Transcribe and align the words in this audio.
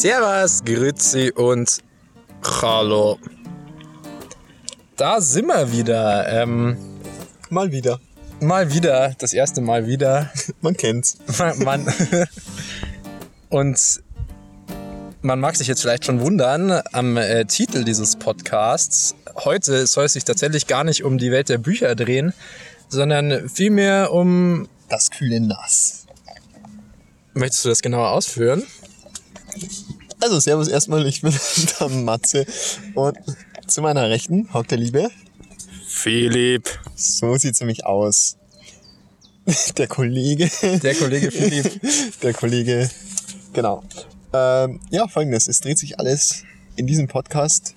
Servus, 0.00 0.64
Grüezi 0.64 1.30
und 1.30 1.82
Hallo. 2.42 3.18
Da 4.96 5.20
sind 5.20 5.48
wir 5.48 5.70
wieder. 5.72 6.26
Ähm, 6.26 6.74
Mal 7.50 7.70
wieder. 7.70 8.00
mal 8.40 8.72
wieder, 8.72 9.14
das 9.18 9.34
erste 9.34 9.60
Mal 9.60 9.86
wieder. 9.86 10.32
Man 10.62 10.74
kennt's. 10.74 11.18
man, 11.58 11.86
und 13.50 14.00
man 15.20 15.38
mag 15.38 15.56
sich 15.56 15.68
jetzt 15.68 15.82
vielleicht 15.82 16.06
schon 16.06 16.22
wundern 16.22 16.80
am 16.92 17.18
äh, 17.18 17.44
Titel 17.44 17.84
dieses 17.84 18.16
Podcasts. 18.16 19.14
Heute 19.44 19.86
soll 19.86 20.06
es 20.06 20.14
sich 20.14 20.24
tatsächlich 20.24 20.66
gar 20.66 20.84
nicht 20.84 21.04
um 21.04 21.18
die 21.18 21.30
Welt 21.30 21.50
der 21.50 21.58
Bücher 21.58 21.94
drehen, 21.94 22.32
sondern 22.88 23.50
vielmehr 23.50 24.14
um. 24.14 24.66
Das 24.88 25.10
kühle 25.10 25.42
Nass. 25.42 26.06
Möchtest 27.34 27.66
du 27.66 27.68
das 27.68 27.82
genauer 27.82 28.08
ausführen? 28.12 28.66
Also, 30.20 30.38
servus 30.38 30.68
erstmal, 30.68 31.06
ich 31.06 31.22
bin 31.22 31.34
der 31.80 31.88
Matze. 31.88 32.46
Und 32.94 33.18
zu 33.66 33.82
meiner 33.82 34.08
Rechten 34.10 34.52
hockt 34.52 34.70
der 34.70 34.78
Liebe. 34.78 35.08
Philipp. 35.86 36.68
So 36.94 37.36
sieht's 37.36 37.60
nämlich 37.60 37.86
aus. 37.86 38.36
Der 39.76 39.86
Kollege. 39.86 40.50
Der 40.82 40.94
Kollege 40.94 41.30
Philipp. 41.30 41.80
Der 42.22 42.34
Kollege. 42.34 42.90
Genau. 43.52 43.82
Ähm, 44.32 44.80
ja, 44.90 45.08
folgendes. 45.08 45.48
Es 45.48 45.60
dreht 45.60 45.78
sich 45.78 45.98
alles 45.98 46.44
in 46.76 46.86
diesem 46.86 47.08
Podcast 47.08 47.74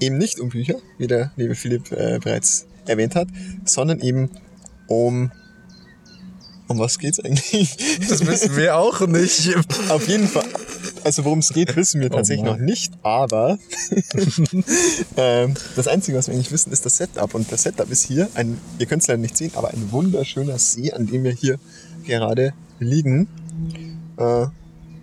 eben 0.00 0.18
nicht 0.18 0.38
um 0.40 0.48
Bücher, 0.50 0.76
wie 0.98 1.06
der 1.06 1.32
liebe 1.36 1.54
Philipp 1.54 1.90
äh, 1.92 2.18
bereits 2.22 2.66
erwähnt 2.86 3.14
hat, 3.14 3.28
sondern 3.64 4.00
eben 4.00 4.30
um. 4.86 5.32
Um 6.68 6.78
was 6.78 6.98
geht's 6.98 7.18
eigentlich? 7.18 7.76
Das 8.08 8.26
wissen 8.26 8.54
wir 8.54 8.76
auch 8.76 9.00
nicht. 9.06 9.56
Auf 9.88 10.06
jeden 10.06 10.28
Fall. 10.28 10.44
Also 11.04 11.24
worum 11.24 11.40
es 11.40 11.52
geht, 11.52 11.74
wissen 11.76 12.00
wir 12.00 12.10
tatsächlich 12.10 12.44
Mann. 12.44 12.58
noch 12.58 12.64
nicht, 12.64 12.92
aber 13.02 13.58
ähm, 15.16 15.54
das 15.76 15.88
Einzige, 15.88 16.16
was 16.16 16.28
wir 16.28 16.34
eigentlich 16.34 16.52
wissen, 16.52 16.72
ist 16.72 16.84
das 16.84 16.96
Setup. 16.96 17.34
Und 17.34 17.50
das 17.50 17.62
Setup 17.62 17.90
ist 17.90 18.04
hier, 18.04 18.28
ein, 18.34 18.58
ihr 18.78 18.86
könnt 18.86 19.02
es 19.02 19.08
leider 19.08 19.20
nicht 19.20 19.36
sehen, 19.36 19.52
aber 19.54 19.70
ein 19.70 19.90
wunderschöner 19.92 20.58
See, 20.58 20.92
an 20.92 21.06
dem 21.06 21.24
wir 21.24 21.32
hier 21.32 21.58
gerade 22.04 22.52
liegen. 22.78 23.28
Äh, 24.16 24.46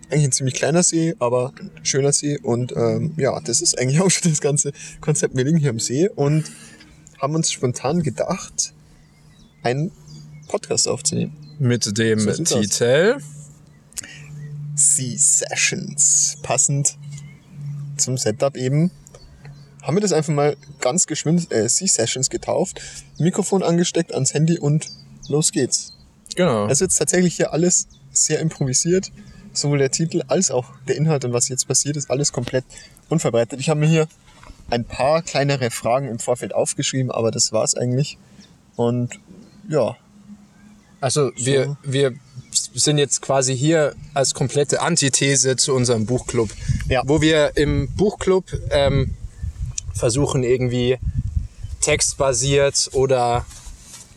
eigentlich 0.09 0.25
ein 0.25 0.31
ziemlich 0.31 0.55
kleiner 0.55 0.83
See, 0.83 1.15
aber 1.19 1.53
schöner 1.83 2.13
See. 2.13 2.37
Und 2.39 2.73
ähm, 2.75 3.13
ja, 3.17 3.39
das 3.39 3.61
ist 3.61 3.79
eigentlich 3.79 4.01
auch 4.01 4.11
schon 4.11 4.31
das 4.31 4.41
ganze 4.41 4.71
Konzept. 5.01 5.35
Wir 5.35 5.43
liegen 5.43 5.57
hier 5.57 5.71
am 5.71 5.79
See 5.79 6.09
und 6.09 6.45
haben 7.19 7.35
uns 7.35 7.51
spontan 7.51 8.03
gedacht, 8.03 8.73
einen 9.63 9.91
Podcast 10.47 10.87
aufzunehmen. 10.87 11.35
Mit 11.57 11.97
dem 11.97 12.19
So. 12.19 12.43
Titel. 12.43 12.67
Sea 13.19 13.34
Sessions. 14.75 16.37
Passend 16.43 16.97
zum 17.97 18.17
Setup 18.17 18.57
eben. 18.57 18.91
Haben 19.81 19.97
wir 19.97 20.01
das 20.01 20.13
einfach 20.13 20.33
mal 20.33 20.57
ganz 20.81 21.05
geschwind 21.05 21.51
äh, 21.51 21.69
Sea 21.69 21.87
Sessions 21.87 22.29
getauft, 22.29 22.81
Mikrofon 23.19 23.63
angesteckt 23.63 24.13
ans 24.13 24.33
Handy 24.33 24.57
und 24.57 24.87
los 25.27 25.51
geht's. 25.51 25.93
Genau. 26.35 26.65
Also 26.65 26.85
jetzt 26.85 26.97
tatsächlich 26.97 27.35
hier 27.35 27.53
alles 27.53 27.87
sehr 28.11 28.39
improvisiert. 28.39 29.11
Sowohl 29.53 29.77
der 29.77 29.91
Titel 29.91 30.21
als 30.27 30.51
auch 30.51 30.65
der 30.87 30.97
Inhalt 30.97 31.23
und 31.23 31.31
was 31.31 31.47
jetzt 31.47 31.67
passiert 31.67 31.95
ist, 31.95 32.11
alles 32.11 32.33
komplett 32.33 32.65
unverbreitet. 33.07 33.59
Ich 33.59 33.69
habe 33.69 33.79
mir 33.79 33.87
hier 33.87 34.07
ein 34.69 34.83
paar 34.83 35.21
kleinere 35.21 35.71
Fragen 35.71 36.09
im 36.09 36.19
Vorfeld 36.19 36.53
aufgeschrieben, 36.53 37.11
aber 37.11 37.31
das 37.31 37.53
war's 37.53 37.75
eigentlich. 37.75 38.17
Und 38.75 39.19
ja, 39.69 39.95
Also 40.99 41.31
wir, 41.37 41.77
wir 41.83 42.15
sind 42.73 42.97
jetzt 42.97 43.21
quasi 43.21 43.55
hier 43.55 43.95
als 44.13 44.33
komplette 44.33 44.81
Antithese 44.81 45.55
zu 45.55 45.73
unserem 45.73 46.05
Buchclub. 46.05 46.49
Ja. 46.89 47.03
Wo 47.05 47.21
wir 47.21 47.55
im 47.55 47.89
Buchclub 47.95 48.45
ähm, 48.71 49.15
versuchen 49.93 50.43
irgendwie 50.43 50.97
textbasiert 51.81 52.89
oder 52.93 53.45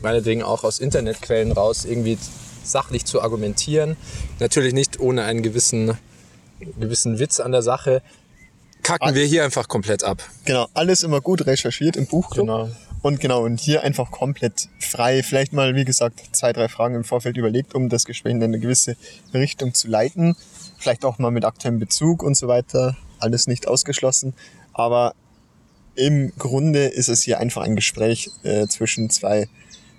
meinetwegen 0.00 0.42
auch 0.42 0.64
aus 0.64 0.78
Internetquellen 0.78 1.52
raus 1.52 1.84
irgendwie 1.84 2.18
sachlich 2.64 3.04
zu 3.04 3.22
argumentieren. 3.22 3.96
Natürlich 4.38 4.74
nicht 4.74 5.00
ohne 5.00 5.24
einen 5.24 5.42
gewissen, 5.42 5.96
gewissen 6.78 7.18
Witz 7.18 7.40
an 7.40 7.52
der 7.52 7.62
Sache. 7.62 8.02
Kacken 8.82 9.14
wir 9.14 9.24
hier 9.24 9.44
einfach 9.44 9.68
komplett 9.68 10.04
ab. 10.04 10.22
Genau, 10.44 10.68
alles 10.74 11.02
immer 11.02 11.20
gut 11.20 11.46
recherchiert 11.46 11.96
im 11.96 12.06
Buchclub. 12.06 12.46
Genau. 12.46 12.70
Und 13.00 13.20
genau, 13.20 13.44
und 13.44 13.60
hier 13.60 13.84
einfach 13.84 14.10
komplett 14.10 14.68
frei. 14.80 15.22
Vielleicht 15.22 15.52
mal, 15.52 15.76
wie 15.76 15.84
gesagt, 15.84 16.20
zwei, 16.32 16.52
drei 16.52 16.68
Fragen 16.68 16.96
im 16.96 17.04
Vorfeld 17.04 17.36
überlegt, 17.36 17.74
um 17.74 17.88
das 17.88 18.04
Gespräch 18.04 18.32
in 18.32 18.42
eine 18.42 18.58
gewisse 18.58 18.96
Richtung 19.32 19.72
zu 19.72 19.88
leiten. 19.88 20.36
Vielleicht 20.78 21.04
auch 21.04 21.18
mal 21.18 21.30
mit 21.30 21.44
aktuellem 21.44 21.78
Bezug 21.78 22.22
und 22.22 22.36
so 22.36 22.48
weiter. 22.48 22.96
Alles 23.20 23.46
nicht 23.46 23.68
ausgeschlossen. 23.68 24.34
Aber 24.72 25.14
im 25.94 26.32
Grunde 26.38 26.86
ist 26.86 27.08
es 27.08 27.22
hier 27.22 27.38
einfach 27.38 27.62
ein 27.62 27.76
Gespräch 27.76 28.30
äh, 28.42 28.66
zwischen 28.66 29.10
zwei 29.10 29.48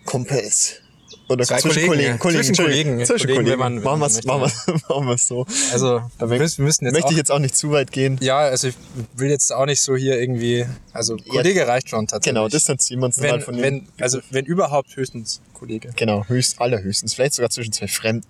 Kumpels. 0.05 0.81
Oder 1.29 1.45
Zwei 1.45 1.59
zwischen 1.59 1.85
Kollegen, 1.87 2.17
Kollegen. 2.19 2.37
ja. 2.37 2.43
Zwischen 2.43 2.55
Kollegen, 2.65 3.05
Zwischen 3.05 3.27
Kollegen, 3.27 3.35
Kollegen. 3.35 3.51
wenn 3.51 3.59
man- 3.59 3.75
wenn 3.77 3.99
machen 3.99 4.21
machen 4.25 4.41
wir 4.67 4.73
machen 4.95 5.07
wir's 5.07 5.27
so. 5.27 5.45
Also 5.71 6.01
Da 6.17 6.29
wir 6.29 6.37
müssen, 6.39 6.63
müssen 6.65 6.85
jetzt 6.85 6.93
möchte 6.93 7.07
auch, 7.07 7.11
ich 7.11 7.17
jetzt 7.17 7.31
auch 7.31 7.39
nicht 7.39 7.55
zu 7.55 7.71
weit 7.71 7.91
gehen. 7.91 8.17
Ja, 8.21 8.39
also 8.39 8.67
ich 8.69 8.75
will 9.15 9.29
jetzt 9.29 9.53
auch 9.53 9.65
nicht 9.67 9.79
so 9.81 9.95
hier 9.95 10.19
irgendwie. 10.19 10.65
Also 10.91 11.17
Kollege 11.17 11.67
reicht 11.67 11.89
schon 11.89 12.07
tatsächlich. 12.07 12.35
Genau, 12.35 12.47
distanzieren 12.49 13.01
wir 13.01 13.05
uns 13.05 13.15
dann 13.17 13.25
halt 13.31 13.47
wenn, 13.47 13.55
von 13.55 13.61
wenn, 13.61 13.87
also 13.99 14.19
wenn 14.31 14.45
überhaupt 14.45 14.95
höchstens 14.95 15.39
Kollege. 15.53 15.91
Genau, 15.95 16.25
höchst, 16.27 16.59
allerhöchstens. 16.59 17.13
Vielleicht 17.13 17.35
sogar 17.35 17.49
zwischen 17.51 17.73
zwei 17.73 17.87
Fremden. 17.87 18.25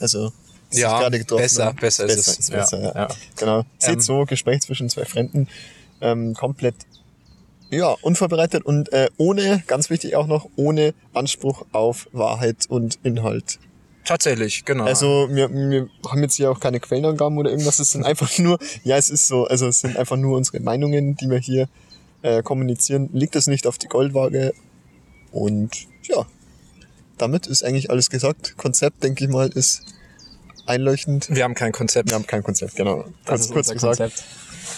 Also, 0.00 0.32
Ja, 0.72 1.00
gerade 1.00 1.18
getroffen 1.18 1.42
besser, 1.42 1.66
haben. 1.66 1.76
besser 1.76 2.04
ist 2.06 2.16
es. 2.28 2.38
Ist 2.38 2.48
Ja, 2.50 2.56
besser, 2.60 2.82
ja. 2.82 2.92
ja. 2.94 3.08
Genau. 3.36 3.64
Seht 3.78 3.94
Ähm, 3.94 4.00
so, 4.00 4.24
Gespräch 4.24 4.62
zwischen 4.62 4.88
zwei 4.88 5.04
Fremden. 5.04 5.48
Ähm, 6.00 6.34
komplett, 6.34 6.74
ja, 7.72 7.96
unvorbereitet 8.02 8.64
und 8.64 8.92
äh, 8.92 9.08
ohne, 9.16 9.62
ganz 9.66 9.88
wichtig 9.88 10.14
auch 10.14 10.26
noch, 10.26 10.46
ohne 10.56 10.92
Anspruch 11.14 11.64
auf 11.72 12.08
Wahrheit 12.12 12.66
und 12.68 12.98
Inhalt. 13.02 13.58
Tatsächlich, 14.04 14.64
genau. 14.64 14.84
Also, 14.84 15.28
wir, 15.30 15.48
wir 15.50 15.88
haben 16.06 16.22
jetzt 16.22 16.34
hier 16.34 16.50
auch 16.50 16.60
keine 16.60 16.80
Quellenangaben 16.80 17.38
oder 17.38 17.50
irgendwas. 17.50 17.78
Es 17.78 17.92
sind 17.92 18.04
einfach 18.04 18.36
nur, 18.38 18.58
ja, 18.84 18.96
es 18.96 19.10
ist 19.10 19.26
so, 19.26 19.46
also 19.46 19.68
es 19.68 19.80
sind 19.80 19.96
einfach 19.96 20.16
nur 20.16 20.36
unsere 20.36 20.60
Meinungen, 20.60 21.16
die 21.16 21.30
wir 21.30 21.38
hier 21.38 21.68
äh, 22.20 22.42
kommunizieren. 22.42 23.08
Liegt 23.12 23.36
es 23.36 23.46
nicht 23.46 23.66
auf 23.66 23.78
die 23.78 23.86
Goldwaage. 23.86 24.52
Und 25.30 25.86
ja, 26.02 26.26
damit 27.16 27.46
ist 27.46 27.64
eigentlich 27.64 27.90
alles 27.90 28.10
gesagt. 28.10 28.56
Konzept, 28.58 29.02
denke 29.02 29.24
ich 29.24 29.30
mal, 29.30 29.48
ist 29.48 29.82
einleuchtend. 30.66 31.28
wir 31.30 31.44
haben 31.44 31.54
kein 31.54 31.72
Konzept. 31.72 32.10
Wir 32.10 32.16
haben 32.16 32.26
kein 32.26 32.42
Konzept, 32.42 32.76
genau. 32.76 33.04
das 33.24 33.24
Kurz, 33.24 33.40
ist 33.40 33.52
kurz 33.52 33.68
gesagt. 33.70 33.98
Konzept. 33.98 34.24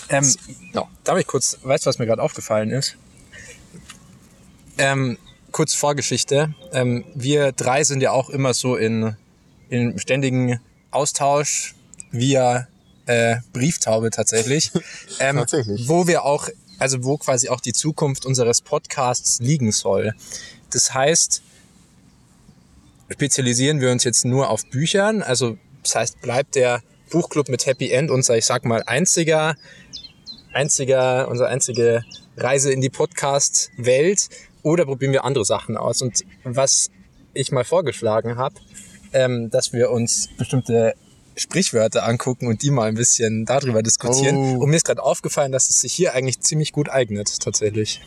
Ähm, 0.08 0.34
Ja. 0.72 0.88
Darf 1.04 1.18
ich 1.18 1.26
kurz, 1.26 1.58
weißt 1.62 1.84
du, 1.84 1.88
was 1.88 1.98
mir 1.98 2.06
gerade 2.06 2.22
aufgefallen 2.22 2.70
ist? 2.70 2.96
Ähm, 4.78 5.18
kurz 5.52 5.74
Vorgeschichte. 5.74 6.54
Ähm, 6.72 7.04
wir 7.14 7.52
drei 7.52 7.84
sind 7.84 8.00
ja 8.00 8.10
auch 8.10 8.30
immer 8.30 8.54
so 8.54 8.76
in, 8.76 9.16
in 9.68 9.98
ständigen 9.98 10.60
Austausch 10.90 11.74
via 12.10 12.66
äh, 13.06 13.36
Brieftaube 13.52 14.10
tatsächlich. 14.10 14.70
Ähm, 15.20 15.36
Tatsächlich. 15.36 15.88
Wo 15.88 16.08
wir 16.08 16.24
auch, 16.24 16.48
also 16.78 17.04
wo 17.04 17.16
quasi 17.16 17.48
auch 17.48 17.60
die 17.60 17.72
Zukunft 17.72 18.26
unseres 18.26 18.62
Podcasts 18.62 19.38
liegen 19.40 19.70
soll. 19.70 20.12
Das 20.70 20.92
heißt, 20.92 21.40
spezialisieren 23.10 23.80
wir 23.80 23.92
uns 23.92 24.02
jetzt 24.02 24.24
nur 24.24 24.50
auf 24.50 24.66
Büchern. 24.66 25.22
Also 25.22 25.56
das 25.84 25.94
heißt, 25.94 26.20
bleibt 26.20 26.56
der 26.56 26.82
Buchclub 27.10 27.48
mit 27.48 27.64
Happy 27.66 27.92
End 27.92 28.10
unser, 28.10 28.36
ich 28.36 28.44
sag 28.46 28.64
mal, 28.64 28.82
einziger, 28.86 29.54
einziger, 30.54 31.28
unsere 31.28 31.48
einzige 31.48 32.04
Reise 32.36 32.72
in 32.72 32.80
die 32.80 32.90
Podcast-Welt 32.90 34.28
oder 34.62 34.84
probieren 34.86 35.12
wir 35.12 35.24
andere 35.24 35.44
Sachen 35.44 35.76
aus? 35.76 36.02
Und 36.02 36.24
was 36.44 36.90
ich 37.34 37.52
mal 37.52 37.64
vorgeschlagen 37.64 38.36
habe, 38.36 38.54
ähm, 39.12 39.50
dass 39.50 39.72
wir 39.72 39.90
uns 39.90 40.28
bestimmte 40.38 40.94
Sprichwörter 41.36 42.06
angucken 42.06 42.46
und 42.46 42.62
die 42.62 42.70
mal 42.70 42.88
ein 42.88 42.94
bisschen 42.94 43.44
darüber 43.44 43.82
diskutieren. 43.82 44.36
Oh. 44.36 44.62
Und 44.62 44.70
mir 44.70 44.76
ist 44.76 44.84
gerade 44.86 45.02
aufgefallen, 45.02 45.52
dass 45.52 45.68
es 45.68 45.80
sich 45.80 45.92
hier 45.92 46.14
eigentlich 46.14 46.40
ziemlich 46.40 46.72
gut 46.72 46.88
eignet, 46.88 47.40
tatsächlich. 47.40 48.00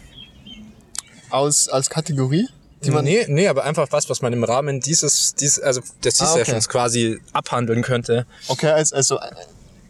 Aus, 1.30 1.68
als 1.68 1.90
Kategorie, 1.90 2.48
die 2.84 2.92
man, 2.92 3.04
nee, 3.04 3.26
nee, 3.28 3.48
aber 3.48 3.66
einfach 3.66 3.88
was, 3.92 4.10
was 4.10 4.22
man 4.22 4.32
im 4.32 4.44
Rahmen 4.44 4.80
dieses, 4.80 5.36
dieses 5.36 5.60
also 5.60 5.82
des 6.04 6.22
Ah, 6.22 6.32
okay. 6.32 6.46
Sessions 6.46 6.70
quasi 6.70 7.20
abhandeln 7.34 7.82
könnte. 7.82 8.26
okay, 8.48 8.68
als, 8.68 8.94
also, 8.94 9.18
äh, 9.18 9.32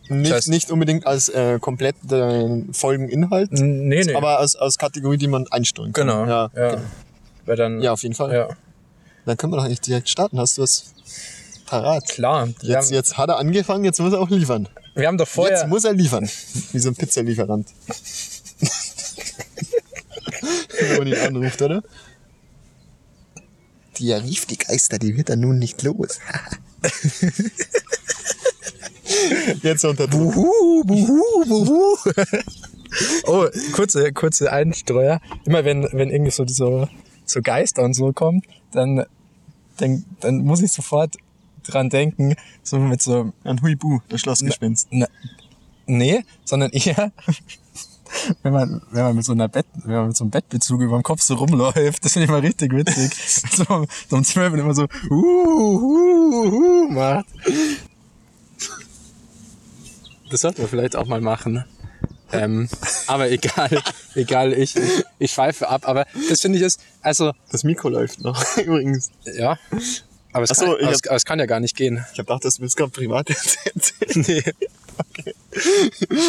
nicht, 0.09 0.31
Das 0.31 0.45
heißt- 0.45 0.49
nicht 0.49 0.71
unbedingt 0.71 1.05
als 1.07 1.29
äh, 1.29 1.59
komplett 1.59 1.95
äh, 2.11 2.63
Folgeninhalt, 2.71 3.51
Nee, 3.51 4.03
nee. 4.03 4.15
aber 4.15 4.39
als, 4.39 4.55
als 4.55 4.77
Kategorie, 4.77 5.17
die 5.17 5.27
man 5.27 5.47
einstellen 5.51 5.93
kann. 5.93 6.07
genau. 6.07 6.25
Ja, 6.25 6.49
ja. 6.55 6.81
Weil 7.45 7.55
dann, 7.55 7.81
ja 7.81 7.91
auf 7.93 8.03
jeden 8.03 8.15
Fall. 8.15 8.33
ja. 8.33 8.49
Dann 9.25 9.37
können 9.37 9.53
wir 9.53 9.57
doch 9.57 9.65
eigentlich 9.65 9.81
direkt 9.81 10.09
starten. 10.09 10.39
Hast 10.39 10.57
du 10.57 10.61
was 10.61 10.93
parat? 11.65 12.07
Klar. 12.07 12.47
Jetzt, 12.61 12.87
haben, 12.87 12.93
jetzt 12.93 13.17
hat 13.17 13.29
er 13.29 13.37
angefangen, 13.37 13.83
jetzt 13.83 13.99
muss 13.99 14.13
er 14.13 14.19
auch 14.21 14.29
liefern. 14.29 14.69
wir 14.95 15.07
haben 15.07 15.17
doch 15.17 15.27
vorher. 15.27 15.57
Jetzt 15.59 15.67
muss 15.67 15.83
er 15.83 15.93
liefern. 15.93 16.29
Wie 16.71 16.79
so 16.79 16.89
ein 16.89 16.95
Pizzalieferant. 16.95 17.67
Wenn 20.79 20.97
man 20.99 21.07
ihn 21.07 21.15
anruft, 21.17 21.61
oder? 21.61 21.83
Die 23.97 24.11
rief 24.13 24.45
die 24.45 24.57
Geister, 24.57 24.97
die 24.99 25.17
wird 25.17 25.29
er 25.29 25.35
nun 25.35 25.59
nicht 25.59 25.81
los. 25.83 26.19
Jetzt 29.61 29.85
unter 29.85 30.07
Druck. 30.07 30.33
Buhu, 30.33 30.83
buhu, 30.83 31.45
buhu. 31.45 31.97
Oh, 33.25 33.45
kurze, 33.73 34.11
kurze 34.13 34.51
Einstreuer. 34.51 35.19
Immer 35.45 35.65
wenn, 35.65 35.87
wenn 35.91 36.09
irgendwie 36.09 36.31
so, 36.31 36.45
so, 36.47 36.87
so 37.25 37.41
Geister 37.41 37.83
und 37.83 37.93
so 37.93 38.13
kommt, 38.13 38.45
dann, 38.71 39.05
dann, 39.77 40.05
dann 40.19 40.37
muss 40.43 40.61
ich 40.61 40.71
sofort 40.71 41.15
dran 41.63 41.89
denken, 41.89 42.35
so 42.63 42.79
mit 42.79 43.01
so, 43.01 43.33
Ein 43.43 43.61
Huibu, 43.61 43.99
das 44.09 44.21
Schlossgespenst. 44.21 44.87
na, 44.91 45.07
nee, 45.85 46.23
sondern 46.45 46.71
eher, 46.71 47.11
wenn 48.43 48.53
man, 48.53 48.81
wenn 48.91 49.03
man 49.03 49.15
mit 49.15 49.25
so 49.25 49.33
einer 49.33 49.47
Bett, 49.47 49.65
wenn 49.83 49.95
man 49.95 50.07
mit 50.07 50.17
so 50.17 50.23
einem 50.23 50.31
Bettbezug 50.31 50.81
über 50.81 50.97
dem 50.97 51.03
Kopf 51.03 51.21
so 51.21 51.35
rumläuft, 51.35 52.03
das 52.03 52.13
finde 52.13 52.25
ich 52.25 52.31
mal 52.31 52.39
richtig 52.39 52.73
witzig. 52.73 53.13
so, 53.51 53.85
so 54.09 54.15
um 54.15 54.23
zwölf 54.23 54.53
immer 54.53 54.73
so, 54.73 54.87
uh, 55.09 55.13
uh, 55.13 56.45
uh, 56.45 56.89
macht. 56.89 57.25
Das 60.29 60.41
sollten 60.41 60.59
wir 60.61 60.67
vielleicht 60.67 60.95
auch 60.95 61.05
mal 61.07 61.21
machen. 61.21 61.63
Ähm, 62.31 62.67
aber 63.07 63.31
egal, 63.31 63.81
egal, 64.15 64.53
ich, 64.53 64.75
ich, 64.75 65.03
ich 65.19 65.31
schweife 65.31 65.69
ab. 65.69 65.87
Aber 65.87 66.05
das 66.29 66.41
finde 66.41 66.57
ich 66.57 66.63
ist, 66.63 66.79
also, 67.01 67.31
Das 67.51 67.63
Mikro 67.63 67.89
läuft 67.89 68.21
noch, 68.21 68.57
übrigens. 68.57 69.11
ja. 69.25 69.57
Aber 70.33 70.43
es, 70.43 70.49
so, 70.49 70.65
kann, 70.65 70.73
aber, 70.75 70.85
hab- 70.87 70.93
es, 70.93 71.07
aber 71.07 71.15
es 71.15 71.25
kann 71.25 71.39
ja 71.39 71.45
gar 71.45 71.59
nicht 71.61 71.75
gehen. 71.75 72.05
Ich 72.13 72.19
hab 72.19 72.27
gedacht, 72.27 72.43
das 72.45 72.59
willst 72.59 72.75
gerade 72.75 72.91
privat 72.91 73.29
erzählen. 73.65 74.25
Nee. 74.27 74.43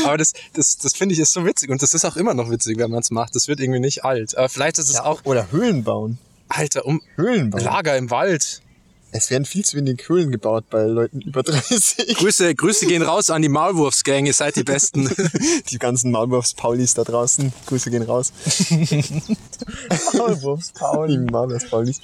Aber 0.04 0.16
das, 0.16 0.32
das, 0.54 0.78
das 0.78 0.94
finde 0.94 1.14
ich 1.14 1.18
ist 1.20 1.32
so 1.32 1.44
witzig. 1.44 1.68
Und 1.70 1.82
das 1.82 1.94
ist 1.94 2.04
auch 2.04 2.16
immer 2.16 2.32
noch 2.34 2.50
witzig, 2.50 2.78
wenn 2.78 2.90
man 2.90 3.00
es 3.00 3.10
macht. 3.10 3.34
Das 3.34 3.48
wird 3.48 3.60
irgendwie 3.60 3.80
nicht 3.80 4.04
alt. 4.04 4.36
Aber 4.38 4.48
vielleicht 4.48 4.78
ist 4.78 4.88
es 4.88 5.00
auch, 5.00 5.24
Oder 5.24 5.50
Höhlen 5.52 5.84
bauen. 5.84 6.18
Alter, 6.48 6.86
um 6.86 7.02
Höhlen 7.16 7.50
bauen. 7.50 7.62
Lager 7.62 7.96
im 7.98 8.10
Wald. 8.10 8.62
Es 9.10 9.30
werden 9.30 9.46
viel 9.46 9.64
zu 9.64 9.76
wenig 9.76 10.06
Höhlen 10.08 10.30
gebaut 10.30 10.64
bei 10.68 10.82
Leuten 10.82 11.20
über 11.22 11.42
30. 11.44 12.16
Grüße, 12.16 12.54
Grüße 12.54 12.86
gehen 12.86 13.02
raus 13.02 13.30
an 13.30 13.42
die 13.42 13.48
Maulwurfsgang. 13.48 14.26
Ihr 14.26 14.34
seid 14.34 14.56
die 14.56 14.64
Besten. 14.64 15.08
Die 15.70 15.78
ganzen 15.78 16.10
Maulwurfs-Paulis 16.10 16.94
da 16.94 17.04
draußen. 17.04 17.52
Grüße 17.66 17.90
gehen 17.90 18.02
raus. 18.02 18.32
Maulwurfspauli. 20.16 21.18
Die 21.18 21.32
Maulwurfs-Paulis. 21.32 22.00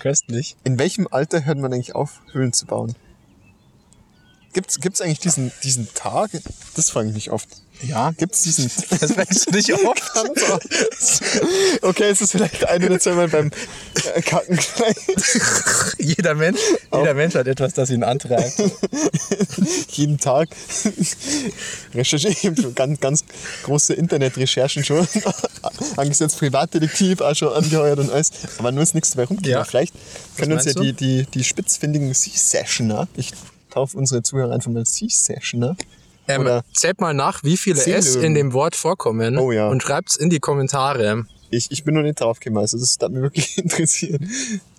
Köstlich. 0.00 0.56
In 0.64 0.78
welchem 0.78 1.06
Alter 1.10 1.44
hört 1.44 1.58
man 1.58 1.72
eigentlich 1.72 1.94
auf, 1.94 2.20
Höhlen 2.32 2.52
zu 2.52 2.66
bauen? 2.66 2.94
Gibt's, 4.52 4.80
gibt's 4.80 5.00
eigentlich 5.00 5.20
diesen, 5.20 5.50
diesen 5.62 5.92
Tag? 5.94 6.30
Das 6.74 6.90
frage 6.90 7.08
ich 7.08 7.14
mich 7.14 7.30
oft. 7.30 7.48
Ja. 7.82 8.12
Gibt's 8.12 8.42
diesen 8.42 8.70
Das 9.00 9.12
fragst 9.12 9.46
du 9.46 9.50
dich 9.50 9.72
oft. 9.84 10.02
Okay, 11.82 12.10
es 12.10 12.20
ist 12.20 12.32
vielleicht 12.32 12.64
ein 12.68 12.84
oder 12.84 13.00
zweimal 13.00 13.28
beim 13.28 13.50
äh, 14.14 14.22
Kacken 14.22 14.58
jeder 15.98 16.34
Mensch, 16.34 16.60
jeder 16.92 17.14
Mensch 17.14 17.34
hat 17.34 17.46
etwas, 17.46 17.74
das 17.74 17.90
ihn 17.90 18.04
antreibt. 18.04 18.62
jeden 19.90 20.18
Tag 20.18 20.50
recherchieren, 21.94 22.74
ganz, 22.74 23.00
ganz 23.00 23.24
große 23.64 23.94
Internetrecherchen 23.94 24.84
schon 24.84 25.06
angesetzt, 25.96 26.38
Privatdetektiv 26.38 27.20
auch 27.20 27.34
schon 27.34 27.52
angeheuert 27.52 27.98
und 27.98 28.10
alles, 28.10 28.30
aber 28.58 28.70
nur 28.70 28.82
ist 28.82 28.94
nichts 28.94 29.12
dabei 29.12 29.24
rumgekommen. 29.24 29.58
Ja. 29.58 29.64
Vielleicht 29.64 29.94
können 30.36 30.52
uns 30.52 30.66
ja 30.66 30.74
die, 30.74 30.92
die, 30.92 31.26
die 31.26 31.44
spitzfindigen 31.44 32.12
Sea-Sessioner, 32.14 33.08
ich 33.16 33.32
taufe 33.72 33.96
unsere 33.96 34.22
Zuhörer 34.22 34.52
einfach 34.54 34.70
mal 34.70 34.84
Sea-Sessioner, 34.84 35.76
Ähm, 36.28 36.42
Oder- 36.42 36.62
zählt 36.72 37.00
mal 37.00 37.14
nach, 37.14 37.42
wie 37.42 37.56
viele 37.56 37.84
S 37.84 38.14
in 38.14 38.34
dem 38.34 38.52
Wort 38.52 38.76
vorkommen. 38.76 39.36
Oh 39.38 39.50
ja. 39.50 39.68
Und 39.68 39.82
schreibt's 39.82 40.14
in 40.16 40.30
die 40.30 40.38
Kommentare. 40.38 41.26
ich, 41.50 41.70
ich 41.70 41.82
bin 41.84 41.94
noch 41.94 42.02
nicht 42.02 42.20
drauf 42.20 42.38
gekommen, 42.38 42.58
also 42.58 42.78
das 42.78 42.96
hat 43.02 43.10
mich 43.10 43.22
wirklich 43.22 43.58
interessiert. 43.64 44.22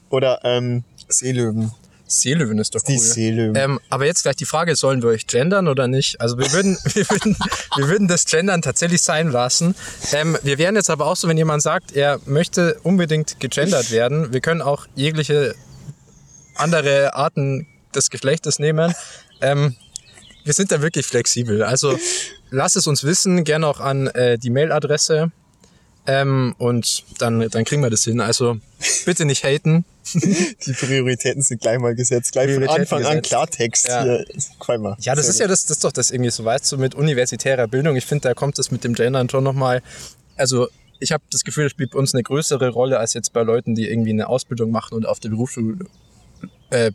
Oder 0.10 0.40
ähm, 0.44 0.84
Seelöwen, 1.10 1.72
Seelöwen 2.07 2.60
ist 2.60 2.75
doch 2.75 2.81
die 2.81 2.94
cool. 2.94 3.00
Seelöwen. 3.00 3.56
Ähm, 3.56 3.80
aber 3.90 4.06
jetzt 4.06 4.24
gleich 4.24 4.36
die 4.38 4.45
Frage, 4.45 4.75
sollen 4.75 5.01
wir 5.01 5.10
euch 5.10 5.25
gendern 5.28 5.68
oder 5.68 5.88
nicht? 5.88 6.22
Also 6.22 6.38
wir 6.38 6.51
würden, 6.54 6.78
wir 6.94 7.10
würden, 7.10 7.36
wir 7.75 7.88
würden 7.90 8.07
das 8.07 8.25
Gendern 8.25 8.62
tatsächlich 8.62 9.01
sein 9.01 9.30
lassen. 9.30 9.75
Ähm, 10.13 10.38
wir 10.44 10.57
wären 10.60 10.75
jetzt 10.75 10.90
aber 10.92 11.07
auch 11.07 11.16
so, 11.18 11.28
wenn 11.28 11.38
jemand 11.38 11.62
sagt, 11.63 11.92
er 11.94 12.19
möchte 12.25 12.80
unbedingt 12.84 13.40
gegendert 13.40 13.92
werden. 13.92 14.31
Wir 14.31 14.40
können 14.42 14.62
auch 14.62 14.86
jegliche 14.95 15.56
andere 16.56 17.16
Arten 17.16 17.68
des 17.95 18.10
Geschlechtes 18.10 18.60
nehmen. 18.60 18.94
Ähm, 19.42 19.75
wir 20.44 20.54
sind 20.54 20.72
da 20.72 20.81
wirklich 20.81 21.06
flexibel. 21.06 21.63
Also 21.63 21.98
lasst 22.50 22.75
es 22.75 22.88
uns 22.88 23.04
wissen, 23.04 23.44
gerne 23.44 23.68
auch 23.68 23.80
an 23.80 24.07
äh, 24.07 24.38
die 24.38 24.50
Mailadresse. 24.50 25.31
Ähm, 26.06 26.54
und 26.57 27.04
dann, 27.19 27.48
dann 27.50 27.63
kriegen 27.63 27.81
wir 27.81 27.90
das 27.90 28.04
hin. 28.04 28.19
Also 28.19 28.57
bitte 29.06 29.24
nicht 29.24 29.44
haten. 29.45 29.86
Die 30.13 30.74
Prioritäten 30.74 31.42
sind 31.42 31.62
gleich 31.62 31.80
mal 31.80 31.95
gesetzt. 31.95 32.34
Gleich 32.34 32.54
von 32.54 32.68
Anfang 32.68 33.06
an 33.06 33.12
gesetzt. 33.12 33.30
Klartext 33.30 33.88
Ja. 33.88 34.04
hier. 34.04 34.25
Mir. 34.80 34.98
Ja, 35.00 35.16
das 35.16 35.25
Sehr 35.25 35.31
ist 35.34 35.40
ja 35.40 35.48
das, 35.48 35.63
das 35.63 35.78
ist 35.78 35.84
doch 35.86 35.94
das 35.94 36.12
irgendwie 36.12 36.30
so, 36.30 36.44
weißt 36.44 36.69
du, 36.74 36.78
mit 36.78 36.94
universitärer 36.94 37.68
Bildung. 37.68 37.95
Ich 37.95 38.06
finde, 38.06 38.28
da 38.28 38.34
kommt 38.34 38.60
es 38.60 38.69
mit 38.69 38.84
dem 38.84 38.95
Gendern 38.95 39.30
schon 39.30 39.45
nochmal. 39.45 39.81
Also, 40.36 40.68
ich 41.00 41.13
habe 41.13 41.24
das 41.31 41.45
Gefühl, 41.45 41.66
das 41.66 41.72
spielt 41.72 41.92
bei 41.92 42.00
uns 42.00 42.13
eine 42.13 42.24
größere 42.24 42.69
Rolle 42.69 43.00
als 43.00 43.13
jetzt 43.13 43.31
bei 43.31 43.44
Leuten, 43.44 43.75
die 43.75 43.90
irgendwie 43.90 44.12
eine 44.12 44.28
Ausbildung 44.28 44.72
machen 44.72 44.95
und 44.95 45.06
auf 45.06 45.22
der 45.22 45.30
Berufsschule, 45.30 45.86
äh, 46.69 46.92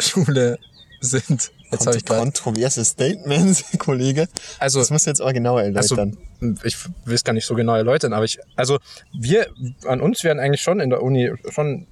Berufsschule 0.00 0.58
sind. 1.00 1.50
Jetzt 1.70 1.86
habe 1.86 1.96
ich 1.96 2.04
gerade. 2.04 2.22
Kontroverse 2.22 2.84
Statement, 2.84 3.64
Kollege. 3.78 4.28
Also, 4.58 4.80
Das 4.80 4.90
musst 4.90 5.06
du 5.06 5.10
jetzt 5.10 5.20
aber 5.20 5.32
genauer 5.32 5.60
also, 5.60 5.96
erläutern. 5.96 6.18
ich 6.64 6.76
will 7.04 7.14
es 7.14 7.24
gar 7.24 7.32
nicht 7.32 7.46
so 7.46 7.54
genau 7.54 7.74
erläutern, 7.74 8.12
aber 8.12 8.24
ich, 8.24 8.38
also, 8.56 8.78
wir, 9.12 9.46
an 9.86 10.00
uns 10.00 10.24
werden 10.24 10.40
eigentlich 10.40 10.62
schon 10.62 10.80
in 10.80 10.90
der 10.90 11.02
Uni 11.02 11.32
schon 11.50 11.86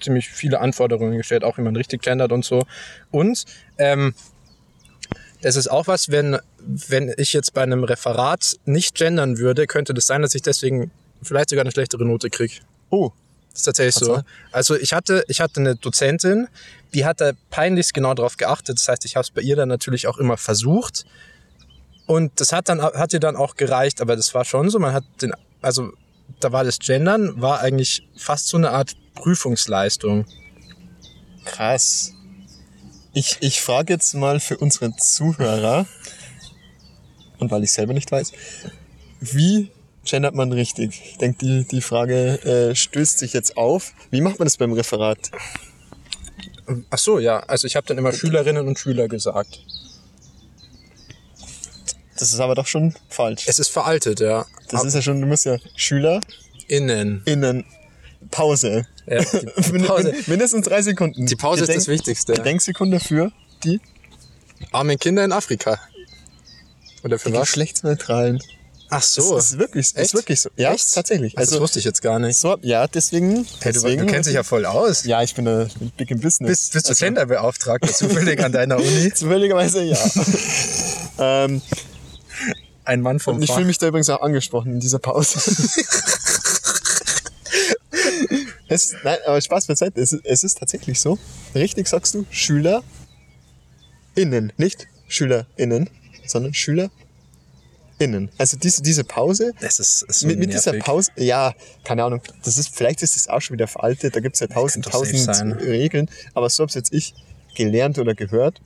ziemlich 0.00 0.28
viele 0.28 0.60
Anforderungen 0.60 1.16
gestellt, 1.16 1.42
auch 1.42 1.58
wie 1.58 1.62
man 1.62 1.74
richtig 1.74 2.02
gendert 2.02 2.32
und 2.32 2.44
so. 2.44 2.64
Und, 3.10 3.44
ähm, 3.78 4.14
das 5.40 5.54
ist 5.56 5.68
auch 5.68 5.86
was, 5.86 6.10
wenn, 6.10 6.36
wenn 6.58 7.14
ich 7.16 7.32
jetzt 7.32 7.54
bei 7.54 7.62
einem 7.62 7.84
Referat 7.84 8.56
nicht 8.64 8.96
gendern 8.96 9.38
würde, 9.38 9.66
könnte 9.68 9.94
das 9.94 10.06
sein, 10.06 10.20
dass 10.22 10.34
ich 10.34 10.42
deswegen 10.42 10.90
vielleicht 11.22 11.50
sogar 11.50 11.62
eine 11.62 11.70
schlechtere 11.70 12.04
Note 12.04 12.28
kriege. 12.28 12.54
oh, 12.90 13.12
Das 13.52 13.60
ist 13.60 13.64
tatsächlich 13.64 13.94
so. 13.94 14.20
Also 14.50 14.76
ich 14.76 14.92
hatte, 14.92 15.24
ich 15.28 15.40
hatte 15.40 15.60
eine 15.60 15.76
Dozentin, 15.76 16.48
die 16.94 17.04
hat 17.04 17.20
da 17.20 17.32
peinlichst 17.50 17.94
genau 17.94 18.14
darauf 18.14 18.36
geachtet. 18.36 18.78
Das 18.78 18.88
heißt, 18.88 19.04
ich 19.04 19.16
habe 19.16 19.24
es 19.24 19.30
bei 19.30 19.40
ihr 19.40 19.56
dann 19.56 19.68
natürlich 19.68 20.06
auch 20.06 20.18
immer 20.18 20.36
versucht. 20.36 21.04
Und 22.06 22.40
das 22.40 22.52
hat 22.52 22.68
dann 22.68 22.82
hat 22.82 23.12
ihr 23.12 23.20
dann 23.20 23.36
auch 23.36 23.54
gereicht, 23.54 24.00
aber 24.00 24.16
das 24.16 24.34
war 24.34 24.44
schon 24.44 24.70
so, 24.70 24.78
man 24.78 24.94
hat 24.94 25.04
den, 25.20 25.32
also 25.60 25.92
da 26.40 26.52
war 26.52 26.64
das 26.64 26.78
Gendern, 26.78 27.40
war 27.40 27.60
eigentlich 27.60 28.08
fast 28.16 28.48
so 28.48 28.56
eine 28.56 28.70
Art 28.70 28.96
Prüfungsleistung. 29.14 30.24
krass. 31.44 32.14
Ich, 33.12 33.38
ich 33.40 33.60
frage 33.60 33.92
jetzt 33.92 34.14
mal 34.14 34.38
für 34.38 34.56
unsere 34.58 34.94
Zuhörer, 34.96 35.86
und 37.38 37.50
weil 37.50 37.64
ich 37.64 37.72
selber 37.72 37.92
nicht 37.92 38.10
weiß, 38.12 38.32
wie 39.20 39.70
gendert 40.04 40.34
man 40.34 40.52
richtig? 40.52 41.00
Ich 41.04 41.18
denke, 41.18 41.38
die, 41.38 41.64
die 41.66 41.80
Frage 41.80 42.42
äh, 42.44 42.74
stößt 42.74 43.18
sich 43.18 43.32
jetzt 43.32 43.56
auf. 43.56 43.92
Wie 44.10 44.20
macht 44.20 44.38
man 44.38 44.46
das 44.46 44.56
beim 44.56 44.72
Referat? 44.72 45.30
Ach 46.90 46.98
so, 46.98 47.18
ja, 47.18 47.40
also 47.40 47.66
ich 47.66 47.76
habe 47.76 47.86
dann 47.86 47.98
immer 47.98 48.12
Schülerinnen 48.12 48.66
und 48.68 48.78
Schüler 48.78 49.08
gesagt. 49.08 49.60
Das 52.18 52.32
ist 52.32 52.40
aber 52.40 52.54
doch 52.54 52.66
schon 52.66 52.94
falsch. 53.08 53.44
Es 53.46 53.58
ist 53.58 53.68
veraltet, 53.68 54.20
ja. 54.20 54.44
Das 54.70 54.84
ist 54.84 54.94
ja 54.94 55.02
schon, 55.02 55.20
du 55.20 55.26
musst 55.26 55.44
ja 55.46 55.56
Schüler 55.76 56.20
Innen. 56.66 57.22
innen 57.24 57.64
Pause. 58.30 58.86
Ja, 59.06 59.22
die 59.22 59.78
Pause, 59.86 60.12
min- 60.12 60.24
Mindestens 60.26 60.66
drei 60.66 60.82
Sekunden. 60.82 61.26
die 61.26 61.36
Pause 61.36 61.62
ist 61.62 61.68
Gedenk- 61.70 61.76
das 61.76 61.88
Wichtigste. 61.88 62.32
Gedenksekunde 62.34 63.00
für 63.00 63.30
die 63.64 63.80
Arme 64.72 64.96
Kinder 64.98 65.24
in 65.24 65.32
Afrika. 65.32 65.78
Oder 67.04 67.18
für 67.18 67.32
was? 67.32 67.42
Geschlechtsneutralen. 67.48 68.42
Ach 68.90 69.00
Das 69.00 69.14
so. 69.14 69.36
ist 69.36 69.58
wirklich, 69.58 69.88
Echt? 69.94 70.06
ist 70.06 70.14
wirklich 70.14 70.40
so. 70.40 70.48
Ja, 70.56 70.72
Echt? 70.72 70.94
tatsächlich. 70.94 71.36
Also, 71.36 71.52
das 71.56 71.60
wusste 71.60 71.78
ich 71.78 71.84
jetzt 71.84 72.00
gar 72.00 72.18
nicht. 72.18 72.38
so, 72.38 72.56
ja, 72.62 72.86
deswegen. 72.86 73.44
Hey, 73.60 73.72
du, 73.72 73.80
deswegen 73.80 74.06
du 74.06 74.12
kennst 74.12 74.28
dich 74.28 74.34
ja 74.34 74.42
voll 74.42 74.64
aus. 74.64 75.04
Ja, 75.04 75.22
ich 75.22 75.34
bin, 75.34 75.46
äh, 75.46 75.68
bin 75.78 75.90
big 75.96 76.10
in 76.10 76.20
business. 76.20 76.48
Bist, 76.48 76.72
bist 76.72 76.86
du 76.86 76.90
Also, 76.90 77.04
Genderbeauftragter 77.04 77.92
zufällig 77.92 78.42
an 78.42 78.52
deiner 78.52 78.78
Uni? 78.78 79.12
Zufälligerweise 79.14 79.82
ja. 79.84 79.98
ähm, 81.44 81.60
Ein 82.84 83.02
Mann 83.02 83.20
vom 83.20 83.36
und 83.36 83.42
ich 83.42 83.52
fühle 83.52 83.66
mich 83.66 83.76
da 83.78 83.88
übrigens 83.88 84.08
auch 84.08 84.22
angesprochen 84.22 84.72
in 84.72 84.80
dieser 84.80 84.98
Pause. 84.98 85.38
es, 88.68 88.94
nein, 89.04 89.18
aber 89.26 89.40
Spaß 89.40 89.66
beiseite. 89.66 90.00
Es, 90.00 90.12
es 90.12 90.42
ist 90.44 90.58
tatsächlich 90.58 90.98
so. 90.98 91.18
Richtig 91.54 91.88
sagst 91.88 92.14
du, 92.14 92.24
SchülerInnen. 92.30 92.82
Nicht 94.56 94.88
SchülerInnen, 95.08 95.90
sondern 96.26 96.54
SchülerInnen. 96.54 97.07
Also 98.38 98.56
diese, 98.56 98.82
diese 98.82 99.04
Pause 99.04 99.52
Das 99.60 99.80
ist, 99.80 100.02
ist 100.02 100.20
so 100.20 100.26
mit, 100.26 100.38
mit 100.38 100.52
dieser. 100.52 100.72
Pause, 100.74 101.10
ja, 101.16 101.54
keine 101.84 102.04
Ahnung, 102.04 102.22
das 102.44 102.58
ist, 102.58 102.74
vielleicht 102.74 103.02
ist 103.02 103.16
das 103.16 103.28
auch 103.28 103.40
schon 103.40 103.54
wieder 103.54 103.66
veraltet, 103.66 104.14
da 104.14 104.20
gibt's 104.20 104.40
ja 104.40 104.46
tausend, 104.46 104.84
tausend. 104.84 105.60
Regeln, 105.60 106.08
aber 106.34 106.48
so 106.48 106.62
hab's 106.62 106.74
jetzt 106.74 106.92
ich 106.92 107.14
gelernt 107.54 107.98
oder 107.98 108.14
gehört, 108.14 108.60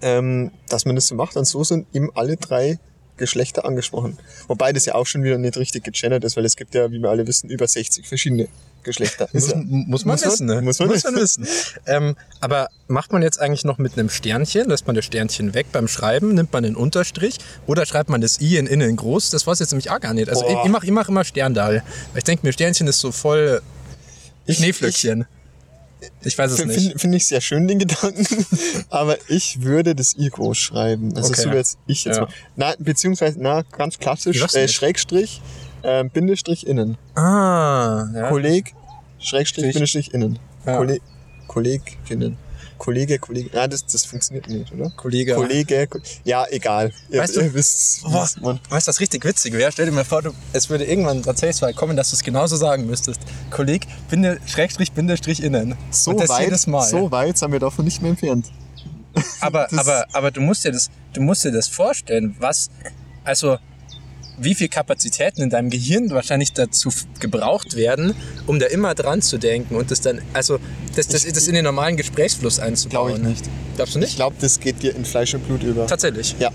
ähm, 0.00 0.50
dass 0.68 0.84
man 0.84 0.94
das 0.94 1.06
so 1.06 1.14
macht, 1.14 1.36
und 1.36 1.44
so 1.44 1.62
sind 1.64 1.86
eben 1.94 2.10
alle 2.14 2.36
drei 2.36 2.78
Geschlechter 3.16 3.64
angesprochen. 3.64 4.18
Wobei 4.46 4.72
das 4.72 4.84
ja 4.86 4.94
auch 4.94 5.06
schon 5.06 5.22
wieder 5.22 5.38
nicht 5.38 5.56
richtig 5.56 5.84
gegendert 5.84 6.24
ist, 6.24 6.36
weil 6.36 6.44
es 6.44 6.56
gibt 6.56 6.74
ja, 6.74 6.90
wie 6.90 6.98
wir 6.98 7.10
alle 7.10 7.26
wissen, 7.26 7.48
über 7.50 7.66
60 7.66 8.06
verschiedene 8.06 8.48
Geschlechter. 8.86 9.28
Muss, 9.32 9.50
ja- 9.50 9.56
muss 9.56 10.04
man 10.06 10.14
muss 10.14 10.24
man- 10.24 10.32
wissen, 10.32 10.46
ne? 10.46 10.62
muss 10.62 10.78
man 10.78 10.88
wissen. 11.16 11.46
ähm, 11.86 12.16
aber 12.40 12.68
macht 12.88 13.12
man 13.12 13.20
jetzt 13.22 13.38
eigentlich 13.40 13.64
noch 13.64 13.76
mit 13.78 13.98
einem 13.98 14.08
Sternchen? 14.08 14.68
Lässt 14.68 14.86
man 14.86 14.96
das 14.96 15.04
Sternchen 15.04 15.52
weg 15.52 15.66
beim 15.72 15.88
Schreiben? 15.88 16.32
Nimmt 16.34 16.52
man 16.52 16.62
den 16.62 16.74
Unterstrich? 16.76 17.36
Oder 17.66 17.84
schreibt 17.84 18.08
man 18.08 18.20
das 18.22 18.40
I 18.40 18.56
in 18.56 18.66
innen 18.66 18.96
groß? 18.96 19.28
Das 19.30 19.46
weiß 19.46 19.56
ich 19.56 19.60
jetzt 19.60 19.72
nämlich 19.72 19.90
auch 19.90 20.00
gar 20.00 20.14
nicht. 20.14 20.30
Also 20.30 20.46
ich, 20.46 20.52
Boah. 20.54 20.64
ich 20.64 20.70
mache 20.70 20.86
ich 20.86 20.92
mach 20.92 21.08
immer 21.10 21.24
Sterndal. 21.24 21.82
Ich 22.14 22.24
denke 22.24 22.46
mir, 22.46 22.52
Sternchen 22.52 22.86
ist 22.86 23.00
so 23.00 23.12
voll 23.12 23.60
Ich- 24.46 24.56
Schneeflöckchen. 24.56 25.26
Ich, 26.22 26.36
weiß 26.38 26.52
es 26.52 26.64
nicht. 26.64 26.78
Finde 26.78 26.98
find 26.98 27.14
ich 27.16 27.26
sehr 27.26 27.40
schön, 27.40 27.66
den 27.66 27.78
Gedanken. 27.80 28.46
Aber 28.90 29.16
ich 29.28 29.62
würde 29.62 29.94
das 29.94 30.14
I 30.16 30.28
groß 30.28 30.56
schreiben. 30.56 31.16
Also 31.16 31.30
Okay. 31.30 31.40
so 31.42 31.50
jetzt 31.50 31.78
ich 31.86 32.04
jetzt 32.04 32.16
Ja. 32.16 32.22
mal. 32.22 32.30
Na, 32.54 32.74
beziehungsweise, 32.78 33.38
na, 33.40 33.62
ganz 33.76 33.98
klassisch, 33.98 34.40
äh? 34.54 34.68
Schrägstrich, 34.68 35.40
äh, 35.82 36.04
Bindestrich 36.04 36.66
innen. 36.66 36.96
ah, 37.16 38.04
ja. 38.14 38.28
Kolleg, 38.28 38.74
Schrägstrich, 39.18 39.64
Strich. 39.64 39.72
Bindestrich 39.74 40.14
innen. 40.14 40.38
Ja. 40.64 40.76
Kolleg, 40.76 41.02
Kolleginnen. 41.46 42.36
Kollege, 42.78 43.18
Kollege. 43.18 43.50
Ja, 43.54 43.66
das, 43.66 43.86
das 43.86 44.04
funktioniert 44.04 44.48
nicht, 44.48 44.70
oder? 44.72 44.90
Kollege. 44.90 45.34
Kollege, 45.34 45.86
Ko 45.86 45.98
ja, 46.24 46.44
egal. 46.50 46.92
Ihr, 47.10 47.22
Weißt 47.22 47.36
du- 47.36 47.40
ihr 47.40 47.54
wisst, 47.54 48.02
was 48.04 48.38
man. 48.38 48.60
weißt 48.68 48.86
du, 48.86 48.90
was 48.90 49.00
richtig 49.00 49.24
witzig 49.24 49.54
wäre? 49.54 49.72
Stell 49.72 49.86
dir 49.86 49.92
mal 49.92 50.04
vor, 50.04 50.20
du, 50.20 50.32
es 50.52 50.68
würde 50.68 50.84
irgendwann 50.84 51.22
tatsächlich 51.22 51.62
mal 51.62 51.72
kommen, 51.72 51.96
dass 51.96 52.10
du 52.10 52.16
es 52.16 52.22
genauso 52.22 52.56
sagen 52.56 52.86
müsstest. 52.86 53.20
Kolleg, 53.50 53.86
Binde, 54.10 54.38
Schrägstrich, 54.46 54.92
Bindestrich, 54.92 55.42
innen. 55.42 55.74
So 55.90 56.10
Und 56.10 56.20
das 56.20 56.28
weit, 56.28 56.44
jedes 56.44 56.66
Mal. 56.66 56.86
so 56.86 57.10
weit 57.10 57.38
sind 57.38 57.50
wir 57.52 57.60
davon 57.60 57.86
nicht 57.86 58.02
mehr 58.02 58.10
entfernt. 58.10 58.52
aber, 59.40 59.72
aber, 59.78 60.06
aber 60.12 60.30
du 60.30 60.42
musst 60.42 60.64
dir 60.64 60.72
das, 60.72 60.90
du 61.14 61.22
musst 61.22 61.44
dir 61.44 61.52
das 61.52 61.68
vorstellen, 61.68 62.36
was, 62.38 62.68
also, 63.24 63.56
wie 64.38 64.54
viel 64.54 64.68
Kapazitäten 64.68 65.42
in 65.42 65.50
deinem 65.50 65.70
Gehirn 65.70 66.10
wahrscheinlich 66.10 66.52
dazu 66.52 66.90
gebraucht 67.20 67.76
werden, 67.76 68.14
um 68.46 68.58
da 68.58 68.66
immer 68.66 68.94
dran 68.94 69.22
zu 69.22 69.38
denken 69.38 69.76
und 69.76 69.90
das 69.90 70.00
dann, 70.00 70.20
also, 70.32 70.58
das, 70.94 71.08
das, 71.08 71.24
das 71.26 71.46
in 71.48 71.54
den 71.54 71.64
normalen 71.64 71.96
Gesprächsfluss 71.96 72.58
einzubauen. 72.58 73.14
Glaube 73.14 73.20
ich 73.22 73.28
nicht. 73.28 73.50
Glaubst 73.76 73.94
du 73.94 73.98
Ich 73.98 74.04
nicht? 74.04 74.16
glaube, 74.16 74.36
das 74.40 74.60
geht 74.60 74.82
dir 74.82 74.94
in 74.94 75.04
Fleisch 75.04 75.34
und 75.34 75.46
Blut 75.46 75.62
über. 75.62 75.86
Tatsächlich. 75.86 76.34
Ja. 76.38 76.50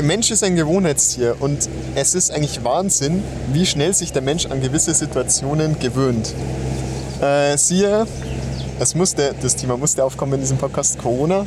Mensch 0.00 0.30
ist 0.30 0.44
ein 0.44 0.54
Gewohnheitstier 0.54 1.36
und 1.40 1.68
es 1.96 2.14
ist 2.14 2.30
eigentlich 2.30 2.62
Wahnsinn, 2.62 3.22
wie 3.52 3.66
schnell 3.66 3.92
sich 3.94 4.12
der 4.12 4.22
Mensch 4.22 4.46
an 4.46 4.60
gewisse 4.60 4.94
Situationen 4.94 5.78
gewöhnt. 5.80 6.32
Äh, 7.20 7.56
siehe, 7.58 8.06
es 8.78 8.94
musste, 8.94 9.34
das 9.42 9.56
Thema 9.56 9.76
musste 9.76 10.04
aufkommen 10.04 10.34
in 10.34 10.40
diesem 10.40 10.56
Podcast 10.58 10.98
Corona, 10.98 11.46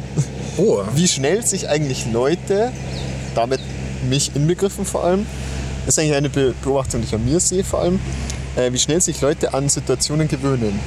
Oh, 0.57 0.79
wie 0.95 1.07
schnell 1.07 1.45
sich 1.45 1.69
eigentlich 1.69 2.05
Leute, 2.11 2.73
damit 3.35 3.61
mich 4.09 4.35
inbegriffen 4.35 4.85
vor 4.85 5.03
allem, 5.03 5.25
das 5.85 5.95
ist 5.95 5.99
eigentlich 5.99 6.15
eine 6.17 6.29
Be- 6.29 6.53
Beobachtung, 6.63 7.01
die 7.01 7.07
ich 7.07 7.15
an 7.15 7.25
mir 7.25 7.39
sehe 7.39 7.63
vor 7.63 7.81
allem, 7.81 7.99
äh, 8.55 8.71
wie 8.71 8.77
schnell 8.79 9.01
sich 9.01 9.19
Leute 9.21 9.53
an 9.53 9.69
Situationen 9.69 10.27
gewöhnen. 10.27 10.79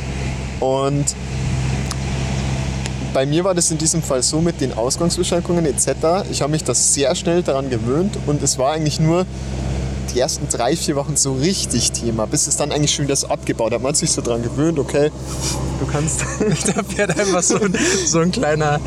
Und 0.60 1.04
bei 3.12 3.26
mir 3.26 3.44
war 3.44 3.54
das 3.54 3.70
in 3.70 3.78
diesem 3.78 4.02
Fall 4.02 4.22
so 4.22 4.40
mit 4.40 4.60
den 4.60 4.72
Ausgangsbeschränkungen 4.72 5.66
etc. 5.66 6.26
Ich 6.30 6.42
habe 6.42 6.50
mich 6.50 6.64
das 6.64 6.94
sehr 6.94 7.14
schnell 7.14 7.42
daran 7.42 7.70
gewöhnt 7.70 8.18
und 8.26 8.42
es 8.42 8.58
war 8.58 8.72
eigentlich 8.72 8.98
nur 8.98 9.24
die 10.12 10.20
ersten 10.20 10.48
drei, 10.48 10.76
vier 10.76 10.96
Wochen 10.96 11.16
so 11.16 11.32
richtig 11.34 11.92
Thema, 11.92 12.26
bis 12.26 12.46
es 12.46 12.56
dann 12.56 12.70
eigentlich 12.72 12.92
schon 12.94 13.04
wieder 13.04 13.16
so 13.16 13.28
abgebaut 13.28 13.72
hat. 13.72 13.82
Man 13.82 13.90
hat 13.90 13.96
sich 13.96 14.10
so 14.10 14.20
daran 14.20 14.42
gewöhnt, 14.42 14.78
okay, 14.78 15.10
du 15.80 15.86
kannst 15.86 16.20
da 16.76 16.82
fährt 16.82 17.18
einfach 17.18 17.42
so 17.42 17.56
ein, 17.60 17.74
so 18.06 18.18
ein 18.18 18.30
kleiner 18.30 18.80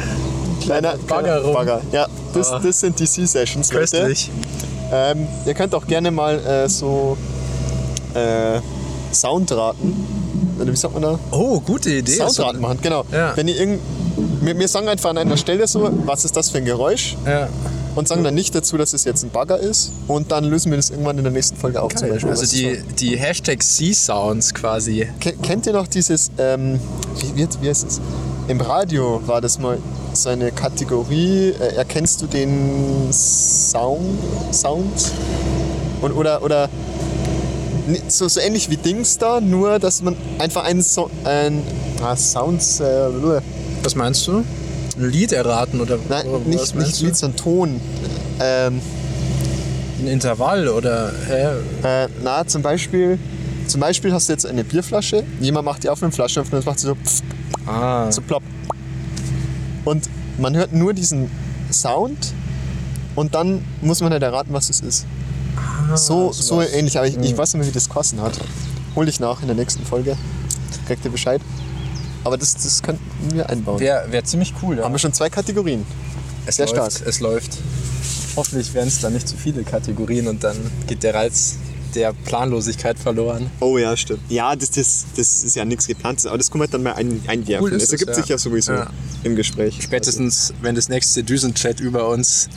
kleiner 0.68 0.96
Bagger 1.08 1.42
rum. 1.44 1.54
Bagger. 1.54 1.82
Ja, 1.92 2.08
das, 2.34 2.52
Ah. 2.52 2.60
das 2.60 2.80
sind 2.80 3.00
die 3.00 3.06
C-Sessions, 3.06 3.74
Leute. 3.74 4.14
Ähm, 4.92 5.28
ihr 5.46 5.54
könnt 5.54 5.74
auch 5.76 5.86
gerne 5.86 6.12
mal 6.12 6.38
äh, 6.46 6.70
so 6.70 7.18
äh, 8.14 8.60
Soundraten, 9.14 9.96
oder 10.60 10.72
wie 10.72 10.76
sagt 10.76 10.94
man 10.94 11.04
da? 11.04 11.20
Oh, 11.32 11.60
gute 11.60 11.90
Idee. 11.92 12.12
Soundraten 12.14 12.62
machen, 12.62 12.80
genau. 12.82 13.04
Ja. 13.12 13.36
Wenn 13.36 13.48
ihr 13.48 13.58
irgend, 13.60 13.80
wir, 14.42 14.58
wir 14.58 14.68
sagen 14.68 14.88
einfach 14.88 15.10
an 15.10 15.18
einer 15.18 15.38
Stelle 15.38 15.68
so, 15.68 15.90
was 16.06 16.26
ist 16.26 16.36
das 16.36 16.50
für 16.50 16.58
ein 16.60 16.66
Geräusch? 16.66 17.16
Ja. 17.26 17.48
Und 17.96 18.08
sagen 18.08 18.24
dann 18.24 18.36
nicht 18.36 18.54
dazu, 18.54 18.78
dass 18.78 18.94
es 18.94 19.06
jetzt 19.06 19.24
ein 19.24 19.32
Bagger 19.32 19.58
ist. 19.58 19.92
Und 20.08 20.32
dann 20.32 20.44
lösen 20.46 20.72
wir 20.72 20.78
das 20.78 20.92
irgendwann 20.92 21.18
in 21.18 21.24
der 21.24 21.34
nächsten 21.34 21.58
Folge 21.58 21.82
auf. 21.82 21.96
Zum 21.96 22.10
Beispiel, 22.10 22.30
Also 22.30 22.46
die, 22.46 22.80
die 23.00 23.18
Hashtag 23.18 23.64
C-Sounds 23.64 24.54
quasi. 24.54 25.08
war. 25.08 25.20
Ke- 25.20 25.34
Kennt 25.42 25.66
ihr 25.66 25.74
noch 25.74 25.88
dieses, 25.88 26.30
ähm, 26.38 26.80
wie, 27.20 27.36
wie, 27.44 27.48
wie 27.62 27.70
heißt 27.70 27.88
es? 27.88 28.00
Im 28.48 28.62
Radio 28.62 29.22
war 29.28 29.42
das 29.42 29.60
mal 29.60 29.78
so 30.14 30.30
eine 30.30 30.54
Kategorie, 30.54 31.50
äh, 31.50 31.76
erkennst 31.76 32.22
du 32.22 32.28
den 32.28 33.12
Sound? 33.12 34.20
Sound? 34.54 35.12
Und, 36.02 36.14
oder, 36.14 36.42
oder 36.42 36.70
so, 38.08 38.26
so 38.30 38.40
ähnlich 38.40 38.70
wie 38.70 38.78
Dings 38.78 39.18
da, 39.18 39.42
nur 39.42 39.80
dass 39.80 40.02
man 40.02 40.16
einfach 40.40 40.64
einen 40.64 40.82
so 40.82 41.10
ein 41.26 41.62
ah, 42.02 42.16
Sounds, 42.16 42.80
äh. 42.80 43.10
Was 43.84 43.96
meinst 43.96 44.26
du? 44.28 44.46
Ein 44.98 45.10
Lied 45.10 45.34
erraten 45.34 45.82
oder 45.82 46.00
nein, 46.08 46.28
oder 46.28 46.40
nicht, 46.46 46.74
nicht? 46.74 47.02
Lied, 47.02 47.18
sondern 47.18 47.38
Ton. 47.38 47.82
Ähm, 48.40 48.82
Ein 50.00 50.08
Intervall 50.08 50.70
oder 50.70 51.12
hä? 51.28 52.06
Äh, 52.06 52.08
na, 52.24 52.48
zum 52.48 52.62
Beispiel, 52.62 53.20
zum 53.68 53.82
Beispiel 53.82 54.14
hast 54.14 54.30
du 54.30 54.34
jetzt 54.34 54.46
eine 54.46 54.64
Bierflasche, 54.64 55.24
jemand 55.42 55.66
macht 55.66 55.84
die 55.84 55.90
auf 55.90 56.02
eine 56.02 56.14
Flasche 56.14 56.40
und 56.42 56.54
das 56.54 56.64
macht 56.66 56.80
sie 56.80 56.88
so, 56.88 56.96
pff, 56.96 57.22
Ah, 57.68 58.12
so 58.12 58.22
plopp. 58.22 58.44
Und 59.86 60.10
man 60.38 60.56
hört 60.56 60.74
nur 60.74 60.94
diesen 60.94 61.30
Sound 61.72 62.34
und 63.16 63.36
dann 63.36 63.64
muss 63.82 64.02
man 64.02 64.12
halt 64.12 64.24
erraten, 64.24 64.54
was 64.54 64.70
es 64.70 64.82
ist. 64.82 65.06
so, 65.96 66.32
so 66.32 66.42
sowas. 66.44 66.74
ähnlich, 66.74 66.98
aber 66.98 67.08
ich, 67.08 67.18
ich 67.18 67.38
weiß 67.38 67.54
nicht 67.54 67.60
mehr, 67.62 67.68
wie 67.68 67.74
das 67.74 67.90
kosten 67.90 68.22
hat. 68.22 68.40
Hol 68.96 69.08
ich 69.08 69.20
nach 69.20 69.42
in 69.42 69.48
der 69.48 69.56
nächsten 69.56 69.86
Folge. 69.86 70.18
Kriegt 70.86 71.04
ihr 71.06 71.12
Bescheid. 71.12 71.42
Aber 72.24 72.38
das, 72.38 72.54
das 72.54 72.82
könnten 72.82 73.04
wir 73.34 73.50
einbauen. 73.50 73.80
wäre 73.80 74.12
wär 74.12 74.24
ziemlich 74.24 74.54
cool. 74.62 74.78
Ja. 74.78 74.84
Haben 74.84 74.94
wir 74.94 75.00
schon 75.00 75.14
zwei 75.14 75.30
Kategorien. 75.30 75.86
es 76.46 76.56
sehr 76.56 76.68
läuft, 76.68 76.94
stark. 76.94 77.08
Es 77.08 77.20
läuft. 77.20 77.58
Hoffentlich 78.36 78.74
werden 78.74 78.88
es 78.88 79.00
dann 79.00 79.14
nicht 79.14 79.28
zu 79.28 79.36
viele 79.36 79.64
Kategorien 79.64 80.28
und 80.28 80.44
dann 80.44 80.58
geht 80.88 81.04
der 81.04 81.14
Reiz 81.14 81.58
der 81.96 82.14
Planlosigkeit 82.14 82.98
verloren. 83.00 83.50
Oh 83.60 83.78
ja, 83.78 83.96
stimmt. 83.96 84.22
Ja, 84.30 84.56
das, 84.56 84.72
das, 84.72 85.06
das 85.16 85.44
ist 85.44 85.56
ja 85.56 85.66
nichts 85.66 85.88
geplantes, 85.88 86.26
aber 86.26 86.38
das 86.38 86.52
kann 86.52 86.60
man 86.60 86.70
dann 86.70 86.84
mal 86.84 86.94
ein, 86.94 87.22
einwerfen. 87.28 87.66
Cool 87.66 87.74
es 87.74 87.84
es, 87.84 87.92
ergibt 87.92 88.10
ja. 88.10 88.16
sich 88.16 88.28
ja 88.28 88.38
sowieso 88.38 88.74
Ja. 88.74 88.88
im 89.24 89.36
Gespräch. 89.36 89.78
Spätestens, 89.82 90.54
wenn 90.62 90.76
das 90.76 90.90
nächste 90.90 91.24
Düsenchat 91.24 91.80
über 91.80 92.08
uns 92.10 92.50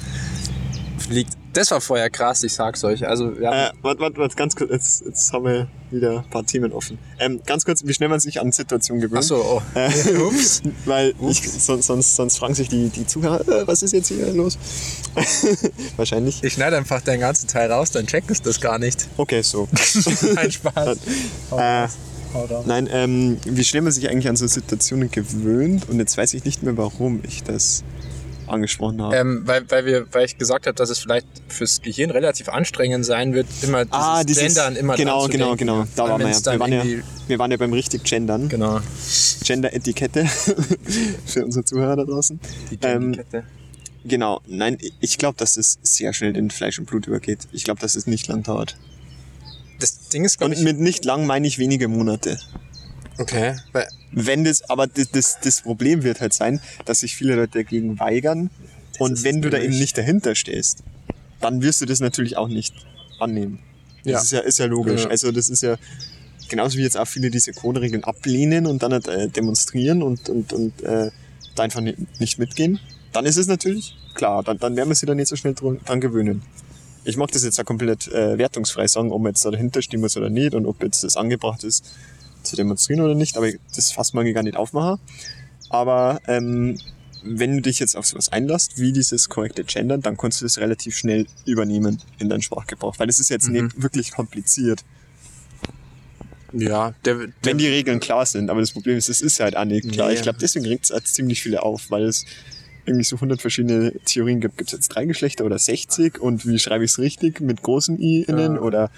fliegt. 0.99 1.33
Das 1.53 1.71
war 1.71 1.81
vorher 1.81 2.11
krass, 2.11 2.43
ich 2.45 2.53
sag's 2.53 2.85
euch. 2.85 3.07
Also, 3.07 3.33
ja. 3.41 3.69
Äh, 3.69 3.71
warte, 3.83 4.01
warte, 4.01 4.19
warte, 4.19 4.37
ganz 4.37 4.55
kurz, 4.55 4.71
jetzt, 4.71 5.05
jetzt 5.05 5.33
haben 5.33 5.45
wir 5.45 5.69
wieder 5.93 6.19
ein 6.21 6.31
paar 6.31 6.45
Themen 6.45 6.73
offen. 6.73 6.99
Ähm, 7.19 7.41
ganz 7.47 7.65
kurz, 7.65 7.85
wie 7.85 7.93
schnell 7.93 8.09
man 8.09 8.21
sich 8.21 8.41
an 8.41 8.53
Situationen 8.53 9.01
gewöhnt. 9.01 9.19
Achso, 9.19 9.37
oh. 9.37 9.63
Äh, 9.75 10.17
Ups. 10.19 10.63
Weil 10.85 11.15
ich, 11.29 11.41
sonst, 11.43 11.87
sonst, 11.87 12.17
sonst 12.17 12.39
fragen 12.39 12.55
sich 12.55 12.69
die, 12.69 12.89
die 12.89 13.07
Zuhörer, 13.07 13.41
äh, 13.49 13.67
was 13.67 13.83
ist 13.83 13.93
jetzt 13.93 14.09
hier 14.09 14.33
los? 14.33 14.59
Wahrscheinlich. 15.97 16.43
Ich 16.43 16.55
schneide 16.55 16.77
einfach 16.77 17.01
den 17.01 17.21
ganzen 17.21 17.49
Teil 17.49 17.71
raus, 17.71 17.91
dann 17.91 18.07
checken 18.07 18.31
es 18.31 18.43
das 18.43 18.61
gar 18.61 18.79
nicht. 18.79 19.09
Okay, 19.17 19.43
so. 19.43 19.69
Nein, 20.35 20.51
Spaß. 20.51 20.99
äh, 21.57 21.89
Haut 22.33 22.53
ab. 22.53 22.65
nein, 22.67 22.89
ähm, 22.93 23.39
wie 23.45 23.65
schnell 23.65 23.83
man 23.83 23.93
sich 23.93 24.09
eigentlich 24.09 24.29
an 24.29 24.37
so 24.37 24.47
Situationen 24.47 25.11
gewöhnt 25.11 25.89
und 25.89 25.99
jetzt 25.99 26.17
weiß 26.17 26.35
ich 26.35 26.45
nicht 26.45 26.63
mehr, 26.63 26.77
warum 26.77 27.21
ich 27.27 27.43
das 27.43 27.83
angesprochen 28.51 29.03
habe. 29.03 29.17
Ähm, 29.17 29.43
weil, 29.45 29.69
weil, 29.71 29.87
wir, 29.87 30.07
weil 30.13 30.25
ich 30.25 30.39
gesagt 30.39 30.67
habe, 30.67 30.75
dass 30.75 30.91
es 30.91 30.99
vielleicht 30.99 31.27
fürs 31.49 31.81
Gehirn 31.83 32.11
relativ 32.11 32.49
anstrengend 32.49 33.05
sein 33.05 33.33
wird, 33.35 33.47
immer 33.63 33.85
dieses, 33.85 33.99
ah, 33.99 34.25
dieses, 34.25 34.43
Gendern 34.43 34.77
immer 34.77 34.97
genau, 34.97 35.29
genau, 35.29 35.57
genau. 35.57 35.87
Da 35.97 36.09
waren 36.09 36.21
wir 36.21 36.29
ja. 36.29 36.53
Wir 36.53 36.61
waren 36.61 36.73
ja, 36.73 36.85
wir 37.29 37.39
waren 37.39 37.51
ja 37.51 37.57
beim 37.57 37.73
richtig 37.73 38.05
Gendern. 38.05 38.49
Genau. 38.49 38.81
Gender-Etikette 39.45 40.27
für 41.27 41.45
unsere 41.45 41.65
Zuhörer 41.65 41.97
da 41.97 42.05
draußen. 42.05 42.39
Die 42.71 42.79
Ähm, 42.83 43.13
Kette. 43.13 43.45
Genau, 44.05 44.41
nein, 44.47 44.79
ich 45.01 45.19
glaube, 45.19 45.37
dass 45.37 45.55
das 45.55 45.79
sehr 45.83 46.13
schnell 46.13 46.37
in 46.37 46.51
Fleisch 46.51 46.79
und 46.79 46.87
Blut 46.87 47.07
übergeht. 47.07 47.41
Ich 47.53 47.65
glaube, 47.65 47.81
dass 47.81 47.97
es 47.97 48.07
nicht 48.07 48.29
lang 48.29 48.43
dauert. 48.43 48.77
Das 49.79 50.09
Ding 50.09 50.25
ist, 50.25 50.39
glaube 50.39 50.55
Und 50.55 50.59
ich... 50.59 50.65
mit 50.65 50.79
nicht 50.79 51.05
lang 51.05 51.27
meine 51.27 51.47
ich 51.47 51.59
wenige 51.59 51.89
Monate. 51.89 52.39
Okay. 53.21 53.57
Wenn 54.13 54.45
das, 54.45 54.69
aber 54.69 54.87
das, 54.87 55.11
das, 55.11 55.39
das 55.43 55.61
Problem 55.63 56.03
wird 56.03 56.21
halt 56.21 56.33
sein, 56.33 56.61
dass 56.85 57.01
sich 57.01 57.15
viele 57.15 57.37
Leute 57.37 57.59
dagegen 57.59 58.01
weigern. 58.01 58.51
Und 58.99 59.25
wenn 59.25 59.41
du 59.41 59.51
da 59.51 59.59
eben 59.59 59.79
nicht 59.79 59.97
dahinter 59.97 60.35
stehst, 60.35 60.83
dann 61.41 61.63
wirst 61.63 61.81
du 61.81 61.87
das 61.87 62.01
natürlich 62.01 62.37
auch 62.37 62.49
nicht 62.49 62.75
annehmen. 63.19 63.61
Das 64.05 64.13
Ja. 64.13 64.21
ist 64.21 64.33
ja, 64.33 64.41
ist 64.41 64.59
ja 64.59 64.67
logisch. 64.67 65.05
Ja. 65.05 65.09
Also 65.11 65.33
das 65.33 65.49
ist 65.49 65.63
ja 65.63 65.77
genauso 66.49 66.77
wie 66.79 66.83
jetzt 66.83 66.97
auch 66.99 67.07
viele 67.07 67.31
diese 67.31 67.53
Coderegeln 67.53 68.05
ablehnen 68.05 68.67
und 68.67 68.83
dann 68.83 68.93
halt, 68.93 69.09
äh, 69.09 69.29
demonstrieren 69.29 70.03
und, 70.03 70.29
und, 70.29 70.53
und 70.53 70.83
äh, 70.83 71.11
da 71.55 71.63
einfach 71.63 71.81
ni- 71.81 71.97
nicht 72.19 72.39
mitgehen. 72.39 72.81
Dann 73.13 73.25
ist 73.27 73.37
es 73.37 73.47
natürlich 73.47 73.97
klar, 74.15 74.43
dann, 74.43 74.59
dann 74.59 74.77
werden 74.77 74.89
wir 74.89 74.95
sie 74.97 75.07
dann 75.07 75.17
nicht 75.17 75.29
so 75.29 75.37
schnell 75.37 75.55
dran, 75.55 75.79
dran 75.85 76.01
gewöhnen. 76.01 76.43
Ich 77.05 77.17
mag 77.17 77.31
das 77.33 77.45
jetzt 77.45 77.57
ja 77.59 77.65
komplett 77.65 78.09
äh, 78.09 78.37
wertungsfrei 78.37 78.87
sagen, 78.87 79.13
ob 79.13 79.23
man 79.23 79.31
jetzt 79.33 79.45
da 79.45 79.51
dahinter 79.51 79.81
stehen 79.81 80.01
muss 80.01 80.17
oder 80.17 80.29
nicht 80.29 80.55
und 80.55 80.67
ob 80.67 80.83
jetzt 80.83 81.03
das 81.05 81.17
angebracht 81.17 81.65
ist, 81.65 81.85
zu 82.43 82.57
demonstrieren 82.57 83.01
oder 83.03 83.15
nicht, 83.15 83.37
aber 83.37 83.49
das 83.75 83.93
fasst 83.93 84.15
man 84.15 84.31
gar 84.33 84.43
nicht 84.43 84.57
aufmachen. 84.57 84.99
Aber 85.69 86.21
ähm, 86.27 86.79
wenn 87.23 87.57
du 87.57 87.63
dich 87.63 87.79
jetzt 87.79 87.97
auf 87.97 88.07
sowas 88.07 88.31
einlässt, 88.31 88.79
wie 88.79 88.93
dieses 88.93 89.29
korrekte 89.29 89.65
Gendern, 89.65 90.01
dann 90.01 90.17
kannst 90.17 90.41
du 90.41 90.45
das 90.47 90.59
relativ 90.59 90.97
schnell 90.97 91.27
übernehmen 91.45 92.01
in 92.19 92.29
deinen 92.29 92.43
Sprachgebrauch, 92.43 92.99
weil 92.99 93.07
das 93.07 93.19
ist 93.21 93.29
jetzt 93.31 93.49
Mhm. 93.49 93.53
nicht 93.67 93.83
wirklich 93.83 94.11
kompliziert. 94.13 94.85
Ja, 96.53 96.95
der, 97.05 97.15
der 97.15 97.29
Wenn 97.43 97.59
die 97.59 97.69
Regeln 97.69 98.01
klar 98.01 98.27
sind. 98.27 98.51
Aber 98.51 98.61
das 98.61 98.73
Problem 98.73 98.97
ist, 98.97 99.09
es 99.09 99.21
ist 99.21 99.39
halt 99.39 99.57
auch 99.57 99.65
nicht 99.65 99.93
klar. 99.93 100.09
Nee. 100.09 100.15
Ich 100.15 100.23
glaube, 100.23 100.39
deswegen 100.41 100.67
regt 100.67 100.85
es 100.85 100.91
halt 100.91 101.07
ziemlich 101.07 101.41
viele 101.43 101.63
auf, 101.63 101.91
weil 101.91 102.05
es 102.05 102.25
irgendwie 102.87 103.05
so 103.05 103.17
100 103.17 103.41
verschiedene 103.41 103.93
Theorien 104.05 104.41
gibt. 104.41 104.57
Gibt 104.59 104.71
es 104.71 104.73
jetzt 104.73 104.89
drei 104.89 105.05
Geschlechter 105.05 105.45
oder 105.45 105.59
60? 105.59 106.19
Und 106.21 106.47
wie 106.47 106.59
schreibe 106.59 106.85
ich 106.85 106.91
es 106.91 106.99
richtig? 106.99 107.41
Mit 107.41 107.63
großen 107.63 108.01
I 108.01 108.23
innen 108.23 108.55
Ja. 108.57 108.61
oder 108.63 108.91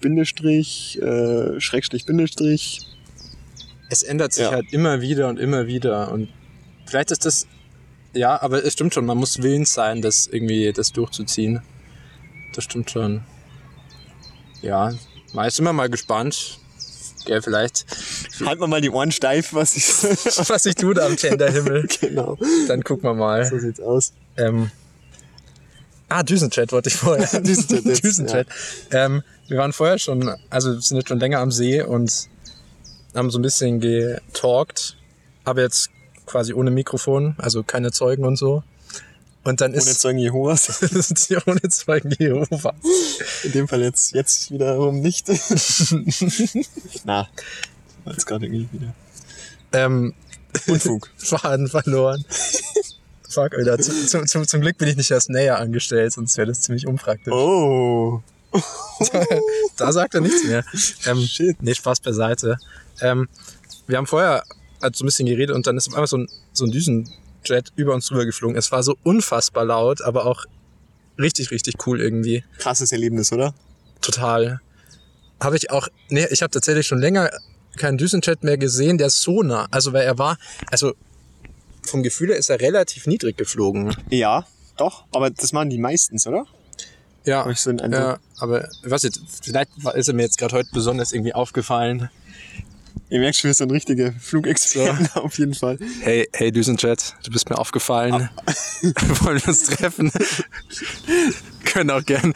Bindestrich, 0.00 1.00
äh, 1.02 1.60
Schrägstrich, 1.60 2.06
Bindestrich? 2.06 2.80
es 3.90 4.02
ändert 4.02 4.32
sich 4.34 4.44
Ja. 4.44 4.50
halt 4.50 4.72
immer 4.72 5.00
wieder 5.00 5.28
und 5.28 5.38
immer 5.38 5.66
wieder. 5.66 6.12
Und 6.12 6.28
vielleicht 6.86 7.10
ist 7.10 7.24
das, 7.24 7.46
ja, 8.12 8.40
aber 8.42 8.62
es 8.64 8.74
stimmt 8.74 8.92
schon, 8.92 9.06
man 9.06 9.16
muss 9.16 9.42
willens 9.42 9.72
sein, 9.72 10.02
das 10.02 10.26
irgendwie 10.26 10.72
das 10.72 10.92
durchzuziehen. 10.92 11.62
Das 12.54 12.64
stimmt 12.64 12.90
schon. 12.90 13.22
Ja, 14.60 14.92
mal 15.32 15.46
ist 15.46 15.58
immer 15.58 15.72
mal 15.72 15.88
gespannt. 15.88 16.58
Gell, 17.24 17.42
vielleicht, 17.42 17.86
Halt 18.44 18.58
mal 18.60 18.66
mal 18.68 18.80
die 18.80 18.90
Ohren 18.90 19.10
steif, 19.12 19.52
was 19.52 19.76
ich. 19.76 19.84
was 20.48 20.62
sich 20.62 20.74
tut 20.74 20.98
am 20.98 21.16
Genderhimmel. 21.16 21.86
genau. 22.00 22.38
Dann 22.68 22.82
gucken 22.82 23.04
wir 23.04 23.14
mal. 23.14 23.44
So 23.46 23.58
sieht's 23.58 23.80
aus. 23.80 24.12
Ähm, 24.36 24.70
ah, 26.08 26.22
Düsenchat 26.22 26.72
wollte 26.72 26.88
ich 26.88 26.96
vorher. 26.96 27.26
Düsenchat 27.40 27.84
jetzt, 27.84 28.04
Düsenchat. 28.04 28.46
Ähm, 28.92 29.22
wir 29.48 29.58
waren 29.58 29.72
vorher 29.72 29.98
schon, 29.98 30.30
also 30.50 30.78
sind 30.78 30.98
jetzt 30.98 31.08
schon 31.08 31.20
länger 31.20 31.40
am 31.40 31.50
See 31.50 31.82
und 31.82 32.28
haben 33.14 33.30
so 33.30 33.38
ein 33.38 33.42
bisschen 33.42 33.80
getalkt, 33.80 34.96
aber 35.44 35.62
jetzt 35.62 35.90
quasi 36.26 36.52
ohne 36.52 36.70
Mikrofon, 36.70 37.34
also 37.38 37.62
keine 37.62 37.90
Zeugen 37.90 38.24
und 38.24 38.36
so. 38.36 38.62
Und 39.44 39.62
dann 39.62 39.70
Ohne 39.70 39.78
ist 39.78 40.00
Zeugen 40.00 40.18
Jehovas. 40.18 40.66
sind 40.80 41.18
sie 41.18 41.38
ohne 41.46 41.62
Zeugen 41.62 42.14
Jehovas. 42.18 42.74
In 43.44 43.52
dem 43.52 43.68
Fall 43.68 43.80
jetzt, 43.82 44.12
jetzt 44.12 44.50
wiederum 44.50 45.00
nicht. 45.00 45.28
Na, 47.04 47.28
jetzt 48.04 48.26
gerade 48.26 48.44
irgendwie 48.44 48.68
wieder. 48.72 48.94
Ähm, 49.72 50.12
Unfug. 50.66 51.08
Faden 51.16 51.68
verloren. 51.68 52.24
Fuck, 53.28 53.54
Alter. 53.54 53.78
Zum, 53.78 54.06
zum, 54.06 54.26
zum, 54.26 54.46
zum 54.46 54.60
Glück 54.60 54.76
bin 54.76 54.88
ich 54.88 54.96
nicht 54.96 55.10
erst 55.10 55.30
näher 55.30 55.58
angestellt, 55.58 56.12
sonst 56.12 56.36
wäre 56.36 56.48
das 56.48 56.60
ziemlich 56.60 56.86
unpraktisch. 56.86 57.32
Oh. 57.32 58.22
da 59.76 59.92
sagt 59.92 60.14
er 60.14 60.20
nichts 60.20 60.44
mehr. 60.44 60.64
Ähm, 61.06 61.20
Shit. 61.20 61.62
Nee, 61.62 61.74
Spaß 61.74 62.00
beiseite. 62.00 62.58
Ähm, 63.00 63.28
wir 63.86 63.98
haben 63.98 64.06
vorher 64.06 64.44
halt 64.82 64.96
so 64.96 65.04
ein 65.04 65.06
bisschen 65.06 65.26
geredet 65.26 65.54
und 65.54 65.66
dann 65.66 65.76
ist 65.76 65.88
auf 65.88 65.94
einmal 65.94 66.06
so 66.06 66.18
ein, 66.18 66.28
so 66.52 66.64
ein 66.64 66.70
Düsenjet 66.70 67.72
über 67.76 67.94
uns 67.94 68.06
drüber 68.06 68.24
geflogen. 68.24 68.56
Es 68.56 68.70
war 68.72 68.82
so 68.82 68.96
unfassbar 69.02 69.64
laut, 69.64 70.02
aber 70.02 70.26
auch 70.26 70.44
richtig, 71.18 71.50
richtig 71.50 71.86
cool 71.86 72.00
irgendwie. 72.00 72.44
Krasses 72.58 72.92
Erlebnis, 72.92 73.32
oder? 73.32 73.54
Total. 74.00 74.60
Habe 75.40 75.56
ich 75.56 75.70
auch, 75.70 75.88
nee, 76.08 76.26
ich 76.30 76.42
habe 76.42 76.50
tatsächlich 76.50 76.86
schon 76.86 77.00
länger 77.00 77.30
keinen 77.76 77.98
Düsenjet 77.98 78.42
mehr 78.42 78.58
gesehen, 78.58 78.98
der 78.98 79.08
ist 79.08 79.22
so 79.22 79.42
nah. 79.42 79.68
Also, 79.70 79.92
weil 79.92 80.04
er 80.04 80.18
war, 80.18 80.36
also 80.70 80.94
vom 81.82 82.02
Gefühl 82.02 82.28
her 82.28 82.36
ist 82.36 82.50
er 82.50 82.60
relativ 82.60 83.06
niedrig 83.06 83.36
geflogen. 83.36 83.96
Ja, 84.10 84.46
doch. 84.76 85.04
Aber 85.12 85.30
das 85.30 85.52
machen 85.52 85.70
die 85.70 85.78
meistens, 85.78 86.26
oder? 86.26 86.46
Ja, 87.28 87.48
ich 87.48 87.60
so 87.60 87.70
einen 87.70 87.80
Eindruck. 87.80 88.00
ja 88.00 88.18
aber 88.38 88.68
was 88.82 89.02
jetzt, 89.02 89.20
vielleicht 89.42 89.70
ist 89.94 90.08
er 90.08 90.14
mir 90.14 90.22
jetzt 90.22 90.38
gerade 90.38 90.54
heute 90.54 90.70
besonders 90.72 91.12
irgendwie 91.12 91.34
aufgefallen. 91.34 92.08
Ihr 93.10 93.20
merkt 93.20 93.36
schon, 93.36 93.48
wir 93.48 93.54
sind 93.54 93.72
richtige 93.72 94.12
Flugexperten 94.20 95.08
auf 95.14 95.38
jeden 95.38 95.54
Fall. 95.54 95.78
Hey, 96.02 96.28
hey 96.32 96.52
Düsenjet, 96.52 97.14
du 97.24 97.30
bist 97.30 97.48
mir 97.48 97.58
aufgefallen. 97.58 98.28
Wollen 99.22 99.40
wir 99.40 99.48
uns 99.48 99.64
treffen? 99.64 100.12
Können 101.64 101.90
auch 101.90 102.04
gern. 102.04 102.34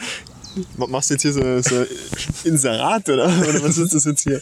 Ma- 0.76 0.87
Machst 0.87 1.11
du 1.11 1.14
jetzt 1.14 1.23
hier 1.23 1.32
so, 1.32 1.61
so 1.62 1.85
Inserat, 2.45 3.08
oder? 3.08 3.25
Oder 3.49 3.62
was 3.62 3.78
ist 3.78 3.95
das 3.95 4.04
jetzt 4.04 4.23
hier? 4.23 4.41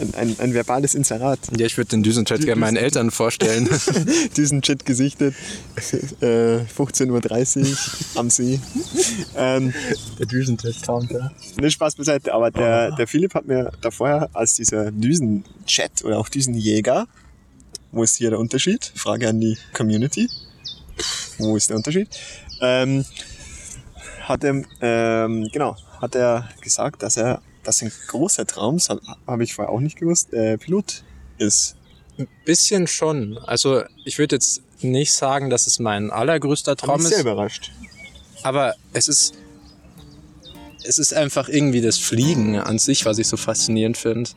Ein, 0.00 0.14
ein, 0.14 0.36
ein 0.40 0.54
verbales 0.54 0.94
Inserat. 0.94 1.38
Ja, 1.56 1.66
ich 1.66 1.76
würde 1.76 1.90
den 1.90 2.02
Düsenjet 2.02 2.40
gerne 2.44 2.60
meinen 2.60 2.76
Eltern 2.76 3.10
vorstellen. 3.10 3.68
Jet 4.36 4.84
gesichtet. 4.84 5.34
Äh, 6.20 6.58
15.30 6.76 7.60
Uhr 7.70 7.76
am 8.20 8.30
See. 8.30 8.60
Ähm, 9.36 9.72
Der 10.18 10.26
Düsenjet-Counter. 10.26 11.32
Ne, 11.60 11.70
Spaß 11.70 11.94
beiseite, 11.96 12.34
aber 12.34 12.50
der, 12.50 12.92
der 12.96 13.06
Philipp 13.06 13.34
hat 13.34 13.46
mir 13.46 13.70
da 13.80 13.90
vorher 13.90 14.28
als 14.34 14.54
dieser 14.54 14.90
Düsenjet 14.90 16.04
oder 16.04 16.18
auch 16.18 16.28
Düsenjäger, 16.28 17.06
wo 17.92 18.02
ist 18.02 18.16
hier 18.16 18.30
der 18.30 18.38
Unterschied? 18.38 18.92
Frage 18.94 19.28
an 19.28 19.40
die 19.40 19.56
Community. 19.72 20.28
Wo 21.38 21.56
ist 21.56 21.70
der 21.70 21.76
Unterschied? 21.76 22.08
Ähm, 22.60 23.04
hat 24.28 24.44
er, 24.44 24.62
ähm, 24.80 25.48
genau, 25.52 25.76
hat 26.00 26.14
er 26.14 26.48
gesagt, 26.60 27.02
dass 27.02 27.16
er, 27.16 27.40
dass 27.64 27.82
ein 27.82 27.90
großer 28.08 28.46
Traum, 28.46 28.78
habe 28.88 29.00
hab 29.26 29.40
ich 29.40 29.54
vorher 29.54 29.72
auch 29.72 29.80
nicht 29.80 29.98
gewusst, 29.98 30.32
äh, 30.32 30.58
Pilot 30.58 31.02
ist. 31.38 31.76
Bisschen 32.44 32.86
schon. 32.86 33.38
Also 33.38 33.82
ich 34.04 34.18
würde 34.18 34.36
jetzt 34.36 34.62
nicht 34.82 35.12
sagen, 35.12 35.50
dass 35.50 35.66
es 35.66 35.78
mein 35.78 36.10
allergrößter 36.10 36.76
Traum 36.76 36.98
mich 36.98 37.08
sehr 37.08 37.18
ist, 37.18 37.22
überrascht. 37.22 37.72
aber 38.42 38.74
es 38.92 39.08
ist 39.08 39.34
es 40.84 40.98
ist 40.98 41.12
einfach 41.12 41.48
irgendwie 41.48 41.80
das 41.80 41.98
Fliegen 41.98 42.58
an 42.58 42.78
sich, 42.78 43.04
was 43.04 43.18
ich 43.18 43.26
so 43.26 43.36
faszinierend 43.36 43.96
finde. 43.96 44.30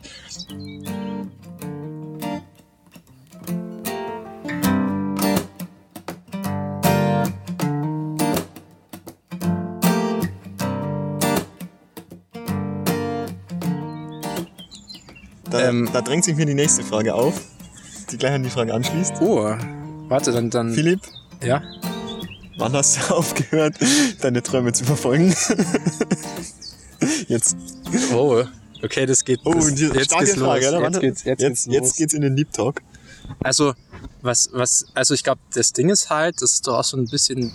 Ähm. 15.68 15.90
da 15.92 16.00
drängt 16.00 16.24
sich 16.24 16.36
mir 16.36 16.46
die 16.46 16.54
nächste 16.54 16.82
Frage 16.82 17.14
auf, 17.14 17.40
die 18.10 18.18
gleich 18.18 18.32
an 18.32 18.42
die 18.42 18.50
Frage 18.50 18.74
anschließt. 18.74 19.14
Oh, 19.20 19.54
warte, 20.08 20.32
dann 20.32 20.50
dann 20.50 20.72
Philipp, 20.72 21.00
ja. 21.42 21.62
Wann 22.58 22.72
hast 22.74 22.96
du 22.96 23.14
aufgehört, 23.14 23.76
deine 24.20 24.42
Träume 24.42 24.72
zu 24.72 24.84
verfolgen? 24.84 25.34
jetzt. 27.28 27.56
Oh, 28.14 28.44
okay, 28.82 29.06
das 29.06 29.24
geht. 29.24 29.40
Oh, 29.44 29.54
das, 29.54 29.68
und 29.68 29.78
die 29.78 29.86
starke 30.04 30.26
Frage, 30.36 30.68
oder? 30.68 30.82
Jetzt 30.82 31.00
geht's, 31.00 31.24
jetzt, 31.24 31.40
jetzt, 31.40 31.40
geht's 31.40 31.66
jetzt 31.66 31.84
los. 31.84 31.96
geht's 31.96 32.14
in 32.14 32.20
den 32.22 32.36
Deep 32.36 32.52
Talk. 32.52 32.82
Also, 33.40 33.74
was, 34.20 34.50
was, 34.52 34.86
also 34.94 35.14
ich 35.14 35.24
glaube, 35.24 35.40
das 35.54 35.72
Ding 35.72 35.88
ist 35.88 36.10
halt, 36.10 36.40
das 36.42 36.54
ist 36.54 36.66
doch 36.66 36.78
auch 36.78 36.84
so 36.84 36.96
ein 36.96 37.06
bisschen. 37.06 37.52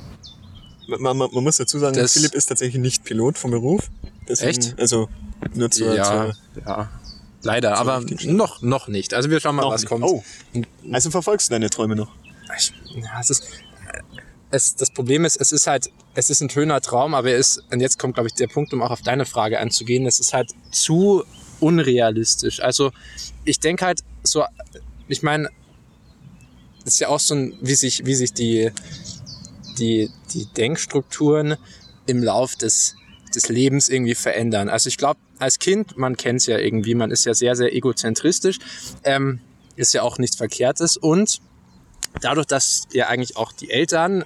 Man, 0.88 1.18
man, 1.18 1.30
man 1.32 1.44
muss 1.44 1.58
dazu 1.58 1.80
sagen, 1.80 2.08
Philipp 2.08 2.34
ist 2.34 2.48
tatsächlich 2.48 2.82
nicht 2.82 3.04
Pilot 3.04 3.38
vom 3.38 3.52
Beruf. 3.52 3.90
Deswegen, 4.28 4.50
Echt? 4.50 4.80
Also 4.80 5.10
nur 5.54 5.70
zur, 5.70 5.94
ja, 5.94 6.04
zur 6.04 6.64
ja. 6.66 6.90
Leider, 7.48 7.78
aber 7.78 8.02
richtig. 8.02 8.26
noch, 8.26 8.62
noch 8.62 8.90
nicht. 8.90 9.14
Also 9.14 9.30
wir 9.30 9.40
schauen 9.40 9.56
mal, 9.56 9.62
noch 9.62 9.72
was 9.72 9.82
nicht. 9.82 9.90
kommt. 9.90 10.04
Oh, 10.04 10.22
also 10.92 11.10
verfolgst 11.10 11.48
du 11.48 11.54
deine 11.54 11.70
Träume 11.70 11.96
noch? 11.96 12.12
Ich, 12.58 12.74
ja, 12.94 13.22
es 13.22 13.30
ist, 13.30 13.48
es, 14.52 14.76
das 14.76 14.90
Problem 14.90 15.24
ist, 15.24 15.38
es 15.38 15.54
ist 15.54 15.66
halt, 15.66 15.90
es 16.14 16.30
ist 16.30 16.42
ein 16.42 16.50
schöner 16.50 16.82
Traum, 16.82 17.14
aber 17.14 17.32
er 17.32 17.38
ist, 17.38 17.64
und 17.72 17.80
jetzt 17.80 18.00
kommt, 18.00 18.16
glaube 18.16 18.28
ich, 18.28 18.34
der 18.34 18.48
Punkt, 18.48 18.74
um 18.74 18.82
auch 18.82 18.92
auf 18.92 19.02
deine 19.02 19.26
Frage 19.26 19.60
einzugehen, 19.60 20.06
es 20.06 20.20
ist 20.20 20.34
halt 20.34 20.52
zu 20.72 21.24
unrealistisch. 21.62 22.62
Also 22.62 22.92
ich 23.46 23.62
denke 23.62 23.86
halt 23.86 24.02
so, 24.24 24.44
ich 25.08 25.24
meine, 25.24 25.50
das 26.84 26.96
ist 26.96 27.00
ja 27.00 27.08
auch 27.08 27.22
so 27.22 27.34
ein, 27.34 27.58
wie 27.62 27.76
sich, 27.76 28.06
wie 28.06 28.16
sich 28.16 28.34
die, 28.34 28.72
die, 29.80 30.10
die 30.34 30.48
Denkstrukturen 30.48 31.56
im 32.08 32.22
Lauf 32.24 32.58
des, 32.58 32.96
des 33.36 33.50
Lebens 33.50 33.90
irgendwie 33.90 34.16
verändern. 34.16 34.70
Also 34.70 34.88
ich 34.88 34.98
glaube, 34.98 35.20
als 35.40 35.60
Kind, 35.60 35.98
man 35.98 36.18
kennt 36.18 36.42
es 36.42 36.48
ja 36.48 36.58
irgendwie, 36.58 36.96
man 36.96 37.12
ist 37.12 37.26
ja 37.26 37.34
sehr, 37.34 37.56
sehr 37.56 37.74
egozentristisch, 37.74 38.60
ähm, 39.04 39.40
ist 39.76 39.94
ja 39.94 40.02
auch 40.02 40.18
nichts 40.18 40.36
Verkehrtes 40.36 40.98
und 40.98 41.40
dadurch, 42.22 42.48
dass 42.48 42.88
ja 42.92 43.08
eigentlich 43.08 43.38
auch 43.38 43.52
die 43.52 43.70
Eltern 43.70 44.24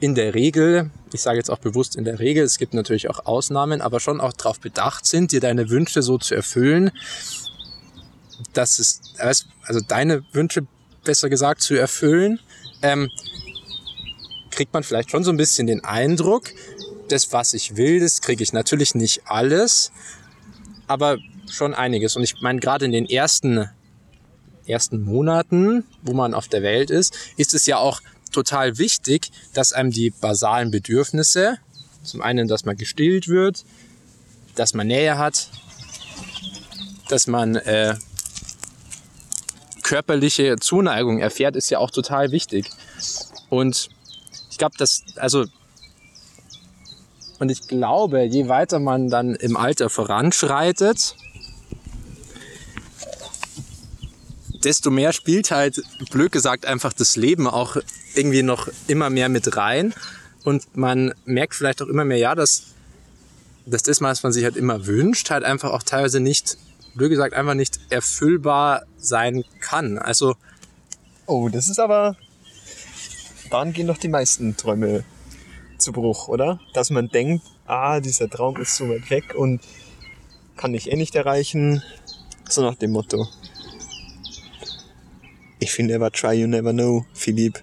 in 0.00 0.14
der 0.14 0.34
Regel, 0.34 0.90
ich 1.12 1.22
sage 1.22 1.38
jetzt 1.38 1.50
auch 1.50 1.58
bewusst 1.58 1.96
in 1.96 2.04
der 2.04 2.18
Regel, 2.18 2.44
es 2.44 2.58
gibt 2.58 2.74
natürlich 2.74 3.10
auch 3.10 3.26
Ausnahmen, 3.26 3.80
aber 3.80 4.00
schon 4.00 4.20
auch 4.20 4.32
darauf 4.32 4.60
bedacht 4.60 5.06
sind, 5.06 5.32
dir 5.32 5.40
deine 5.40 5.70
Wünsche 5.70 6.02
so 6.02 6.18
zu 6.18 6.34
erfüllen, 6.34 6.90
dass 8.52 8.78
es, 8.78 9.00
also 9.18 9.80
deine 9.80 10.24
Wünsche 10.32 10.66
besser 11.04 11.28
gesagt 11.28 11.62
zu 11.62 11.74
erfüllen, 11.74 12.38
ähm, 12.82 13.10
kriegt 14.50 14.72
man 14.72 14.82
vielleicht 14.82 15.10
schon 15.10 15.24
so 15.24 15.30
ein 15.30 15.36
bisschen 15.36 15.66
den 15.66 15.84
Eindruck, 15.84 16.50
das, 17.12 17.32
was 17.32 17.54
ich 17.54 17.76
will, 17.76 18.00
das 18.00 18.20
kriege 18.20 18.42
ich 18.42 18.52
natürlich 18.52 18.94
nicht 18.94 19.22
alles, 19.26 19.92
aber 20.86 21.18
schon 21.50 21.74
einiges. 21.74 22.16
Und 22.16 22.22
ich 22.22 22.40
meine, 22.40 22.60
gerade 22.60 22.84
in 22.84 22.92
den 22.92 23.06
ersten 23.06 23.68
ersten 24.68 25.02
Monaten, 25.02 25.84
wo 26.02 26.12
man 26.12 26.34
auf 26.34 26.48
der 26.48 26.62
Welt 26.62 26.90
ist, 26.90 27.16
ist 27.36 27.54
es 27.54 27.66
ja 27.66 27.78
auch 27.78 28.00
total 28.32 28.78
wichtig, 28.78 29.30
dass 29.54 29.72
einem 29.72 29.90
die 29.90 30.10
basalen 30.10 30.70
Bedürfnisse, 30.70 31.58
zum 32.02 32.22
einen, 32.22 32.48
dass 32.48 32.64
man 32.64 32.76
gestillt 32.76 33.28
wird, 33.28 33.64
dass 34.54 34.74
man 34.74 34.86
Nähe 34.86 35.18
hat, 35.18 35.48
dass 37.08 37.26
man 37.26 37.56
äh, 37.56 37.94
körperliche 39.82 40.56
Zuneigung 40.56 41.18
erfährt, 41.18 41.56
ist 41.56 41.70
ja 41.70 41.78
auch 41.78 41.90
total 41.90 42.30
wichtig. 42.30 42.68
Und 43.48 43.88
ich 44.50 44.58
glaube, 44.58 44.76
dass, 44.76 45.04
also, 45.16 45.46
und 47.38 47.50
ich 47.50 47.68
glaube, 47.68 48.24
je 48.24 48.48
weiter 48.48 48.80
man 48.80 49.08
dann 49.08 49.34
im 49.34 49.56
Alter 49.56 49.90
voranschreitet, 49.90 51.14
desto 54.64 54.90
mehr 54.90 55.12
spielt 55.12 55.50
halt, 55.50 55.80
blöd 56.10 56.32
gesagt, 56.32 56.66
einfach 56.66 56.92
das 56.92 57.16
Leben 57.16 57.46
auch 57.46 57.76
irgendwie 58.14 58.42
noch 58.42 58.68
immer 58.88 59.08
mehr 59.10 59.28
mit 59.28 59.56
rein. 59.56 59.94
Und 60.44 60.76
man 60.76 61.14
merkt 61.24 61.54
vielleicht 61.54 61.82
auch 61.82 61.86
immer 61.86 62.04
mehr, 62.04 62.18
ja, 62.18 62.34
dass, 62.34 62.64
dass 63.66 63.82
das, 63.82 64.00
was 64.00 64.22
man 64.22 64.32
sich 64.32 64.44
halt 64.44 64.56
immer 64.56 64.86
wünscht, 64.86 65.30
halt 65.30 65.44
einfach 65.44 65.70
auch 65.72 65.82
teilweise 65.82 66.20
nicht, 66.20 66.58
blöd 66.94 67.10
gesagt, 67.10 67.34
einfach 67.34 67.54
nicht 67.54 67.78
erfüllbar 67.90 68.82
sein 68.98 69.44
kann. 69.60 69.98
Also. 69.98 70.34
Oh, 71.26 71.48
das 71.48 71.68
ist 71.68 71.78
aber. 71.78 72.16
Dann 73.50 73.72
gehen 73.72 73.86
doch 73.86 73.98
die 73.98 74.08
meisten 74.08 74.56
Träume 74.56 75.04
zu 75.78 75.92
Bruch, 75.92 76.28
oder? 76.28 76.60
Dass 76.72 76.90
man 76.90 77.08
denkt, 77.08 77.44
ah, 77.66 78.00
dieser 78.00 78.28
Traum 78.28 78.56
ist 78.60 78.76
so 78.76 78.88
weit 78.88 79.08
weg 79.10 79.34
und 79.34 79.60
kann 80.56 80.74
ich 80.74 80.90
eh 80.90 80.96
nicht 80.96 81.14
erreichen. 81.14 81.82
So 82.48 82.62
nach 82.62 82.74
dem 82.74 82.92
Motto. 82.92 83.26
Ich 85.60 85.72
finde 85.72 85.94
never 85.94 86.10
try, 86.10 86.32
you 86.34 86.46
never 86.46 86.72
know, 86.72 87.04
Philipp. 87.14 87.60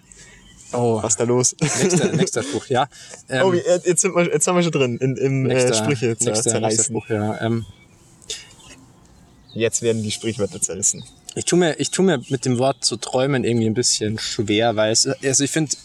oh, 0.73 1.01
Was 1.01 1.13
ist 1.13 1.19
da 1.19 1.23
los? 1.23 1.55
nächster, 1.59 2.11
nächster 2.13 2.43
Spruch, 2.43 2.67
ja. 2.67 2.87
Ähm, 3.29 3.43
oh, 3.45 3.53
jetzt, 3.53 4.01
sind 4.01 4.15
wir, 4.15 4.25
jetzt 4.25 4.47
haben 4.47 4.55
wir 4.55 4.63
schon 4.63 4.71
drin, 4.71 4.97
in, 4.97 5.15
im 5.17 5.49
äh, 5.49 5.73
Sprüche 5.73 6.17
zer 6.17 6.31
nächster, 6.31 6.31
nächster 6.31 6.51
zerreißen. 6.51 6.85
Spruch, 6.85 7.09
ja. 7.09 7.39
Ähm, 7.41 7.65
Jetzt 9.55 9.81
werden 9.81 10.03
die 10.03 10.11
Sprichwörter 10.11 10.59
zerrissen. 10.59 11.05
Ich 11.33 11.45
tue 11.45 11.57
mir, 11.57 11.79
ich 11.79 11.89
tue 11.89 12.03
mir 12.05 12.21
mit 12.27 12.43
dem 12.43 12.57
Wort 12.57 12.83
zu 12.83 12.97
träumen 12.97 13.45
irgendwie 13.45 13.67
ein 13.67 13.73
bisschen 13.73 14.19
schwer, 14.19 14.75
weil 14.75 14.91
es, 14.91 15.07
also 15.07 15.43
ich 15.45 15.51
finde, 15.51 15.77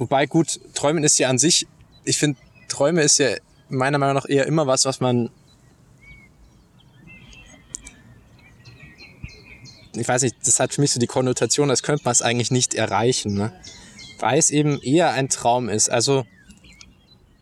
wobei 0.00 0.26
gut, 0.26 0.58
träumen 0.74 1.04
ist 1.04 1.18
ja 1.18 1.28
an 1.28 1.38
sich, 1.38 1.68
ich 2.04 2.18
finde, 2.18 2.40
Träume 2.68 3.02
ist 3.02 3.18
ja 3.18 3.28
meiner 3.68 3.98
Meinung 3.98 4.14
nach 4.16 4.28
eher 4.28 4.46
immer 4.46 4.66
was, 4.66 4.84
was 4.86 4.98
man, 5.00 5.30
ich 9.94 10.06
weiß 10.08 10.22
nicht, 10.22 10.36
das 10.44 10.58
hat 10.60 10.74
für 10.74 10.80
mich 10.80 10.92
so 10.92 11.00
die 11.00 11.06
Konnotation, 11.06 11.70
als 11.70 11.82
könnte 11.82 12.02
man 12.04 12.12
es 12.12 12.22
eigentlich 12.22 12.50
nicht 12.50 12.74
erreichen, 12.74 13.34
ne? 13.34 13.52
Weil 14.18 14.38
es 14.38 14.50
eben 14.50 14.80
eher 14.82 15.12
ein 15.12 15.28
Traum 15.28 15.68
ist. 15.68 15.90
Also, 15.90 16.24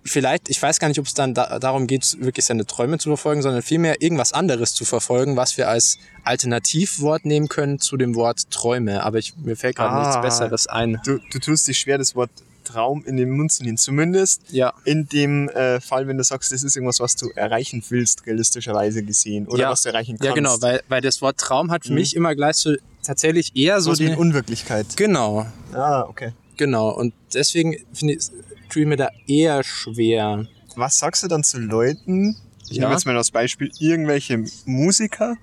vielleicht, 0.04 0.48
ich 0.48 0.62
weiß 0.62 0.78
gar 0.78 0.88
nicht, 0.88 0.98
ob 0.98 1.06
es 1.06 1.14
dann 1.14 1.34
da, 1.34 1.58
darum 1.58 1.86
geht, 1.86 2.16
wirklich 2.20 2.46
seine 2.46 2.64
Träume 2.66 2.98
zu 2.98 3.10
verfolgen, 3.10 3.42
sondern 3.42 3.62
vielmehr 3.62 4.00
irgendwas 4.00 4.32
anderes 4.32 4.74
zu 4.74 4.84
verfolgen, 4.84 5.36
was 5.36 5.56
wir 5.58 5.68
als 5.68 5.98
Alternativwort 6.24 7.24
nehmen 7.24 7.48
können 7.48 7.80
zu 7.80 7.96
dem 7.96 8.14
Wort 8.14 8.50
Träume. 8.50 9.02
Aber 9.02 9.18
ich, 9.18 9.36
mir 9.36 9.56
fällt 9.56 9.76
gerade 9.76 9.94
Ah. 9.94 10.06
nichts 10.06 10.20
Besseres 10.22 10.66
ein. 10.68 11.00
Du, 11.04 11.18
du 11.30 11.38
tust 11.40 11.66
dich 11.68 11.78
schwer, 11.78 11.98
das 11.98 12.14
Wort 12.14 12.30
Traum 12.68 13.04
in 13.06 13.16
den 13.16 13.30
Mund 13.30 13.50
zu 13.52 13.62
nehmen. 13.64 13.76
Zumindest 13.78 14.42
Ja, 14.50 14.72
in 14.84 15.06
dem 15.08 15.48
äh, 15.48 15.80
Fall, 15.80 16.06
wenn 16.06 16.18
du 16.18 16.24
sagst, 16.24 16.52
das 16.52 16.62
ist 16.62 16.76
irgendwas, 16.76 17.00
was 17.00 17.16
du 17.16 17.30
erreichen 17.34 17.82
willst, 17.88 18.26
realistischerweise 18.26 19.02
gesehen. 19.02 19.46
Oder 19.48 19.62
Ja. 19.62 19.70
was 19.70 19.82
du 19.82 19.88
erreichen 19.88 20.12
kannst. 20.18 20.24
ja 20.24 20.34
genau, 20.34 20.56
weil, 20.60 20.82
weil 20.88 21.00
das 21.00 21.22
Wort 21.22 21.38
Traum 21.38 21.70
hat 21.70 21.86
für 21.86 21.92
mich 21.94 22.14
immer 22.14 22.34
gleich 22.34 22.56
so 22.56 22.74
tatsächlich 23.02 23.56
eher 23.56 23.80
so 23.80 23.94
so 23.94 24.04
die 24.04 24.14
Unwirklichkeit. 24.14 24.86
Genau, 24.96 25.46
Ah, 25.72 26.02
okay. 26.02 26.32
genau. 26.56 26.90
Und 26.90 27.14
deswegen 27.34 27.76
finde 27.92 28.14
ich, 28.14 28.26
tue 28.68 28.82
ich 28.82 28.88
mir 28.88 28.96
da 28.96 29.08
eher 29.26 29.62
schwer. 29.64 30.46
Was 30.76 30.98
sagst 30.98 31.22
du 31.22 31.28
dann 31.28 31.42
zu 31.42 31.58
Leuten, 31.58 32.36
ich 32.70 32.76
Ja. 32.76 32.82
nehme 32.82 32.92
jetzt 32.94 33.06
mal 33.06 33.16
als 33.16 33.30
Beispiel, 33.30 33.70
irgendwelche 33.78 34.44
Musiker, 34.66 35.36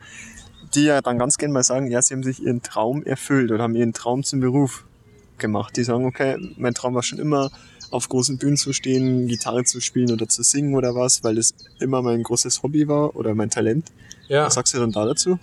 die 0.75 0.83
ja 0.83 1.01
dann 1.01 1.17
ganz 1.17 1.37
gerne 1.37 1.53
mal 1.53 1.63
sagen, 1.63 1.89
ja, 1.89 2.01
sie 2.01 2.13
haben 2.13 2.23
sich 2.23 2.41
ihren 2.43 2.61
Traum 2.61 3.03
erfüllt 3.03 3.51
oder 3.51 3.63
haben 3.63 3.75
ihren 3.75 3.93
Traum 3.93 4.23
zum 4.23 4.41
Beruf 4.41 4.85
gemacht. 5.37 5.75
Die 5.77 5.83
sagen, 5.83 6.05
okay, 6.05 6.37
mein 6.57 6.73
Traum 6.73 6.93
war 6.95 7.03
schon 7.03 7.19
immer, 7.19 7.51
auf 7.91 8.09
großen 8.09 8.37
Bühnen 8.37 8.57
zu 8.57 8.73
stehen, 8.73 9.27
Gitarre 9.27 9.63
zu 9.63 9.79
spielen 9.79 10.11
oder 10.11 10.27
zu 10.27 10.43
singen 10.43 10.75
oder 10.75 10.95
was, 10.95 11.23
weil 11.23 11.35
das 11.35 11.53
immer 11.79 12.01
mein 12.01 12.23
großes 12.23 12.63
Hobby 12.63 12.87
war 12.87 13.15
oder 13.15 13.35
mein 13.35 13.49
Talent. 13.49 13.91
Ja, 14.27 14.45
Was 14.45 14.55
sagst 14.55 14.73
du 14.73 14.79
dann 14.79 14.91
da 14.91 15.05
dazu? 15.05 15.39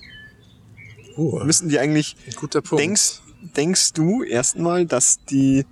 uh, 1.16 1.44
Müssen 1.44 1.68
die 1.68 1.78
eigentlich 1.78 2.16
guter 2.36 2.60
Punkt. 2.60 2.82
Denkst, 2.82 3.20
denkst 3.56 3.92
du 3.92 4.22
erstmal, 4.22 4.86
dass 4.86 5.24
die, 5.24 5.64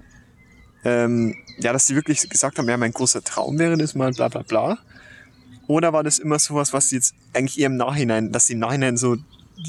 ähm, 0.85 1.35
ja, 1.59 1.73
dass 1.73 1.87
die 1.87 1.95
wirklich 1.97 2.29
gesagt 2.29 2.59
haben, 2.59 2.69
ja, 2.69 2.77
mein 2.77 2.93
großer 2.93 3.23
Traum 3.23 3.59
wäre 3.59 3.77
das 3.77 3.95
mal, 3.95 4.13
bla 4.13 4.29
bla 4.29 4.43
bla? 4.43 4.79
Oder 5.67 5.93
war 5.93 6.03
das 6.03 6.19
immer 6.19 6.39
sowas, 6.39 6.73
was 6.73 6.89
sie 6.89 6.97
jetzt 6.97 7.15
eigentlich 7.33 7.59
eher 7.59 7.67
im 7.67 7.77
Nachhinein, 7.77 8.33
dass 8.33 8.47
sie 8.47 8.55
im 8.55 8.59
Nachhinein 8.61 8.97
so 8.97 9.17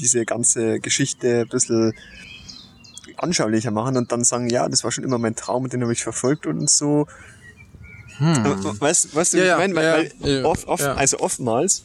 diese 0.00 0.24
ganze 0.24 0.80
Geschichte 0.80 1.42
ein 1.42 1.48
bisschen 1.48 1.92
anschaulicher 3.22 3.70
machen 3.70 3.96
und 3.96 4.12
dann 4.12 4.24
sagen, 4.24 4.48
ja, 4.50 4.68
das 4.68 4.84
war 4.84 4.90
schon 4.92 5.04
immer 5.04 5.18
mein 5.18 5.36
Traum 5.36 5.64
und 5.64 5.72
den 5.72 5.82
habe 5.82 5.92
ich 5.92 6.02
verfolgt 6.02 6.46
und 6.46 6.68
so. 6.68 7.06
Hm. 8.18 8.80
Weißt, 8.80 9.14
weißt 9.14 9.32
du, 9.34 9.38
Ja, 9.38 9.54
ich 9.54 9.58
meine? 9.58 9.74
Weil, 9.74 10.04
ja, 10.04 10.10
weil 10.20 10.30
ja, 10.40 10.44
oft, 10.44 10.66
oft, 10.68 10.82
also 10.84 11.18
oftmals 11.20 11.82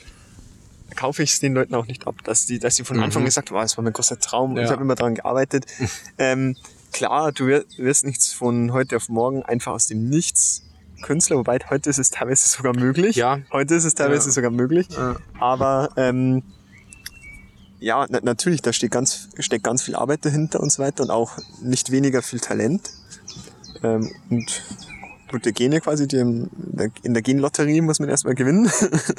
kaufe 0.95 1.23
ich 1.23 1.33
es 1.33 1.39
den 1.39 1.53
Leuten 1.53 1.73
auch 1.75 1.85
nicht 1.87 2.07
ab, 2.07 2.15
dass 2.23 2.45
die, 2.45 2.59
dass 2.59 2.75
sie 2.75 2.83
von 2.83 2.99
Anfang 2.99 3.21
Mhm. 3.21 3.27
gesagt 3.27 3.49
haben, 3.51 3.57
oh, 3.57 3.61
das 3.61 3.77
war 3.77 3.83
mein 3.83 3.93
großer 3.93 4.19
Traum, 4.19 4.57
Ja. 4.57 4.63
ich 4.63 4.71
habe 4.71 4.81
immer 4.81 4.95
daran 4.95 5.15
gearbeitet. 5.15 5.65
ähm, 6.17 6.55
klar, 6.91 7.31
du 7.31 7.47
wir- 7.47 7.65
wirst 7.77 8.05
nichts 8.05 8.33
von 8.33 8.73
heute 8.73 8.95
auf 8.97 9.07
morgen 9.09 9.43
einfach 9.43 9.73
aus 9.73 9.87
dem 9.87 10.09
Nichts 10.09 10.63
Künstler, 11.03 11.37
wobei 11.37 11.59
heute 11.69 11.89
ist 11.91 11.99
es 11.99 12.09
teilweise 12.09 12.47
sogar 12.49 12.73
möglich. 12.75 13.15
Ja. 13.15 13.39
Heute 13.51 13.75
ist 13.75 13.83
es 13.83 13.93
teilweise 13.93 14.31
sogar 14.31 14.49
möglich. 14.49 14.87
Aber 15.39 15.89
ähm, 15.95 16.41
ja, 17.79 18.05
na, 18.09 18.19
natürlich, 18.23 18.61
da 18.61 18.73
steht 18.73 18.91
ganz, 18.91 19.29
steckt 19.39 19.63
ganz 19.63 19.81
viel 19.83 19.95
Arbeit 19.95 20.25
dahinter 20.25 20.59
und 20.59 20.71
so 20.71 20.81
weiter 20.81 21.03
und 21.03 21.11
auch 21.11 21.37
nicht 21.61 21.91
weniger 21.91 22.21
viel 22.21 22.39
Talent. 22.39 22.89
Ähm, 23.83 24.11
und 24.29 24.63
gute 25.29 25.53
Gene 25.53 25.81
quasi, 25.81 26.07
die 26.07 26.17
im, 26.17 26.49
der- 26.53 26.89
in 27.03 27.13
der 27.13 27.21
Genlotterie 27.21 27.81
muss 27.81 27.99
man 27.99 28.09
erstmal 28.09 28.33
gewinnen, 28.35 28.71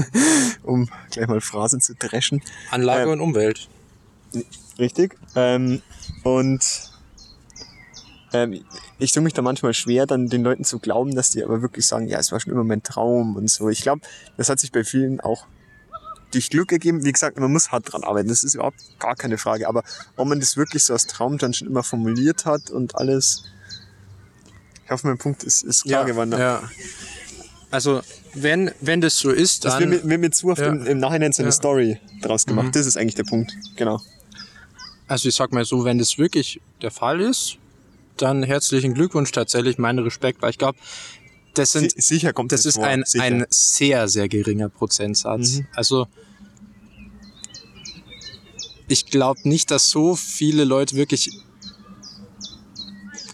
um 0.62 0.88
gleich 1.10 1.28
mal 1.28 1.40
Phrasen 1.40 1.80
zu 1.80 1.94
dreschen. 1.94 2.42
Anlage 2.70 3.04
Ähm, 3.04 3.10
und 3.10 3.20
Umwelt. 3.20 3.68
Richtig. 4.78 5.16
Ähm, 5.36 5.82
und 6.24 6.60
ähm, 8.32 8.60
ich 8.98 9.12
tue 9.12 9.22
mich 9.22 9.32
da 9.32 9.42
manchmal 9.42 9.72
schwer, 9.74 10.06
dann 10.06 10.28
den 10.28 10.42
Leuten 10.42 10.64
zu 10.64 10.78
glauben, 10.80 11.14
dass 11.14 11.30
die 11.30 11.42
aber 11.42 11.62
wirklich 11.62 11.86
sagen, 11.86 12.08
ja, 12.08 12.18
es 12.18 12.30
war 12.32 12.40
schon 12.40 12.52
immer 12.52 12.64
mein 12.64 12.82
Traum 12.82 13.36
und 13.36 13.48
so. 13.50 13.68
Ich 13.70 13.80
glaube, 13.82 14.02
das 14.36 14.48
hat 14.50 14.58
sich 14.60 14.70
bei 14.72 14.84
vielen 14.84 15.20
auch 15.20 15.46
durch 16.32 16.50
Glück 16.50 16.72
ergeben. 16.72 17.04
Wie 17.04 17.12
gesagt, 17.12 17.38
man 17.38 17.52
muss 17.52 17.70
hart 17.70 17.92
dran 17.92 18.04
arbeiten. 18.04 18.28
Das 18.28 18.44
ist 18.44 18.54
überhaupt 18.54 18.78
gar 18.98 19.16
keine 19.16 19.38
Frage. 19.38 19.68
Aber 19.68 19.82
ob 20.16 20.28
man 20.28 20.40
das 20.40 20.56
wirklich 20.56 20.84
so 20.84 20.92
als 20.92 21.06
Traum 21.06 21.38
dann 21.38 21.54
schon 21.54 21.68
immer 21.68 21.82
formuliert 21.82 22.44
hat 22.44 22.70
und 22.70 22.94
alles, 22.96 23.44
ich 24.84 24.90
hoffe, 24.90 25.06
mein 25.06 25.18
Punkt 25.18 25.42
ist, 25.44 25.62
ist 25.62 25.84
klar 25.84 26.04
geworden. 26.04 26.32
ja. 26.32 26.62
Also, 27.70 28.00
wenn, 28.32 28.70
wenn 28.80 29.02
das 29.02 29.18
so 29.18 29.30
ist, 29.30 29.66
Das 29.66 29.74
dann... 29.78 29.90
wird 29.90 30.04
mir, 30.04 30.10
wird 30.10 30.20
mir 30.22 30.30
zu 30.30 30.48
oft 30.48 30.60
Ja. 30.60 30.68
im, 30.68 30.86
im 30.86 30.98
Nachhinein 30.98 31.32
so 31.32 31.42
eine 31.42 31.48
Ja. 31.48 31.52
Story 31.52 32.00
draus 32.22 32.46
gemacht. 32.46 32.68
Mhm. 32.68 32.72
Das 32.72 32.86
ist 32.86 32.96
eigentlich 32.96 33.14
der 33.14 33.24
Punkt. 33.24 33.52
Genau. 33.76 34.00
Also 35.06 35.28
ich 35.28 35.34
sag 35.34 35.52
mal 35.52 35.64
so, 35.66 35.84
wenn 35.84 35.98
das 35.98 36.16
wirklich 36.16 36.60
der 36.80 36.90
Fall 36.90 37.20
ist, 37.20 37.56
dann 38.16 38.42
herzlichen 38.42 38.94
Glückwunsch 38.94 39.32
tatsächlich, 39.32 39.76
meinen 39.78 39.98
Respekt, 40.00 40.40
weil 40.40 40.50
ich 40.50 40.58
glaube, 40.58 40.78
das 41.58 41.72
sind, 41.72 41.90
Si- 41.92 42.00
sicher 42.00 42.32
kommt 42.32 42.52
das 42.52 42.64
ist 42.66 42.76
vor. 42.76 42.84
ein, 42.86 43.02
sicher. 43.04 43.24
ein 43.24 43.46
sehr, 43.50 44.08
sehr 44.08 44.28
geringer 44.28 44.68
Prozentsatz. 44.68 45.58
Mhm. 45.58 45.66
Also 45.74 46.06
ich 48.88 49.06
glaube 49.06 49.40
nicht, 49.48 49.70
dass 49.70 49.90
so 49.90 50.16
viele 50.16 50.64
Leute 50.64 50.96
wirklich. 50.96 51.30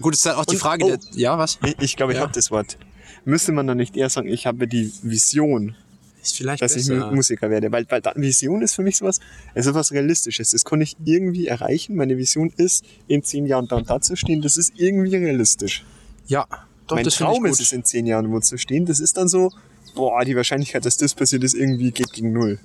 Gut, 0.00 0.14
es 0.14 0.20
ist 0.20 0.26
halt 0.26 0.36
auch 0.38 0.44
die 0.44 0.56
Und- 0.56 0.60
Frage, 0.60 0.84
oh. 0.84 0.88
der, 0.88 0.98
ja, 1.14 1.38
was? 1.38 1.58
Ich, 1.64 1.76
ich 1.80 1.96
glaube, 1.96 2.12
ich 2.12 2.16
Ja. 2.16 2.22
habe 2.22 2.32
das 2.32 2.50
Wort. 2.50 2.76
Müsste 3.24 3.52
man 3.52 3.66
dann 3.66 3.76
nicht 3.78 3.96
eher 3.96 4.10
sagen, 4.10 4.28
ich 4.28 4.46
habe 4.46 4.66
die 4.68 4.92
Vision, 5.02 5.76
Ist 6.22 6.34
vielleicht 6.36 6.60
dass 6.62 6.74
ich 6.76 6.88
besser. 6.88 7.06
Mu- 7.10 7.14
Musiker 7.16 7.48
werde? 7.48 7.70
Weil, 7.72 7.86
weil 7.88 8.02
Vision 8.16 8.60
ist 8.62 8.74
für 8.74 8.82
mich 8.82 8.96
sowas, 8.98 9.20
es 9.54 9.66
ist 9.66 9.74
was 9.74 9.92
Realistisches. 9.92 10.50
Das 10.50 10.64
kann 10.64 10.80
ich 10.80 10.96
irgendwie 11.04 11.46
erreichen. 11.46 11.94
Meine 11.94 12.18
Vision 12.18 12.52
ist, 12.56 12.84
in 13.06 13.22
zehn 13.22 13.46
Jahren 13.46 13.68
da 13.68 13.76
und 13.76 13.88
da 13.88 14.00
zu 14.00 14.16
stehen. 14.16 14.42
Das 14.42 14.56
ist 14.56 14.72
irgendwie 14.76 15.14
realistisch. 15.16 15.84
ja, 16.26 16.46
doch, 16.86 16.96
mein 16.96 17.04
Traum 17.04 17.46
ist 17.46 17.60
es, 17.60 17.72
in 17.72 17.84
zehn 17.84 18.06
Jahren 18.06 18.30
wo 18.30 18.40
zu 18.40 18.58
stehen. 18.58 18.86
Das 18.86 19.00
ist 19.00 19.16
dann 19.16 19.28
so, 19.28 19.50
boah, 19.94 20.24
die 20.24 20.36
Wahrscheinlichkeit, 20.36 20.84
dass 20.84 20.96
das 20.96 21.14
passiert 21.14 21.44
ist, 21.44 21.54
irgendwie 21.54 21.90
geht 21.90 22.12
gegen 22.12 22.32
null. 22.32 22.58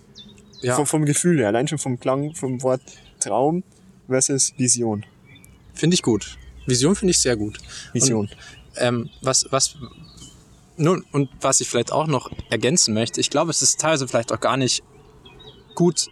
Ja. 0.62 0.76
Vom, 0.76 0.86
vom 0.86 1.06
Gefühl 1.06 1.40
her, 1.40 1.48
allein 1.48 1.68
schon 1.68 1.78
vom 1.78 2.00
Klang, 2.00 2.36
vom 2.36 2.62
Wort 2.64 2.82
Traum 3.20 3.64
versus 4.08 4.54
Vision. 4.58 5.06
Finde 5.74 5.94
ich 5.94 6.02
gut. 6.02 6.38
Vision 6.66 6.96
finde 6.96 7.12
ich 7.12 7.20
sehr 7.20 7.38
gut. 7.38 7.58
Vision. 7.94 8.28
Und, 8.28 8.38
ähm, 8.78 9.10
was, 9.22 9.48
was, 9.52 9.76
nun, 10.78 11.06
und 11.12 11.30
was 11.42 11.62
ich 11.62 11.70
vielleicht 11.70 11.92
auch 11.92 12.08
noch 12.08 12.32
ergänzen 12.50 12.94
möchte, 12.94 13.22
ich 13.22 13.30
glaube, 13.30 13.52
es 13.52 13.62
ist 13.62 13.80
teilweise 13.80 14.08
vielleicht 14.08 14.34
auch 14.34 14.40
gar 14.40 14.58
nicht 14.58 14.84
gut, 15.76 16.08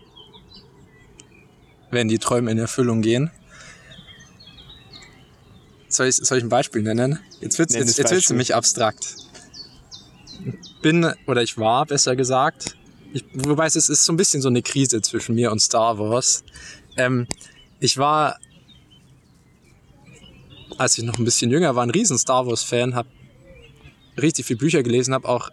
wenn 1.91 2.07
die 2.07 2.19
Träume 2.19 2.51
in 2.51 2.57
Erfüllung 2.57 3.01
gehen. 3.01 3.31
Soll 5.89 6.07
ich, 6.07 6.15
soll 6.15 6.37
ich 6.37 6.43
ein 6.43 6.49
Beispiel 6.49 6.81
nennen? 6.81 7.19
Jetzt 7.39 7.59
Nenn 7.59 7.67
jetzt, 7.69 7.97
jetzt 7.97 8.11
wird's 8.11 8.29
nämlich 8.29 8.55
abstrakt. 8.55 9.15
Bin, 10.81 11.13
oder 11.25 11.41
ich 11.41 11.57
war, 11.57 11.85
besser 11.85 12.15
gesagt, 12.15 12.75
ich, 13.13 13.23
wobei 13.33 13.65
es 13.65 13.75
ist, 13.75 13.89
ist 13.89 14.05
so 14.05 14.13
ein 14.13 14.17
bisschen 14.17 14.41
so 14.41 14.49
eine 14.49 14.61
Krise 14.61 15.01
zwischen 15.01 15.35
mir 15.35 15.51
und 15.51 15.59
Star 15.59 15.97
Wars. 15.97 16.43
Ähm, 16.97 17.27
ich 17.79 17.97
war 17.97 18.37
als 20.77 20.97
ich 20.97 21.03
noch 21.03 21.17
ein 21.17 21.25
bisschen 21.25 21.51
jünger 21.51 21.75
war, 21.75 21.83
ein 21.83 21.89
riesen 21.89 22.17
Star 22.17 22.45
Wars 22.45 22.63
Fan, 22.63 22.95
habe 22.95 23.09
richtig 24.19 24.45
viel 24.45 24.57
Bücher 24.57 24.83
gelesen, 24.83 25.13
habe 25.13 25.27
auch 25.27 25.49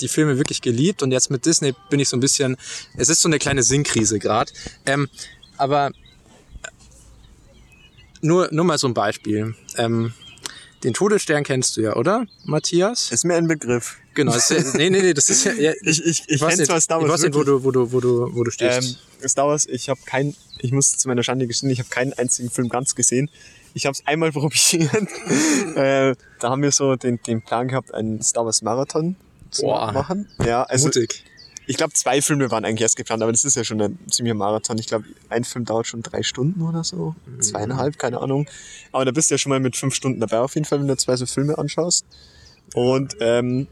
die 0.00 0.08
Filme 0.08 0.38
wirklich 0.38 0.60
geliebt 0.60 1.02
und 1.02 1.12
jetzt 1.12 1.30
mit 1.30 1.46
Disney 1.46 1.74
bin 1.90 2.00
ich 2.00 2.08
so 2.08 2.16
ein 2.16 2.20
bisschen, 2.20 2.56
es 2.96 3.08
ist 3.08 3.20
so 3.20 3.28
eine 3.28 3.38
kleine 3.38 3.62
Sinnkrise 3.62 4.18
gerade. 4.18 4.52
Ähm, 4.86 5.08
aber 5.56 5.92
nur, 8.24 8.48
nur 8.50 8.64
mal 8.64 8.78
so 8.78 8.88
ein 8.88 8.94
Beispiel. 8.94 9.54
Ähm, 9.76 10.12
den 10.82 10.92
Todesstern 10.92 11.44
kennst 11.44 11.76
du 11.76 11.82
ja, 11.82 11.96
oder, 11.96 12.26
Matthias? 12.44 13.10
Ist 13.10 13.24
mir 13.24 13.36
ein 13.36 13.46
Begriff. 13.46 13.96
Genau. 14.14 14.34
Ist, 14.34 14.50
nee, 14.74 14.90
nee, 14.90 15.00
nee, 15.00 15.14
das 15.14 15.30
ist 15.30 15.44
ja. 15.44 15.52
ja 15.52 15.72
Ich, 15.82 16.04
ich, 16.04 16.24
ich 16.26 16.40
kenne 16.40 16.56
nicht, 16.56 16.66
zwar 16.66 16.80
Star 16.80 17.00
ich 17.00 17.08
Wars 17.08 17.22
weiß 17.22 17.28
nicht, 17.28 17.34
wo 17.34 17.42
du, 17.42 17.64
wo 17.64 17.70
du, 17.70 17.92
wo 17.92 18.00
du, 18.00 18.34
wo 18.34 18.44
du 18.44 18.50
stehst. 18.50 18.98
Ähm, 19.22 19.28
Star 19.28 19.46
Wars, 19.46 19.66
ich 19.66 19.88
habe 19.88 20.00
kein, 20.04 20.34
ich 20.58 20.72
muss 20.72 20.96
zu 20.96 21.08
meiner 21.08 21.22
Schande 21.22 21.46
gestehen, 21.46 21.70
ich 21.70 21.78
habe 21.78 21.88
keinen 21.88 22.12
einzigen 22.14 22.50
Film 22.50 22.68
ganz 22.68 22.94
gesehen. 22.94 23.30
Ich 23.72 23.86
habe 23.86 23.92
es 23.92 24.06
einmal 24.06 24.32
probiert. 24.32 24.92
äh, 25.76 26.14
da 26.40 26.50
haben 26.50 26.62
wir 26.62 26.72
so 26.72 26.96
den, 26.96 27.20
den 27.22 27.42
Plan 27.42 27.68
gehabt, 27.68 27.94
einen 27.94 28.22
Star 28.22 28.44
Wars 28.44 28.62
Marathon 28.62 29.16
zu 29.50 29.62
Boah. 29.62 29.92
machen. 29.92 30.28
Ja, 30.44 30.64
also 30.64 30.86
Mutig. 30.86 31.24
Ich 31.66 31.76
glaube, 31.76 31.92
zwei 31.94 32.20
Filme 32.20 32.50
waren 32.50 32.64
eigentlich 32.64 32.82
erst 32.82 32.96
geplant, 32.96 33.22
aber 33.22 33.32
das 33.32 33.44
ist 33.44 33.56
ja 33.56 33.64
schon 33.64 33.80
ein 33.80 33.98
ziemlicher 34.10 34.34
Marathon. 34.34 34.78
Ich 34.78 34.86
glaube, 34.86 35.06
ein 35.30 35.44
Film 35.44 35.64
dauert 35.64 35.86
schon 35.86 36.02
drei 36.02 36.22
Stunden 36.22 36.62
oder 36.62 36.84
so. 36.84 37.14
Zweieinhalb, 37.40 37.98
keine 37.98 38.20
Ahnung. 38.20 38.46
Aber 38.92 39.04
da 39.04 39.10
bist 39.10 39.30
du 39.30 39.34
ja 39.34 39.38
schon 39.38 39.50
mal 39.50 39.60
mit 39.60 39.76
fünf 39.76 39.94
Stunden 39.94 40.20
dabei 40.20 40.40
auf 40.40 40.54
jeden 40.54 40.66
Fall, 40.66 40.80
wenn 40.80 40.88
du 40.88 40.96
zwei 40.96 41.16
so 41.16 41.26
Filme 41.26 41.56
anschaust. 41.56 42.04
Und 42.74 43.16
ähm, 43.20 43.66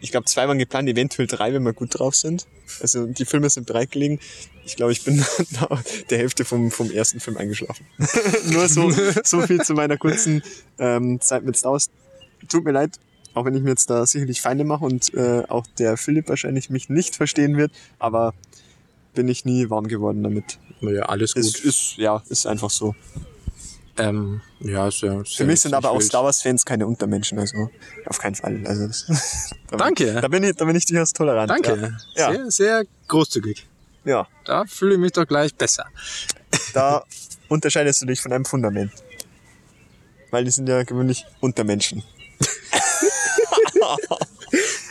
ich 0.00 0.10
glaube, 0.10 0.26
zwei 0.26 0.48
waren 0.48 0.58
geplant, 0.58 0.88
eventuell 0.88 1.26
drei, 1.26 1.52
wenn 1.52 1.62
wir 1.62 1.72
gut 1.72 1.98
drauf 1.98 2.14
sind. 2.14 2.46
Also 2.80 3.06
die 3.06 3.24
Filme 3.24 3.50
sind 3.50 3.66
bereit 3.66 3.90
gelegen. 3.90 4.20
Ich 4.64 4.76
glaube, 4.76 4.92
ich 4.92 5.04
bin 5.04 5.24
der 6.10 6.18
Hälfte 6.18 6.44
vom, 6.44 6.70
vom 6.70 6.90
ersten 6.90 7.20
Film 7.20 7.36
eingeschlafen. 7.36 7.86
Nur 8.46 8.68
so, 8.68 8.90
so 9.24 9.42
viel 9.42 9.60
zu 9.62 9.74
meiner 9.74 9.96
kurzen 9.96 10.42
ähm, 10.78 11.20
Zeit 11.20 11.44
mit 11.44 11.56
Star 11.56 11.72
Wars. 11.72 11.90
Tut 12.48 12.64
mir 12.64 12.72
leid, 12.72 12.98
auch 13.34 13.44
wenn 13.44 13.54
ich 13.54 13.62
mir 13.62 13.70
jetzt 13.70 13.90
da 13.90 14.04
sicherlich 14.06 14.40
Feinde 14.40 14.64
mache 14.64 14.84
und 14.84 15.12
äh, 15.14 15.44
auch 15.48 15.66
der 15.78 15.96
Philipp 15.96 16.28
wahrscheinlich 16.28 16.70
mich 16.70 16.88
nicht 16.88 17.16
verstehen 17.16 17.56
wird, 17.56 17.72
aber 17.98 18.34
bin 19.14 19.28
ich 19.28 19.44
nie 19.44 19.70
warm 19.70 19.88
geworden 19.88 20.22
damit. 20.22 20.58
Ja, 20.80 21.02
alles 21.02 21.34
gut. 21.34 21.44
Es 21.44 21.60
ist, 21.60 21.96
ja, 21.96 22.22
ist 22.28 22.46
einfach 22.46 22.70
so. 22.70 22.94
ähm, 23.98 24.40
ja, 24.60 24.88
ist 24.88 25.02
ja. 25.02 25.20
Ist 25.20 25.36
Für 25.36 25.44
mich 25.44 25.54
ist 25.54 25.62
sind 25.62 25.74
aber 25.74 25.90
auch. 25.90 26.00
Star 26.00 26.24
Wars-Fans 26.24 26.64
keine 26.64 26.86
Untermenschen, 26.86 27.38
also 27.38 27.70
auf 28.06 28.18
keinen 28.18 28.34
Fall. 28.34 28.62
Also 28.66 28.88
da, 29.70 29.76
Danke. 29.76 30.20
Da 30.20 30.28
bin 30.28 30.42
ich, 30.44 30.56
da 30.56 30.64
bin 30.64 30.76
ich 30.76 30.86
durchaus 30.86 31.12
tolerant. 31.12 31.50
Danke. 31.50 31.98
Ja. 32.14 32.32
Sehr, 32.32 32.50
sehr 32.50 32.84
großzügig. 33.08 33.66
Ja. 34.04 34.26
Da 34.44 34.64
fühle 34.64 34.94
ich 34.94 35.00
mich 35.00 35.12
doch 35.12 35.26
gleich 35.26 35.54
besser. 35.54 35.84
Da 36.72 37.04
unterscheidest 37.48 38.02
du 38.02 38.06
dich 38.06 38.20
von 38.20 38.32
einem 38.32 38.44
Fundament. 38.44 38.92
Weil 40.30 40.44
die 40.44 40.50
sind 40.50 40.68
ja 40.68 40.82
gewöhnlich 40.84 41.26
Untermenschen. 41.40 42.02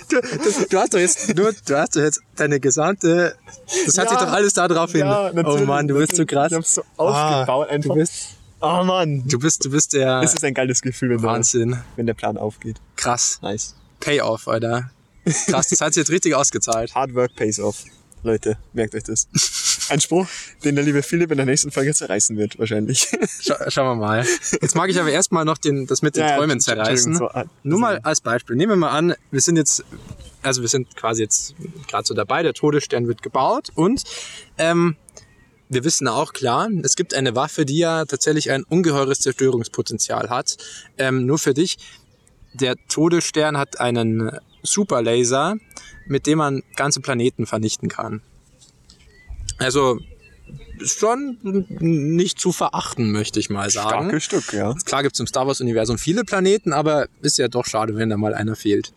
Du, 0.10 0.20
du, 0.22 0.66
du 0.70 0.78
hast 0.80 0.94
doch 0.94 1.00
jetzt 1.00 1.36
nur, 1.36 1.54
du 1.66 1.78
hast 1.78 1.96
doch 1.96 2.02
jetzt 2.02 2.20
deine 2.36 2.60
gesamte, 2.60 3.36
das 3.86 3.98
hat 3.98 4.06
Ja. 4.06 4.10
sich 4.12 4.18
doch 4.20 4.34
alles 4.34 4.54
da 4.54 4.68
drauf 4.68 4.92
hin. 4.92 5.04
oh 5.06 5.58
Mann, 5.66 5.88
du 5.88 5.96
bist 5.96 6.16
so 6.16 6.26
krass. 6.26 6.52
Ich 6.52 6.58
hab's 6.58 6.74
so 6.76 6.82
aufgebaut 6.98 7.70
einfach. 7.70 7.90
Du 7.90 7.96
bist, 8.00 8.14
oh 8.62 8.84
Mann. 8.84 9.24
du 9.28 9.38
bist, 9.38 9.64
du 9.66 9.70
bist 9.70 9.94
der 9.94 10.22
Es 10.24 10.34
ist 10.34 10.44
ein 10.44 10.54
geiles 10.56 10.82
Gefühl, 10.82 11.10
wenn, 11.12 11.18
der, 11.22 11.30
Wahnsinn. 11.30 11.78
wenn 11.96 12.08
der 12.08 12.16
Plan 12.16 12.38
aufgeht. 12.38 12.78
Krass. 12.96 13.40
Nice. 13.44 13.76
Payoff, 14.00 14.48
Alter. 14.48 14.90
Krass, 15.48 15.68
das 15.70 15.82
hat 15.82 15.94
sich 15.94 16.02
jetzt 16.02 16.10
richtig 16.12 16.34
ausgezahlt. 16.34 16.96
Hard 16.96 17.14
work 17.14 17.36
pays 17.36 17.60
off. 17.60 17.84
Leute, 18.24 18.58
merkt 18.74 18.96
euch 18.96 19.04
das. 19.04 19.28
Ein 19.90 20.02
Spruch, 20.02 20.28
den 20.64 20.76
der 20.76 20.84
liebe 20.84 21.02
Philipp 21.02 21.32
in 21.32 21.38
der 21.38 21.46
nächsten 21.46 21.72
Folge 21.72 21.94
zerreißen 21.94 22.38
wird, 22.38 22.60
wahrscheinlich. 22.60 23.08
Schau, 23.42 23.56
schauen 23.70 23.88
wir 23.88 23.96
mal. 23.96 24.26
Jetzt 24.62 24.76
mag 24.76 24.90
ich 24.90 25.00
aber 25.00 25.10
erstmal 25.12 25.46
noch 25.46 25.58
den, 25.58 25.88
das 25.88 26.02
mit 26.02 26.16
den 26.16 26.28
Ja, 26.28 26.36
Träumen 26.38 26.60
zerreißen. 26.60 27.16
so, 27.16 27.30
ah, 27.30 27.46
Nur 27.64 27.80
mal 27.80 28.00
als 28.04 28.22
Beispiel. 28.22 28.56
Nehmen 28.56 28.74
wir 28.74 28.76
mal 28.76 28.92
an, 28.92 29.16
wir 29.32 29.42
sind 29.42 29.56
jetzt, 29.56 29.84
also 30.44 30.62
wir 30.62 30.70
sind 30.70 30.96
quasi 30.96 31.24
jetzt 31.24 31.56
gerade 31.88 32.06
so 32.06 32.14
dabei, 32.14 32.44
der 32.44 32.54
Todesstern 32.54 33.08
wird 33.08 33.22
gebaut 33.22 33.70
und 33.74 34.04
ähm, 34.58 34.96
wir 35.70 35.84
wissen 35.84 36.08
auch 36.08 36.34
klar, 36.34 36.68
es 36.84 36.96
gibt 36.96 37.14
eine 37.14 37.36
Waffe, 37.36 37.66
die 37.66 37.78
ja 37.78 38.06
tatsächlich 38.06 38.52
ein 38.52 38.64
ungeheures 38.64 39.20
Zerstörungspotenzial 39.22 40.30
hat. 40.30 40.58
Ähm, 40.98 41.26
nur 41.26 41.38
für 41.40 41.54
dich, 41.54 41.78
der 42.54 42.76
Todesstern 42.88 43.58
hat 43.58 43.80
einen 43.80 44.32
Superlaser, 44.64 45.56
mit 46.06 46.28
dem 46.28 46.40
man 46.40 46.64
ganze 46.76 47.02
Planeten 47.02 47.46
vernichten 47.46 47.90
kann. 47.90 48.22
Also 49.58 50.00
schon 50.84 51.38
nicht 51.80 52.40
zu 52.40 52.52
verachten, 52.52 53.12
möchte 53.12 53.40
ich 53.40 53.50
mal 53.50 53.70
sagen. 53.70 53.90
Starkes 54.10 54.24
Stück, 54.24 54.54
ja. 54.54 54.74
Klar 54.86 55.04
gibt's 55.04 55.20
im 55.20 55.28
Star 55.28 55.46
Wars-Universum 55.48 55.98
viele 55.98 56.24
Planeten, 56.24 56.74
aber 56.74 57.08
ist 57.22 57.38
ja 57.38 57.48
doch 57.48 57.66
schade, 57.66 57.96
wenn 57.96 58.10
da 58.10 58.18
mal 58.18 58.34
einer 58.34 58.56
fehlt. 58.56 58.94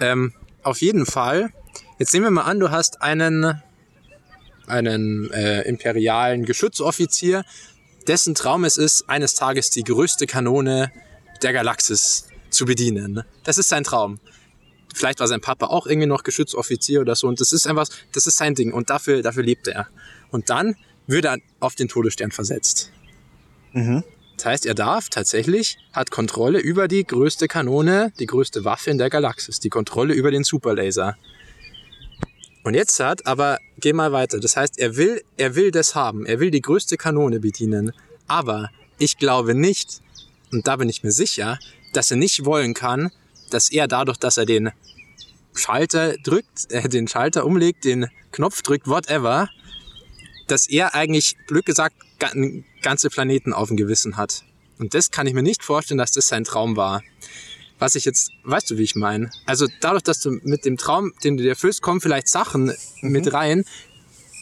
Ähm, 0.00 0.32
auf 0.62 0.80
jeden 0.80 1.06
Fall, 1.06 1.50
jetzt 1.98 2.12
nehmen 2.14 2.26
wir 2.26 2.30
mal 2.30 2.42
an, 2.42 2.60
du 2.60 2.70
hast 2.70 3.02
einen, 3.02 3.62
einen 4.66 5.30
äh, 5.30 5.62
imperialen 5.62 6.44
Geschützoffizier, 6.44 7.44
dessen 8.06 8.34
Traum 8.34 8.64
es 8.64 8.76
ist, 8.76 9.08
eines 9.08 9.34
Tages 9.34 9.70
die 9.70 9.82
größte 9.82 10.26
Kanone 10.26 10.92
der 11.42 11.52
Galaxis 11.52 12.28
zu 12.50 12.64
bedienen. 12.64 13.24
Das 13.44 13.58
ist 13.58 13.68
sein 13.68 13.84
Traum. 13.84 14.18
Vielleicht 14.96 15.20
war 15.20 15.28
sein 15.28 15.42
Papa 15.42 15.66
auch 15.66 15.86
irgendwie 15.86 16.06
noch 16.06 16.22
Geschützoffizier 16.22 17.02
oder 17.02 17.14
so 17.14 17.28
und 17.28 17.38
das 17.38 17.52
ist 17.52 17.66
einfach, 17.66 17.86
das 18.12 18.26
ist 18.26 18.38
sein 18.38 18.54
Ding 18.54 18.72
und 18.72 18.88
dafür, 18.88 19.20
dafür 19.20 19.42
lebt 19.42 19.68
er. 19.68 19.88
Und 20.30 20.48
dann 20.48 20.74
wird 21.06 21.26
er 21.26 21.36
auf 21.60 21.74
den 21.74 21.88
Todesstern 21.88 22.30
versetzt. 22.30 22.92
Das 24.38 24.46
heißt, 24.46 24.64
er 24.64 24.74
darf 24.74 25.10
tatsächlich, 25.10 25.76
hat 25.92 26.10
Kontrolle 26.10 26.60
über 26.60 26.88
die 26.88 27.04
größte 27.06 27.46
Kanone, 27.46 28.10
die 28.18 28.24
größte 28.24 28.64
Waffe 28.64 28.90
in 28.90 28.96
der 28.96 29.10
Galaxis, 29.10 29.60
die 29.60 29.68
Kontrolle 29.68 30.14
über 30.14 30.30
den 30.30 30.44
Superlaser. 30.44 31.18
Und 32.64 32.72
jetzt 32.72 32.98
hat, 32.98 33.26
aber 33.26 33.58
geh 33.78 33.92
mal 33.92 34.12
weiter. 34.12 34.40
Das 34.40 34.56
heißt, 34.56 34.78
er 34.78 34.96
will, 34.96 35.22
er 35.36 35.56
will 35.56 35.72
das 35.72 35.94
haben. 35.94 36.24
Er 36.24 36.40
will 36.40 36.50
die 36.50 36.62
größte 36.62 36.96
Kanone 36.96 37.38
bedienen. 37.38 37.92
Aber 38.28 38.70
ich 38.98 39.18
glaube 39.18 39.54
nicht, 39.54 40.00
und 40.52 40.66
da 40.66 40.76
bin 40.76 40.88
ich 40.88 41.02
mir 41.02 41.12
sicher, 41.12 41.58
dass 41.92 42.10
er 42.10 42.16
nicht 42.16 42.46
wollen 42.46 42.72
kann, 42.72 43.10
dass 43.50 43.70
er 43.70 43.88
dadurch, 43.88 44.16
dass 44.16 44.38
er 44.38 44.46
den 44.46 44.70
Schalter 45.56 46.16
drückt, 46.18 46.70
äh, 46.70 46.88
den 46.88 47.08
Schalter 47.08 47.44
umlegt, 47.44 47.84
den 47.84 48.06
Knopf 48.32 48.62
drückt, 48.62 48.86
whatever, 48.88 49.48
dass 50.46 50.68
er 50.68 50.94
eigentlich, 50.94 51.36
blöd 51.48 51.66
gesagt, 51.66 51.96
ga- 52.18 52.32
ganze 52.82 53.10
Planeten 53.10 53.52
auf 53.52 53.68
dem 53.68 53.76
Gewissen 53.76 54.16
hat. 54.16 54.42
Und 54.78 54.94
das 54.94 55.10
kann 55.10 55.26
ich 55.26 55.34
mir 55.34 55.42
nicht 55.42 55.64
vorstellen, 55.64 55.98
dass 55.98 56.12
das 56.12 56.28
sein 56.28 56.44
Traum 56.44 56.76
war. 56.76 57.02
Was 57.78 57.94
ich 57.94 58.04
jetzt, 58.04 58.30
weißt 58.44 58.70
du, 58.70 58.78
wie 58.78 58.82
ich 58.84 58.94
meine? 58.94 59.30
Also 59.44 59.66
dadurch, 59.80 60.02
dass 60.02 60.20
du 60.20 60.38
mit 60.42 60.64
dem 60.64 60.76
Traum, 60.76 61.12
den 61.24 61.36
du 61.36 61.42
dir 61.42 61.50
erfüllst, 61.50 61.82
kommen 61.82 62.00
vielleicht 62.00 62.28
Sachen 62.28 62.72
mit 63.02 63.32
rein, 63.32 63.64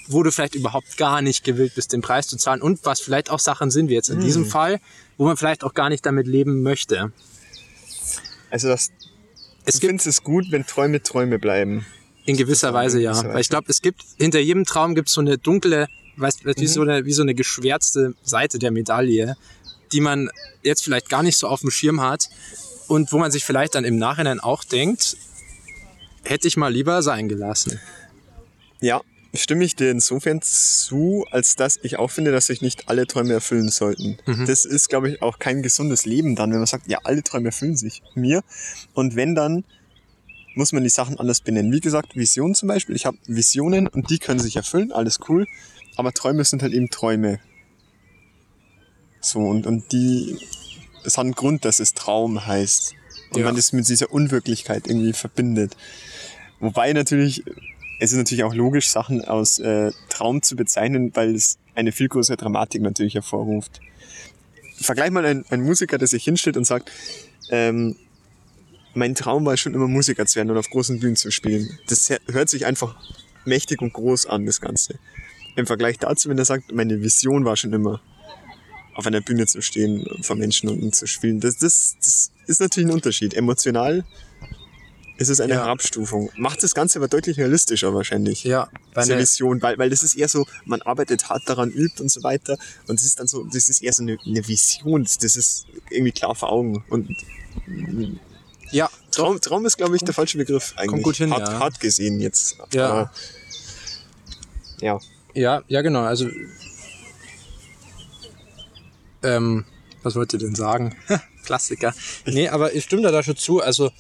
wo 0.08 0.22
du 0.22 0.30
vielleicht 0.30 0.54
überhaupt 0.54 0.96
gar 0.98 1.22
nicht 1.22 1.44
gewillt 1.44 1.74
bist, 1.74 1.92
den 1.92 2.02
Preis 2.02 2.26
zu 2.28 2.36
zahlen 2.36 2.60
und 2.62 2.84
was 2.84 3.00
vielleicht 3.00 3.30
auch 3.30 3.38
Sachen 3.40 3.70
sind, 3.70 3.88
wie 3.88 3.94
jetzt 3.94 4.10
in 4.10 4.20
diesem 4.20 4.44
Fall, 4.44 4.80
wo 5.16 5.24
man 5.24 5.36
vielleicht 5.36 5.64
auch 5.64 5.72
gar 5.74 5.88
nicht 5.88 6.04
damit 6.04 6.26
leben 6.26 6.62
möchte. 6.62 7.10
Also 8.50 8.68
das, 8.68 8.90
Es 9.64 9.80
du 9.80 9.80
gibt 9.80 10.06
es 10.06 10.22
gut, 10.22 10.46
wenn 10.50 10.66
Träume 10.66 11.02
Träume 11.02 11.38
bleiben. 11.38 11.86
In 12.26 12.36
gewisser 12.36 12.72
Weise, 12.72 13.00
ja. 13.00 13.22
Weil 13.24 13.40
ich 13.40 13.48
glaube, 13.48 13.66
es 13.68 13.82
gibt, 13.82 14.02
hinter 14.18 14.40
jedem 14.40 14.64
Traum 14.64 14.94
gibt 14.94 15.08
es 15.08 15.14
so 15.14 15.20
eine 15.20 15.36
dunkle, 15.38 15.88
weißt 16.16 16.44
weißt, 16.44 16.58
wie, 16.60 16.64
Mhm. 16.64 16.68
so 16.68 16.80
eine, 16.82 17.04
wie 17.04 17.12
so 17.12 17.22
eine 17.22 17.34
geschwärzte 17.34 18.14
Seite 18.22 18.58
der 18.58 18.70
Medaille, 18.70 19.36
die 19.92 20.00
man 20.00 20.30
jetzt 20.62 20.84
vielleicht 20.84 21.08
gar 21.08 21.22
nicht 21.22 21.36
so 21.36 21.48
auf 21.48 21.60
dem 21.60 21.70
Schirm 21.70 22.00
hat 22.00 22.28
und 22.88 23.12
wo 23.12 23.18
man 23.18 23.30
sich 23.30 23.44
vielleicht 23.44 23.74
dann 23.74 23.84
im 23.84 23.96
Nachhinein 23.98 24.40
auch 24.40 24.64
denkt, 24.64 25.16
hätte 26.24 26.48
ich 26.48 26.56
mal 26.56 26.72
lieber 26.72 27.02
sein 27.02 27.28
gelassen. 27.28 27.78
Ja, 28.80 29.00
stimme 29.34 29.64
ich 29.64 29.74
dir 29.76 29.90
insofern 29.90 30.40
zu, 30.42 31.26
als 31.30 31.56
dass 31.56 31.78
ich 31.82 31.98
auch 31.98 32.10
finde, 32.10 32.30
dass 32.32 32.46
sich 32.46 32.62
nicht 32.62 32.88
alle 32.88 33.06
Träume 33.06 33.32
erfüllen 33.32 33.68
sollten. 33.68 34.18
Das 34.46 34.64
ist, 34.64 34.88
glaube 34.88 35.10
ich, 35.10 35.22
auch 35.22 35.38
kein 35.38 35.62
gesundes 35.62 36.04
Leben 36.06 36.36
dann, 36.36 36.50
wenn 36.50 36.58
man 36.58 36.66
sagt, 36.66 36.88
ja, 36.88 36.98
alle 37.04 37.22
Träume 37.22 37.46
erfüllen 37.48 37.76
sich 37.76 38.02
mir. 38.14 38.42
Und 38.94 39.16
wenn 39.16 39.34
dann, 39.34 39.64
muss 40.56 40.72
man 40.72 40.84
die 40.84 40.88
Sachen 40.90 41.18
anders 41.18 41.40
benennen. 41.40 41.72
Wie 41.72 41.80
gesagt, 41.80 42.14
Visionen 42.16 42.54
zum 42.54 42.68
Beispiel. 42.68 42.94
Ich 42.94 43.06
habe 43.06 43.18
Visionen 43.26 43.88
und 43.88 44.10
die 44.10 44.18
können 44.18 44.38
sich 44.38 44.54
erfüllen, 44.56 44.92
alles 44.92 45.18
cool. 45.28 45.46
Aber 45.96 46.12
Träume 46.12 46.44
sind 46.44 46.62
halt 46.62 46.72
eben 46.72 46.90
Träume. 46.90 47.40
So, 49.20 49.40
und, 49.40 49.66
und 49.66 49.90
die, 49.90 50.38
es 51.04 51.18
hat 51.18 51.24
einen 51.24 51.34
Grund, 51.34 51.64
dass 51.64 51.80
es 51.80 51.92
Traum 51.94 52.46
heißt. 52.46 52.94
Und 53.30 53.40
Ja. 53.40 53.46
man 53.46 53.56
das 53.56 53.72
mit 53.72 53.88
dieser 53.88 54.12
Unwirklichkeit 54.12 54.86
irgendwie 54.86 55.12
verbindet. 55.12 55.76
Wobei 56.60 56.92
natürlich, 56.92 57.42
es 58.04 58.12
ist 58.12 58.18
natürlich 58.18 58.44
auch 58.44 58.54
logisch, 58.54 58.88
Sachen 58.88 59.24
aus 59.24 59.58
äh, 59.58 59.90
Traum 60.10 60.42
zu 60.42 60.56
bezeichnen, 60.56 61.10
weil 61.14 61.34
es 61.34 61.58
eine 61.74 61.90
viel 61.90 62.08
größere 62.08 62.36
Dramatik 62.36 62.82
natürlich 62.82 63.14
hervorruft. 63.14 63.80
Vergleich 64.76 65.10
mal 65.10 65.24
einen, 65.24 65.62
Musiker, 65.62 65.96
der 65.96 66.06
sich 66.06 66.22
hinstellt 66.22 66.56
und 66.58 66.66
sagt, 66.66 66.90
ähm, 67.50 67.96
mein 68.92 69.14
Traum 69.14 69.46
war 69.46 69.56
schon 69.56 69.74
immer 69.74 69.88
Musiker 69.88 70.26
zu 70.26 70.36
werden 70.36 70.50
und 70.50 70.58
auf 70.58 70.68
großen 70.68 71.00
Bühnen 71.00 71.16
zu 71.16 71.30
spielen. 71.30 71.78
Das 71.88 72.12
hört 72.30 72.48
sich 72.50 72.66
einfach 72.66 72.94
mächtig 73.46 73.80
und 73.80 73.94
groß 73.94 74.26
an, 74.26 74.44
das 74.44 74.60
Ganze. 74.60 74.98
Im 75.56 75.66
Vergleich 75.66 75.98
dazu, 75.98 76.28
wenn 76.28 76.38
er 76.38 76.44
sagt, 76.44 76.72
meine 76.72 77.00
Vision 77.00 77.44
war 77.44 77.56
schon 77.56 77.72
immer, 77.72 78.02
auf 78.94 79.06
einer 79.06 79.20
Bühne 79.22 79.46
zu 79.46 79.62
stehen 79.62 80.06
vor 80.20 80.36
Menschen 80.36 80.68
und 80.68 80.94
zu 80.94 81.06
spielen. 81.06 81.40
Das, 81.40 81.56
das, 81.56 81.96
das 81.98 82.30
ist 82.46 82.60
natürlich 82.60 82.88
ein 82.88 82.94
Unterschied. 82.94 83.34
Emotional 83.34 84.04
Es 85.16 85.28
ist 85.28 85.40
eine 85.40 85.54
Ja. 85.54 85.64
Herabstufung. 85.64 86.30
Macht 86.36 86.62
das 86.62 86.74
Ganze 86.74 86.98
aber 86.98 87.08
deutlich 87.08 87.38
realistischer 87.38 87.94
wahrscheinlich. 87.94 88.42
Ja, 88.44 88.68
Diese 88.96 89.12
eine, 89.12 89.22
Vision, 89.22 89.62
weil, 89.62 89.78
weil 89.78 89.90
das 89.90 90.02
ist 90.02 90.16
eher 90.16 90.28
so, 90.28 90.44
man 90.64 90.82
arbeitet 90.82 91.28
hart 91.28 91.42
daran, 91.48 91.70
übt 91.70 92.02
und 92.02 92.10
so 92.10 92.22
weiter. 92.24 92.56
Und 92.88 92.98
es 92.98 93.06
ist 93.06 93.20
dann 93.20 93.28
so, 93.28 93.44
das 93.44 93.68
ist 93.68 93.82
eher 93.82 93.92
so 93.92 94.02
eine, 94.02 94.18
eine 94.26 94.46
Vision. 94.46 95.04
Das, 95.04 95.36
ist 95.36 95.66
irgendwie 95.90 96.12
klar 96.12 96.34
vor 96.34 96.50
Augen. 96.50 96.84
Und 96.90 97.08
ja, 98.72 98.90
Traum, 99.12 99.40
Traum 99.40 99.64
ist, 99.66 99.76
glaube 99.76 99.94
ich, 99.94 100.02
der 100.02 100.14
falsche 100.14 100.36
Begriff 100.36 100.74
eigentlich. 100.76 101.04
gut 101.04 101.16
hin, 101.16 101.30
hart, 101.30 101.48
ja. 101.48 101.58
hart 101.60 101.78
gesehen 101.78 102.20
jetzt. 102.20 102.56
Ja. 102.72 102.88
Aber, 102.88 103.12
ja. 104.80 104.98
Ja, 105.34 105.62
ja, 105.68 105.82
genau. 105.82 106.02
Also, 106.02 106.28
ähm, 109.22 109.64
was 110.02 110.14
wollt 110.16 110.32
ihr 110.32 110.38
denn 110.38 110.54
sagen? 110.54 110.96
Klassiker. 111.44 111.94
Nee, 112.26 112.48
aber 112.48 112.74
ich 112.74 112.84
stimme 112.84 113.02
da, 113.02 113.10
da 113.10 113.22
schon 113.22 113.36
zu. 113.36 113.60
Also, 113.60 113.90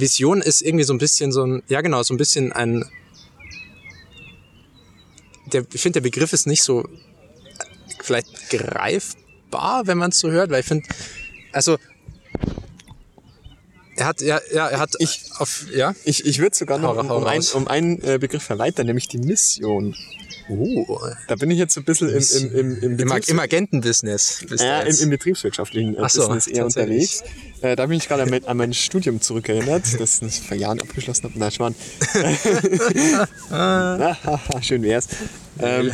Vision 0.00 0.42
ist 0.42 0.62
irgendwie 0.62 0.84
so 0.84 0.92
ein 0.92 0.98
bisschen 0.98 1.32
so 1.32 1.44
ein, 1.44 1.62
ja 1.68 1.80
genau, 1.80 2.02
so 2.02 2.14
ein 2.14 2.16
bisschen 2.16 2.52
ein, 2.52 2.84
der, 5.52 5.64
ich 5.72 5.80
finde, 5.80 6.00
der 6.00 6.08
Begriff 6.08 6.32
ist 6.32 6.46
nicht 6.46 6.62
so 6.62 6.88
vielleicht 8.02 8.50
greifbar, 8.50 9.86
wenn 9.86 9.98
man 9.98 10.10
es 10.10 10.18
so 10.18 10.30
hört, 10.30 10.50
weil 10.50 10.60
ich 10.60 10.66
finde, 10.66 10.88
also, 11.52 11.76
er 14.00 14.06
hat, 14.06 14.20
ja, 14.22 14.40
ja, 14.52 14.66
er 14.68 14.78
hat 14.80 14.94
Ich- 14.98 15.20
auf, 15.38 15.66
ja, 15.74 15.94
Ich, 16.04 16.24
ich 16.26 16.38
würde 16.38 16.56
sogar 16.56 16.78
noch 16.78 16.96
Hau- 16.96 17.00
um, 17.00 17.10
um, 17.22 17.24
ein, 17.26 17.42
um 17.54 17.68
einen 17.68 18.02
äh, 18.02 18.18
Begriff 18.18 18.48
erweitern, 18.50 18.86
nämlich 18.86 19.08
die 19.08 19.18
Mission. 19.18 19.94
oh, 20.48 20.98
Da 21.28 21.36
bin 21.36 21.50
ich 21.50 21.58
jetzt 21.58 21.74
so 21.74 21.80
ein 21.80 21.84
bisschen 21.84 22.08
im, 22.08 22.16
im, 22.16 22.54
im, 22.54 22.76
im, 22.82 22.82
im, 22.82 22.96
Betriebs- 23.08 23.28
im 23.28 23.38
Agentenbusiness. 23.38 24.44
Ja, 24.58 24.80
im, 24.80 24.96
im 24.98 25.10
betriebswirtschaftlichen 25.10 25.94
äh, 25.96 26.00
Ach 26.02 26.10
so, 26.10 26.22
Business 26.22 26.46
eher 26.46 26.64
unterwegs. 26.64 27.22
Äh, 27.60 27.76
da 27.76 27.86
bin 27.86 27.98
ich 27.98 28.08
gerade 28.08 28.22
an, 28.24 28.30
mein- 28.30 28.44
an 28.46 28.56
mein 28.56 28.72
Studium 28.72 29.20
zurückerinnert, 29.20 29.84
das 30.00 30.22
ich 30.22 30.40
vor 30.40 30.56
Jahren 30.56 30.80
abgeschlossen 30.80 31.24
habe. 31.24 31.34
Na, 31.36 31.50
Schwan. 31.50 31.74
Schön 34.62 34.82
wär's. 34.82 35.08
Ähm, 35.58 35.92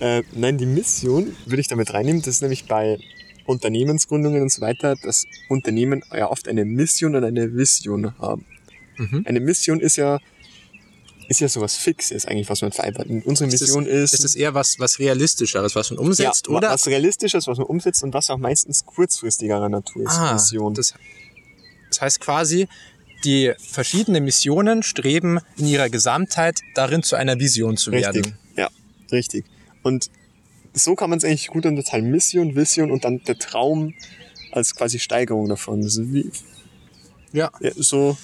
äh, 0.00 0.22
nein, 0.32 0.58
die 0.58 0.66
Mission 0.66 1.36
würde 1.46 1.60
ich 1.60 1.68
damit 1.68 1.92
reinnehmen. 1.92 2.22
Das 2.22 2.28
ist 2.36 2.40
nämlich 2.40 2.66
bei 2.66 2.98
Unternehmensgründungen 3.46 4.42
und 4.42 4.52
so 4.52 4.60
weiter, 4.60 4.96
dass 4.96 5.26
Unternehmen 5.48 6.02
ja 6.12 6.30
oft 6.30 6.48
eine 6.48 6.64
Mission 6.64 7.14
und 7.16 7.24
eine 7.24 7.54
Vision 7.54 8.18
haben. 8.18 8.44
Mhm. 8.96 9.24
Eine 9.26 9.40
Mission 9.40 9.80
ist 9.80 9.96
ja 9.96 10.18
ist 11.28 11.40
ja 11.40 11.48
sowas 11.48 11.76
Fixes 11.76 12.26
eigentlich, 12.26 12.48
was 12.50 12.62
man 12.62 12.72
vereinbart. 12.72 13.08
Und 13.08 13.24
unsere 13.24 13.48
Ist 13.48 13.60
Mission 13.60 13.86
es, 13.86 14.12
ist, 14.12 14.14
ist 14.14 14.24
es 14.24 14.34
eher 14.34 14.54
was, 14.54 14.78
was 14.78 14.98
Realistischeres, 14.98 15.74
was 15.74 15.90
man 15.90 15.98
umsetzt, 15.98 16.48
ja, 16.48 16.54
oder? 16.54 16.70
was 16.70 16.86
realistisches, 16.86 17.46
was 17.46 17.58
man 17.58 17.66
umsetzt 17.66 18.02
und 18.02 18.12
was 18.14 18.30
auch 18.30 18.38
meistens 18.38 18.84
kurzfristigerer 18.84 19.68
Natur 19.68 20.02
ist. 20.02 20.18
ah, 20.18 20.34
Mission. 20.34 20.74
Das, 20.74 20.94
das 21.88 22.00
heißt 22.00 22.20
quasi, 22.20 22.68
die 23.24 23.52
verschiedenen 23.58 24.24
Missionen 24.24 24.82
streben 24.82 25.40
in 25.56 25.66
ihrer 25.66 25.88
Gesamtheit 25.88 26.60
darin 26.74 27.02
zu 27.02 27.16
einer 27.16 27.38
Vision 27.38 27.76
zu 27.76 27.90
richtig. 27.90 28.26
werden. 28.26 28.38
Ja, 28.56 28.68
richtig. 29.10 29.46
Und 29.82 30.10
so 30.74 30.94
kann 30.94 31.08
man 31.10 31.18
es 31.18 31.24
eigentlich 31.24 31.48
gut 31.48 31.64
unterteilen. 31.66 32.10
Mission, 32.10 32.54
Vision 32.56 32.90
und 32.90 33.04
dann 33.04 33.22
der 33.24 33.38
Traum 33.38 33.94
als 34.52 34.74
quasi 34.74 34.98
Steigerung 34.98 35.48
davon. 35.48 35.80
Ist 35.82 36.00
wie, 36.12 36.30
Ja. 37.32 37.50
ja, 37.60 37.70
so 37.76 38.16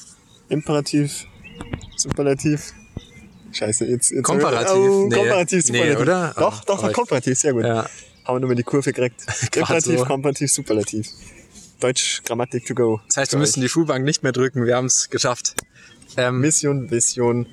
Imperativ, 0.48 1.26
Superlativ. 1.96 2.72
Scheiße, 3.52 3.84
jetzt. 3.86 4.10
jetzt 4.10 4.22
Komparativ. 4.22 4.70
Oh, 4.76 5.08
Nee. 5.08 5.16
komparativ, 5.16 5.64
Nee, 5.70 5.78
Superlativ. 5.78 6.00
oder? 6.00 6.34
Doch, 6.38 6.64
doch, 6.64 6.88
ich- 6.88 6.92
komparativ, 6.94 7.38
sehr 7.38 7.52
gut. 7.52 7.64
Ja. 7.64 7.88
Haben 8.24 8.36
wir 8.36 8.40
nochmal 8.40 8.56
die 8.56 8.62
Kurve 8.62 8.92
gekriegt. 8.92 9.24
Imperativ, 9.56 9.98
so. 9.98 10.04
komparativ, 10.04 10.52
Superlativ. 10.52 11.08
Deutsch, 11.80 12.22
Grammatik 12.24 12.66
to 12.66 12.74
go. 12.74 13.00
Das 13.06 13.16
heißt, 13.16 13.32
wir 13.32 13.38
müssen 13.38 13.60
die 13.60 13.68
Schulbank 13.68 14.04
nicht 14.04 14.22
mehr 14.22 14.32
drücken, 14.32 14.66
wir 14.66 14.76
haben 14.76 14.86
es 14.86 15.08
geschafft. 15.10 15.54
Ähm, 16.16 16.40
Mission, 16.40 16.90
Vision, 16.90 17.46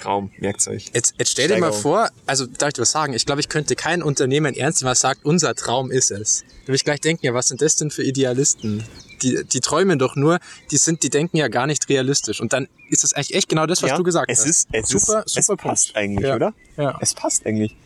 Traum, 0.00 0.30
euch. 0.68 0.90
Jetzt, 0.94 1.14
jetzt 1.18 1.30
stell 1.30 1.48
dir 1.48 1.58
mal 1.58 1.72
vor, 1.72 2.10
also 2.26 2.46
darf 2.46 2.68
ich 2.68 2.74
dir 2.74 2.82
was 2.82 2.90
sagen? 2.90 3.12
Ich 3.12 3.26
glaube, 3.26 3.40
ich 3.40 3.48
könnte 3.48 3.76
kein 3.76 4.02
Unternehmen 4.02 4.54
ernst 4.54 4.82
nehmen, 4.82 4.90
was 4.90 5.00
sagt, 5.00 5.24
unser 5.24 5.54
Traum 5.54 5.90
ist 5.90 6.10
es. 6.10 6.44
Da 6.62 6.68
würde 6.68 6.76
ich 6.76 6.84
gleich 6.84 7.00
denken, 7.00 7.26
ja, 7.26 7.34
was 7.34 7.48
sind 7.48 7.60
das 7.62 7.76
denn 7.76 7.90
für 7.90 8.02
Idealisten? 8.02 8.82
Die, 9.22 9.44
die 9.44 9.60
träumen 9.60 9.98
doch 9.98 10.16
nur, 10.16 10.38
die 10.70 10.76
sind, 10.78 11.02
die 11.02 11.10
denken 11.10 11.36
ja 11.36 11.48
gar 11.48 11.66
nicht 11.66 11.88
realistisch. 11.88 12.40
Und 12.40 12.52
dann 12.52 12.68
ist 12.88 13.04
das 13.04 13.12
eigentlich 13.12 13.34
echt 13.34 13.48
genau 13.48 13.66
das, 13.66 13.82
was 13.82 13.90
Ja, 13.90 13.96
du 13.96 14.02
gesagt 14.02 14.30
es 14.30 14.40
hast. 14.40 14.46
Ist, 14.46 14.68
es 14.72 14.88
super, 14.88 15.22
ist, 15.26 15.34
super 15.34 15.54
es 15.54 15.62
passt 15.62 15.84
Punkt. 15.92 15.96
eigentlich, 15.96 16.28
Ja. 16.28 16.36
oder? 16.36 16.54
Ja. 16.76 16.98
Es 17.00 17.14
passt 17.14 17.46
eigentlich. 17.46 17.76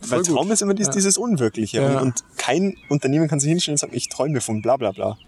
Weil 0.00 0.08
Voll 0.08 0.18
gut. 0.22 0.36
Traum 0.36 0.52
ist 0.52 0.62
immer 0.62 0.74
dies, 0.74 0.86
Ja. 0.86 0.92
dieses 0.92 1.18
Unwirkliche. 1.18 1.84
Und, 1.84 1.96
und 1.96 2.24
kein 2.36 2.76
Unternehmen 2.88 3.26
kann 3.28 3.40
sich 3.40 3.48
hinstellen 3.48 3.74
und 3.74 3.78
sagen, 3.78 3.92
ich 3.96 4.08
träume 4.08 4.40
von 4.40 4.62
bla 4.62 4.76
bla 4.76 4.92
bla. 4.92 5.18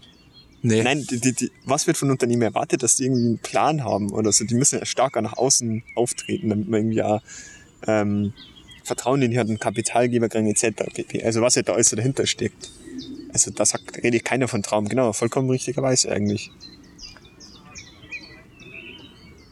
Nee. 0.63 0.83
Nein, 0.83 1.05
die, 1.09 1.19
die, 1.19 1.33
die, 1.33 1.51
was 1.65 1.87
wird 1.87 1.97
von 1.97 2.11
Unternehmen 2.11 2.43
erwartet, 2.43 2.83
dass 2.83 2.95
die 2.95 3.05
irgendwie 3.05 3.25
einen 3.25 3.37
Plan 3.39 3.83
haben 3.83 4.11
oder 4.11 4.31
so? 4.31 4.45
Die 4.45 4.53
müssen 4.53 4.79
ja 4.79 4.85
stärker 4.85 5.21
nach 5.21 5.33
außen 5.37 5.83
auftreten, 5.95 6.49
damit 6.49 6.69
man 6.69 6.79
irgendwie 6.81 7.01
auch, 7.03 7.21
ähm, 7.87 8.33
Vertrauen 8.83 9.21
in 9.21 9.31
die 9.31 9.39
hat, 9.39 9.47
einen 9.47 9.59
Kapitalgeber 9.59 10.29
kriegen 10.29 10.47
etc. 10.47 10.83
pp. 10.93 11.23
Also 11.23 11.41
was 11.41 11.55
ja 11.55 11.61
da 11.61 11.73
alles 11.73 11.89
so 11.89 11.95
dahinter 11.95 12.25
steckt. 12.27 12.71
Also 13.33 13.51
da 13.51 13.65
sagt, 13.65 14.03
redet 14.03 14.25
keiner 14.25 14.47
von 14.47 14.61
Traum. 14.61 14.87
Genau, 14.87 15.13
vollkommen 15.13 15.49
richtigerweise 15.49 16.11
eigentlich. 16.11 16.51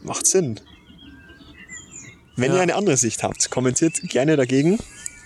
Macht 0.02 0.26
Sinn. 0.26 0.60
Wenn 2.36 2.50
Ja. 2.52 2.58
ihr 2.58 2.62
eine 2.62 2.74
andere 2.74 2.96
Sicht 2.96 3.22
habt, 3.22 3.50
kommentiert 3.50 4.00
gerne 4.08 4.36
dagegen. 4.36 4.78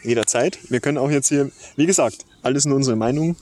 Jederzeit. 0.02 0.58
Wir 0.70 0.80
können 0.80 0.98
auch 0.98 1.10
jetzt 1.10 1.28
hier, 1.28 1.50
wie 1.76 1.86
gesagt, 1.86 2.26
alles 2.42 2.66
nur 2.66 2.76
unsere 2.76 2.96
Meinung. 2.96 3.36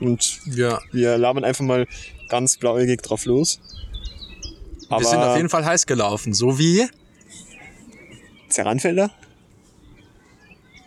Und 0.00 0.40
Ja. 0.46 0.80
wir 0.92 1.16
labern 1.18 1.44
einfach 1.44 1.64
mal 1.64 1.86
ganz 2.28 2.56
blauäugig 2.56 3.02
drauf 3.02 3.24
los. 3.24 3.60
Aber 4.88 5.00
Wir 5.00 5.08
sind 5.08 5.18
auf 5.20 5.36
jeden 5.36 5.48
Fall 5.48 5.64
heiß 5.64 5.86
gelaufen, 5.86 6.32
so 6.34 6.58
wie 6.58 6.86
Zeranfelder? 8.48 9.10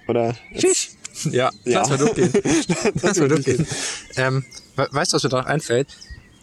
Oder? 0.08 0.36
Tschüss. 0.58 0.96
Ja, 1.32 1.50
Ja. 1.66 1.80
lass 1.82 1.90
mal 1.90 1.98
durchgehen. 1.98 2.32
lass 3.02 3.18
mal 3.20 3.28
durchgehen. 3.28 3.68
Ähm, 4.16 4.46
we 4.76 4.88
weißt 4.92 5.12
du, 5.12 5.16
was 5.16 5.24
mir 5.24 5.30
da 5.30 5.42
einfällt? 5.42 5.90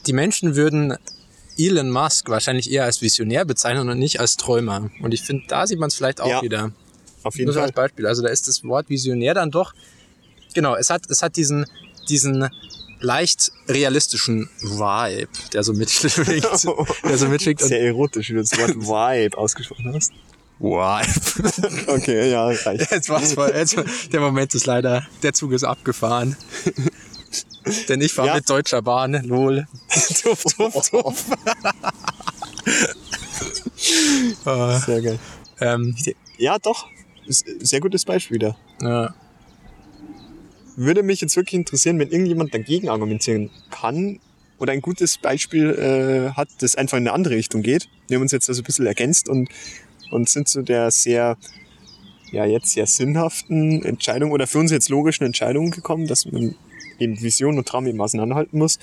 Die 0.07 0.13
Menschen 0.13 0.55
würden 0.55 0.97
Elon 1.59 1.91
Musk 1.91 2.29
wahrscheinlich 2.29 2.71
eher 2.71 2.85
als 2.85 3.01
Visionär 3.01 3.45
bezeichnen 3.47 3.89
und 3.89 3.99
nicht 3.99 4.21
als 4.21 4.37
Träumer. 4.37 4.91
Und 5.01 5.15
ich 5.15 5.23
finde, 5.23 5.45
da 5.49 5.67
sieht 5.67 5.79
man 5.79 5.89
es 5.89 5.95
vielleicht 5.95 6.21
auch 6.21 6.29
Ja, 6.29 6.43
wieder. 6.43 6.73
Auf 7.23 7.37
jeden 7.37 7.47
Nur 7.47 7.55
Fall. 7.55 7.65
als 7.65 7.73
Beispiel. 7.73 8.07
Also 8.07 8.23
da 8.23 8.29
ist 8.29 8.47
das 8.47 8.63
Wort 8.65 8.89
Visionär 8.91 9.33
dann 9.35 9.51
doch, 9.51 9.73
genau, 10.55 10.77
es 10.77 10.91
hat, 10.91 11.09
es 11.11 11.23
hat 11.23 11.37
diesen, 11.37 11.65
diesen 12.09 12.49
leicht 13.01 13.53
realistischen 13.69 14.49
Vibe, 14.61 15.29
der 15.53 15.63
so 15.63 15.73
mitschwingt. 15.73 16.45
der 17.05 17.19
so 17.19 17.29
mitschwingt 17.29 17.61
Sehr 17.61 17.83
erotisch, 17.83 18.31
wie 18.31 18.35
du 18.35 18.41
das 18.41 18.57
Wort 18.59 18.75
Vibe 18.77 19.37
ausgesprochen 19.39 19.93
hast. 19.95 20.13
Vibe. 20.59 21.83
Okay, 21.89 22.31
ja, 22.31 22.47
reicht. 22.47 22.91
Jetzt 22.91 23.09
war's 23.11 23.35
voll. 23.35 23.53
Jetzt, 23.55 23.77
der 24.13 24.21
Moment 24.21 24.55
ist 24.55 24.67
leider, 24.67 25.07
der 25.23 25.33
Zug 25.35 25.53
ist 25.53 25.65
abgefahren. 25.65 26.35
Denn 27.89 28.01
ich 28.01 28.13
fahre 28.13 28.29
Ja. 28.29 28.35
mit 28.37 28.49
Deutscher 28.49 28.81
Bahn, 28.81 29.13
lol. 29.25 29.67
tuff, 30.23 30.43
tuff, 30.57 30.89
tuff. 30.91 31.25
Äh, 34.47 34.79
Sehr 34.81 35.03
geil. 35.03 35.19
ähm, 35.61 35.95
Ja, 36.39 36.59
doch. 36.59 36.87
Sehr 37.29 37.81
gutes 37.81 38.05
Beispiel 38.05 38.37
wieder. 38.37 38.57
ja. 38.81 39.15
Würde 40.77 41.03
mich 41.03 41.21
jetzt 41.21 41.37
wirklich 41.37 41.55
interessieren, 41.55 41.99
wenn 41.99 42.11
irgendjemand 42.11 42.53
dagegen 42.55 42.89
argumentieren 42.89 43.51
kann 43.71 44.21
oder 44.59 44.73
ein 44.73 44.83
gutes 44.83 45.19
Beispiel 45.19 45.71
äh, 45.71 46.37
hat, 46.37 46.49
das 46.61 46.77
einfach 46.77 46.99
in 46.99 47.05
eine 47.05 47.15
andere 47.15 47.35
Richtung 47.35 47.63
geht. 47.63 47.89
Wir 48.09 48.17
haben 48.17 48.23
uns 48.23 48.33
jetzt 48.33 48.49
also 48.49 48.63
ein 48.63 48.65
bisschen 48.65 48.87
ergänzt 48.87 49.29
und, 49.29 49.49
und 50.11 50.29
sind 50.29 50.49
zu 50.49 50.63
der 50.63 50.91
sehr, 50.91 51.37
ja, 52.31 52.45
jetzt 52.45 52.73
sehr 52.73 52.87
sinnhaften 52.87 53.83
Entscheidung 53.85 54.33
oder 54.33 54.47
für 54.47 54.59
uns 54.59 54.71
jetzt 54.71 54.89
logischen 54.89 55.25
Entscheidung 55.25 55.71
gekommen, 55.71 56.07
dass 56.07 56.27
man 56.27 56.55
eben 56.99 57.21
Vision 57.21 57.59
und 57.59 57.67
Traum 57.67 57.87
eben 57.87 58.01
auseinanderhalten 58.01 58.59
muss. 58.59 58.79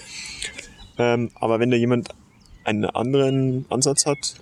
Ähm, 0.98 1.32
aber 1.36 1.60
wenn 1.60 1.72
da 1.72 1.78
jemand 1.78 2.10
einen 2.64 2.86
anderen 2.86 3.66
Ansatz 3.70 4.06
hat, 4.06 4.36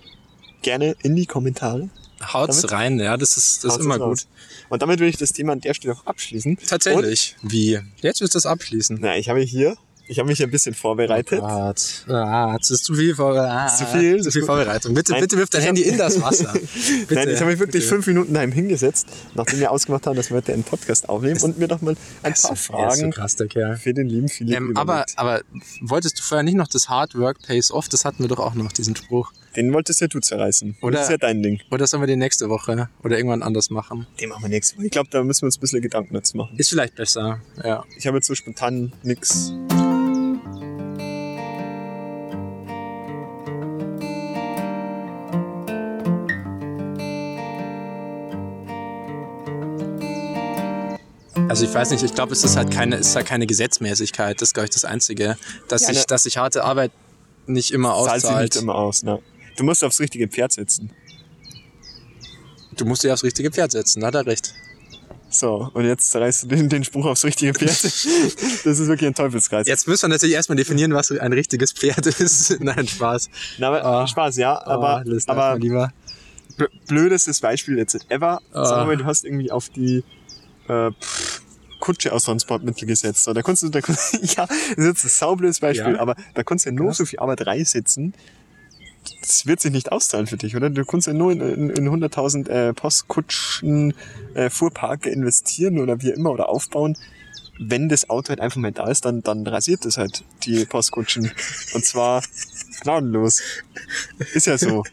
gerne 0.62 0.94
in 1.02 1.16
die 1.16 1.26
Kommentare. 1.26 1.90
Haut's 2.32 2.62
Damit- 2.62 2.72
rein, 2.72 3.00
ja, 3.00 3.16
das 3.16 3.36
ist, 3.36 3.64
das 3.64 3.76
ist 3.76 3.84
immer 3.84 3.98
gut. 3.98 4.26
Und 4.68 4.82
damit 4.82 5.00
will 5.00 5.08
ich 5.08 5.16
das 5.16 5.32
Thema 5.32 5.52
an 5.52 5.60
der 5.60 5.74
Stelle 5.74 5.94
auch 5.94 6.06
abschließen. 6.06 6.58
Tatsächlich. 6.66 7.36
Wie? 7.42 7.78
Jetzt 8.00 8.20
willst 8.20 8.34
du 8.34 8.38
es 8.38 8.46
abschließen. 8.46 8.98
Na, 9.00 9.16
ich 9.16 9.28
habe 9.28 9.40
hier, 9.40 9.76
ich 10.08 10.18
habe 10.18 10.28
mich 10.28 10.42
ein 10.42 10.50
bisschen 10.50 10.74
vorbereitet. 10.74 11.40
Gott. 11.40 12.04
Ah, 12.08 12.56
das 12.58 12.70
ist 12.70 12.84
zu 12.84 12.94
viel, 12.94 13.14
Vor 13.14 13.34
ah, 13.38 13.68
Zu 13.68 13.86
viel? 13.86 14.20
Zu 14.22 14.30
viel 14.30 14.42
Vorbereitung. 14.44 14.94
Bitte, 14.94 15.12
Nein, 15.12 15.20
bitte 15.22 15.36
wirf 15.38 15.48
dein 15.50 15.62
Handy 15.62 15.82
in 15.82 15.96
das 15.96 16.20
Wasser. 16.20 16.52
Bitte, 17.08 17.14
Nein, 17.14 17.28
ich 17.30 17.36
habe 17.40 17.50
mich 17.50 17.58
wirklich 17.60 17.82
bitte. 17.84 17.86
fünf 17.94 18.06
Minuten 18.06 18.34
daheim 18.34 18.52
hingesetzt, 18.52 19.06
nachdem 19.34 19.60
wir 19.60 19.70
ausgemacht 19.70 20.06
haben, 20.06 20.16
dass 20.16 20.30
wir 20.30 20.36
heute 20.38 20.52
einen 20.52 20.64
Podcast 20.64 21.08
aufnehmen 21.08 21.40
und 21.42 21.58
mir 21.58 21.68
doch 21.68 21.80
mal 21.80 21.94
ein 22.22 22.32
ist 22.32 22.42
paar 22.42 22.56
so- 22.56 22.72
er 22.74 22.88
ist 22.88 22.96
so 22.96 23.00
Fragen 23.00 23.10
krass, 23.12 23.36
der 23.36 23.46
Kerl. 23.46 23.76
für 23.76 23.94
den 23.94 24.08
lieben 24.08 24.28
Philipp 24.28 24.56
Ähm, 24.56 24.76
aber, 24.76 25.06
aber 25.16 25.42
wolltest 25.80 26.18
du 26.18 26.22
vorher 26.22 26.42
nicht 26.42 26.56
noch 26.56 26.68
das 26.68 26.88
Hard 26.88 27.14
Work 27.16 27.40
Pays 27.42 27.70
Off? 27.70 27.88
Das 27.88 28.04
hatten 28.04 28.20
wir 28.24 28.28
doch 28.28 28.38
auch 28.40 28.54
noch, 28.54 28.72
diesen 28.72 28.96
Spruch. 28.96 29.32
Den 29.54 29.74
wolltest 29.74 30.00
ja 30.00 30.06
du 30.06 30.18
zerreißen. 30.18 30.76
Oder, 30.80 30.92
das 30.96 31.04
ist 31.04 31.10
ja 31.10 31.18
dein 31.18 31.42
Ding. 31.42 31.60
Oder 31.70 31.86
sollen 31.86 32.02
wir 32.02 32.06
den 32.06 32.20
nächste 32.20 32.48
Woche 32.48 32.88
oder 33.04 33.18
irgendwann 33.18 33.42
anders 33.42 33.68
machen? 33.68 34.06
Den 34.18 34.30
machen 34.30 34.42
wir 34.42 34.48
nächste 34.48 34.76
Woche. 34.76 34.86
Ich 34.86 34.90
glaube, 34.90 35.10
da 35.10 35.22
müssen 35.22 35.42
wir 35.42 35.46
uns 35.46 35.58
ein 35.58 35.60
bisschen 35.60 35.82
Gedanken 35.82 36.14
dazu 36.14 36.38
machen. 36.38 36.56
Ist 36.56 36.70
vielleicht 36.70 36.94
besser, 36.94 37.40
ja. 37.62 37.84
Ich 37.98 38.06
habe 38.06 38.16
jetzt 38.16 38.28
so 38.28 38.34
spontan 38.34 38.94
nichts. 39.02 39.52
Also 51.48 51.66
ich 51.66 51.74
weiß 51.74 51.90
nicht, 51.90 52.02
ich 52.02 52.14
glaube, 52.14 52.32
es 52.32 52.42
ist 52.42 52.56
halt 52.56 52.70
keine, 52.70 52.96
ist 52.96 53.14
halt 53.14 53.26
keine 53.26 53.46
Gesetzmäßigkeit. 53.46 54.40
Das 54.40 54.48
ist, 54.48 54.54
glaube 54.54 54.68
ich, 54.68 54.70
das 54.70 54.86
Einzige. 54.86 55.36
Dass, 55.68 55.82
ja, 55.82 55.90
ich, 55.90 55.98
ne 55.98 56.04
dass 56.08 56.24
ich 56.24 56.38
harte 56.38 56.64
Arbeit 56.64 56.92
nicht 57.46 57.72
immer 57.72 57.92
auszahlt. 57.92 58.22
Zahlt 58.22 58.36
sie 58.36 58.42
nicht 58.44 58.62
immer 58.62 58.76
aus, 58.76 59.02
ne? 59.02 59.20
Du 59.56 59.64
musst 59.64 59.84
aufs 59.84 60.00
richtige 60.00 60.28
Pferd 60.28 60.52
setzen. 60.52 60.90
Du 62.76 62.84
musst 62.86 63.04
dich 63.04 63.10
aufs 63.12 63.22
richtige 63.24 63.50
Pferd 63.50 63.72
setzen, 63.72 64.00
da 64.00 64.06
hat 64.08 64.14
er 64.14 64.26
recht. 64.26 64.54
So, 65.28 65.70
und 65.72 65.86
jetzt 65.86 66.10
zerreißt 66.10 66.42
du 66.44 66.46
den, 66.48 66.68
den 66.68 66.84
Spruch 66.84 67.06
aufs 67.06 67.24
richtige 67.24 67.52
Pferd. 67.54 67.70
das 67.84 68.04
ist 68.04 68.86
wirklich 68.86 69.06
ein 69.06 69.14
Teufelskreis. 69.14 69.66
Jetzt 69.66 69.86
müssen 69.88 70.02
wir 70.04 70.08
natürlich 70.10 70.34
erstmal 70.34 70.56
definieren, 70.56 70.92
was 70.94 71.10
ein 71.10 71.32
richtiges 71.32 71.72
Pferd 71.72 72.06
ist. 72.06 72.56
Nein, 72.60 72.86
Spaß. 72.86 73.30
Na, 73.58 73.68
aber, 73.68 73.84
Ah. 73.84 74.06
Spaß, 74.06 74.36
ja, 74.36 74.60
aber, 74.66 75.02
Oh, 75.06 75.10
das 75.10 75.24
darf 75.26 75.36
aber 75.38 75.58
lieber. 75.58 75.92
bl- 76.58 76.68
blödestes 76.86 77.40
Beispiel 77.40 77.78
jetzt 77.78 77.98
ever. 78.10 78.40
Ah. 78.52 78.64
Sagen 78.64 78.82
wir 78.82 78.86
mal, 78.86 78.96
du 78.96 79.04
hast 79.06 79.24
irgendwie 79.24 79.50
auf 79.50 79.68
die 79.70 80.02
äh, 80.68 80.90
pff, 80.92 81.42
Kutsche 81.80 82.12
aus 82.12 82.24
Transportmittel 82.24 82.86
gesetzt. 82.86 83.24
So, 83.24 83.32
da 83.32 83.42
kannst 83.42 83.62
du, 83.62 83.68
da, 83.70 83.80
kannst- 83.80 84.14
ja, 84.36 84.46
das 84.46 84.58
ist 84.76 84.84
jetzt 84.86 85.04
ein 85.04 85.08
saublödes 85.08 85.60
Beispiel, 85.60 85.94
Ja. 85.94 86.00
aber 86.00 86.14
da 86.34 86.42
kannst 86.42 86.66
du 86.66 86.70
ja 86.70 86.74
nur 86.76 86.92
so 86.94 87.04
viel 87.06 87.18
Arbeit 87.20 87.46
reinsetzen. 87.46 88.12
Das 89.20 89.46
wird 89.46 89.60
sich 89.60 89.72
nicht 89.72 89.90
auszahlen 89.90 90.26
für 90.26 90.36
dich, 90.36 90.56
oder? 90.56 90.70
Du 90.70 90.84
kannst 90.84 91.06
ja 91.06 91.12
nur 91.12 91.32
in, 91.32 91.40
in, 91.40 91.70
in 91.70 91.88
100.000 91.88 92.48
äh, 92.48 92.72
Postkutschen 92.72 93.94
äh, 94.34 94.48
Fuhrparke 94.48 95.10
investieren 95.10 95.78
oder 95.78 96.02
wie 96.02 96.10
immer 96.10 96.30
oder 96.30 96.48
aufbauen. 96.48 96.96
Wenn 97.58 97.88
das 97.88 98.10
Auto 98.10 98.30
halt 98.30 98.40
einfach 98.40 98.58
mal 98.58 98.72
da 98.72 98.88
ist, 98.88 99.04
dann, 99.04 99.22
dann 99.22 99.46
rasiert 99.46 99.84
es 99.84 99.98
halt 99.98 100.24
die 100.44 100.64
Postkutschen. 100.64 101.30
Und 101.74 101.84
zwar 101.84 102.22
gnadenlos. 102.82 103.42
Ist 104.34 104.46
ja 104.46 104.58
so. 104.58 104.84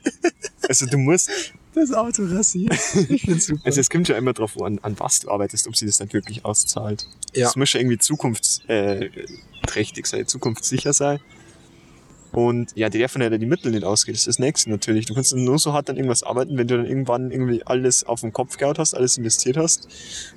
Also 0.68 0.86
du 0.86 0.97
musst, 0.97 1.32
Das 1.74 1.93
Auto 1.93 2.24
rasiert. 2.26 2.74
Ich 3.10 3.24
find's 3.24 3.47
super. 3.47 3.62
also 3.66 3.80
es 3.80 3.89
kommt 3.89 4.07
ja 4.07 4.18
immer 4.18 4.34
drauf 4.34 4.62
an, 4.62 4.80
an 4.80 4.99
was 4.99 5.20
du 5.20 5.32
arbeitest, 5.32 5.68
ob 5.68 5.76
sie 5.76 5.86
das 5.86 5.97
dann 5.97 6.12
wirklich 6.14 6.45
auszahlt. 6.45 7.07
Ja. 7.34 7.47
Es 7.47 7.55
muss 7.55 7.74
ja 7.74 7.80
irgendwie 7.80 7.97
zukunftsträchtig 7.97 10.05
sein, 10.05 10.28
zukunftssicher 10.28 10.93
sein. 10.93 11.20
Und 12.32 12.71
ja, 12.75 12.89
die 12.89 12.99
davon 12.99 13.21
ja 13.23 13.30
die 13.30 13.45
Mittel 13.45 13.71
nicht 13.71 13.84
ausgeht, 13.84 14.13
ist 14.15 14.27
das 14.27 14.38
nächste 14.39 14.69
natürlich. 14.69 15.05
Du 15.07 15.15
kannst 15.15 15.36
nur 15.36 15.57
so 15.57 15.73
hart 15.73 15.89
an 15.89 15.95
irgendwas 15.97 16.21
arbeiten, 16.23 16.57
wenn 16.57 16.67
du 16.67 16.77
dann 16.77 16.86
irgendwann 16.86 17.32
irgendwie 17.32 17.63
alles 17.65 18.03
auf 18.03 18.21
den 18.21 18.32
Kopf 18.34 18.57
gehaut 18.57 18.77
hast, 18.77 18.93
alles 18.93 19.17
investiert 19.17 19.57
hast 19.57 19.88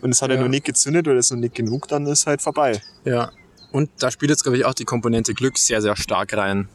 und 0.00 0.10
es 0.10 0.22
hat 0.22 0.30
ja, 0.30 0.36
Ja. 0.36 0.42
noch 0.42 0.48
nicht 0.48 0.64
gezündet 0.64 1.06
oder 1.06 1.18
es 1.18 1.26
ist 1.26 1.32
noch 1.32 1.38
nicht 1.38 1.54
genug, 1.54 1.88
dann 1.88 2.06
ist 2.06 2.26
halt 2.26 2.40
vorbei. 2.40 2.80
Ja. 3.04 3.30
Und 3.72 3.90
da 3.98 4.10
spielt 4.10 4.30
jetzt, 4.30 4.42
glaube 4.42 4.56
ich, 4.58 4.64
auch 4.64 4.74
die 4.74 4.84
Komponente 4.84 5.34
Glück 5.34 5.58
sehr, 5.58 5.82
sehr 5.82 5.96
stark 5.96 6.34
rein. 6.36 6.68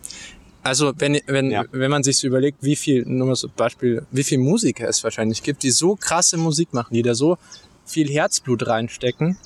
Also, 0.63 0.93
wenn, 0.97 1.19
wenn, 1.27 1.49
Ja. 1.49 1.63
wenn 1.71 1.89
man 1.89 2.03
sich 2.03 2.17
so 2.17 2.27
überlegt, 2.27 2.57
wie 2.61 2.75
viel, 2.75 3.05
nur 3.07 3.27
mal 3.27 3.35
so 3.35 3.47
Beispiel, 3.55 4.05
wie 4.11 4.23
viel 4.23 4.37
Musiker 4.37 4.87
es 4.87 5.03
wahrscheinlich 5.03 5.41
gibt, 5.43 5.63
die 5.63 5.71
so 5.71 5.95
krasse 5.95 6.37
Musik 6.37 6.73
machen, 6.73 6.93
die 6.93 7.03
da 7.03 7.15
so 7.15 7.37
viel 7.85 8.09
Herzblut 8.09 8.67
reinstecken, 8.67 9.37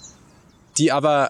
die 0.77 0.91
aber 0.91 1.29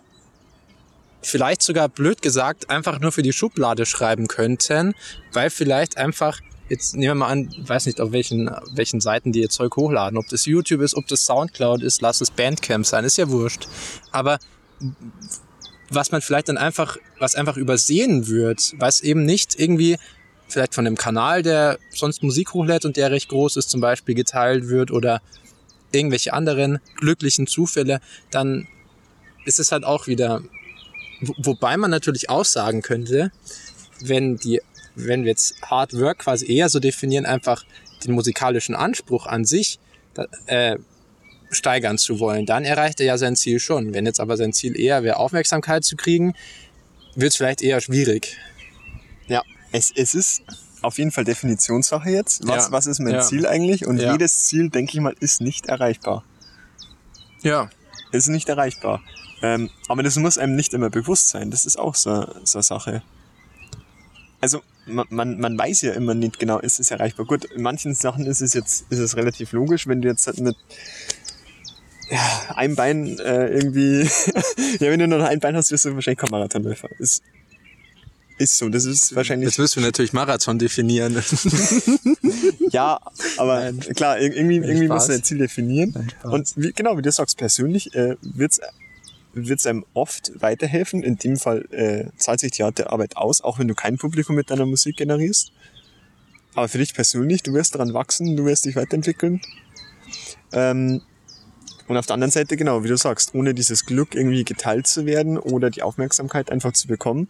vielleicht 1.22 1.62
sogar 1.62 1.90
blöd 1.90 2.22
gesagt 2.22 2.70
einfach 2.70 3.00
nur 3.00 3.12
für 3.12 3.22
die 3.22 3.34
Schublade 3.34 3.86
schreiben 3.86 4.28
könnten, 4.28 4.94
weil 5.34 5.50
vielleicht 5.50 5.98
einfach 5.98 6.40
jetzt 6.70 6.96
nehmen 6.96 7.12
wir 7.12 7.16
mal 7.16 7.28
an, 7.28 7.54
weiß 7.58 7.86
nicht 7.86 8.00
auf 8.00 8.14
welchen 8.14 8.50
welchen 8.74 9.02
Seiten 9.02 9.34
die 9.34 9.42
ihr 9.42 9.50
Zeug 9.50 9.76
hochladen, 9.76 10.18
ob 10.18 10.28
das 10.30 10.46
YouTube 10.46 10.82
ist, 10.82 10.96
ob 10.96 11.06
das 11.08 11.26
Soundcloud 11.26 11.84
ist, 11.84 12.02
lass 12.02 12.22
es 12.22 12.32
Bandcamp 12.32 12.86
sein, 12.86 13.04
ist 13.04 13.18
ja 13.18 13.30
wurscht. 13.30 13.68
Aber 14.12 14.40
was 15.90 16.12
man 16.12 16.22
vielleicht 16.22 16.48
dann 16.48 16.58
einfach, 16.58 16.98
was 17.20 17.36
einfach 17.36 17.58
übersehen 17.58 18.28
wird, 18.28 18.74
was 18.78 19.02
eben 19.02 19.26
nicht 19.26 19.60
irgendwie 19.60 19.98
vielleicht 20.48 20.74
von 20.74 20.86
dem 20.86 20.96
Kanal, 20.96 21.44
der 21.44 21.78
sonst 21.90 22.24
Musik 22.24 22.54
hochlädt 22.54 22.86
und 22.86 22.96
der 22.96 23.12
recht 23.12 23.30
groß 23.30 23.58
ist, 23.58 23.70
zum 23.70 23.82
Beispiel 23.82 24.16
geteilt 24.16 24.70
wird 24.70 24.92
oder 24.92 25.22
irgendwelche 25.92 26.32
anderen 26.32 26.80
glücklichen 26.96 27.48
Zufälle, 27.48 28.00
dann 28.32 28.68
ist 29.46 29.60
es 29.60 29.74
halt 29.74 29.84
auch 29.84 30.08
wieder, 30.08 30.42
wobei 31.22 31.78
man 31.78 31.92
natürlich 31.92 32.30
auch 32.30 32.46
sagen 32.46 32.82
könnte, 32.82 33.32
wenn 34.02 34.38
die, 34.38 34.62
wenn 34.96 35.24
wir 35.24 35.30
jetzt 35.32 35.62
Hard 35.62 35.94
Work 35.94 36.20
quasi 36.20 36.52
eher 36.52 36.70
so 36.70 36.80
definieren, 36.80 37.26
einfach 37.26 37.64
den 38.04 38.14
musikalischen 38.14 38.76
Anspruch 38.76 39.26
an 39.28 39.46
sich, 39.46 39.80
äh, 40.48 40.78
steigern 41.52 41.98
zu 41.98 42.20
wollen, 42.20 42.46
dann 42.46 42.64
erreicht 42.64 43.00
er 43.02 43.06
ja 43.06 43.18
sein 43.18 43.36
Ziel 43.36 43.60
schon. 43.60 43.94
Wenn 43.94 44.06
jetzt 44.06 44.20
aber 44.20 44.38
sein 44.38 44.54
Ziel 44.54 44.80
eher 44.80 45.04
wäre, 45.04 45.18
Aufmerksamkeit 45.18 45.84
zu 45.84 45.96
kriegen, 45.98 46.34
wird 47.16 47.32
es 47.32 47.36
vielleicht 47.38 47.62
eher 47.62 47.82
schwierig. 47.82 48.38
Ja, 49.28 49.42
es, 49.72 49.92
es 49.96 50.14
ist 50.16 50.44
auf 50.82 50.98
jeden 50.98 51.12
Fall 51.12 51.26
Definitionssache 51.26 52.10
jetzt. 52.10 52.48
Was, 52.48 52.66
Ja. 52.68 52.72
was 52.72 52.86
ist 52.88 53.00
mein 53.00 53.14
Ja. 53.16 53.22
Ziel 53.22 53.46
eigentlich? 53.46 53.86
Und 53.86 54.00
Ja. 54.00 54.14
jedes 54.14 54.46
Ziel, 54.46 54.70
denke 54.70 54.94
ich 54.94 55.00
mal, 55.02 55.14
ist 55.20 55.42
nicht 55.42 55.68
erreichbar. 55.68 56.24
Ja. 57.44 57.70
ist 58.14 58.28
nicht 58.28 58.50
erreichbar. 58.50 59.02
Ähm, 59.42 59.70
aber 59.88 60.04
das 60.04 60.16
muss 60.18 60.38
einem 60.38 60.56
nicht 60.56 60.74
immer 60.74 60.90
bewusst 60.90 61.30
sein. 61.30 61.50
Das 61.52 61.66
ist 61.66 61.78
auch 61.80 61.96
so, 61.96 62.28
so 62.44 62.58
eine 62.60 62.64
Sache. 62.64 63.02
Also 64.40 64.62
man, 64.86 65.06
man, 65.10 65.40
man 65.40 65.58
weiß 65.58 65.82
ja 65.82 65.94
immer 65.94 66.14
nicht 66.16 66.40
genau, 66.40 66.60
ist 66.60 66.80
es 66.80 66.92
erreichbar. 66.92 67.26
Gut, 67.26 67.46
in 67.46 67.62
manchen 67.62 67.94
Sachen 67.96 68.26
ist 68.26 68.42
es 68.42 68.54
jetzt 68.54 68.86
ist 68.90 69.00
es 69.00 69.16
relativ 69.16 69.52
logisch, 69.52 69.88
wenn 69.88 70.02
du 70.02 70.08
jetzt 70.08 70.26
halt 70.28 70.40
mit 70.40 70.56
ja, 72.10 72.20
einem 72.56 72.76
Bein 72.76 73.20
äh, 73.20 73.48
irgendwie, 73.48 74.02
ja, 74.80 74.92
wenn 74.92 75.00
du 75.00 75.08
nur 75.08 75.20
noch 75.20 75.28
ein 75.28 75.40
Bein 75.40 75.56
hast, 75.56 75.72
wirst 75.72 75.86
du 75.86 75.94
wahrscheinlich 75.96 76.20
kein 76.20 76.30
Marathonläufer. 76.32 76.90
Ist, 77.00 77.24
ist 78.38 78.58
so. 78.58 78.68
Das 78.70 78.86
ist 78.86 79.16
wahrscheinlich. 79.16 79.48
Jetzt 79.50 79.60
müssen 79.60 79.82
wir 79.82 79.88
natürlich 79.88 80.14
Marathon 80.14 80.60
definieren. 80.60 81.16
Ja, 82.72 83.00
aber 83.38 83.60
Nein. 83.72 83.80
klar, 83.96 84.18
ir- 84.18 84.34
irgendwie, 84.34 84.56
irgendwie 84.56 84.86
Spaß. 84.86 84.96
musst 84.96 85.10
du 85.10 85.14
ein 85.14 85.24
Ziel 85.24 85.38
definieren. 85.40 86.10
Und 86.24 86.54
wie, 86.56 86.72
genau, 86.72 86.98
wie 86.98 87.02
du 87.02 87.12
sagst, 87.12 87.38
persönlich 87.38 87.94
äh, 87.96 88.16
wird's 89.34 89.50
wird's 89.50 89.66
einem 89.66 89.86
oft 89.94 90.32
weiterhelfen. 90.42 91.04
In 91.04 91.18
dem 91.18 91.38
Fall 91.38 91.66
äh, 91.72 92.06
zahlt 92.18 92.40
sich 92.40 92.52
die 92.52 92.64
harte 92.64 92.92
Arbeit 92.92 93.18
aus, 93.18 93.42
auch 93.42 93.60
wenn 93.60 93.68
du 93.68 93.76
kein 93.76 93.98
Publikum 93.98 94.36
mit 94.36 94.50
deiner 94.50 94.66
Musik 94.66 94.98
generierst. 94.98 95.52
Aber 96.54 96.68
für 96.68 96.78
dich 96.80 96.94
persönlich, 96.94 97.44
du 97.44 97.54
wirst 97.54 97.76
daran 97.76 97.94
wachsen, 97.94 98.36
du 98.36 98.46
wirst 98.46 98.66
dich 98.66 98.76
weiterentwickeln. 98.76 99.42
Ähm, 100.52 101.02
und 101.88 101.98
auf 101.98 102.06
der 102.06 102.14
anderen 102.16 102.32
Seite, 102.32 102.58
genau, 102.58 102.84
wie 102.84 102.88
du 102.88 102.98
sagst, 102.98 103.34
ohne 103.36 103.54
dieses 103.54 103.86
Glück 103.86 104.16
irgendwie 104.16 104.44
geteilt 104.44 104.88
zu 104.88 105.06
werden 105.06 105.38
oder 105.38 105.70
die 105.70 105.82
Aufmerksamkeit 105.82 106.52
einfach 106.52 106.74
zu 106.74 106.88
bekommen, 106.88 107.28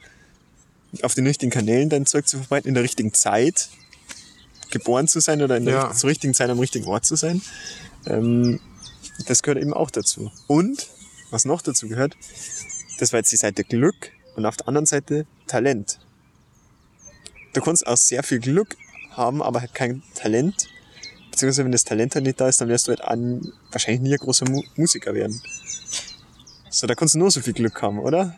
auf 1.04 1.14
den 1.16 1.26
richtigen 1.26 1.52
Kanälen 1.52 1.90
dein 1.90 2.06
Zeug 2.06 2.28
zu 2.28 2.38
verbreiten, 2.38 2.68
in 2.68 2.74
der 2.74 2.84
richtigen 2.84 3.14
Zeit 3.14 3.70
geboren 4.72 5.08
zu 5.08 5.20
sein 5.20 5.42
oder 5.42 5.58
in 5.58 5.66
der 5.66 5.74
Ja. 5.76 5.94
zur 5.94 6.10
richtigen 6.10 6.34
Zeit 6.34 6.50
am 6.50 6.60
richtigen 6.60 6.86
Ort 6.86 7.06
zu 7.06 7.16
sein. 7.16 7.42
Ähm, 8.06 8.60
das 9.28 9.44
gehört 9.44 9.62
eben 9.62 9.74
auch 9.74 9.92
dazu. 9.92 10.32
Und, 10.48 10.88
was 11.32 11.46
noch 11.46 11.62
dazu 11.62 11.88
gehört, 11.88 12.16
das 13.00 13.14
war 13.14 13.20
jetzt 13.20 13.32
die 13.32 13.38
Seite 13.38 13.64
Glück 13.64 14.12
und 14.36 14.46
auf 14.46 14.58
der 14.58 14.68
anderen 14.68 14.86
Seite 14.86 15.26
Talent. 15.48 16.00
Du 17.54 17.62
kannst 17.62 17.86
auch 17.86 17.98
sehr 17.98 18.24
viel 18.24 18.40
Glück 18.40 18.78
haben, 19.12 19.42
aber 19.42 19.62
halt 19.62 19.74
kein 19.74 20.04
Talent. 20.16 20.70
Beziehungsweise 21.32 21.66
wenn 21.66 21.72
das 21.72 21.84
Talent 21.84 22.16
halt 22.16 22.26
nicht 22.26 22.40
da 22.40 22.48
ist, 22.48 22.62
dann 22.62 22.70
wirst 22.70 22.88
du 22.88 22.92
halt 22.92 23.02
an, 23.02 23.52
wahrscheinlich 23.72 24.02
nie 24.02 24.14
ein 24.14 24.20
großer 24.20 24.50
Mu 24.50 24.62
Musiker 24.76 25.14
werden. 25.14 25.42
So, 26.70 26.88
da 26.88 26.96
kannst 26.96 27.16
du 27.16 27.20
nur 27.20 27.32
so 27.32 27.42
viel 27.42 27.54
Glück 27.54 27.82
haben, 27.82 28.00
oder? 28.00 28.38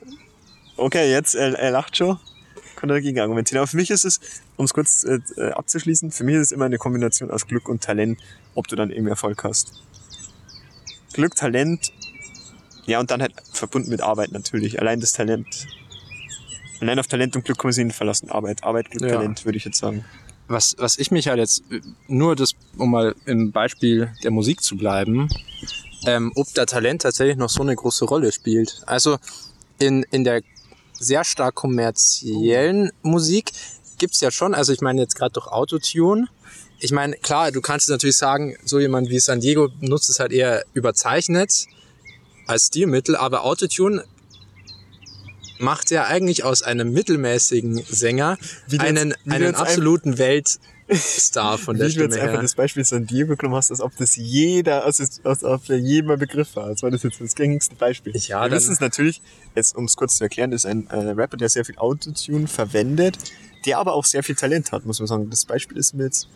Okay, 0.78 1.12
jetzt, 1.12 1.36
er, 1.36 1.54
er 1.54 1.72
lacht 1.72 1.98
schon. 1.98 2.20
Kann 2.76 2.90
er 2.90 2.96
dagegen 2.96 3.20
argumentieren. 3.20 3.60
Aber 3.60 3.68
für 3.68 3.78
mich 3.78 3.92
ist 3.92 4.06
es, 4.06 4.20
um 4.58 4.66
es 4.66 4.74
kurz 4.74 5.04
äh, 5.04 5.20
äh, 5.38 5.52
abzuschließen, 5.52 6.12
für 6.12 6.24
mich 6.24 6.36
ist 6.36 6.42
es 6.42 6.52
immer 6.52 6.66
eine 6.66 6.78
Kombination 6.78 7.30
aus 7.30 7.48
Glück 7.48 7.70
und 7.70 7.84
Talent, 7.84 8.20
ob 8.56 8.68
du 8.68 8.76
dann 8.76 8.90
eben 8.90 9.08
Erfolg 9.08 9.44
hast. 9.44 9.72
Glück, 11.14 11.36
Talent, 11.36 11.94
ja, 12.86 13.00
und 13.00 13.12
dann 13.12 13.22
halt 13.22 13.34
verbunden 13.52 13.90
mit 13.90 14.02
Arbeit 14.02 14.32
natürlich. 14.32 14.80
Allein 14.80 15.00
das 15.00 15.14
Talent. 15.14 15.68
Allein 16.82 17.00
auf 17.00 17.08
Talent 17.08 17.36
und 17.36 17.46
Glück 17.46 17.58
kann 17.58 17.70
man 17.70 17.74
sich 17.74 17.86
nicht 17.86 17.96
verlassen. 17.96 18.30
Arbeit, 18.30 18.64
Arbeit, 18.64 18.92
Glück, 18.92 19.04
Ja. 19.04 19.16
Talent, 19.16 19.46
würde 19.46 19.58
ich 19.58 19.66
jetzt 19.66 19.78
sagen. 19.78 20.04
was, 20.48 20.76
was 20.78 20.98
ich 20.98 21.10
mich 21.12 21.30
halt 21.30 21.40
jetzt, 21.40 21.64
nur 22.08 22.36
das, 22.36 22.52
um 22.78 22.92
mal 22.92 23.16
im 23.26 23.52
Beispiel 23.54 24.12
der 24.24 24.32
Musik 24.32 24.62
zu 24.62 24.76
bleiben, 24.76 25.30
ähm, 26.06 26.34
ob 26.36 26.54
da 26.54 26.66
Talent 26.66 27.04
tatsächlich 27.04 27.38
noch 27.38 27.50
so 27.50 27.62
eine 27.62 27.76
große 27.76 28.04
Rolle 28.06 28.32
spielt. 28.34 28.82
Also 28.86 29.18
in, 29.80 30.04
in 30.12 30.26
der 30.26 30.42
sehr 31.00 31.24
stark 31.24 31.56
kommerziellen 31.56 32.92
Musik 33.02 33.52
gibt's 33.98 34.20
ja 34.20 34.32
schon, 34.32 34.54
also 34.54 34.74
ich 34.74 34.82
meine 34.82 35.02
jetzt 35.02 35.16
gerade 35.16 35.32
durch 35.32 35.48
Autotune, 35.48 36.28
ich 36.80 36.92
meine, 36.92 37.16
klar, 37.16 37.52
du 37.52 37.62
kannst 37.62 37.88
natürlich 37.88 38.18
sagen, 38.18 38.58
so 38.66 38.78
jemand 38.80 39.10
wie 39.10 39.20
San 39.20 39.40
Diego 39.40 39.70
nutzt 39.80 40.10
es 40.10 40.20
halt 40.20 40.34
eher 40.34 40.64
überzeichnet 40.74 41.68
als 42.48 42.68
Stilmittel, 42.68 43.16
aber 43.16 43.44
Autotune 43.44 44.04
macht 45.60 45.92
ja 45.92 46.06
eigentlich 46.06 46.44
aus 46.44 46.62
einem 46.64 46.92
mittelmäßigen 46.92 47.78
Sänger 47.88 48.38
Wie 48.68 48.80
einen, 48.80 49.10
jetzt- 49.12 49.32
einen 49.32 49.56
absoluten 49.56 50.18
Weltstar 50.18 51.58
von 51.58 51.78
der 51.78 51.88
Wie 51.88 51.94
du 51.94 52.02
jetzt 52.02 52.14
Stimme 52.14 52.28
einfach 52.30 52.42
das 52.42 52.56
Beispiel 52.56 52.84
San 52.84 53.06
Diego 53.08 53.36
genommen 53.38 53.56
hast, 53.56 53.72
als 53.72 53.80
ob 53.80 53.96
das 53.98 54.16
jeder, 54.16 54.84
als, 54.84 55.00
als, 55.24 55.44
ob 55.44 55.66
der 55.66 55.80
jedem 55.80 56.12
ein 56.12 56.20
Begriff 56.20 56.56
war. 56.56 56.66
Als 56.66 56.84
war 56.84 56.92
das 56.92 57.04
jetzt 57.04 57.22
das 57.22 57.36
gängigste 57.36 57.76
Beispiel. 57.76 58.14
Ja, 58.18 58.44
Wir 58.44 58.52
wissen 58.52 58.74
es 58.74 58.80
natürlich, 58.80 59.22
jetzt 59.56 59.76
um 59.76 59.86
es 59.86 59.96
kurz 59.96 60.18
zu 60.18 60.24
erklären, 60.26 60.52
ist 60.52 60.66
ein 60.66 60.88
äh, 60.88 60.96
Rapper, 61.12 61.38
der 61.38 61.50
sehr 61.50 61.64
viel 61.64 61.78
Autotune 61.78 62.48
verwendet, 62.48 63.18
der 63.66 63.78
aber 63.78 63.94
auch 63.94 64.06
sehr 64.06 64.24
viel 64.24 64.36
Talent 64.36 64.72
hat, 64.74 64.86
muss 64.86 65.00
man 65.00 65.08
sagen. 65.08 65.30
Das 65.30 65.46
Beispiel 65.46 65.78
ist 65.78 65.94
mir 65.94 66.06
jetzt 66.06 66.28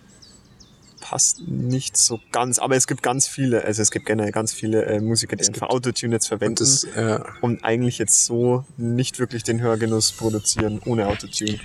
passt 0.99 1.41
nicht 1.47 1.95
so 1.97 2.19
ganz. 2.31 2.59
Aber 2.59 2.75
es 2.75 2.87
gibt 2.87 3.03
ganz 3.03 3.27
viele, 3.27 3.63
also 3.63 3.81
es 3.81 3.91
gibt 3.91 4.05
generell 4.05 4.31
ganz 4.31 4.53
viele 4.53 4.85
äh, 4.85 4.99
Musiker, 4.99 5.35
die 5.35 5.47
einfach 5.47 5.69
Autotune 5.69 6.13
jetzt 6.15 6.27
verwenden 6.27 6.63
Und 6.63 6.83
das, 6.83 6.83
äh, 6.83 7.19
und 7.41 7.63
eigentlich 7.63 7.97
jetzt 7.97 8.25
so 8.25 8.65
nicht 8.77 9.19
wirklich 9.19 9.43
den 9.43 9.61
Hörgenuss 9.61 10.11
produzieren 10.11 10.81
ohne 10.85 11.07
Autotune. 11.07 11.59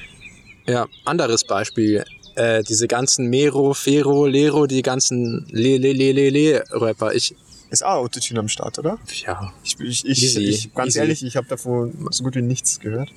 ja, 0.66 0.86
anderes 1.04 1.44
Beispiel. 1.44 2.04
Äh, 2.34 2.62
diese 2.62 2.88
ganzen 2.88 3.28
Mero, 3.28 3.74
Fero, 3.74 4.26
Lero, 4.26 4.66
die 4.66 4.80
ganzen 4.82 5.46
Le, 5.50 5.76
Le, 5.76 5.92
Le, 5.92 6.12
Le, 6.12 6.30
Le 6.30 6.64
Rapper. 6.70 7.12
Ich, 7.14 7.34
Ist 7.70 7.84
auch 7.84 7.96
Autotune 7.96 8.40
am 8.40 8.48
Start, 8.48 8.78
oder? 8.78 8.98
ja, 9.26 9.52
Ich, 9.64 9.78
ich, 9.80 10.06
ich, 10.06 10.22
Easy, 10.22 10.40
ich 10.40 10.74
ganz 10.74 10.88
easy. 10.90 10.98
ehrlich, 11.00 11.22
ich 11.24 11.36
habe 11.36 11.46
davon 11.48 12.08
so 12.10 12.24
gut 12.24 12.34
wie 12.36 12.42
nichts 12.42 12.80
gehört. 12.80 13.10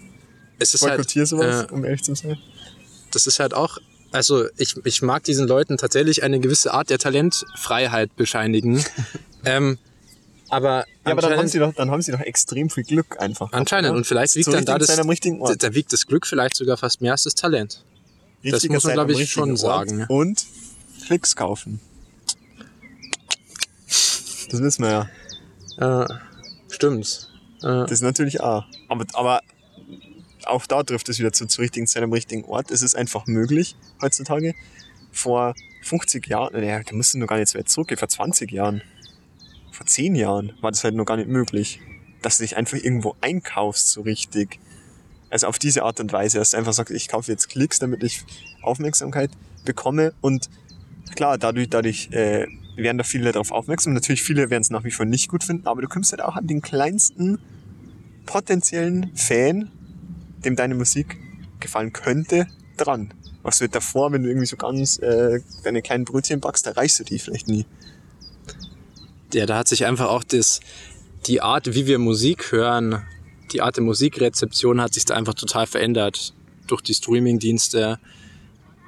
es 0.60 0.74
ist 0.74 0.82
Ich 0.84 0.90
halt, 0.90 1.10
sowas, 1.10 1.66
äh, 1.70 1.74
um 1.74 1.86
ehrlich 1.86 2.04
zu 2.04 2.14
sein. 2.16 2.38
das 3.12 3.26
ist 3.28 3.40
halt 3.40 3.54
auch, 3.54 3.78
also 4.16 4.46
ich, 4.58 4.76
ich 4.84 5.02
mag 5.02 5.24
diesen 5.24 5.48
Leuten 5.48 5.78
tatsächlich 5.78 6.24
eine 6.24 6.40
gewisse 6.40 6.74
Art 6.74 6.90
der 6.90 6.98
Talentfreiheit 7.00 8.16
bescheinigen. 8.16 8.84
ähm, 9.46 9.78
aber 10.50 10.86
Ja, 11.06 11.12
aber 11.12 11.22
dann 11.22 11.38
haben, 11.38 11.48
sie 11.48 11.60
doch, 11.60 11.74
dann 11.74 11.92
haben 11.92 12.02
sie 12.02 12.12
doch 12.12 12.20
extrem 12.20 12.70
viel 12.70 12.84
Glück 12.84 13.20
einfach. 13.20 13.52
Anscheinend. 13.52 13.90
oder? 13.90 13.98
Und 13.98 14.08
vielleicht 14.08 14.36
wiegt 14.36 14.48
dann 14.48 14.66
da 14.66 14.78
das, 14.78 14.96
da 14.96 15.74
wiegt 15.74 15.92
das 15.94 16.06
Glück 16.08 16.28
vielleicht 16.28 16.56
sogar 16.56 16.78
fast 16.78 17.02
mehr 17.02 17.14
als 17.14 17.24
das 17.24 17.36
Talent. 17.36 17.84
das 18.44 18.54
Richtige 18.54 18.74
muss 18.74 18.84
man, 18.84 18.92
Zeit 18.92 18.96
glaub 18.96 19.16
am 19.16 19.22
ich, 19.22 19.32
schon 19.32 19.50
Ort 19.52 19.60
sagen. 19.60 20.06
Und 20.08 20.46
Klicks 21.06 21.36
kaufen. 21.36 21.80
Das 24.50 24.62
wissen 24.62 24.84
wir 24.84 25.10
ja. 25.80 26.04
Äh, 26.04 26.08
stimmt. 26.70 27.30
Äh, 27.62 27.68
Das 27.68 27.92
ist 27.92 28.02
natürlich 28.02 28.42
auch. 28.42 28.64
Aber, 28.88 29.06
aber 29.14 29.42
auch 30.48 30.66
da 30.66 30.84
trifft 30.84 31.10
es 31.10 31.20
wieder 31.20 31.32
zu, 31.32 31.46
zur 31.48 31.64
richtigen 31.64 31.88
Zeit 31.88 32.04
am 32.04 32.14
richtigen 32.14 32.46
Ort. 32.46 32.72
Es 32.72 32.82
ist 32.82 32.96
einfach 32.96 33.28
möglich 33.28 33.76
heutzutage. 34.02 34.54
Vor 35.12 35.56
50 35.82 36.28
Jahren, 36.28 36.54
naja, 36.54 36.80
da 36.80 36.92
du 36.92 37.18
noch 37.18 37.28
gar 37.28 37.38
nicht 37.38 37.50
so 37.50 37.60
weit 37.60 37.70
zurückgehen, 37.70 37.98
vor 37.98 38.10
20 38.10 38.52
Jahren, 38.52 38.82
vor 39.72 39.86
10 39.86 40.16
Jahren 40.16 40.54
war 40.62 40.72
das 40.72 40.84
halt 40.84 40.96
noch 40.96 41.06
gar 41.06 41.18
nicht 41.18 41.30
möglich, 41.30 41.80
dass 42.22 42.38
du 42.38 42.44
dich 42.44 42.58
einfach 42.58 42.78
irgendwo 42.78 43.16
einkaufst 43.22 43.90
so 43.90 44.02
richtig. 44.02 44.60
Also 45.30 45.48
auf 45.48 45.60
diese 45.60 45.84
Art 45.84 46.00
und 46.00 46.12
Weise, 46.14 46.38
dass 46.38 46.52
du 46.52 46.58
einfach 46.58 46.74
sagst, 46.74 46.94
ich 46.94 47.08
kaufe 47.08 47.32
jetzt 47.32 47.50
Klicks, 47.50 47.80
damit 47.80 48.04
ich 48.04 48.24
Aufmerksamkeit 48.62 49.32
bekomme 49.66 50.14
und 50.22 50.50
klar, 51.16 51.38
dadurch, 51.38 51.70
dadurch 51.70 52.10
äh, 52.12 52.48
werden 52.76 52.98
da 52.98 53.04
viele 53.04 53.32
darauf 53.32 53.52
aufmerksam. 53.52 53.94
Natürlich 53.94 54.24
viele 54.24 54.50
werden 54.50 54.62
es 54.62 54.70
nach 54.70 54.84
wie 54.84 54.92
vor 54.92 55.06
nicht 55.06 55.30
gut 55.30 55.44
finden, 55.44 55.68
aber 55.68 55.82
du 55.82 55.88
kommst 55.88 56.12
halt 56.12 56.22
auch 56.22 56.36
an 56.36 56.48
den 56.48 56.62
kleinsten 56.62 57.40
potenziellen 58.26 59.12
Fan, 59.16 59.72
dem 60.46 60.56
deine 60.56 60.76
Musik 60.76 61.18
gefallen 61.60 61.94
könnte, 61.94 62.48
dran. 62.78 63.14
Was 63.44 63.62
wird 63.62 63.76
davor, 63.76 64.12
wenn 64.12 64.24
du 64.24 64.30
irgendwie 64.30 64.48
so 64.48 64.58
ganz 64.58 64.98
äh, 65.00 65.40
deine 65.64 65.82
kleinen 65.82 66.06
Brötchen 66.06 66.40
backst, 66.40 66.66
da 66.66 66.72
reichst 66.72 67.00
du 67.00 67.04
die 67.04 67.20
vielleicht 67.20 67.48
nie. 67.48 67.66
ja, 69.34 69.46
da 69.46 69.58
hat 69.58 69.68
sich 69.68 69.86
einfach 69.86 70.08
auch 70.08 70.24
das, 70.24 70.62
die 71.28 71.42
Art, 71.42 71.74
wie 71.74 71.88
wir 71.88 72.00
Musik 72.00 72.52
hören, 72.52 73.04
die 73.52 73.62
Art 73.62 73.78
der 73.78 73.84
Musikrezeption 73.84 74.82
hat 74.82 74.94
sich 74.94 75.06
da 75.06 75.16
einfach 75.16 75.34
total 75.34 75.68
verändert 75.68 76.34
durch 76.68 76.82
die 76.82 76.94
Streaming-Dienste. 76.94 78.00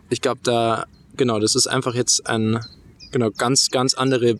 Ich 0.10 0.22
glaube, 0.22 0.39
da, 0.43 0.86
genau, 1.16 1.39
das 1.39 1.55
ist 1.55 1.68
einfach 1.68 1.93
jetzt 1.93 2.28
ein, 2.28 2.60
genau, 3.12 3.30
ganz, 3.32 3.70
ganz 3.70 3.93
andere 3.93 4.39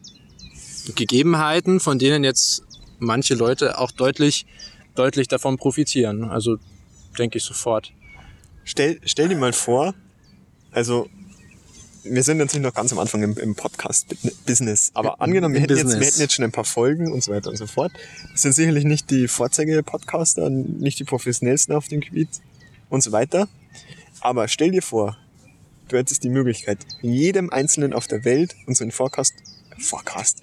Gegebenheiten, 0.96 1.80
von 1.80 2.00
denen 2.00 2.24
jetzt 2.24 2.64
manche 3.00 3.36
Leute 3.36 3.78
auch 3.78 3.92
deutlich, 3.92 4.46
deutlich 4.96 5.28
davon 5.28 5.58
profitieren. 5.58 6.24
Also 6.24 6.58
denke 7.18 7.38
ich 7.38 7.44
sofort. 7.44 7.92
Stell, 8.64 9.00
stell 9.06 9.30
dir 9.30 9.38
mal 9.38 9.54
vor, 9.54 9.94
also 10.72 11.10
wir 12.04 12.24
sind 12.24 12.38
natürlich 12.38 12.64
noch 12.64 12.74
ganz 12.74 12.92
am 12.92 13.00
Anfang 13.00 13.24
im, 13.24 13.38
im 13.38 13.56
Podcast-Business, 13.56 14.92
aber 14.94 15.22
angenommen, 15.22 15.56
wir 15.56 15.62
hätten, 15.62 15.78
jetzt, 15.78 16.00
wir 16.00 16.06
hätten 16.06 16.20
jetzt 16.20 16.34
schon 16.34 16.46
ein 16.46 16.52
paar 16.52 16.64
Folgen 16.64 17.12
und 17.12 17.24
so 17.24 17.32
weiter 17.32 17.50
und 17.50 17.58
so 17.58 17.68
fort. 17.68 17.92
Das 18.32 18.42
sind 18.42 18.54
sicherlich 18.54 18.86
nicht 18.86 19.10
die 19.10 19.28
Vorzeige-Podcaster, 19.28 20.50
nicht 20.50 21.00
die 21.00 21.04
professionellsten 21.04 21.76
auf 21.76 21.88
dem 21.88 22.02
Gebiet 22.02 22.30
und 22.90 23.02
so 23.02 23.12
weiter. 23.12 23.48
Aber 24.22 24.48
stell 24.48 24.72
dir 24.72 24.82
vor, 24.82 25.18
du 25.90 25.98
hättest 25.98 26.24
die 26.24 26.30
Möglichkeit, 26.30 26.80
jedem 27.02 27.50
Einzelnen 27.50 27.94
auf 27.94 28.08
der 28.08 28.26
Welt 28.26 28.56
unseren 28.66 28.92
Forecast, 28.92 29.34
Forecast, 29.80 30.42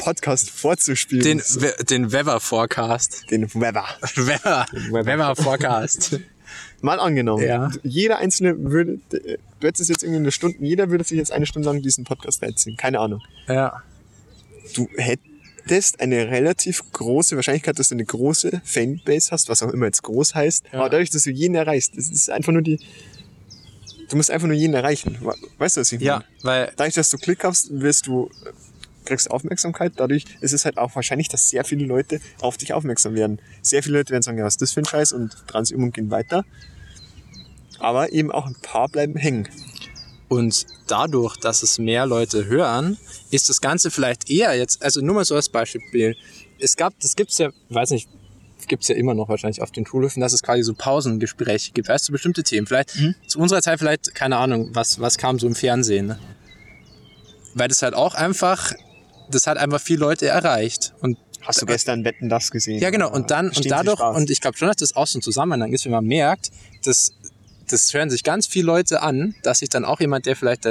Podcast 0.00 0.50
vorzuspielen. 0.50 1.22
Den, 1.24 1.38
We- 1.40 1.84
den 1.84 2.12
Weather 2.12 2.40
Forecast. 2.40 3.30
den 3.30 3.52
Weather. 3.54 3.84
Weather, 4.16 4.66
Weather 4.90 5.36
Forecast. 5.36 6.18
Mal 6.82 6.98
angenommen, 6.98 7.44
Ja. 7.46 7.70
jeder 7.82 8.18
Einzelne 8.18 8.54
würde, 8.58 8.98
du 9.10 9.66
hättest 9.66 9.90
jetzt 9.90 10.02
irgendwie 10.02 10.20
eine 10.20 10.32
Stunde, 10.32 10.56
jeder 10.60 10.90
würde 10.90 11.04
sich 11.04 11.18
jetzt 11.18 11.30
eine 11.30 11.44
Stunde 11.46 11.68
lang 11.68 11.82
diesen 11.82 12.04
Podcast 12.04 12.42
reinziehen, 12.42 12.76
keine 12.76 12.98
Ahnung. 13.00 13.20
ja. 13.48 13.82
Du 14.74 14.88
hättest 14.96 16.00
eine 16.00 16.30
relativ 16.30 16.82
große 16.92 17.34
Wahrscheinlichkeit, 17.36 17.78
dass 17.78 17.88
du 17.88 17.96
eine 17.96 18.04
große 18.04 18.62
Fanbase 18.64 19.30
hast, 19.32 19.48
was 19.48 19.62
auch 19.62 19.70
immer 19.72 19.86
jetzt 19.86 20.02
groß 20.02 20.34
heißt, 20.34 20.64
Ja. 20.72 20.78
aber 20.80 20.88
dadurch, 20.90 21.10
dass 21.10 21.24
du 21.24 21.30
jeden 21.30 21.54
erreichst, 21.56 21.96
das 21.96 22.08
ist 22.08 22.30
einfach 22.30 22.52
nur 22.52 22.62
die, 22.62 22.78
du 24.08 24.16
musst 24.16 24.30
einfach 24.30 24.46
nur 24.46 24.56
jeden 24.56 24.74
erreichen. 24.74 25.18
Weißt 25.58 25.76
du, 25.76 25.80
was 25.82 25.92
ich 25.92 26.00
Ja, 26.00 26.18
meine? 26.18 26.24
weil 26.42 26.72
Dadurch, 26.76 26.94
dass 26.94 27.10
du 27.10 27.18
Klick 27.18 27.42
hast, 27.44 27.68
wirst 27.80 28.06
du, 28.06 28.30
kriegst 29.10 29.30
Aufmerksamkeit, 29.30 29.92
dadurch 29.96 30.24
ist 30.40 30.52
es 30.52 30.64
halt 30.64 30.78
auch 30.78 30.94
wahrscheinlich, 30.94 31.28
dass 31.28 31.50
sehr 31.50 31.64
viele 31.64 31.84
Leute 31.84 32.20
auf 32.40 32.56
dich 32.56 32.72
aufmerksam 32.72 33.14
werden. 33.14 33.40
Sehr 33.62 33.82
viele 33.82 33.98
Leute 33.98 34.12
werden 34.12 34.22
sagen, 34.22 34.38
ja, 34.38 34.44
was 34.44 34.54
ist 34.54 34.62
das 34.62 34.72
für 34.72 34.80
ein 34.80 34.86
Scheiß 34.86 35.12
und 35.12 35.36
und 35.52 35.94
gehen 35.94 36.10
weiter. 36.10 36.44
Aber 37.78 38.12
eben 38.12 38.30
auch 38.30 38.46
ein 38.46 38.56
paar 38.62 38.88
bleiben 38.88 39.16
hängen. 39.16 39.48
Und 40.28 40.66
dadurch, 40.86 41.36
dass 41.38 41.62
es 41.62 41.78
mehr 41.78 42.06
Leute 42.06 42.46
hören, 42.46 42.98
ist 43.30 43.48
das 43.48 43.60
Ganze 43.60 43.90
vielleicht 43.90 44.30
eher 44.30 44.56
jetzt, 44.56 44.82
also 44.82 45.00
nur 45.00 45.16
mal 45.16 45.24
so 45.24 45.34
als 45.34 45.48
Beispiel. 45.48 46.16
Es 46.58 46.76
gab, 46.76 46.98
das 47.00 47.16
gibt's 47.16 47.38
ja, 47.38 47.50
weiß 47.68 47.90
nicht, 47.90 48.08
gibt's 48.68 48.86
ja 48.86 48.94
immer 48.94 49.14
noch 49.14 49.28
wahrscheinlich 49.28 49.60
auf 49.60 49.72
den 49.72 49.84
Schulhöfen, 49.84 50.20
dass 50.20 50.32
es 50.32 50.42
quasi 50.42 50.62
so 50.62 50.74
Pausengespräche 50.74 51.72
gibt, 51.72 51.88
weißt 51.88 52.08
du, 52.08 52.12
bestimmte 52.12 52.44
Themen. 52.44 52.66
Vielleicht 52.66 52.96
zu 53.26 53.38
unserer 53.40 53.60
Zeit 53.60 53.80
vielleicht, 53.80 54.14
keine 54.14 54.36
Ahnung, 54.36 54.70
was, 54.72 55.00
was 55.00 55.18
kam 55.18 55.38
so 55.38 55.48
im 55.48 55.56
Fernsehen. 55.56 56.06
Ne? 56.06 56.18
Weil 57.54 57.66
das 57.66 57.82
halt 57.82 57.94
auch 57.94 58.14
einfach, 58.14 58.72
das 59.30 59.46
hat 59.46 59.58
einfach 59.58 59.80
viele 59.80 60.00
Leute 60.00 60.26
erreicht. 60.28 60.94
Und 61.00 61.18
Hast 61.42 61.62
du 61.62 61.66
gestern 61.66 62.04
Wetten 62.04 62.28
das 62.28 62.50
gesehen? 62.50 62.80
ja, 62.80 62.90
genau. 62.90 63.10
Und 63.10 63.30
dann, 63.30 63.48
und 63.50 63.70
dadurch, 63.70 64.00
und 64.00 64.28
ich 64.30 64.40
glaube 64.40 64.58
schon, 64.58 64.68
dass 64.68 64.76
das 64.76 64.94
auch 64.94 65.06
so 65.06 65.18
ein 65.18 65.22
Zusammenhang 65.22 65.72
ist, 65.72 65.84
wenn 65.86 65.92
man 65.92 66.04
merkt, 66.04 66.50
dass 66.84 67.14
das 67.68 67.94
hören 67.94 68.10
sich 68.10 68.24
ganz 68.24 68.46
viele 68.46 68.66
Leute 68.66 69.00
an, 69.02 69.34
dass 69.42 69.60
sich 69.60 69.68
dann 69.68 69.84
auch 69.84 70.00
jemand, 70.00 70.26
der 70.26 70.36
vielleicht 70.36 70.66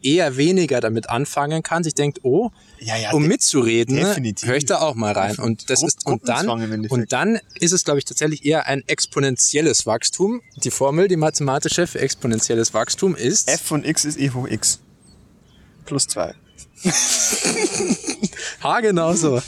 eher 0.00 0.36
weniger 0.36 0.80
damit 0.80 1.10
anfangen 1.10 1.64
kann, 1.64 1.82
sich 1.82 1.94
denkt, 1.94 2.20
oh, 2.22 2.50
ja, 2.78 2.96
ja, 2.96 3.10
um 3.10 3.22
de- 3.22 3.28
mitzureden, 3.28 3.98
höre 3.98 4.56
ich 4.56 4.64
da 4.64 4.78
auch 4.78 4.94
mal 4.94 5.12
rein. 5.12 5.36
Und 5.36 5.68
das 5.70 5.82
ist, 5.82 6.06
und 6.06 6.28
dann, 6.28 6.48
und 6.88 7.12
dann 7.12 7.40
ist 7.58 7.72
es, 7.72 7.84
glaube 7.84 7.98
ich, 7.98 8.04
tatsächlich 8.04 8.44
eher 8.46 8.66
ein 8.66 8.84
exponentielles 8.86 9.84
Wachstum. 9.86 10.40
Die 10.62 10.70
Formel, 10.70 11.08
die 11.08 11.16
mathematische 11.16 11.88
für 11.88 11.98
exponentielles 12.00 12.72
Wachstum 12.72 13.16
ist, 13.16 13.48
F 13.50 13.60
von 13.60 13.84
x 13.84 14.04
ist 14.04 14.18
e 14.20 14.30
hoch 14.30 14.46
x. 14.48 14.78
Plus 15.84 16.06
zwei. 16.06 16.34
ha, 18.62 18.80
genauso. 18.80 19.40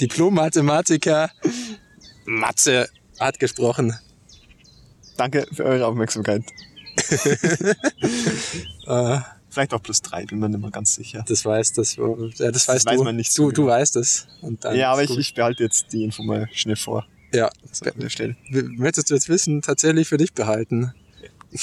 Diplom-Mathematiker, 0.00 1.30
Mathe 2.24 2.88
hat 3.20 3.38
gesprochen. 3.38 3.94
Danke 5.16 5.46
für 5.52 5.64
eure 5.64 5.86
Aufmerksamkeit. 5.86 6.42
Äh, 8.86 9.18
Vielleicht 9.50 9.74
auch 9.74 9.82
plus 9.82 10.00
drei, 10.00 10.24
bin 10.24 10.38
mir 10.38 10.48
nicht 10.48 10.60
mehr 10.62 10.70
ganz 10.70 10.94
sicher. 10.94 11.22
Das 11.28 11.44
weiß 11.44 11.74
das, 11.74 11.96
ja, 11.96 12.50
das 12.50 12.66
weißt 12.68 12.86
weiß 12.86 12.96
du. 12.96 13.04
man 13.04 13.16
nicht 13.16 13.30
so 13.32 13.50
du, 13.50 13.52
du 13.56 13.62
genau. 13.64 13.74
weißt 13.74 13.96
es. 13.96 14.26
Und 14.40 14.64
dann 14.64 14.74
ja, 14.76 14.90
aber 14.92 15.02
ich, 15.02 15.10
ich 15.18 15.34
behalte 15.34 15.62
jetzt 15.62 15.92
die 15.92 16.04
Info 16.04 16.22
mal 16.22 16.48
schnell 16.54 16.76
vor. 16.76 17.06
ja. 17.34 17.50
So 17.70 17.84
an 17.84 17.92
der 18.00 18.08
Stelle. 18.08 18.34
W- 18.48 18.62
Möchtest 18.62 19.10
du 19.10 19.14
jetzt 19.14 19.28
wissen, 19.28 19.60
tatsächlich 19.60 20.08
für 20.08 20.16
dich 20.16 20.32
behalten? 20.32 20.94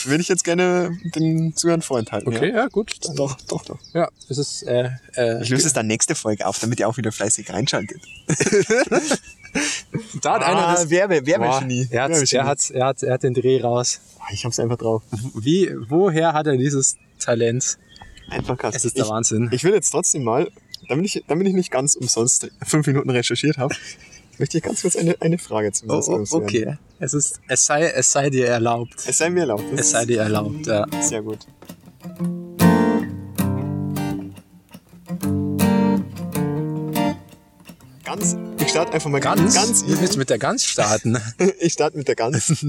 Würde 0.06 0.22
ich 0.22 0.28
jetzt 0.28 0.44
gerne 0.44 0.96
den 1.16 1.56
Zuhörern 1.56 1.82
vorenthalten. 1.82 2.28
Okay, 2.34 2.50
Ja? 2.50 2.56
ja, 2.58 2.68
gut. 2.68 2.96
Dann, 3.06 3.16
Doch, 3.16 3.36
doch, 3.48 3.66
doch. 3.66 3.80
ja, 3.94 4.08
es 4.30 4.38
ist, 4.38 4.64
äh, 4.64 4.90
äh, 5.16 5.42
Ich 5.42 5.50
löse 5.50 5.66
es 5.68 5.74
dann 5.74 5.88
nächste 5.88 6.14
Folge 6.16 6.46
auf, 6.46 6.60
damit 6.60 6.80
ihr 6.80 6.88
auch 6.88 6.98
wieder 6.98 7.12
fleißig 7.12 7.52
reinschaltet. 7.52 8.00
da 10.22 10.34
hat 10.36 10.44
einer 10.44 10.74
das, 10.74 10.86
Ah, 10.86 10.90
Werbe, 10.90 11.22
Boah, 11.22 11.28
Werbegenie. 11.28 11.88
er, 11.92 12.04
hat, 12.04 12.12
er, 12.34 12.46
hat, 12.46 12.70
er, 12.70 12.86
hat, 12.86 13.04
er 13.04 13.14
hat 13.14 13.24
den 13.24 13.34
Dreh 13.34 13.62
raus. 13.62 14.00
Ah, 14.20 14.26
Ich 14.32 14.46
hab's 14.46 14.60
einfach 14.60 14.78
drauf. 14.78 15.02
Wie, 15.36 15.74
woher 15.88 16.34
hat 16.34 16.48
er 16.48 16.58
dieses 16.58 16.98
Talent? 17.20 17.78
Einfach 18.30 18.58
krass. 18.58 18.76
Es 18.76 18.86
ist 18.86 18.96
der 18.98 19.06
ich, 19.06 19.10
Wahnsinn. 19.10 19.50
Ich 19.52 19.64
will 19.64 19.74
jetzt 19.74 19.90
trotzdem 19.90 20.24
mal, 20.24 20.50
damit 20.88 21.06
ich, 21.06 21.24
damit 21.28 21.48
ich 21.48 21.54
nicht 21.54 21.72
ganz 21.72 21.96
umsonst 21.96 22.52
fünf 22.64 22.86
Minuten 22.86 23.10
recherchiert 23.10 23.58
habe, 23.58 23.74
möchte 24.40 24.58
ich 24.58 24.64
ganz 24.64 24.82
kurz 24.82 24.96
eine, 24.96 25.16
eine 25.22 25.38
Frage 25.38 25.72
zum 25.72 25.90
Oh, 25.90 26.02
oh, 26.08 26.26
okay. 26.32 26.78
Es 27.00 27.14
ist, 27.14 27.40
es 27.48 27.66
sei, 27.66 27.88
es 27.88 28.12
sei 28.12 28.30
dir 28.30 28.48
erlaubt. 28.48 28.96
Es 29.06 29.18
sei 29.18 29.30
mir 29.30 29.42
erlaubt. 29.42 29.64
Das 29.72 29.80
Es 29.82 29.92
sei 29.92 30.06
dir 30.06 30.22
erlaubt, 30.22 30.68
ja. 30.68 30.86
sehr 31.02 31.22
gut. 31.22 31.40
Ganz, 38.04 38.36
ich 38.60 38.70
starte 38.70 38.94
einfach 38.94 39.10
mal 39.10 39.20
Ganz? 39.20 39.54
ganz 39.54 39.84
willst 39.86 40.16
du 40.16 40.18
mit 40.18 40.30
der 40.30 40.40
Gans 40.40 40.66
starten? 40.66 41.18
Ich 41.60 41.74
starte 41.74 41.98
mit 41.98 42.08
der 42.08 42.16
Gans. 42.16 42.50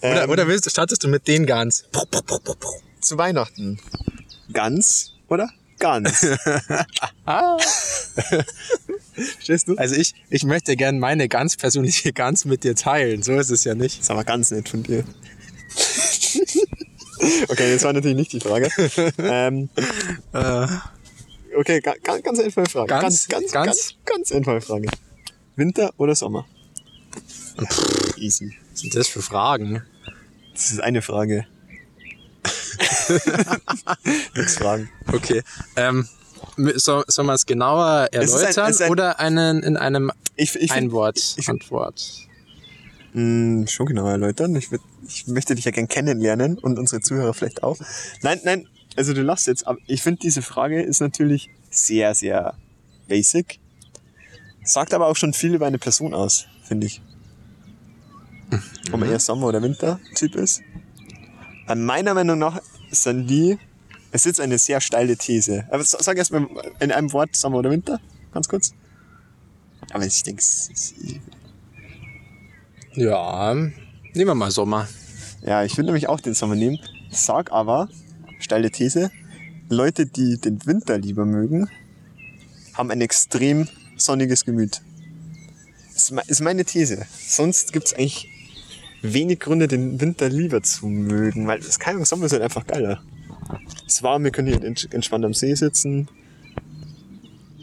oder, 0.00 0.24
Ähm, 0.24 0.30
oder 0.30 0.46
willst, 0.46 0.70
startest 0.70 1.02
du 1.02 1.08
mit 1.08 1.26
den 1.26 1.44
Gans? 1.46 1.84
zu 3.00 3.18
Weihnachten. 3.18 3.80
Gans 4.52 5.14
oder 5.28 5.50
Gans. 5.78 6.26
Verstehst 9.14 9.68
du? 9.68 9.76
Also 9.76 9.94
ich, 9.94 10.14
ich 10.30 10.44
möchte 10.44 10.76
gerne 10.76 10.98
meine 10.98 11.28
ganz 11.28 11.56
persönliche 11.56 12.12
Gans 12.12 12.44
mit 12.44 12.64
dir 12.64 12.74
teilen. 12.74 13.22
So 13.22 13.32
ist 13.34 13.50
es 13.50 13.64
ja 13.64 13.74
nicht. 13.74 13.98
Das 13.98 14.04
ist 14.04 14.10
aber 14.10 14.24
ganz 14.24 14.50
nett 14.50 14.68
von 14.68 14.82
dir. 14.82 15.04
okay, 17.48 17.72
das 17.72 17.82
war 17.84 17.92
natürlich 17.92 18.16
nicht 18.16 18.32
die 18.32 18.40
Frage. 18.40 18.68
Ähm, 19.18 19.68
okay, 21.56 21.80
ga, 21.80 21.94
ga, 22.02 22.18
ganz 22.18 22.38
einfache 22.40 22.68
Frage. 22.70 22.88
Ganz- 22.88 23.28
ganz, 23.28 23.52
ganz, 23.52 23.52
ganz- 23.52 23.76
ganz, 23.76 23.94
ganz 24.04 24.32
einfache 24.32 24.60
Frage. 24.60 24.88
Winter 25.56 25.92
oder 25.96 26.14
Sommer? 26.14 26.46
Easy. 28.16 28.52
Was 28.72 28.80
sind 28.80 28.94
das 28.96 29.08
für 29.08 29.22
Fragen? 29.22 29.82
Das 30.52 30.70
ist 30.72 30.80
eine 30.80 31.02
Frage. 31.02 31.46
Nichts 34.34 34.56
fragen. 34.56 34.88
Okay. 35.12 35.42
Ähm, 35.76 36.08
soll, 36.76 37.04
soll 37.08 37.24
man 37.24 37.34
es 37.36 37.46
genauer 37.46 38.08
ein- 38.12 38.20
erläutern 38.20 38.68
es 38.70 38.76
ist 38.76 38.82
ein- 38.82 38.90
oder 38.90 39.20
einen, 39.20 39.62
in 39.62 39.76
einem 39.76 40.10
Ich, 40.36 40.54
ich 40.54 40.72
find- 40.72 40.72
Einwort 40.72 41.18
ich 41.36 41.44
find- 41.46 41.62
Antwort? 41.62 42.02
Mh, 43.12 43.66
schon 43.68 43.86
genau 43.86 44.06
erläutern. 44.08 44.56
Ich, 44.56 44.70
würd, 44.72 44.80
ich 45.06 45.26
möchte 45.28 45.54
dich 45.54 45.64
ja 45.64 45.70
gern 45.70 45.86
kennenlernen 45.88 46.58
und 46.58 46.78
unsere 46.78 47.00
Zuhörer 47.00 47.32
vielleicht 47.34 47.62
auch. 47.62 47.78
Nein, 48.22 48.40
nein, 48.44 48.66
also 48.96 49.12
du 49.14 49.22
lachst 49.22 49.46
jetzt, 49.46 49.66
aber 49.66 49.78
ich 49.86 50.02
finde 50.02 50.20
diese 50.22 50.42
Frage 50.42 50.82
ist 50.82 51.00
natürlich 51.00 51.50
sehr, 51.70 52.14
sehr 52.14 52.54
basic. 53.08 53.60
Sagt 54.64 54.94
aber 54.94 55.06
auch 55.08 55.16
schon 55.16 55.32
viel 55.32 55.54
über 55.54 55.66
eine 55.66 55.78
Person 55.78 56.14
aus, 56.14 56.46
finde 56.64 56.86
ich. 56.86 57.00
Ob 58.92 59.00
man 59.00 59.10
eher 59.10 59.18
Sommer- 59.20 59.46
oder 59.48 59.62
Winter-Typ 59.62 60.34
ist. 60.36 60.62
Äh, 61.68 61.74
Meiner 61.74 62.14
Meinung 62.14 62.38
nach 62.38 62.60
sind 62.90 63.26
die, 63.28 63.58
es 64.14 64.20
ist 64.22 64.26
jetzt 64.26 64.40
eine 64.40 64.58
sehr 64.58 64.80
steile 64.80 65.16
These. 65.16 65.66
Aber 65.70 65.82
sa- 65.84 65.98
sag 66.00 66.16
erst 66.16 66.30
mal 66.30 66.46
in 66.78 66.92
einem 66.92 67.12
Wort 67.12 67.34
Sommer 67.34 67.58
oder 67.58 67.70
Winter, 67.70 68.00
ganz 68.32 68.48
kurz. 68.48 68.72
Aber 69.90 70.06
ich 70.06 70.22
denke, 70.22 70.40
es 70.40 70.94
Ja, 72.94 73.54
nehmen 73.54 73.74
wir 74.14 74.34
mal 74.34 74.50
Sommer. 74.50 74.88
Ja, 75.44 75.64
ich 75.64 75.76
würde 75.76 75.86
nämlich 75.86 76.08
auch 76.08 76.20
den 76.20 76.34
Sommer 76.34 76.54
nehmen. 76.54 76.78
Sag 77.10 77.50
aber, 77.52 77.88
steile 78.38 78.70
These, 78.70 79.10
Leute, 79.68 80.06
die 80.06 80.38
den 80.38 80.64
Winter 80.64 80.96
lieber 80.98 81.24
mögen, 81.24 81.68
haben 82.74 82.90
ein 82.90 83.00
extrem 83.00 83.68
sonniges 83.96 84.44
Gemüt. 84.44 84.80
Ist 85.94 86.12
me- 86.12 86.22
Ist 86.28 86.40
meine 86.40 86.64
These. 86.64 87.06
Sonst 87.26 87.72
gibt's 87.72 87.92
eigentlich 87.94 88.28
wenig 89.02 89.40
Gründe, 89.40 89.66
den 89.68 90.00
Winter 90.00 90.28
lieber 90.28 90.62
zu 90.62 90.86
mögen, 90.86 91.46
weil 91.46 91.58
das 91.60 91.78
keine 91.78 91.96
Ahnung, 91.96 92.06
Sommer 92.06 92.26
ist 92.26 92.32
halt 92.32 92.42
einfach 92.42 92.66
geiler. 92.66 93.02
Es 93.86 93.94
ist 93.96 94.02
warm, 94.02 94.24
wir 94.24 94.30
können 94.30 94.48
hier 94.48 94.60
ents- 94.60 94.92
entspannt 94.92 95.24
am 95.24 95.34
See 95.34 95.54
sitzen. 95.54 96.08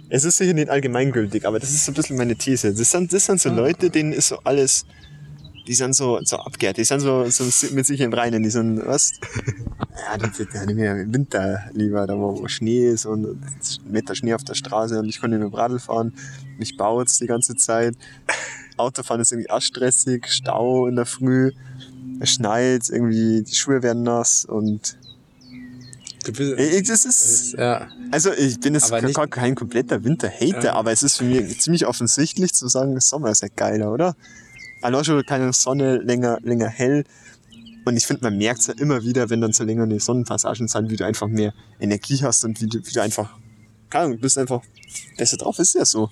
Es 0.09 0.25
ist 0.25 0.37
sicher 0.37 0.53
nicht 0.53 0.69
allgemeingültig, 0.69 1.45
aber 1.47 1.59
das 1.59 1.71
ist 1.71 1.85
so 1.85 1.91
ein 1.91 1.95
bisschen 1.95 2.17
meine 2.17 2.35
These. 2.35 2.73
Das 2.73 2.91
sind, 2.91 3.13
das 3.13 3.25
sind 3.25 3.39
so 3.39 3.49
Leute, 3.49 3.89
denen 3.89 4.11
ist 4.11 4.27
so 4.27 4.39
alles, 4.43 4.85
die 5.67 5.73
sind 5.73 5.93
so, 5.95 6.19
so 6.23 6.37
abgehört, 6.37 6.77
die 6.77 6.83
sind 6.83 6.99
so, 6.99 7.29
so 7.29 7.45
mit 7.73 7.85
sich 7.85 8.01
im 8.01 8.11
Reinen, 8.13 8.43
die 8.43 8.49
sind, 8.49 8.85
was? 8.85 9.13
Ja, 10.09 10.17
die, 10.17 10.29
die, 10.31 10.49
die 10.51 10.57
haben 10.57 10.73
mir 10.75 10.91
im 11.01 11.13
Winter 11.13 11.59
lieber, 11.73 12.07
da 12.07 12.17
wo, 12.17 12.47
Schnee 12.47 12.87
ist 12.89 13.05
und 13.05 13.37
Meter 13.87 14.15
Schnee 14.15 14.33
auf 14.33 14.43
der 14.43 14.55
Straße 14.55 14.97
und 14.97 15.07
ich 15.07 15.19
konnte 15.21 15.37
mit 15.37 15.47
dem 15.47 15.53
Radl 15.53 15.79
fahren. 15.79 16.13
Mich 16.57 16.75
baut's 16.75 17.19
die 17.19 17.27
ganze 17.27 17.55
Zeit. 17.55 17.95
Autofahren 18.77 19.21
ist 19.21 19.31
irgendwie 19.31 19.49
auch 19.51 19.61
stressig, 19.61 20.25
Stau 20.27 20.87
in 20.87 20.95
der 20.95 21.05
Früh, 21.05 21.51
es 22.19 22.31
schneit, 22.31 22.89
irgendwie 22.89 23.43
die 23.43 23.53
Schuhe 23.53 23.83
werden 23.83 24.01
nass 24.03 24.43
und 24.45 24.97
ich, 26.27 26.87
das 26.87 27.05
ist, 27.05 27.53
Ja. 27.57 27.87
also 28.11 28.31
ich 28.31 28.59
bin 28.59 28.73
jetzt 28.73 28.91
Aber 28.91 29.01
nicht- 29.01 29.19
kein 29.31 29.55
kompletter 29.55 30.03
Winter-Hater, 30.03 30.63
Ja. 30.65 30.73
aber 30.73 30.91
es 30.91 31.03
ist 31.03 31.17
für 31.17 31.23
mich 31.25 31.59
ziemlich 31.61 31.85
offensichtlich 31.85 32.53
zu 32.53 32.67
sagen, 32.67 32.99
Sommer 32.99 33.29
ist 33.31 33.41
ja 33.41 33.47
geiler, 33.55 33.91
oder? 33.91 34.15
Allein 34.81 35.03
schon 35.03 35.23
keine 35.25 35.51
Sonne 35.53 35.97
länger, 35.97 36.39
länger 36.43 36.67
hell. 36.67 37.03
Und 37.85 37.97
ich 37.97 38.05
finde, 38.05 38.23
man 38.25 38.37
merkt 38.37 38.67
ja 38.67 38.73
immer 38.77 39.03
wieder, 39.03 39.29
wenn 39.29 39.41
dann 39.41 39.53
so 39.53 39.63
längere 39.63 39.99
Sonnenpassagen 39.99 40.67
sind, 40.67 40.89
wie 40.91 40.95
du 40.97 41.05
einfach 41.05 41.27
mehr 41.27 41.53
Energie 41.79 42.19
hast 42.21 42.43
und 42.45 42.61
wie 42.61 42.67
du, 42.67 42.79
wie 42.85 42.91
du 42.93 43.01
einfach, 43.01 43.37
keine 43.89 44.05
Ahnung, 44.05 44.17
du 44.17 44.21
bist 44.21 44.37
einfach 44.37 44.61
besser 45.17 45.37
drauf. 45.37 45.57
Ist 45.59 45.73
ja 45.75 45.85
so. 45.85 46.09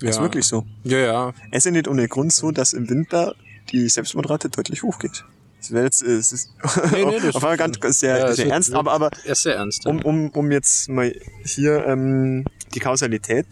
Ist 0.00 0.16
Ja. 0.16 0.22
wirklich 0.22 0.46
so. 0.46 0.64
Ja, 0.84 0.98
ja. 0.98 1.34
Es 1.50 1.58
ist 1.58 1.64
ja 1.66 1.70
nicht 1.72 1.88
ohne 1.88 2.08
Grund 2.08 2.32
so, 2.32 2.50
dass 2.50 2.72
im 2.72 2.88
Winter 2.88 3.34
die 3.72 3.88
Selbstmordrate 3.90 4.48
deutlich 4.48 4.82
hochgeht. 4.82 5.24
Das 5.60 5.70
wäre 5.72 5.84
jetzt, 5.84 6.02
äh, 6.02 6.16
es 6.16 6.32
ist, 6.32 6.50
Nee, 6.92 7.04
nee, 7.04 7.20
das 7.20 7.34
auf 7.36 7.44
einmal 7.44 7.56
ganz, 7.56 7.78
sehr, 8.00 8.18
Ja, 8.18 8.28
es 8.28 8.36
sehr 8.36 8.46
wird- 8.46 8.52
ernst, 8.54 8.72
aber, 8.74 8.92
aber 8.92 9.10
Er 9.24 9.32
ist 9.32 9.42
sehr 9.42 9.56
ernst. 9.56 9.84
ja. 9.84 9.90
um, 9.90 10.02
um, 10.02 10.30
um 10.30 10.50
jetzt 10.50 10.88
mal 10.88 11.14
hier 11.44 11.84
ähm, 11.86 12.44
die 12.74 12.80
Kausalität 12.80 13.46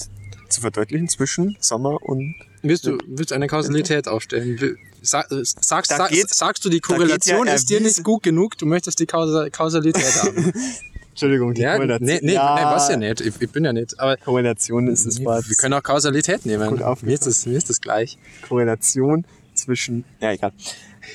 zu 0.48 0.60
verdeutlichen 0.62 1.08
zwischen 1.08 1.56
Sommer 1.60 2.02
und 2.02 2.34
Willst 2.62 2.86
du 2.86 2.98
willst 3.06 3.30
du 3.30 3.34
eine 3.36 3.46
Kausalität 3.46 4.08
aufstellen? 4.08 4.58
Sag, 5.00 5.30
äh, 5.30 5.44
sagst, 5.44 5.90
sag, 5.96 6.10
geht's- 6.10 6.36
sagst 6.38 6.64
du, 6.64 6.68
die 6.70 6.80
geht's 6.80 6.88
ja 6.90 6.96
Korrelation 6.96 7.46
ist 7.46 7.70
dir 7.70 7.80
nicht 7.80 8.02
gut 8.02 8.22
genug, 8.24 8.58
du 8.58 8.66
möchtest 8.66 8.98
die 8.98 9.06
Kausa 9.06 9.48
Kausalität 9.50 10.04
haben. 10.22 10.52
Entschuldigung, 11.10 11.52
die 11.54 11.62
ja, 11.62 11.72
nee, 11.72 11.76
Korrelation. 11.86 12.06
nee, 12.06 12.20
nee, 12.22 12.36
was 12.36 12.88
ja 12.88 12.96
nicht. 12.96 13.20
Ich, 13.20 13.34
ich 13.40 13.50
bin 13.50 13.64
ja 13.64 13.72
nicht. 13.72 13.98
Aber 14.00 14.16
Korrelation 14.16 14.86
ist 14.88 15.04
das 15.06 15.22
Wort. 15.24 15.48
wir 15.48 15.56
können 15.56 15.74
auch 15.74 15.82
Kausalität 15.82 16.46
nehmen. 16.46 16.80
Mir, 17.02 17.12
ist 17.14 17.26
das, 17.26 17.44
mir 17.46 17.58
ist 17.58 17.68
das 17.70 17.80
gleich. 17.80 18.18
Korrelation 18.48 19.24
zwischen. 19.54 20.04
Ja, 20.20 20.32
egal. 20.32 20.52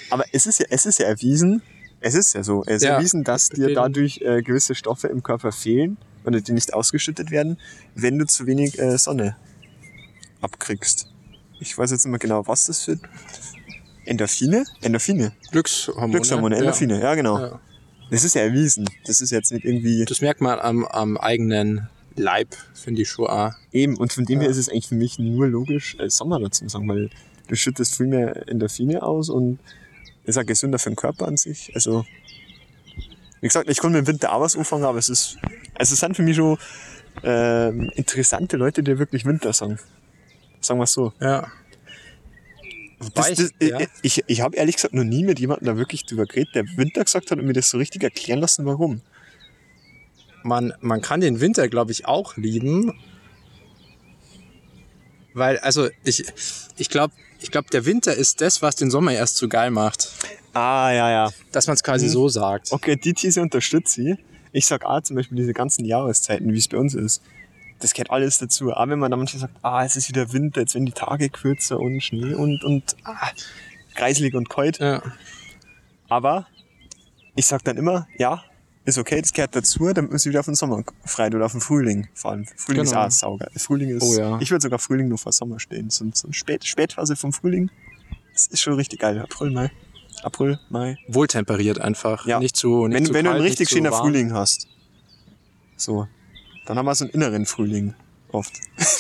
Aber 0.10 0.26
es 0.32 0.46
ist 0.46 0.60
ja, 0.60 0.66
es 0.70 0.86
ist 0.86 1.00
ja 1.00 1.08
erwiesen, 1.08 1.62
es 2.00 2.16
ist 2.16 2.34
ja 2.36 2.44
so, 2.44 2.64
es 2.66 2.78
ist 2.78 2.84
Ja. 2.84 2.96
erwiesen, 2.96 3.24
dass 3.24 3.50
dir 3.50 3.74
dadurch 3.74 4.20
äh, 4.22 4.42
gewisse 4.42 4.76
Stoffe 4.76 5.08
im 5.08 5.24
Körper 5.24 5.52
fehlen 5.52 5.98
oder 6.26 6.42
die 6.42 6.52
nicht 6.54 6.74
ausgeschüttet 6.74 7.32
werden, 7.32 7.58
wenn 7.96 8.18
du 8.20 8.26
zu 8.26 8.46
wenig 8.46 8.80
äh, 8.80 8.98
Sonne 8.98 9.36
abkriegst. 10.42 11.08
Ich 11.60 11.78
weiß 11.78 11.92
jetzt 11.92 12.06
nicht 12.06 12.12
mehr 12.12 12.20
genau, 12.20 12.46
was 12.48 12.66
das 12.66 12.82
für 12.84 12.98
Endorphine? 14.06 14.66
Endorphine. 14.82 15.32
Glückshormone. 15.52 16.12
Glückshormone, 16.12 16.58
Endorphine, 16.58 17.00
ja, 17.02 17.16
genau. 17.16 17.40
Ja. 17.40 17.60
Das 18.10 18.24
ist 18.24 18.36
ja 18.36 18.42
erwiesen. 18.42 18.88
Das 19.06 19.22
ist 19.22 19.32
jetzt 19.32 19.52
nicht 19.52 19.64
irgendwie 19.66 20.04
Das 20.06 20.22
merkt 20.22 20.42
man 20.42 20.60
am, 20.60 20.86
am 20.86 21.18
eigenen 21.18 21.88
Leib, 22.16 22.50
finde 22.74 23.02
ich 23.02 23.10
schon 23.10 23.28
auch. 23.28 23.54
eben. 23.72 23.96
Und 23.98 24.12
von 24.14 24.26
dem 24.26 24.42
her 24.42 24.50
ist 24.50 24.58
es 24.58 24.70
eigentlich 24.70 24.88
für 24.88 24.96
mich 24.96 25.20
nur 25.20 25.48
logisch, 25.48 25.96
äh, 26.00 26.10
Sommer 26.10 26.40
dazu 26.40 26.66
zu 26.66 26.70
sagen, 26.70 26.88
weil 26.90 27.10
du 27.48 27.56
schüttest 27.56 27.96
viel 27.96 28.08
mehr 28.08 28.48
Endorphine 28.50 29.04
aus 29.04 29.30
und 29.30 29.60
ist 30.24 30.38
auch 30.38 30.46
gesünder 30.46 30.80
für 30.80 30.90
den 30.90 30.96
Körper 30.96 31.28
an 31.28 31.38
sich. 31.38 31.72
Also, 31.76 32.06
wie 33.42 33.48
gesagt, 33.48 33.70
ich 33.70 33.78
konnte 33.80 33.98
mit 33.98 34.08
dem 34.08 34.14
Winter 34.14 34.34
auch 34.34 34.42
was 34.42 34.56
anfangen, 34.56 34.86
aber 34.86 34.98
es 34.98 35.10
ist, 35.10 35.38
also 35.76 35.94
es 35.94 36.00
sind 36.00 36.16
für 36.16 36.24
mich 36.24 36.36
schon 36.38 36.58
ähm, 37.24 37.92
interessante 37.96 38.58
Leute, 38.58 38.84
die 38.84 38.98
wirklich 38.98 39.26
Winter 39.26 39.54
sagen. 39.54 39.80
Sagen 40.62 40.80
wir 40.80 40.88
so. 40.88 41.14
Ja. 41.20 41.52
Wobei 43.00 43.30
Das, 43.30 43.38
das, 43.38 43.52
ich, 43.60 43.70
ja. 43.70 43.80
ich 43.80 43.90
ich, 44.02 44.24
ich 44.28 44.42
habe 44.42 44.56
ehrlich 44.56 44.76
gesagt 44.76 44.94
noch 44.94 45.04
nie 45.04 45.24
mit 45.26 45.40
jemandem 45.40 45.68
da 45.68 45.78
wirklich 45.78 46.06
drüber 46.06 46.26
geredet, 46.26 46.56
der 46.56 46.66
Winter 46.78 47.04
gesagt 47.04 47.32
hat 47.32 47.38
und 47.40 47.46
mir 47.46 47.54
das 47.54 47.70
so 47.70 47.78
richtig 47.78 48.04
erklären 48.04 48.40
lassen, 48.40 48.66
warum. 48.66 49.02
man, 50.44 50.74
man 50.82 51.02
kann 51.02 51.22
den 51.22 51.40
Winter, 51.40 51.68
glaube 51.68 51.92
ich, 51.92 52.06
auch 52.06 52.38
lieben. 52.38 52.94
Weil, 55.34 55.58
also, 55.60 55.90
ich, 56.04 56.24
ich 56.78 56.90
glaube, 56.90 57.14
ich 57.44 57.52
glaub, 57.52 57.70
der 57.70 57.86
Winter 57.86 58.14
ist 58.16 58.42
das, 58.42 58.62
was 58.62 58.76
den 58.76 58.90
Sommer 58.90 59.12
erst 59.14 59.38
so 59.38 59.48
geil 59.48 59.70
macht. 59.70 60.10
Ah, 60.54 60.92
ja, 60.92 61.10
ja. 61.12 61.30
Dass 61.52 61.68
man 61.68 61.76
es 61.76 61.84
quasi 61.84 62.06
Mhm. 62.08 62.12
so 62.12 62.30
sagt. 62.30 62.72
Okay, 62.72 62.96
die 62.96 63.14
These 63.14 63.42
unterstütze 63.42 64.02
ich. 64.02 64.18
Ich 64.52 64.66
sag 64.66 64.86
auch 64.86 65.02
zum 65.02 65.16
Beispiel 65.16 65.38
diese 65.38 65.54
ganzen 65.54 65.84
Jahreszeiten, 65.86 66.54
wie 66.54 66.58
es 66.58 66.68
bei 66.68 66.78
uns 66.78 66.94
ist. 66.94 67.22
Das 67.80 67.94
gehört 67.94 68.12
alles 68.12 68.38
dazu. 68.38 68.72
Aber 68.74 68.92
wenn 68.92 69.00
man 69.00 69.12
dann 69.12 69.20
manchmal 69.20 69.42
sagt, 69.42 69.56
ah, 69.62 69.84
es 69.84 69.96
ist 69.96 70.10
wieder 70.10 70.32
Winter, 70.32 70.62
jetzt 70.62 70.74
werden 70.76 70.86
die 70.86 70.92
Tage 70.92 71.30
kürzer 71.30 71.80
und 71.80 72.02
Schnee 72.02 72.34
und, 72.34 72.64
und 72.64 72.96
ah, 73.04 73.30
kreislig 73.96 74.36
und 74.36 74.50
kalt. 74.50 74.80
Ja. 74.80 75.02
Aber 76.08 76.48
ich 77.36 77.46
sag 77.46 77.64
dann 77.64 77.78
immer, 77.78 78.08
ja, 78.18 78.44
ist 78.86 78.98
okay, 78.98 79.22
das 79.22 79.32
gehört 79.34 79.56
dazu, 79.56 79.92
dann 79.94 80.10
müssen 80.10 80.26
wir 80.26 80.32
wieder 80.32 80.40
auf 80.42 80.46
den 80.46 80.56
Sommer 80.56 80.84
frei 81.06 81.28
oder 81.28 81.46
auf 81.46 81.54
den 81.54 81.62
Frühling 81.62 82.08
vor 82.14 82.32
allem. 82.32 82.46
Frühling 82.58 82.84
Genau. 82.86 83.06
ist 83.06 83.16
auch 83.16 83.20
sauger. 83.30 83.48
Frühling 83.56 83.90
ist, 83.90 84.04
Oh 84.04 84.14
ja. 84.18 84.40
ich 84.42 84.52
würde 84.52 84.62
sogar 84.62 84.80
Frühling 84.80 85.08
nur 85.08 85.18
vor 85.18 85.32
Sommer 85.32 85.60
stehen. 85.60 85.90
So, 85.90 86.06
so 86.14 86.28
eine 86.28 86.34
Spät, 86.34 86.66
Spätphase 86.66 87.16
vom 87.16 87.32
Frühling, 87.34 87.70
das 88.34 88.48
ist 88.48 88.62
schon 88.62 88.74
richtig 88.74 89.00
geil. 89.00 89.20
April, 89.20 89.52
Mai. 89.52 89.72
April, 90.24 90.60
Mai. 90.70 90.98
Wohltemperiert 91.08 91.80
einfach. 91.80 92.26
Ja. 92.26 92.40
Nicht 92.40 92.56
zu, 92.58 92.88
nicht 92.88 92.96
wenn, 92.96 93.06
zu 93.06 93.14
wenn 93.14 93.26
du 93.26 93.32
kalt, 93.32 93.40
einen 93.42 93.48
richtig 93.48 93.70
schönen. 93.70 93.92
Frühling 93.94 94.34
hast. 94.34 94.68
So. 95.78 96.08
Dann 96.66 96.78
haben 96.78 96.86
wir 96.86 96.96
so 96.96 97.06
einen 97.06 97.14
inneren 97.14 97.46
Frühling. 97.46 97.94
Oft. 98.32 98.54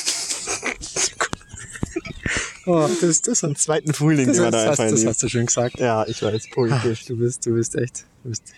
Oh, 2.66 2.88
das, 3.02 3.22
das, 3.22 3.44
Einen 3.44 3.58
zweiten 3.58 3.94
Frühling, 3.94 4.28
das, 4.28 4.38
den 4.38 4.44
man 4.44 4.52
da 4.54 4.66
das, 4.68 4.78
das 4.78 5.06
hast 5.06 5.22
du 5.24 5.28
schön 5.28 5.48
gesagt. 5.48 5.80
Ja, 5.80 6.06
ich 6.08 6.22
weiß, 6.24 6.44
Ach, 6.50 6.54
politisch. 6.54 7.04
du 7.06 7.18
bist, 7.18 7.46
du 7.46 7.56
bist 7.56 7.76
echt, 7.76 8.02
du 8.02 8.06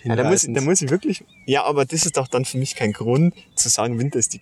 Ja, 0.04 0.16
da 0.16 0.30
muss, 0.30 0.46
da 0.48 0.62
muss 0.62 0.82
ich 0.82 0.90
wirklich. 0.90 1.24
Ja, 1.46 1.64
aber 1.64 1.86
das 1.86 2.06
ist 2.06 2.18
doch 2.18 2.28
dann 2.28 2.46
für 2.46 2.58
mich 2.58 2.76
kein 2.76 2.94
Grund 2.94 3.34
zu 3.56 3.70
sagen, 3.70 3.98
Winter 3.98 4.20
ist 4.20 4.34
die 4.34 4.42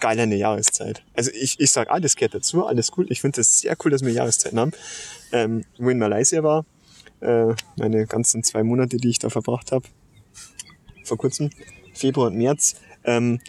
geilere 0.00 0.34
Jahreszeit. 0.34 1.02
Also 1.14 1.30
ich, 1.32 1.58
ich 1.60 1.70
sag, 1.70 1.90
ah, 1.90 2.00
das 2.00 2.16
gehört 2.16 2.34
dazu, 2.34 2.66
alles 2.66 2.92
cool. 2.96 3.06
Ich 3.10 3.20
finde 3.20 3.36
das 3.36 3.60
sehr 3.60 3.76
cool, 3.84 3.90
dass 3.90 4.02
wir 4.02 4.12
Jahreszeiten 4.12 4.58
haben. 4.58 4.72
Ähm, 5.32 5.64
wo 5.78 5.88
ich 5.88 5.92
in 5.92 5.98
Malaysia 5.98 6.42
war, 6.42 6.64
äh, 7.20 7.54
meine 7.76 8.06
ganzen 8.06 8.42
zwei 8.42 8.62
Monate, 8.62 8.96
die 8.96 9.08
ich 9.08 9.18
da 9.18 9.28
verbracht 9.30 9.72
habe, 9.72 9.86
vor 11.04 11.18
kurzem, 11.18 11.50
Februar 11.94 12.28
und 12.28 12.36
März, 12.36 12.76
Ähm, 13.04 13.40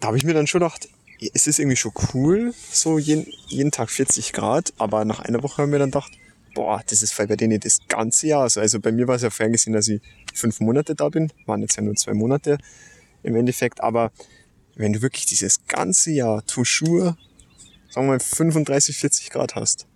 da 0.00 0.08
habe 0.08 0.16
ich 0.16 0.24
mir 0.24 0.34
dann 0.34 0.46
schon 0.46 0.60
gedacht, 0.60 0.88
es 1.34 1.46
ist 1.46 1.58
irgendwie 1.58 1.76
schon 1.76 1.92
cool, 2.12 2.52
so 2.70 2.98
jeden, 2.98 3.26
jeden 3.48 3.70
Tag 3.70 3.90
40 3.90 4.32
Grad, 4.32 4.72
aber 4.78 5.04
nach 5.04 5.20
einer 5.20 5.42
Woche 5.42 5.62
haben 5.62 5.72
wir 5.72 5.78
dann 5.78 5.90
gedacht, 5.90 6.12
boah, 6.58 6.82
das 6.84 7.02
ist 7.02 7.16
bei 7.16 7.26
denen 7.26 7.60
das 7.60 7.78
ganze 7.86 8.26
Jahr. 8.26 8.50
so. 8.50 8.60
also 8.60 8.80
bei 8.80 8.90
mir 8.90 9.06
war 9.06 9.14
es 9.14 9.22
ja 9.22 9.30
vorgesehen, 9.30 9.74
dass 9.74 9.86
ich 9.86 10.02
fünf 10.34 10.58
Monate 10.58 10.96
da 10.96 11.08
bin, 11.08 11.32
waren 11.46 11.62
jetzt 11.62 11.76
ja 11.76 11.82
nur 11.84 11.94
zwei 11.94 12.14
Monate 12.14 12.58
im 13.22 13.36
Endeffekt, 13.36 13.80
aber 13.80 14.10
wenn 14.74 14.92
du 14.92 15.00
wirklich 15.00 15.24
dieses 15.26 15.64
ganze 15.68 16.10
Jahr 16.10 16.44
toujours, 16.46 17.14
sagen 17.90 18.08
wir 18.08 18.14
mal 18.14 18.18
35, 18.18 18.96
40 18.96 19.30
Grad 19.30 19.54
hast, 19.54 19.86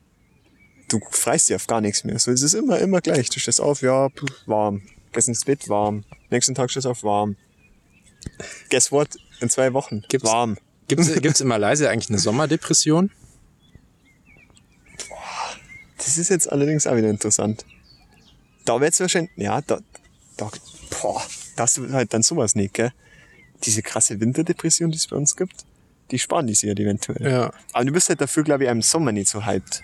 du 0.88 1.00
freist 1.10 1.48
dich 1.48 1.56
auf 1.56 1.66
gar 1.66 1.80
nichts 1.80 2.04
mehr. 2.04 2.16
So, 2.20 2.30
es 2.30 2.42
ist 2.42 2.54
immer, 2.54 2.78
immer 2.78 3.00
gleich. 3.00 3.28
Du 3.28 3.40
stehst 3.40 3.60
auf, 3.60 3.82
ja, 3.82 4.08
warm. 4.46 4.82
Gehst 5.10 5.26
ins 5.26 5.44
Bett, 5.44 5.68
warm. 5.68 6.04
Nächsten 6.30 6.54
Tag 6.54 6.70
stehst 6.70 6.84
du 6.86 6.90
auf, 6.90 7.02
warm. 7.02 7.34
Guess 8.70 8.92
what? 8.92 9.08
In 9.40 9.48
zwei 9.48 9.72
Wochen. 9.72 10.04
Gibt's- 10.08 10.30
warm. 10.30 10.58
Gibt 10.86 11.00
es 11.00 11.40
in 11.40 11.48
Malaysia 11.48 11.88
eigentlich 11.88 12.10
eine 12.10 12.18
Sommerdepression? 12.20 13.10
Das 16.04 16.18
ist 16.18 16.28
jetzt 16.30 16.50
allerdings 16.50 16.86
auch 16.86 16.96
wieder 16.96 17.10
interessant. 17.10 17.64
Da 18.64 18.80
wird's 18.80 19.00
wahrscheinlich, 19.00 19.30
ja, 19.36 19.60
da, 19.60 19.78
da, 20.36 20.50
boah, 21.00 21.22
da 21.56 21.62
hast 21.64 21.76
du 21.78 21.92
halt 21.92 22.12
dann 22.14 22.22
sowas 22.22 22.54
nicht, 22.54 22.74
gell? 22.74 22.92
Diese 23.64 23.82
krasse 23.82 24.20
Winterdepression, 24.20 24.90
die 24.90 24.96
es 24.96 25.06
bei 25.06 25.16
uns 25.16 25.36
gibt, 25.36 25.64
die 26.10 26.18
sparen 26.18 26.46
die 26.46 26.54
sich 26.54 26.68
halt 26.68 26.80
eventuell. 26.80 27.30
Ja. 27.30 27.52
Aber 27.72 27.84
du 27.84 27.92
bist 27.92 28.08
halt 28.08 28.20
dafür, 28.20 28.42
glaube 28.42 28.64
ich, 28.64 28.70
im 28.70 28.82
Sommer 28.82 29.12
nicht 29.12 29.28
so 29.28 29.46
hyped. 29.46 29.82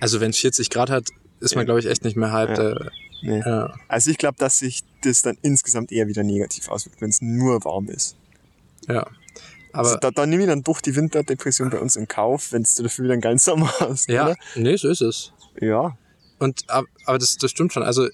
Also 0.00 0.20
wenn 0.20 0.30
es 0.30 0.38
40 0.38 0.70
Grad 0.70 0.90
hat, 0.90 1.08
ist 1.40 1.54
man, 1.54 1.62
Ja. 1.62 1.66
glaube 1.66 1.80
ich, 1.80 1.86
echt 1.86 2.04
nicht 2.04 2.16
mehr 2.16 2.32
hyped. 2.32 2.58
Ja. 2.58 2.70
Äh, 2.72 2.90
Nee. 3.20 3.40
ja. 3.44 3.74
Also 3.88 4.12
ich 4.12 4.18
glaube, 4.18 4.38
dass 4.38 4.60
sich 4.60 4.84
das 5.02 5.22
dann 5.22 5.36
insgesamt 5.42 5.90
eher 5.90 6.06
wieder 6.06 6.22
negativ 6.22 6.68
auswirkt, 6.68 7.00
wenn 7.00 7.10
es 7.10 7.20
nur 7.20 7.64
warm 7.64 7.88
ist. 7.88 8.14
ja. 8.88 9.04
Also 9.78 9.92
Aber 9.92 10.00
da, 10.00 10.10
da 10.10 10.26
nehme 10.26 10.42
ich 10.42 10.48
dann 10.48 10.62
doch 10.62 10.80
die 10.80 10.94
Winterdepression 10.96 11.70
bei 11.70 11.78
uns 11.78 11.96
in 11.96 12.08
Kauf, 12.08 12.52
wenn 12.52 12.64
du 12.64 12.82
dafür 12.82 13.04
wieder 13.04 13.12
einen 13.14 13.22
geilen 13.22 13.38
Sommer 13.38 13.72
hast, 13.80 14.08
ja, 14.08 14.26
oder? 14.26 14.36
nee, 14.56 14.76
so 14.76 14.88
ist 14.88 15.00
es. 15.02 15.32
Ja. 15.60 15.96
Und 16.38 16.68
ab- 16.68 16.86
aber 17.04 17.18
das, 17.18 17.36
das 17.36 17.50
stimmt 17.50 17.72
schon. 17.72 17.82
Also, 17.82 18.08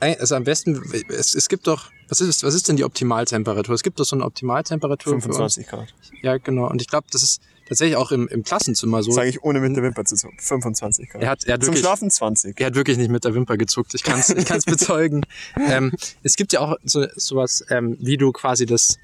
also 0.00 0.36
am 0.36 0.44
besten, 0.44 0.80
es, 1.08 1.34
es 1.34 1.48
gibt 1.48 1.66
doch, 1.66 1.90
was 2.08 2.20
ist, 2.20 2.42
was 2.44 2.54
ist 2.54 2.68
denn 2.68 2.76
die 2.76 2.84
Optimaltemperatur? 2.84 3.74
Es 3.74 3.82
gibt 3.82 3.98
doch 3.98 4.04
so 4.04 4.16
eine 4.16 4.24
Optimaltemperatur. 4.24 5.12
für 5.12 5.16
uns. 5.16 5.24
25 5.24 5.66
Grad. 5.66 5.88
Ja, 6.22 6.38
genau. 6.38 6.70
Und 6.70 6.80
ich 6.80 6.88
glaube, 6.88 7.06
das 7.10 7.22
ist 7.22 7.42
tatsächlich 7.68 7.96
auch 7.96 8.12
im, 8.12 8.28
im 8.28 8.44
Klassenzimmer 8.44 9.02
so. 9.02 9.10
Sage 9.10 9.28
ich 9.28 9.42
ohne 9.42 9.60
mit 9.60 9.76
der 9.76 9.82
Wimper 9.82 10.04
zu 10.04 10.14
zucken. 10.16 10.38
25 10.38 11.10
Grad. 11.10 11.22
Er 11.22 11.28
hat, 11.30 11.44
er 11.44 11.54
hat 11.54 11.60
Zum 11.62 11.68
wirklich, 11.68 11.80
Schlafen 11.84 12.10
20. 12.10 12.58
er 12.60 12.66
hat 12.66 12.74
wirklich 12.76 12.96
nicht 12.96 13.10
mit 13.10 13.24
der 13.24 13.34
Wimper 13.34 13.56
gezuckt. 13.58 13.92
Ich 13.94 14.02
kann 14.04 14.20
es 14.20 14.30
ich 14.30 14.46
kann's 14.46 14.64
bezeugen. 14.64 15.26
ähm, 15.68 15.92
es 16.22 16.36
gibt 16.36 16.52
ja 16.52 16.60
auch 16.60 16.76
so 16.84 17.04
sowas, 17.16 17.64
ähm, 17.68 17.96
wie 18.00 18.16
du 18.16 18.30
quasi 18.32 18.64
das, 18.66 18.98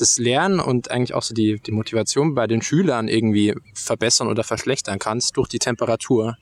das 0.00 0.18
Lernen 0.18 0.60
und 0.60 0.90
eigentlich 0.90 1.14
auch 1.14 1.22
so 1.22 1.34
die, 1.34 1.60
die 1.60 1.72
Motivation 1.72 2.34
bei 2.34 2.46
den 2.46 2.62
Schülern 2.62 3.08
irgendwie 3.08 3.54
verbessern 3.74 4.28
oder 4.28 4.44
verschlechtern 4.44 4.98
kannst 4.98 5.36
durch 5.36 5.48
die 5.48 5.58
Temperatur. 5.58 6.36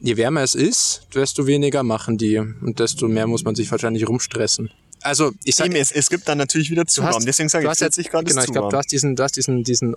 Je 0.00 0.16
wärmer 0.16 0.42
es 0.42 0.54
ist, 0.54 1.06
desto 1.14 1.46
weniger 1.46 1.82
machen 1.82 2.18
die 2.18 2.38
und 2.38 2.78
desto 2.78 3.08
mehr 3.08 3.26
muss 3.26 3.44
man 3.44 3.54
sich 3.54 3.70
wahrscheinlich 3.70 4.06
rumstressen. 4.08 4.70
Also 5.00 5.32
ich 5.44 5.56
sag, 5.56 5.66
Eben, 5.66 5.76
es, 5.76 5.92
es 5.92 6.08
gibt 6.08 6.28
dann 6.28 6.38
natürlich 6.38 6.70
wieder 6.70 6.86
zu 6.86 7.02
warm. 7.02 7.24
Deswegen 7.24 7.48
sage 7.48 7.64
ich 7.64 7.70
jetzt- 7.70 7.78
40 7.96 8.10
Grad 8.10 8.26
genau, 8.26 8.42
ich 8.42 8.52
glaube, 8.52 8.70
du 8.70 8.76
hast 8.76 8.90
diesen, 8.90 9.16
du 9.16 9.22
hast 9.22 9.36
diesen, 9.36 9.62
diesen 9.62 9.94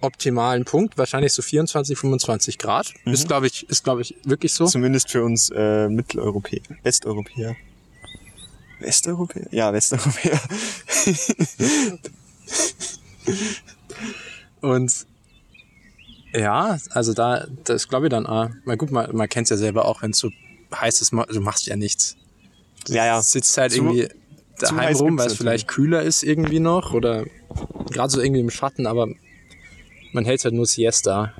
optimalen 0.00 0.64
Punkt, 0.64 0.98
wahrscheinlich 0.98 1.32
so 1.32 1.42
24, 1.42 1.96
25 1.98 2.58
Grad. 2.58 2.92
Mhm. 3.04 3.12
Ist, 3.14 3.28
glaube 3.28 3.46
ich, 3.46 3.68
ist, 3.68 3.84
glaube 3.84 4.02
ich, 4.02 4.14
wirklich 4.24 4.52
so. 4.52 4.66
Zumindest 4.66 5.10
für 5.10 5.22
uns 5.24 5.50
äh, 5.54 5.88
Mitteleuropäer. 5.88 6.60
Westeuropäer. 6.82 7.56
Westeuropäer? 8.82 9.46
Ja, 9.50 9.72
Westeuropäer. 9.72 10.40
Und 14.60 15.06
ja, 16.34 16.78
also 16.90 17.12
da, 17.12 17.46
das 17.64 17.88
glaube 17.88 18.06
ich 18.06 18.10
dann, 18.10 18.26
ah, 18.26 18.50
mal 18.64 18.76
gut, 18.76 18.90
man, 18.90 19.14
man 19.14 19.28
kennt 19.28 19.46
es 19.46 19.50
ja 19.50 19.56
selber 19.56 19.84
auch, 19.86 20.02
wenn 20.02 20.12
es 20.12 20.18
so 20.18 20.30
heiß 20.74 21.00
ist, 21.02 21.12
du 21.12 21.40
machst 21.40 21.66
ja 21.66 21.76
nichts. 21.76 22.16
Du 22.86 22.94
Ja, 22.94 23.04
ja. 23.04 23.22
sitzt 23.22 23.56
halt 23.58 23.72
Zu- 23.72 23.78
irgendwie 23.78 24.08
daheim 24.58 24.96
rum, 24.96 25.18
weil 25.18 25.26
es 25.26 25.34
vielleicht 25.36 25.68
kühler 25.68 26.02
ist 26.02 26.22
irgendwie 26.22 26.60
noch 26.60 26.92
oder 26.94 27.24
gerade 27.90 28.10
so 28.10 28.20
irgendwie 28.20 28.40
im 28.40 28.50
Schatten, 28.50 28.86
aber 28.86 29.08
man 30.12 30.24
hält 30.24 30.44
halt 30.44 30.54
nur 30.54 30.66
Siesta. 30.66 31.32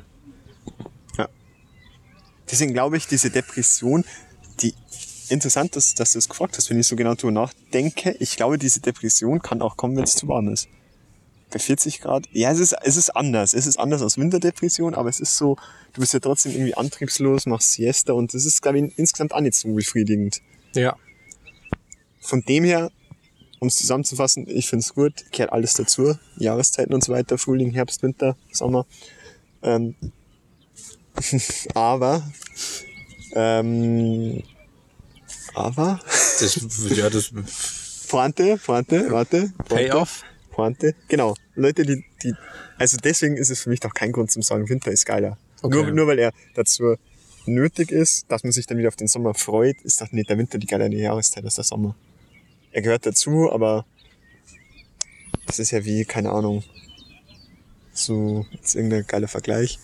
Deswegen 2.50 2.74
glaube 2.74 2.98
ich, 2.98 3.06
diese 3.06 3.30
Depression, 3.30 4.04
interessant 5.32 5.76
ist, 5.76 5.98
dass 5.98 6.12
du 6.12 6.18
es 6.18 6.28
gefragt 6.28 6.56
hast, 6.56 6.70
wenn 6.70 6.78
ich 6.78 6.86
so 6.86 6.96
genau 6.96 7.14
drüber 7.14 7.32
nachdenke. 7.32 8.14
Ich 8.20 8.36
glaube, 8.36 8.58
diese 8.58 8.80
Depression 8.80 9.40
kann 9.40 9.62
auch 9.62 9.76
kommen, 9.76 9.96
wenn 9.96 10.04
es 10.04 10.14
zu 10.14 10.28
warm 10.28 10.48
ist. 10.48 10.68
Bei 11.50 11.58
40 11.58 12.00
Grad, 12.00 12.26
ja, 12.32 12.50
es 12.50 12.60
ist, 12.60 12.74
es 12.82 12.96
ist 12.96 13.10
anders. 13.10 13.52
Es 13.52 13.66
ist 13.66 13.78
anders 13.78 14.00
als 14.00 14.16
Winterdepression, 14.16 14.94
aber 14.94 15.08
es 15.08 15.20
ist 15.20 15.36
so, 15.36 15.56
du 15.92 16.00
bist 16.00 16.14
ja 16.14 16.20
trotzdem 16.20 16.52
irgendwie 16.52 16.74
antriebslos, 16.74 17.46
machst 17.46 17.72
Siesta 17.72 18.12
und 18.14 18.32
das 18.32 18.46
ist, 18.46 18.62
glaube 18.62 18.78
ich, 18.78 18.98
insgesamt 18.98 19.34
auch 19.34 19.40
nicht 19.40 19.54
so 19.54 19.72
befriedigend. 19.74 20.40
Ja. 20.74 20.96
Von 22.20 22.42
dem 22.42 22.64
her, 22.64 22.90
um 23.58 23.68
es 23.68 23.76
zusammenzufassen, 23.76 24.46
ich 24.48 24.68
finde 24.68 24.84
es 24.84 24.94
gut, 24.94 25.30
kehrt 25.30 25.52
alles 25.52 25.74
dazu. 25.74 26.16
Jahreszeiten 26.36 26.94
und 26.94 27.04
so 27.04 27.12
weiter, 27.12 27.36
Frühling, 27.36 27.72
Herbst, 27.72 28.02
Winter, 28.02 28.36
Sommer. 28.50 28.86
Ähm, 29.62 29.94
aber, 31.74 32.22
ähm, 33.34 34.42
aber, 35.54 36.00
Das, 36.40 36.60
ja, 36.96 37.08
das 37.08 37.32
Pointe, 38.08 38.58
Pointe, 38.58 39.10
warte, 39.10 39.52
Pointe, 39.58 39.74
Payoff. 39.74 40.22
Pointe, 40.50 40.94
genau. 41.08 41.34
Leute, 41.54 41.84
die, 41.84 42.04
die, 42.22 42.34
also 42.78 42.96
deswegen 42.96 43.36
ist 43.36 43.50
es 43.50 43.62
für 43.62 43.70
mich 43.70 43.80
doch 43.80 43.94
kein 43.94 44.12
Grund 44.12 44.30
zum 44.30 44.42
sagen, 44.42 44.68
Winter 44.68 44.90
ist 44.90 45.06
geiler. 45.06 45.38
Okay. 45.62 45.76
Nur, 45.76 45.90
nur 45.92 46.06
weil 46.08 46.18
er 46.18 46.32
dazu 46.54 46.96
nötig 47.46 47.90
ist, 47.90 48.30
dass 48.30 48.42
man 48.42 48.52
sich 48.52 48.66
dann 48.66 48.78
wieder 48.78 48.88
auf 48.88 48.96
den 48.96 49.08
Sommer 49.08 49.34
freut, 49.34 49.80
ist 49.82 50.00
doch 50.00 50.10
nicht 50.12 50.28
der 50.28 50.38
Winter 50.38 50.58
die 50.58 50.66
geilere 50.66 50.92
Jahreszeit 50.94 51.44
als 51.44 51.54
der 51.54 51.64
Sommer. 51.64 51.94
Er 52.72 52.82
gehört 52.82 53.06
dazu, 53.06 53.50
aber 53.52 53.84
das 55.46 55.58
ist 55.58 55.70
ja 55.70 55.84
wie, 55.84 56.04
keine 56.04 56.30
Ahnung, 56.30 56.64
so, 57.92 58.46
jetzt 58.52 58.74
irgendein 58.74 59.06
geiler 59.06 59.28
Vergleich. 59.28 59.78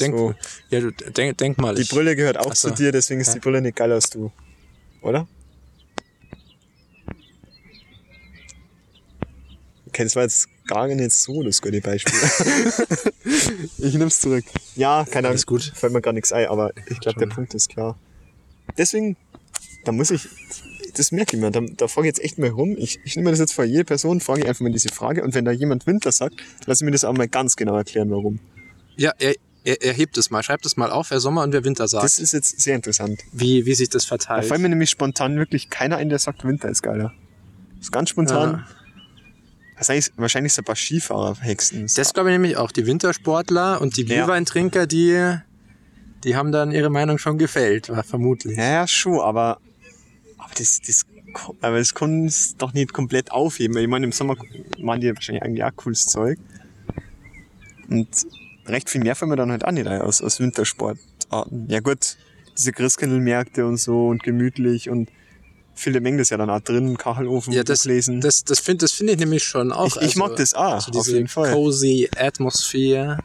Denk, 0.00 0.16
So, 0.16 0.34
ja, 0.70 0.80
du, 0.80 0.90
denk, 0.90 1.38
denk 1.38 1.58
mal. 1.58 1.74
die 1.74 1.84
Brille 1.84 2.16
gehört 2.16 2.36
auch 2.38 2.50
Ach 2.50 2.56
so. 2.56 2.68
zu 2.68 2.74
dir, 2.74 2.90
deswegen 2.92 3.20
ist 3.20 3.28
Ja. 3.28 3.34
die 3.34 3.40
Brille 3.40 3.60
nicht 3.62 3.76
geiler 3.76 3.94
als 3.96 4.10
du. 4.10 4.32
Oder? 5.02 5.28
Okay, 9.88 10.02
das 10.04 10.16
war 10.16 10.24
jetzt 10.24 10.48
gar 10.66 10.88
nicht 10.88 11.12
so 11.12 11.42
das 11.42 11.62
gute 11.62 11.80
Beispiel. 11.80 12.12
ich 13.78 13.94
nehm's 13.94 14.20
zurück. 14.20 14.44
Ja, 14.74 15.04
keine 15.04 15.18
Ahnung. 15.28 15.30
Alles 15.32 15.46
gut. 15.46 15.62
Fällt 15.74 15.92
mir 15.92 16.00
gar 16.00 16.12
nichts 16.12 16.32
ein, 16.32 16.46
aber 16.48 16.72
ich 16.88 16.98
glaube, 17.00 17.20
der 17.20 17.26
Punkt 17.26 17.54
ist 17.54 17.68
klar. 17.68 17.96
Deswegen, 18.76 19.16
da 19.84 19.92
muss 19.92 20.10
ich, 20.10 20.26
das 20.96 21.12
merke 21.12 21.36
ich 21.36 21.42
mir, 21.42 21.50
da, 21.52 21.60
da 21.60 21.86
frage 21.86 22.08
ich 22.08 22.16
jetzt 22.16 22.24
echt 22.24 22.38
mal 22.38 22.48
rum. 22.48 22.74
Ich, 22.78 22.98
ich 23.04 23.14
nehme 23.14 23.30
das 23.30 23.38
jetzt 23.38 23.52
vor 23.52 23.64
jede 23.64 23.84
Person, 23.84 24.20
frage 24.20 24.40
ich 24.40 24.48
einfach 24.48 24.62
mal 24.62 24.72
diese 24.72 24.88
Frage 24.88 25.22
und 25.22 25.34
wenn 25.34 25.44
da 25.44 25.52
jemand 25.52 25.86
Winter 25.86 26.10
sagt, 26.10 26.34
lass 26.66 26.80
ich 26.80 26.84
mir 26.84 26.90
das 26.90 27.04
auch 27.04 27.12
mal 27.12 27.28
ganz 27.28 27.54
genau 27.54 27.76
erklären, 27.76 28.10
warum. 28.10 28.40
Ja, 28.96 29.12
er, 29.18 29.34
er, 29.64 29.82
er 29.82 29.92
hebt 29.94 30.16
es 30.18 30.30
mal, 30.30 30.42
schreibt 30.42 30.66
es 30.66 30.76
mal 30.76 30.90
auf, 30.90 31.10
wer 31.10 31.20
Sommer 31.20 31.42
und 31.42 31.52
wer 31.52 31.64
Winter 31.64 31.88
sagt. 31.88 32.04
Das 32.04 32.18
ist 32.18 32.32
jetzt 32.32 32.60
sehr 32.60 32.76
interessant. 32.76 33.20
wie, 33.32 33.66
wie 33.66 33.74
sich 33.74 33.88
das 33.88 34.04
Da 34.04 34.08
verteilt. 34.08 34.44
fällt 34.46 34.60
mir 34.60 34.68
nämlich 34.68 34.90
spontan 34.90 35.36
wirklich 35.36 35.70
keiner 35.70 35.96
ein, 35.96 36.08
der 36.08 36.18
sagt, 36.18 36.44
Winter 36.44 36.68
ist 36.68 36.82
geiler. 36.82 37.12
Das 37.78 37.86
ist 37.86 37.92
ganz 37.92 38.10
spontan. 38.10 38.50
Ja. 38.52 38.66
Das 39.78 39.88
heißt, 39.88 40.12
wahrscheinlich 40.16 40.52
so 40.52 40.62
ein 40.62 40.64
paar 40.64 40.76
Skifahrer-Hexen. 40.76 41.88
Das 41.96 42.14
glaube 42.14 42.30
ich 42.30 42.34
nämlich 42.34 42.56
auch. 42.56 42.70
Die 42.70 42.86
Wintersportler 42.86 43.80
und 43.80 43.96
die 43.96 44.02
Ja. 44.06 44.24
Glühweintrinker, 44.24 44.86
die, 44.86 45.36
die 46.22 46.36
haben 46.36 46.52
dann 46.52 46.70
ihre 46.70 46.90
Meinung 46.90 47.18
schon 47.18 47.38
gefällt, 47.38 47.90
vermutlich. 48.04 48.56
Ja, 48.56 48.64
ja, 48.70 48.86
schon, 48.86 49.18
aber, 49.20 49.58
aber 50.38 50.52
das, 50.56 50.80
das, 50.86 51.04
aber 51.60 51.78
das 51.78 51.92
kann 51.94 52.26
es 52.26 52.56
doch 52.56 52.72
nicht 52.72 52.92
komplett 52.92 53.32
aufheben. 53.32 53.76
Ich 53.78 53.88
meine, 53.88 54.06
im 54.06 54.12
Sommer 54.12 54.36
machen 54.78 55.00
die 55.00 55.12
wahrscheinlich 55.14 55.42
eigentlich 55.42 55.64
auch 55.64 55.74
cooles 55.74 56.06
Zeug. 56.06 56.38
Und 57.88 58.08
recht 58.66 58.90
viel 58.90 59.02
mehr 59.02 59.14
fällt 59.14 59.30
mir 59.30 59.36
dann 59.36 59.50
halt 59.50 59.64
auch 59.64 59.70
nicht 59.72 59.86
ein 59.86 60.00
aus, 60.00 60.22
aus 60.22 60.40
Wintersportarten. 60.40 61.68
Ja 61.68 61.80
gut, 61.80 62.16
diese 62.56 62.72
Christkindlmärkte 62.72 63.66
und 63.66 63.76
so 63.78 64.08
und 64.08 64.22
gemütlich 64.22 64.88
und 64.90 65.08
viele 65.74 66.00
mengen 66.00 66.18
das 66.18 66.30
ja 66.30 66.36
dann 66.36 66.50
auch 66.50 66.60
drin, 66.60 66.96
Kachelofen, 66.96 67.52
Ja, 67.52 67.64
das, 67.64 67.84
lesen. 67.84 68.20
das, 68.20 68.44
das 68.44 68.60
finde 68.60 68.84
das 68.84 68.92
find 68.92 69.10
ich 69.10 69.18
nämlich 69.18 69.42
schon 69.44 69.72
auch. 69.72 69.96
ich, 69.96 70.02
ich 70.02 70.16
mag 70.16 70.36
das 70.36 70.54
auch, 70.54 70.80
so 70.80 70.92
auf 70.98 71.04
diese 71.04 71.16
jeden 71.16 71.28
Fall. 71.28 71.52
cozy 71.52 72.08
Atmosphäre. 72.16 73.18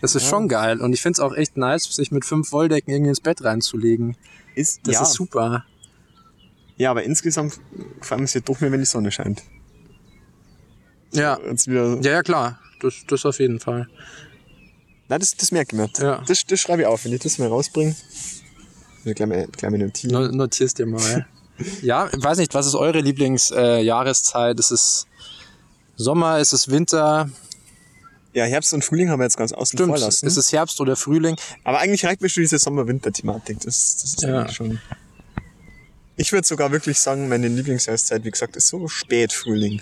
Das 0.00 0.14
ist 0.14 0.26
schon 0.26 0.48
geil. 0.48 0.82
Und 0.82 0.92
ich 0.92 1.00
finde 1.00 1.14
es 1.16 1.20
auch 1.20 1.34
echt 1.34 1.56
nice, 1.56 1.84
sich 1.84 2.10
mit 2.10 2.26
fünf 2.26 2.52
Wolldecken 2.52 2.92
irgendwie 2.92 3.08
ins 3.08 3.20
Bett 3.20 3.42
reinzulegen. 3.42 4.16
Ist, 4.54 4.86
Das 4.86 4.94
ja, 4.96 5.02
ist 5.02 5.14
super. 5.14 5.64
ja, 6.76 6.90
aber 6.90 7.04
insgesamt 7.04 7.58
gefällt 8.00 8.20
mir 8.20 8.24
es 8.26 8.34
ja 8.34 8.42
doch 8.42 8.60
mehr, 8.60 8.70
wenn 8.70 8.80
die 8.80 8.86
Sonne 8.86 9.10
scheint. 9.10 9.42
Ja. 11.12 11.38
Ja, 11.66 11.96
ja, 12.02 12.22
klar. 12.22 12.58
Das, 12.80 12.94
das 13.08 13.24
auf 13.24 13.38
jeden 13.38 13.60
Fall. 13.60 13.88
Nein, 15.08 15.20
das, 15.20 15.36
das 15.36 15.52
merke 15.52 15.76
ich 15.76 15.80
mir. 15.80 15.90
Ja. 16.04 16.22
Das, 16.26 16.44
das 16.46 16.60
schreibe 16.60 16.82
ich 16.82 16.86
auf, 16.88 17.04
wenn 17.04 17.12
ich 17.12 17.20
das 17.20 17.38
mal 17.38 17.48
rausbringe. 17.48 17.94
Mal, 19.04 19.14
gleich 19.14 19.70
mal 19.70 19.78
notieren. 19.78 20.12
No- 20.12 20.28
Notier's 20.32 20.74
dir 20.74 20.86
mal. 20.86 21.26
Ja, 21.82 22.08
ich 22.12 22.20
weiß 22.20 22.38
nicht, 22.38 22.52
was 22.52 22.66
ist 22.66 22.74
eure 22.74 22.98
Lieblingsjahreszeit? 23.00 24.56
Äh, 24.56 24.58
ist 24.60 24.72
es 24.72 25.06
Sommer, 25.94 26.40
ist 26.40 26.52
es 26.52 26.68
Winter? 26.68 27.30
Ja, 28.32 28.42
Herbst 28.44 28.74
und 28.74 28.84
Frühling 28.84 29.08
haben 29.08 29.20
wir 29.20 29.24
jetzt 29.26 29.36
ganz 29.36 29.52
außen 29.52 29.78
vor 29.78 29.86
Stimmt, 29.86 30.00
lassen. 30.00 30.26
ist 30.26 30.36
es 30.36 30.50
Herbst 30.52 30.80
oder 30.80 30.96
Frühling? 30.96 31.36
Aber 31.62 31.78
eigentlich 31.78 32.04
reicht 32.04 32.22
mir 32.22 32.28
schon 32.28 32.42
diese 32.42 32.58
Sommer-Winter-Thematik. 32.58 33.60
Das, 33.60 33.98
das 34.02 34.04
ist 34.14 34.22
Ja. 34.22 34.40
eigentlich 34.40 34.56
schon. 34.56 34.80
Ich 36.16 36.32
würde 36.32 36.44
sogar 36.44 36.72
wirklich 36.72 36.98
sagen, 36.98 37.28
meine 37.28 37.46
Lieblingsjahreszeit, 37.46 38.24
wie 38.24 38.32
gesagt, 38.32 38.56
ist 38.56 38.66
so 38.66 38.88
Spätfrühling. 38.88 39.80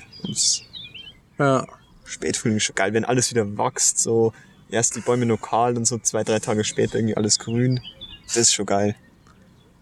Ja. 1.38 1.66
Spätfrühling 2.04 2.58
ist 2.58 2.64
schon 2.64 2.74
geil, 2.74 2.92
wenn 2.92 3.06
alles 3.06 3.30
wieder 3.30 3.46
wächst, 3.56 3.98
so 3.98 4.34
erst 4.72 4.96
die 4.96 5.00
Bäume 5.00 5.26
noch 5.26 5.40
kahl 5.40 5.76
und 5.76 5.86
so 5.86 5.98
zwei, 5.98 6.24
drei 6.24 6.38
Tage 6.38 6.64
später 6.64 6.96
irgendwie 6.96 7.16
alles 7.16 7.38
grün. 7.38 7.80
Das 8.26 8.36
ist 8.36 8.54
schon 8.54 8.66
geil. 8.66 8.96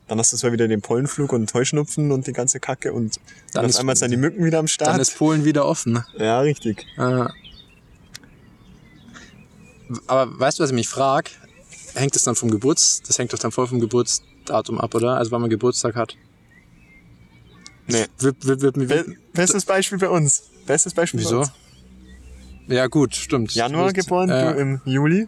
Dann 0.09 0.19
hast 0.19 0.33
du 0.33 0.37
zwar 0.37 0.53
wieder 0.53 0.67
den 0.67 0.83
Pollenflug 0.83 1.33
und 1.33 1.53
Heuschnupfen 1.55 2.11
und 2.11 2.27
die 2.27 2.33
ganze 2.33 2.59
Kacke 2.59 2.93
und 2.93 3.21
Dann 3.53 3.67
auf 3.67 3.77
einmal 3.79 3.95
sind 3.95 4.11
die 4.11 4.17
Mücken 4.17 4.45
wieder 4.45 4.59
am 4.59 4.67
Start. 4.67 4.91
Dann 4.91 5.01
ist 5.01 5.17
Polen 5.17 5.45
wieder 5.45 5.67
offen. 5.67 6.05
ja, 6.19 6.41
richtig. 6.41 6.85
Äh, 6.99 7.27
aber 10.07 10.39
weißt 10.39 10.59
du, 10.59 10.63
was 10.65 10.71
ich 10.71 10.75
mich 10.75 10.89
frage? 10.89 11.31
Hängt 11.95 12.15
es 12.17 12.23
dann 12.23 12.35
vom 12.35 12.51
Geburts... 12.51 13.03
Das 13.07 13.19
hängt 13.19 13.33
doch 13.33 13.39
dann 13.39 13.53
voll 13.53 13.67
vom 13.67 13.81
Geburtsdatum 13.81 14.81
ab, 14.81 14.95
oder? 14.95 15.17
Also 15.17 15.31
wann 15.31 15.41
man 15.41 15.51
Geburtstag 15.51 15.95
hat. 15.95 16.17
Nee. 17.87 18.07
Be 18.19 19.17
bestes 19.33 19.65
Beispiel 19.65 19.99
bei 19.99 20.09
uns. 20.09 20.45
Bestes 20.67 20.95
Beispiel 20.95 21.21
bei 21.21 21.27
wieso? 21.27 21.41
uns. 21.41 21.53
Ja 22.71 22.87
gut, 22.87 23.15
stimmt. 23.17 23.53
Januar 23.55 23.93
geboren, 23.93 24.31
äh, 24.31 24.53
du 24.55 24.61
im 24.61 24.81
Juli 24.85 25.27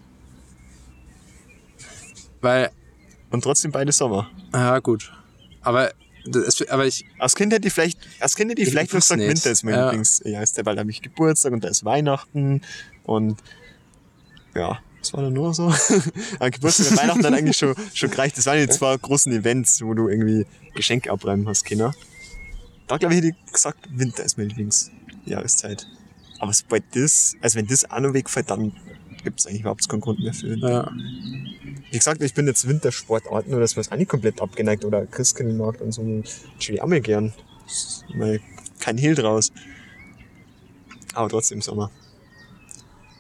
Weil, 2.40 2.70
und 3.30 3.42
trotzdem 3.42 3.72
beide 3.72 3.90
Sommer. 3.92 4.30
ja 4.52 4.78
gut. 4.78 5.12
Aber, 5.60 5.92
das, 6.24 6.62
aber 6.68 6.86
ich, 6.86 7.04
Als 7.18 7.34
Kind 7.34 7.52
hätte 7.52 7.66
ich 7.66 7.74
vielleicht, 7.74 7.98
als 8.20 8.36
Kind 8.36 8.50
hätte 8.50 8.62
ich 8.62 8.68
Ich 8.68 8.72
vielleicht 8.74 8.92
noch 8.92 9.00
gesagt, 9.00 9.18
nicht. 9.20 9.28
Winter 9.28 9.50
ist 9.50 9.64
mein 9.64 9.74
Ja. 9.74 9.84
Lieblingsjahr, 9.86 10.42
ist 10.42 10.56
der, 10.56 10.66
weil 10.66 10.76
da 10.76 10.80
habe 10.80 10.90
ich 10.90 11.02
Geburtstag 11.02 11.52
und 11.52 11.64
da 11.64 11.68
ist 11.68 11.84
Weihnachten 11.84 12.62
und 13.04 13.38
ja, 14.54 14.78
was 15.00 15.12
war 15.12 15.22
da 15.22 15.30
nur 15.30 15.52
so? 15.52 15.74
Aber 16.38 16.50
Geburtstag 16.50 16.90
und 16.92 16.96
Weihnachten 16.98 17.22
dann 17.22 17.34
eigentlich 17.34 17.56
schon, 17.56 17.74
schon 17.92 18.10
gereicht. 18.10 18.38
Das 18.38 18.46
waren 18.46 18.58
die 18.58 18.68
zwei 18.68 18.96
großen 18.96 19.32
Events, 19.32 19.82
wo 19.82 19.94
du 19.94 20.08
irgendwie 20.08 20.46
Geschenke 20.74 21.10
abräumen 21.10 21.48
hast, 21.48 21.64
Kinder. 21.64 21.92
Da 22.86 22.98
glaube 22.98 23.14
ich, 23.14 23.18
hätte 23.22 23.36
ich 23.46 23.52
gesagt, 23.52 23.78
Winter 23.90 24.22
ist 24.22 24.36
meine 24.38 24.48
Lieblingsjahreszeit. 24.50 25.88
Aber 26.42 26.52
sobald 26.52 26.82
das, 26.96 27.36
also 27.40 27.56
wenn 27.56 27.68
das 27.68 27.88
auch 27.88 28.00
noch 28.00 28.14
wegfällt, 28.14 28.50
dann 28.50 28.72
gibt 29.22 29.38
es 29.38 29.46
eigentlich 29.46 29.60
überhaupt 29.60 29.88
keinen 29.88 30.00
Grund 30.00 30.18
mehr 30.18 30.34
für 30.34 30.50
Winter. 30.50 30.68
ja, 30.68 30.92
Wie 31.92 31.96
gesagt, 31.96 32.20
ich 32.20 32.34
bin 32.34 32.48
jetzt 32.48 32.66
Wintersportarten 32.66 33.52
oder 33.52 33.60
das 33.60 33.76
was 33.76 33.92
auch 33.92 33.96
nicht 33.96 34.08
komplett 34.08 34.42
abgeneigt 34.42 34.84
oder 34.84 35.06
Christkindlmarkt 35.06 35.80
und 35.80 35.92
so 35.92 36.02
chill 36.58 36.74
ich 36.74 36.82
auch 36.82 36.88
mal 36.88 37.00
gern. 37.00 37.32
Mal 38.16 38.40
kein 38.80 38.98
Hehl 38.98 39.14
draus. 39.14 39.52
Aber 41.14 41.28
trotzdem 41.28 41.62
Sommer. 41.62 41.92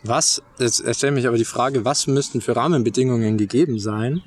was, 0.02 0.42
jetzt 0.58 0.80
erstellt 0.80 1.14
mich 1.14 1.28
aber 1.28 1.38
die 1.38 1.44
Frage, 1.44 1.84
was 1.84 2.08
müssten 2.08 2.40
für 2.40 2.56
Rahmenbedingungen 2.56 3.38
gegeben 3.38 3.78
sein, 3.78 4.20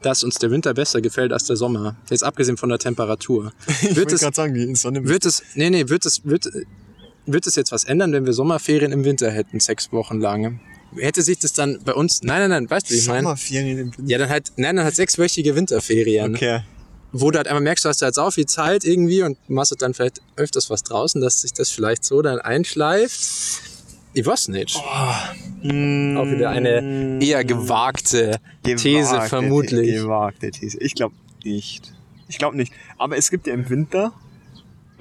dass 0.00 0.24
uns 0.24 0.36
der 0.36 0.50
Winter 0.50 0.72
besser 0.72 1.02
gefällt 1.02 1.30
als 1.34 1.44
der 1.44 1.56
Sommer? 1.56 1.96
Jetzt 2.08 2.24
abgesehen 2.24 2.56
von 2.56 2.70
der 2.70 2.78
Temperatur. 2.78 3.52
Ich 3.82 3.94
es, 3.98 4.22
gerade 4.22 4.34
sagen, 4.34 4.54
die 4.54 4.74
Sonne 4.76 5.06
wird 5.06 5.26
es, 5.26 5.42
nee, 5.56 5.68
nee, 5.68 5.90
wird 5.90 6.06
es, 6.06 6.24
wird, 6.24 6.48
wird 7.26 7.46
es 7.46 7.56
jetzt 7.56 7.72
was 7.72 7.84
ändern, 7.84 8.12
wenn 8.12 8.26
wir 8.26 8.32
Sommerferien 8.32 8.92
im 8.92 9.04
Winter 9.04 9.30
hätten, 9.30 9.60
sechs 9.60 9.92
Wochen 9.92 10.20
lang? 10.20 10.60
Hätte 10.96 11.22
sich 11.22 11.38
das 11.38 11.52
dann 11.54 11.78
bei 11.84 11.94
uns, 11.94 12.22
nein, 12.22 12.40
nein, 12.40 12.50
nein, 12.50 12.70
weißt 12.70 12.90
du, 12.90 12.94
wie 12.94 12.98
ich 12.98 13.06
meine? 13.06 13.22
Sommerferien 13.22 13.78
im 13.78 13.96
Winter. 13.96 14.02
Ja, 14.10 14.18
dann 14.18 14.28
halt, 14.28 14.52
nein, 14.56 14.76
dann 14.76 14.84
halt 14.84 14.94
sechswöchige 14.94 15.54
Winterferien. 15.56 16.34
Okay. 16.34 16.60
Wo 17.12 17.30
du 17.30 17.36
halt 17.38 17.46
einmal 17.48 17.62
merkst, 17.62 17.84
du 17.84 17.88
hast 17.90 18.00
halt 18.02 18.14
sau 18.14 18.30
viel 18.30 18.46
Zeit 18.46 18.84
irgendwie 18.84 19.22
und 19.22 19.36
machst 19.48 19.74
dann 19.80 19.92
vielleicht 19.94 20.20
öfters 20.36 20.70
was 20.70 20.82
draußen, 20.82 21.20
dass 21.20 21.42
sich 21.42 21.52
das 21.52 21.70
vielleicht 21.70 22.04
so 22.04 22.22
dann 22.22 22.38
einschleift. 22.40 23.20
Ich 24.14 24.26
weiß 24.26 24.48
nicht. 24.48 24.76
Mm, 25.62 26.16
Auch 26.18 26.26
wieder 26.26 26.50
eine 26.50 27.18
eher 27.22 27.44
gewagte, 27.44 28.40
These 28.62 28.82
gewagte 29.10 29.28
vermutlich. 29.28 29.86
The- 29.90 30.02
Gewagte 30.02 30.50
These. 30.50 30.78
Ich 30.80 30.94
glaube 30.94 31.14
nicht. 31.44 31.92
Ich 32.28 32.38
glaube 32.38 32.56
nicht. 32.56 32.72
Aber 32.98 33.16
es 33.16 33.30
gibt 33.30 33.46
ja 33.46 33.54
im 33.54 33.68
Winter 33.70 34.12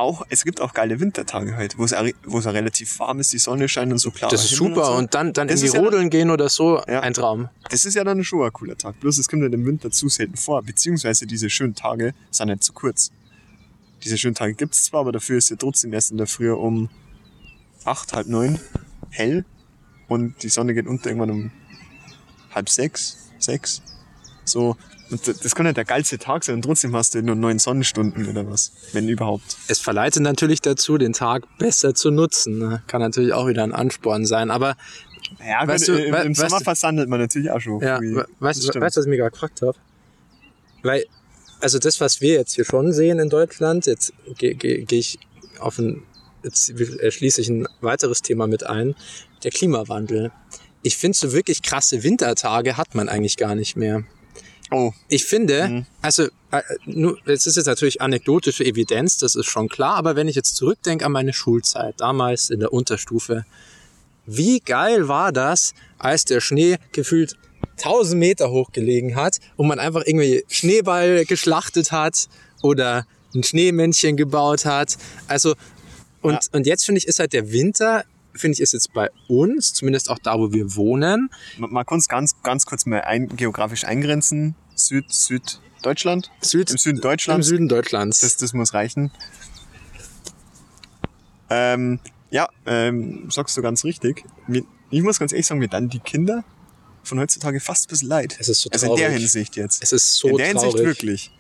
auch, 0.02 0.26
es 0.30 0.44
gibt 0.44 0.60
auch 0.62 0.74
geile 0.74 1.00
Wintertage 1.00 1.56
heute, 1.56 1.78
wo 1.78 1.86
es, 1.86 1.94
wo 2.26 2.40
es 2.40 2.46
relativ 2.46 3.00
warm 3.00 3.20
ist, 3.20 3.32
die 3.34 3.38
Sonne 3.38 3.70
scheint 3.70 3.92
und 3.92 4.00
so 4.00 4.12
klar. 4.12 4.30
Das 4.30 4.44
ist 4.44 4.56
super 4.56 4.96
und 4.96 5.14
dann, 5.14 5.32
dann 5.34 5.48
Das 5.48 5.62
irgendwie 5.62 5.78
ja- 5.78 5.84
rodeln 5.84 6.10
gehen 6.10 6.30
oder 6.30 6.50
so, 6.50 6.82
Ja. 6.88 7.00
ein 7.02 7.14
Traum. 7.14 7.50
Das 7.70 7.86
ist 7.86 7.96
ja 7.96 8.04
dann 8.04 8.24
schon 8.24 8.44
ein 8.44 8.52
cooler 8.52 8.78
Tag. 8.78 9.00
Bloß 9.00 9.18
es 9.18 9.28
kommt 9.30 9.44
halt 9.44 9.54
im 9.54 9.66
Winter 9.66 9.90
zu 9.92 10.10
selten 10.10 10.36
vor, 10.36 10.62
beziehungsweise 10.64 11.26
diese 11.26 11.50
schönen 11.50 11.76
Tage 11.76 12.14
sind 12.32 12.48
nicht 12.50 12.64
zu 12.64 12.74
kurz. 12.74 13.12
Diese 14.04 14.18
schönen 14.18 14.36
Tage 14.36 14.56
gibt's 14.56 14.84
zwar, 14.86 15.02
aber 15.02 15.12
dafür 15.12 15.38
ist 15.38 15.50
ja 15.50 15.56
trotzdem 15.56 15.94
erst 15.94 16.12
in 16.12 16.18
der 16.18 16.28
Früh 16.28 16.52
um 16.52 16.90
acht, 17.86 18.14
halb 18.14 18.28
neun 18.28 18.60
hell 19.10 19.46
und 20.08 20.42
die 20.44 20.50
Sonne 20.50 20.74
geht 20.74 20.88
unter 20.88 21.10
irgendwann 21.10 21.32
um 21.32 21.52
halb 22.54 22.68
sechs, 22.70 23.30
sechs. 23.40 23.82
So. 24.46 24.76
Und 25.12 25.28
das 25.28 25.56
kann 25.56 25.66
ja 25.66 25.74
der 25.74 25.86
geilste 25.86 26.18
Tag 26.18 26.44
sein 26.46 26.56
und 26.56 26.62
trotzdem 26.62 26.96
hast 26.96 27.14
du 27.14 27.22
nur 27.22 27.36
neun 27.36 27.60
Sonnenstunden 27.60 28.28
oder 28.30 28.50
was, 28.50 28.72
wenn 28.94 29.10
überhaupt. 29.10 29.58
Es 29.68 29.80
verleitet 29.80 30.24
natürlich 30.24 30.62
dazu, 30.62 30.98
den 30.98 31.12
Tag 31.14 31.44
besser 31.58 31.94
zu 31.94 32.12
nutzen. 32.12 32.60
ne? 32.60 32.82
Kann 32.88 33.02
natürlich 33.02 33.34
auch 33.34 33.48
wieder 33.48 33.64
ein 33.64 33.74
Ansporn 33.74 34.26
sein. 34.26 34.52
Aber 34.52 34.78
Ja, 35.46 35.68
Weißt 35.68 35.90
du, 35.90 35.94
im, 35.94 36.16
im 36.16 36.34
Sommer 36.34 36.62
versandelt 36.62 37.10
man 37.10 37.20
natürlich 37.20 37.52
auch 37.52 37.60
schon. 37.60 37.82
Ja, 37.82 38.00
weißt 38.40 38.64
du, 38.74 38.80
weißt, 38.80 38.98
was 38.98 39.06
ich 39.06 39.10
mir 39.10 39.18
gerade 39.18 39.32
gefragt 39.32 39.62
habe? 39.62 39.78
Weil, 40.84 41.06
also 41.60 41.78
das, 41.78 42.00
was 42.00 42.22
wir 42.22 42.34
jetzt 42.36 42.56
hier 42.56 42.66
schon 42.66 42.92
sehen 42.94 43.20
in 43.20 43.30
Deutschland, 43.30 43.86
jetzt 43.86 44.14
gehe 44.38 44.56
geh, 44.56 44.84
geh 44.84 44.98
ich 45.00 45.20
auf 45.60 45.78
ein, 45.78 46.04
jetzt 46.44 46.70
äh, 46.70 47.12
schließe 47.12 47.42
ich 47.42 47.50
ein 47.50 47.68
weiteres 47.82 48.22
Thema 48.22 48.48
mit 48.48 48.66
ein, 48.66 48.96
der 49.44 49.52
Klimawandel. 49.52 50.32
Ich 50.84 50.98
finde, 50.98 51.18
so 51.18 51.34
wirklich 51.34 51.62
krasse 51.62 52.04
Wintertage 52.04 52.78
hat 52.78 52.96
man 52.96 53.10
eigentlich 53.10 53.38
gar 53.38 53.56
nicht 53.56 53.76
mehr. 53.76 54.04
Oh, 54.72 54.94
Ich 55.10 55.26
finde, 55.26 55.68
Mhm. 55.68 55.86
also, 56.02 56.28
äh, 56.52 56.62
es 57.26 57.46
ist 57.46 57.58
jetzt 57.58 57.66
natürlich 57.66 58.02
anekdotische 58.02 58.64
Evidenz, 58.64 59.18
das 59.18 59.36
ist 59.36 59.48
schon 59.48 59.68
klar, 59.68 59.96
aber 59.96 60.16
wenn 60.16 60.30
ich 60.30 60.36
jetzt 60.36 60.56
zurückdenke 60.56 61.06
an 61.06 61.12
meine 61.12 61.34
Schulzeit, 61.34 61.96
damals 61.98 62.50
in 62.50 62.62
der 62.62 62.72
Unterstufe, 62.72 63.46
wie 64.26 64.60
geil 64.62 65.08
war 65.10 65.34
das, 65.34 65.74
als 65.98 66.24
der 66.26 66.40
Schnee 66.40 66.78
gefühlt 66.94 67.36
1000 67.78 68.18
Meter 68.18 68.50
hoch 68.52 68.72
gelegen 68.72 69.16
hat 69.16 69.40
und 69.58 69.68
man 69.68 69.80
einfach 69.80 70.04
irgendwie 70.06 70.44
Schneeball 70.48 71.26
geschlachtet 71.26 71.92
hat 71.92 72.28
oder 72.62 73.06
ein 73.36 73.44
Schneemännchen 73.44 74.16
gebaut 74.16 74.64
hat. 74.66 74.98
Also, 75.28 75.56
und, 76.22 76.34
Ja. 76.34 76.40
und 76.54 76.66
jetzt 76.68 76.86
finde 76.86 77.00
ich, 77.00 77.08
ist 77.08 77.20
halt 77.20 77.34
der 77.34 77.52
Winter, 77.52 78.06
finde 78.34 78.56
ich, 78.56 78.62
ist 78.62 78.74
jetzt 78.74 78.94
bei 78.94 79.10
uns, 79.28 79.74
zumindest 79.74 80.10
auch 80.10 80.20
da, 80.20 80.38
wo 80.40 80.52
wir 80.52 80.76
wohnen, 80.76 81.30
kann 81.88 82.00
es 82.00 82.08
ganz, 82.08 82.42
ganz 82.44 82.66
kurz 82.66 82.86
mal 82.86 83.02
ein, 83.02 83.28
geografisch 83.36 83.86
eingrenzen. 83.86 84.56
Süd, 84.76 85.06
Süddeutschland. 85.12 86.32
Süd, 86.42 86.72
Im 86.72 86.78
Süden 86.78 86.98
im 86.98 87.02
Deutschlands. 87.02 87.48
Süden 87.48 87.68
Deutschlands. 87.68 88.22
Das, 88.22 88.38
das 88.38 88.54
muss 88.54 88.74
reichen. 88.74 89.12
Ähm, 91.50 92.00
ja, 92.30 92.48
ähm, 92.66 93.30
sagst 93.30 93.58
du 93.58 93.62
ganz 93.62 93.84
richtig. 93.84 94.24
Ich 94.90 95.02
muss 95.02 95.20
ganz 95.20 95.34
ehrlich 95.34 95.46
sagen, 95.46 95.60
mir 95.60 95.68
dann 95.68 95.90
die 95.90 96.00
Kinder 96.00 96.44
von 97.04 97.20
heutzutage 97.20 97.60
fast 97.60 97.86
ein 97.86 97.90
bisschen 97.90 98.08
leid. 98.08 98.38
Es 98.40 98.48
ist 98.48 98.62
so 98.62 98.70
also 98.70 98.88
in 98.88 98.96
der 98.96 99.08
traurig. 99.08 99.22
Hinsicht 99.22 99.56
jetzt. 99.56 99.84
Es 99.84 99.92
ist 99.92 100.16
so 100.16 100.30
in 100.30 100.38
der 100.38 100.52
traurig. 100.54 100.72
Hinsicht 100.72 100.86
wirklich. 100.86 101.32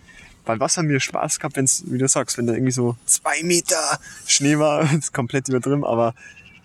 Weil 0.45 0.59
was 0.59 0.77
haben 0.77 0.89
wir 0.89 0.99
Spaß 0.99 1.39
gehabt, 1.39 1.55
wenn 1.55 1.69
wie 1.85 1.97
du 1.97 2.07
sagst, 2.07 2.37
wenn 2.37 2.47
da 2.47 2.53
irgendwie 2.53 2.71
so 2.71 2.97
zwei 3.05 3.43
Meter 3.43 3.99
Schnee 4.25 4.57
war, 4.57 4.91
ist 4.97 5.13
komplett 5.13 5.47
übertrieben, 5.47 5.85
aber 5.85 6.13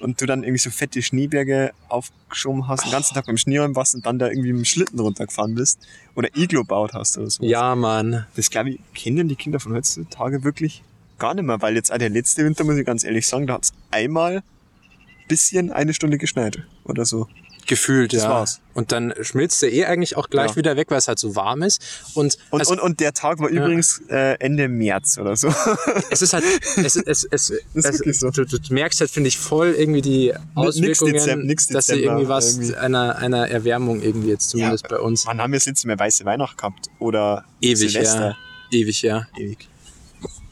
und 0.00 0.20
du 0.20 0.26
dann 0.26 0.42
irgendwie 0.42 0.58
so 0.58 0.70
fette 0.70 1.02
Schneeberge 1.02 1.72
aufgeschoben 1.88 2.68
hast, 2.68 2.84
den 2.84 2.92
ganzen 2.92 3.14
Tag 3.14 3.26
beim 3.26 3.36
Schneeräumen 3.36 3.76
warst 3.76 3.94
und 3.94 4.06
dann 4.06 4.18
da 4.18 4.28
irgendwie 4.28 4.52
mit 4.52 4.60
dem 4.60 4.64
Schlitten 4.64 4.98
runtergefahren 4.98 5.54
bist 5.54 5.78
oder 6.14 6.28
Iglo 6.36 6.64
baut 6.64 6.92
hast 6.92 7.18
oder 7.18 7.30
so. 7.30 7.44
Ja, 7.44 7.74
Mann. 7.74 8.26
Das 8.36 8.50
glaube 8.50 8.70
ich, 8.70 8.80
kennen 8.94 9.28
die 9.28 9.36
Kinder 9.36 9.60
von 9.60 9.72
heutzutage 9.72 10.44
wirklich 10.44 10.82
gar 11.18 11.34
nicht 11.34 11.44
mehr, 11.44 11.60
weil 11.62 11.74
jetzt 11.74 11.92
auch 11.92 11.98
der 11.98 12.10
letzte 12.10 12.44
Winter, 12.44 12.64
muss 12.64 12.76
ich 12.76 12.86
ganz 12.86 13.04
ehrlich 13.04 13.26
sagen, 13.26 13.46
da 13.46 13.54
hat 13.54 13.64
es 13.64 13.72
einmal 13.90 14.42
bisschen 15.28 15.72
eine 15.72 15.94
Stunde 15.94 16.18
geschneit 16.18 16.62
oder 16.84 17.04
so. 17.04 17.26
Gefühlt, 17.66 18.12
Das 18.12 18.22
ja. 18.22 18.30
war's. 18.30 18.60
Und 18.74 18.92
dann 18.92 19.12
schmilzt 19.22 19.60
der 19.62 19.72
eh 19.72 19.86
eigentlich 19.86 20.16
auch 20.16 20.28
gleich 20.30 20.50
Ja. 20.50 20.56
wieder 20.56 20.76
weg, 20.76 20.90
weil 20.90 20.98
es 20.98 21.08
halt 21.08 21.18
so 21.18 21.34
warm 21.34 21.62
ist. 21.62 21.82
Und, 22.14 22.36
Und, 22.50 22.60
also, 22.60 22.72
und, 22.72 22.80
und 22.80 23.00
der 23.00 23.12
Tag 23.12 23.38
war 23.40 23.48
übrigens 23.48 24.02
äh, 24.08 24.34
Ende 24.38 24.68
März 24.68 25.18
oder 25.18 25.34
so. 25.34 25.48
es 26.10 26.22
ist 26.22 26.32
halt, 26.32 26.44
es, 26.76 26.94
es, 26.96 27.24
es, 27.24 27.50
es, 27.74 28.18
so. 28.20 28.30
du, 28.30 28.44
du 28.44 28.58
merkst 28.70 29.00
halt, 29.00 29.10
finde 29.10 29.28
ich, 29.28 29.38
voll 29.38 29.74
irgendwie 29.76 30.02
die 30.02 30.32
Auswirkungen, 30.54 31.14
Dezember- 31.14 31.44
nix 31.44 31.66
dass 31.66 31.86
sie 31.86 31.92
Dezember 31.94 32.12
irgendwie 32.12 32.28
was 32.28 32.56
irgendwie. 32.58 32.76
Einer, 32.76 33.16
einer 33.16 33.48
Erwärmung 33.48 34.00
irgendwie 34.02 34.28
jetzt 34.28 34.50
zumindest 34.50 34.88
bei 34.88 34.98
uns. 34.98 35.26
Wann 35.26 35.40
haben 35.40 35.52
wir 35.52 35.58
das 35.58 35.66
letzte 35.66 35.88
Mal 35.88 35.98
weiße 35.98 36.24
Weihnacht 36.24 36.56
gehabt? 36.58 36.86
Oder 36.98 37.44
Ewig, 37.60 37.78
Silvester? 37.92 38.36
ja. 38.70 38.78
Ewig, 38.78 39.02
ja. 39.02 39.26
Ewig. 39.38 39.68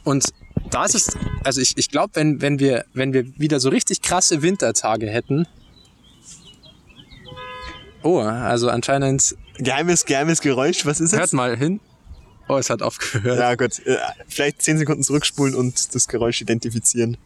Und 0.03 0.25
da 0.71 0.85
ist 0.85 0.95
es, 0.95 1.09
also 1.43 1.61
ich, 1.61 1.77
ich 1.77 1.89
glaube, 1.89 2.11
wenn, 2.15 2.41
wenn, 2.41 2.59
wir, 2.59 2.85
wenn 2.93 3.13
wir 3.13 3.25
wieder 3.39 3.59
so 3.59 3.69
richtig 3.69 4.01
krasse 4.01 4.41
Wintertage 4.41 5.07
hätten. 5.07 5.47
Oh, 8.05 8.19
also 8.19 8.69
anscheinend, 8.69 9.35
Geheimes, 9.57 10.05
geheimes 10.05 10.39
Geräusch, 10.39 10.85
was 10.85 10.99
ist 10.99 11.13
hört 11.13 11.23
das? 11.23 11.33
mal 11.33 11.57
hin. 11.57 11.79
Oh, 12.47 12.57
es 12.57 12.69
hat 12.69 12.83
aufgehört. 12.83 13.39
Ja, 13.39 13.55
gut. 13.55 13.79
Äh, 13.87 13.97
vielleicht 14.27 14.61
10 14.61 14.77
Sekunden 14.77 15.01
zurückspulen 15.01 15.55
und 15.55 15.95
das 15.95 16.07
Geräusch 16.07 16.39
identifizieren. 16.39 17.17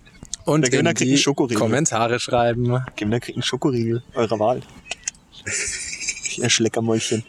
Und 0.46 0.62
Der 0.62 0.70
Gewinner 0.72 0.92
in 0.92 0.96
kriegt 0.96 1.10
einen 1.10 1.18
die 1.18 1.22
Schokoriegel. 1.22 1.60
Kommentare 1.60 2.18
schreiben. 2.20 2.82
Gewinner 2.96 3.20
kriegt 3.20 3.36
einen 3.36 3.44
Schokoriegel 3.44 4.04
eurer 4.14 4.40
Wahl. 4.40 4.62
Ihr 6.38 6.50
Schleckermäulchen. 6.50 7.26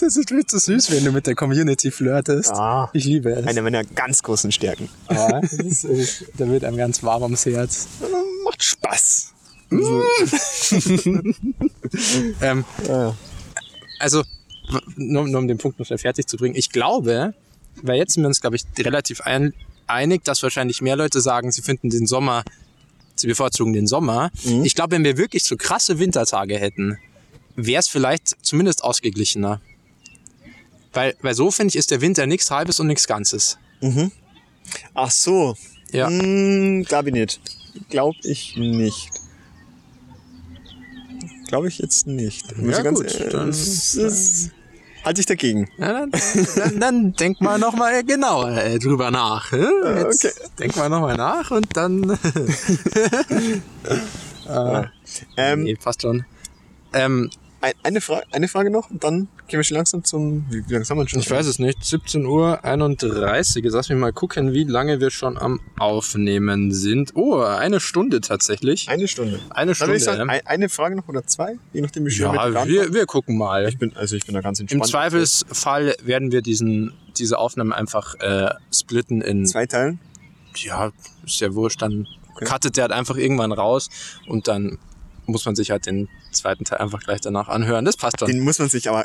Das 0.00 0.16
ist 0.16 0.28
viel 0.28 0.44
zu 0.46 0.58
süß, 0.58 0.90
wenn 0.90 1.04
du 1.04 1.12
mit 1.12 1.26
der 1.28 1.34
Community 1.36 1.90
flirtest. 1.92 2.50
Ah. 2.52 2.90
Ich 2.92 3.04
liebe 3.04 3.30
es. 3.30 3.46
Eine 3.46 3.62
meiner 3.62 3.84
ganz 3.84 4.22
großen 4.22 4.50
Stärken. 4.50 4.88
Das 5.08 5.52
ist, 5.52 6.24
da 6.36 6.48
wird 6.48 6.64
einem 6.64 6.76
ganz 6.76 7.02
warm 7.04 7.22
ums 7.22 7.46
Herz. 7.46 7.86
Macht 8.44 8.64
Spaß. 8.64 9.32
Ähm, 12.40 12.64
Ja. 12.86 13.14
also, 13.98 14.22
nur, 14.96 15.26
nur 15.28 15.40
um 15.40 15.48
den 15.48 15.58
Punkt 15.58 15.78
noch 15.78 15.86
schnell 15.86 15.98
fertig 15.98 16.26
zu 16.26 16.36
bringen, 16.36 16.54
ich 16.56 16.70
glaube, 16.70 17.34
weil 17.82 17.98
jetzt 17.98 18.14
sind 18.14 18.22
wir 18.22 18.28
uns, 18.28 18.40
glaube 18.40 18.56
ich, 18.56 18.64
relativ 18.78 19.20
ein, 19.22 19.54
einig, 19.86 20.24
dass 20.24 20.42
wahrscheinlich 20.42 20.80
mehr 20.82 20.96
Leute 20.96 21.20
sagen, 21.20 21.52
sie 21.52 21.62
finden 21.62 21.90
den 21.90 22.06
Sommer, 22.06 22.42
sie 23.14 23.26
bevorzugen 23.28 23.72
den 23.72 23.86
Sommer. 23.86 24.30
Ich 24.64 24.74
glaube, 24.74 24.92
wenn 24.96 25.04
wir 25.04 25.16
wirklich 25.16 25.44
so 25.44 25.56
krasse 25.56 25.98
Wintertage 25.98 26.58
hätten, 26.58 26.98
wäre 27.54 27.80
es 27.80 27.88
vielleicht 27.88 28.36
zumindest 28.44 28.82
ausgeglichener. 28.84 29.60
Weil, 30.92 31.14
weil 31.22 31.34
so, 31.34 31.50
finde 31.50 31.70
ich, 31.70 31.76
ist 31.76 31.90
der 31.90 32.00
Winter 32.00 32.26
nichts 32.26 32.50
Halbes 32.50 32.80
und 32.80 32.86
nichts 32.86 33.06
Ganzes. 33.06 33.58
Ach 34.94 35.10
so. 35.10 35.56
Ja. 35.92 36.08
Hm, 36.08 36.84
Glaube 36.84 37.10
ich 37.10 37.14
nicht. 37.14 37.40
Glaube 37.90 38.16
ich 38.24 38.56
nicht. 38.56 39.10
Glaube 41.46 41.68
ich 41.68 41.78
jetzt 41.78 42.06
nicht. 42.06 42.56
Muss 42.58 42.76
Ja, 42.76 42.82
ganz, 42.82 42.98
gut, 42.98 43.14
äh, 43.14 43.28
dann- 43.28 43.50
ist, 43.50 44.50
halte 45.04 45.20
ich 45.20 45.26
dagegen. 45.26 45.68
Ja, 45.78 45.92
dann, 45.92 46.10
dann, 46.56 46.80
dann 46.80 47.12
denk 47.14 47.40
mal 47.40 47.58
nochmal 47.58 48.02
genauer 48.04 48.50
äh, 48.56 48.78
drüber 48.78 49.10
nach. 49.10 49.52
Jetzt 49.52 50.24
okay. 50.24 50.34
Denk 50.58 50.76
mal 50.76 50.88
nochmal 50.88 51.16
nach 51.16 51.50
und 51.50 51.66
dann. 51.76 52.18
Ähm, 55.36 55.64
nee, 55.64 55.74
passt 55.74 56.02
schon. 56.02 56.24
Ähm, 56.92 57.30
ein, 57.66 57.74
eine, 57.82 58.00
Fra 58.00 58.22
eine 58.32 58.48
Frage 58.48 58.70
noch 58.70 58.90
und 58.90 59.02
dann 59.02 59.28
gehen 59.48 59.58
wir 59.58 59.64
schon 59.64 59.76
langsam 59.76 60.04
zum. 60.04 60.46
Wie, 60.50 60.68
wie 60.68 60.72
lange 60.74 60.84
haben 60.84 60.98
wir 60.98 61.08
schon? 61.08 61.20
ich 61.20 61.30
weiß 61.30 61.46
es 61.46 61.58
nicht. 61.58 61.84
17 61.84 62.24
Uhr 62.24 62.64
31. 62.64 63.64
Jetzt 63.64 63.72
lass 63.74 63.88
mich 63.88 63.98
mal 63.98 64.12
gucken, 64.12 64.52
wie 64.52 64.64
lange 64.64 65.00
wir 65.00 65.10
schon 65.10 65.36
am 65.36 65.60
Aufnehmen 65.78 66.72
sind. 66.72 67.12
Oh, 67.14 67.40
eine 67.40 67.80
Stunde 67.80 68.20
tatsächlich. 68.20 68.88
Eine 68.88 69.08
Stunde. 69.08 69.40
Eine 69.50 69.72
Dann 69.72 69.80
würde 69.88 69.96
ich 69.96 70.02
Stunde. 70.02 70.18
sagen, 70.18 70.30
ein, 70.30 70.46
eine 70.46 70.68
Frage 70.68 70.96
noch 70.96 71.08
oder 71.08 71.26
zwei, 71.26 71.58
je 71.72 71.80
nachdem 71.80 72.06
wie 72.06 72.10
schön 72.10 72.32
ja, 72.32 72.66
wir, 72.66 72.94
wir 72.94 73.06
gucken 73.06 73.36
mal. 73.36 73.68
Ich 73.68 73.78
bin, 73.78 73.96
also 73.96 74.16
ich 74.16 74.24
bin 74.24 74.34
da 74.34 74.40
ganz 74.40 74.60
Im 74.60 74.64
entspannt. 74.64 74.90
Zweifelsfall 74.90 75.96
werden 76.02 76.30
wir 76.32 76.42
diesen, 76.42 76.92
diese 77.18 77.38
Aufnahmen 77.38 77.72
einfach 77.72 78.14
äh, 78.20 78.50
splitten 78.72 79.20
in. 79.22 79.46
Zwei 79.46 79.66
Teilen. 79.66 79.98
Ja, 80.56 80.92
ist 81.24 81.40
ja 81.40 81.54
wurscht. 81.54 81.82
Dann 81.82 82.06
Okay. 82.36 82.44
cuttet 82.44 82.76
der 82.76 82.82
halt 82.82 82.92
einfach 82.92 83.16
irgendwann 83.16 83.50
raus 83.50 83.88
und 84.26 84.46
dann 84.46 84.78
muss 85.26 85.44
man 85.44 85.54
sich 85.56 85.70
halt 85.70 85.86
den 85.86 86.08
zweiten 86.32 86.64
Teil 86.64 86.78
einfach 86.78 87.00
gleich 87.02 87.20
danach 87.20 87.48
anhören. 87.48 87.84
Das 87.84 87.96
passt 87.96 88.18
schon. 88.20 88.28
Den 88.28 88.40
muss 88.40 88.58
man 88.58 88.68
sich 88.68 88.88
aber 88.88 89.04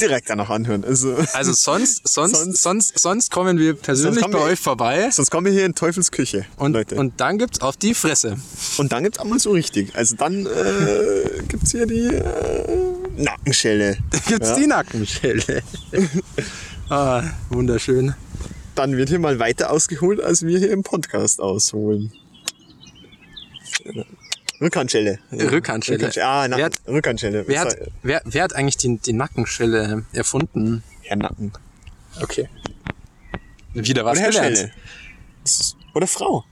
direkt 0.00 0.30
danach 0.30 0.48
anhören. 0.50 0.84
Also, 0.84 1.14
Also 1.34 1.52
sonst, 1.52 2.08
sonst, 2.08 2.34
Sonst- 2.36 2.62
sonst, 2.62 2.98
sonst, 2.98 3.30
kommen 3.30 3.58
wir 3.58 3.74
persönlich 3.74 4.22
kommen 4.22 4.32
bei 4.32 4.40
wir- 4.40 4.44
euch 4.46 4.58
vorbei 4.58 5.10
sonst 5.10 5.30
kommen 5.30 5.46
wir 5.46 5.52
hier 5.52 5.66
in 5.66 5.74
Teufels 5.74 6.10
Küche, 6.10 6.46
und, 6.56 6.72
Leute. 6.72 6.94
und 6.96 7.20
dann 7.20 7.36
gibt's 7.38 7.60
auf 7.60 7.76
die 7.76 7.92
Fresse. 7.94 8.36
Und 8.78 8.92
dann 8.92 9.02
gibt's 9.04 9.18
auch 9.18 9.24
mal 9.24 9.38
so 9.38 9.50
richtig. 9.50 9.94
Also 9.94 10.16
dann 10.16 10.46
äh, 10.46 11.42
gibt's 11.48 11.72
hier 11.72 11.86
die 11.86 12.06
äh, 12.06 13.22
Nackenschelle. 13.22 13.98
Gibt's 14.28 14.48
Ja. 14.48 14.56
die 14.58 14.66
Nackenschelle. 14.66 15.62
ah, 16.88 17.22
wunderschön. 17.50 18.14
Dann 18.74 18.96
wird 18.96 19.10
hier 19.10 19.18
mal 19.18 19.38
weiter 19.38 19.70
ausgeholt, 19.70 20.22
als 20.22 20.46
wir 20.46 20.58
hier 20.58 20.70
im 20.70 20.82
Podcast 20.82 21.40
ausholen. 21.40 22.12
Rückhandschelle. 24.60 25.18
Rückhandschelle. 25.32 26.10
Ah, 26.22 26.46
Nacken, 26.48 26.56
Wer 26.58 26.64
hat- 26.66 26.80
Rückhandschelle. 26.86 27.44
Wer 27.46 27.60
hat, 27.60 27.76
wer, 28.02 28.20
wer 28.24 28.42
hat 28.42 28.54
eigentlich 28.54 28.76
die, 28.76 28.98
die 28.98 29.12
Nackenschelle 29.14 30.04
erfunden? 30.12 30.82
Herr 31.02 31.16
Nacken. 31.16 31.52
Okay. 32.20 32.48
Wieder 33.72 34.04
was 34.04 34.18
Oder 34.18 34.28
gelernt. 34.30 34.70
Oder 35.94 36.06
Frau. 36.06 36.44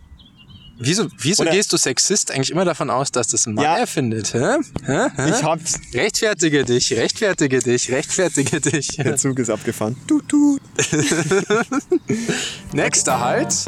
Wieso, 0.80 1.08
wieso 1.18 1.42
Oder- 1.42 1.50
gehst 1.50 1.72
du 1.72 1.76
Sexist 1.76 2.30
eigentlich 2.30 2.52
immer 2.52 2.64
davon 2.64 2.88
aus, 2.88 3.10
dass 3.10 3.26
das 3.28 3.46
ein 3.46 3.54
Mann 3.54 3.64
Ja. 3.64 3.78
erfindet? 3.78 4.32
Hä? 4.32 4.58
Hä? 4.86 5.08
Hä? 5.16 5.30
Ich 5.30 5.42
hab's. 5.42 5.80
Rechtfertige 5.92 6.64
dich, 6.64 6.92
rechtfertige 6.92 7.58
dich, 7.58 7.90
rechtfertige 7.90 8.60
dich. 8.60 8.86
Der 8.96 9.16
Zug 9.16 9.40
ist 9.40 9.50
abgefahren. 9.50 9.96
Du, 10.06 10.20
du. 10.22 10.58
Nächster 12.72 13.18
Halt. 13.18 13.66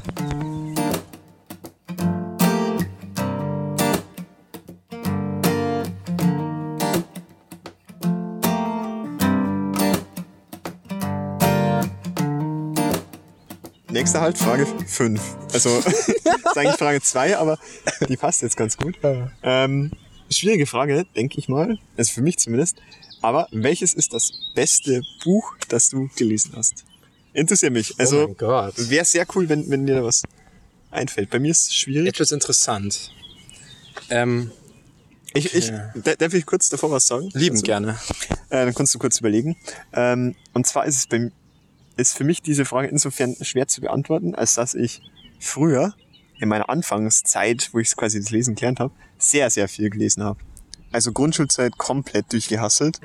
Nächster 13.92 14.20
Halt, 14.20 14.38
Frage 14.38 14.66
5. 14.66 15.20
Also, 15.52 15.80
das 15.80 16.08
ist 16.08 16.56
eigentlich 16.56 16.76
Frage 16.76 17.00
2, 17.00 17.36
aber 17.38 17.58
die 18.08 18.16
passt 18.16 18.42
jetzt 18.42 18.56
ganz 18.56 18.76
gut. 18.76 18.96
Ähm, 19.42 19.90
schwierige 20.30 20.66
Frage, 20.66 21.06
denke 21.16 21.38
ich 21.38 21.48
mal. 21.48 21.78
Also 21.96 22.12
für 22.12 22.22
mich 22.22 22.38
zumindest. 22.38 22.76
Aber 23.20 23.48
welches 23.50 23.92
ist 23.92 24.14
das 24.14 24.30
beste 24.54 25.02
Buch, 25.24 25.56
das 25.68 25.90
du 25.90 26.08
gelesen 26.16 26.52
hast? 26.56 26.84
Interessiert 27.32 27.72
mich. 27.72 27.98
Also, 27.98 28.28
oh 28.28 28.34
wäre 28.76 29.04
sehr 29.04 29.26
cool, 29.34 29.48
wenn, 29.48 29.68
wenn 29.70 29.86
dir 29.86 29.96
da 29.96 30.04
was 30.04 30.22
einfällt. 30.90 31.30
Bei 31.30 31.38
mir 31.38 31.50
ist 31.50 31.68
es 31.68 31.74
schwierig. 31.74 32.08
Etwas 32.08 32.32
interessant. 32.32 33.10
Ähm, 34.08 34.50
Ich, 35.34 35.54
ich, 35.54 35.68
okay. 35.70 35.80
da- 36.04 36.14
darf 36.14 36.34
ich 36.34 36.46
kurz 36.46 36.68
davor 36.70 36.90
was 36.90 37.06
sagen? 37.06 37.28
lieben 37.34 37.56
Also, 37.56 37.62
gerne. 37.64 37.98
Äh, 38.50 38.64
dann 38.66 38.74
kannst 38.74 38.94
du 38.94 38.98
kurz 38.98 39.18
überlegen. 39.20 39.56
Ähm, 39.92 40.34
und 40.54 40.66
zwar 40.66 40.86
ist 40.86 40.96
es 40.96 41.06
bei, 41.06 41.30
ist 42.00 42.16
für 42.16 42.24
mich 42.24 42.42
diese 42.42 42.64
Frage 42.64 42.88
insofern 42.88 43.36
schwer 43.42 43.68
zu 43.68 43.80
beantworten, 43.80 44.34
als 44.34 44.54
dass 44.54 44.74
ich 44.74 45.02
früher 45.38 45.94
in 46.38 46.48
meiner 46.48 46.68
Anfangszeit, 46.70 47.68
wo 47.72 47.78
ich 47.78 47.94
quasi 47.96 48.18
das 48.20 48.30
Lesen 48.30 48.54
gelernt 48.54 48.80
habe, 48.80 48.92
sehr, 49.18 49.50
sehr 49.50 49.68
viel 49.68 49.90
gelesen 49.90 50.22
habe. 50.24 50.40
Also 50.92 51.12
Grundschulzeit 51.12 51.76
komplett 51.78 52.32
durchgehasselt. 52.32 53.00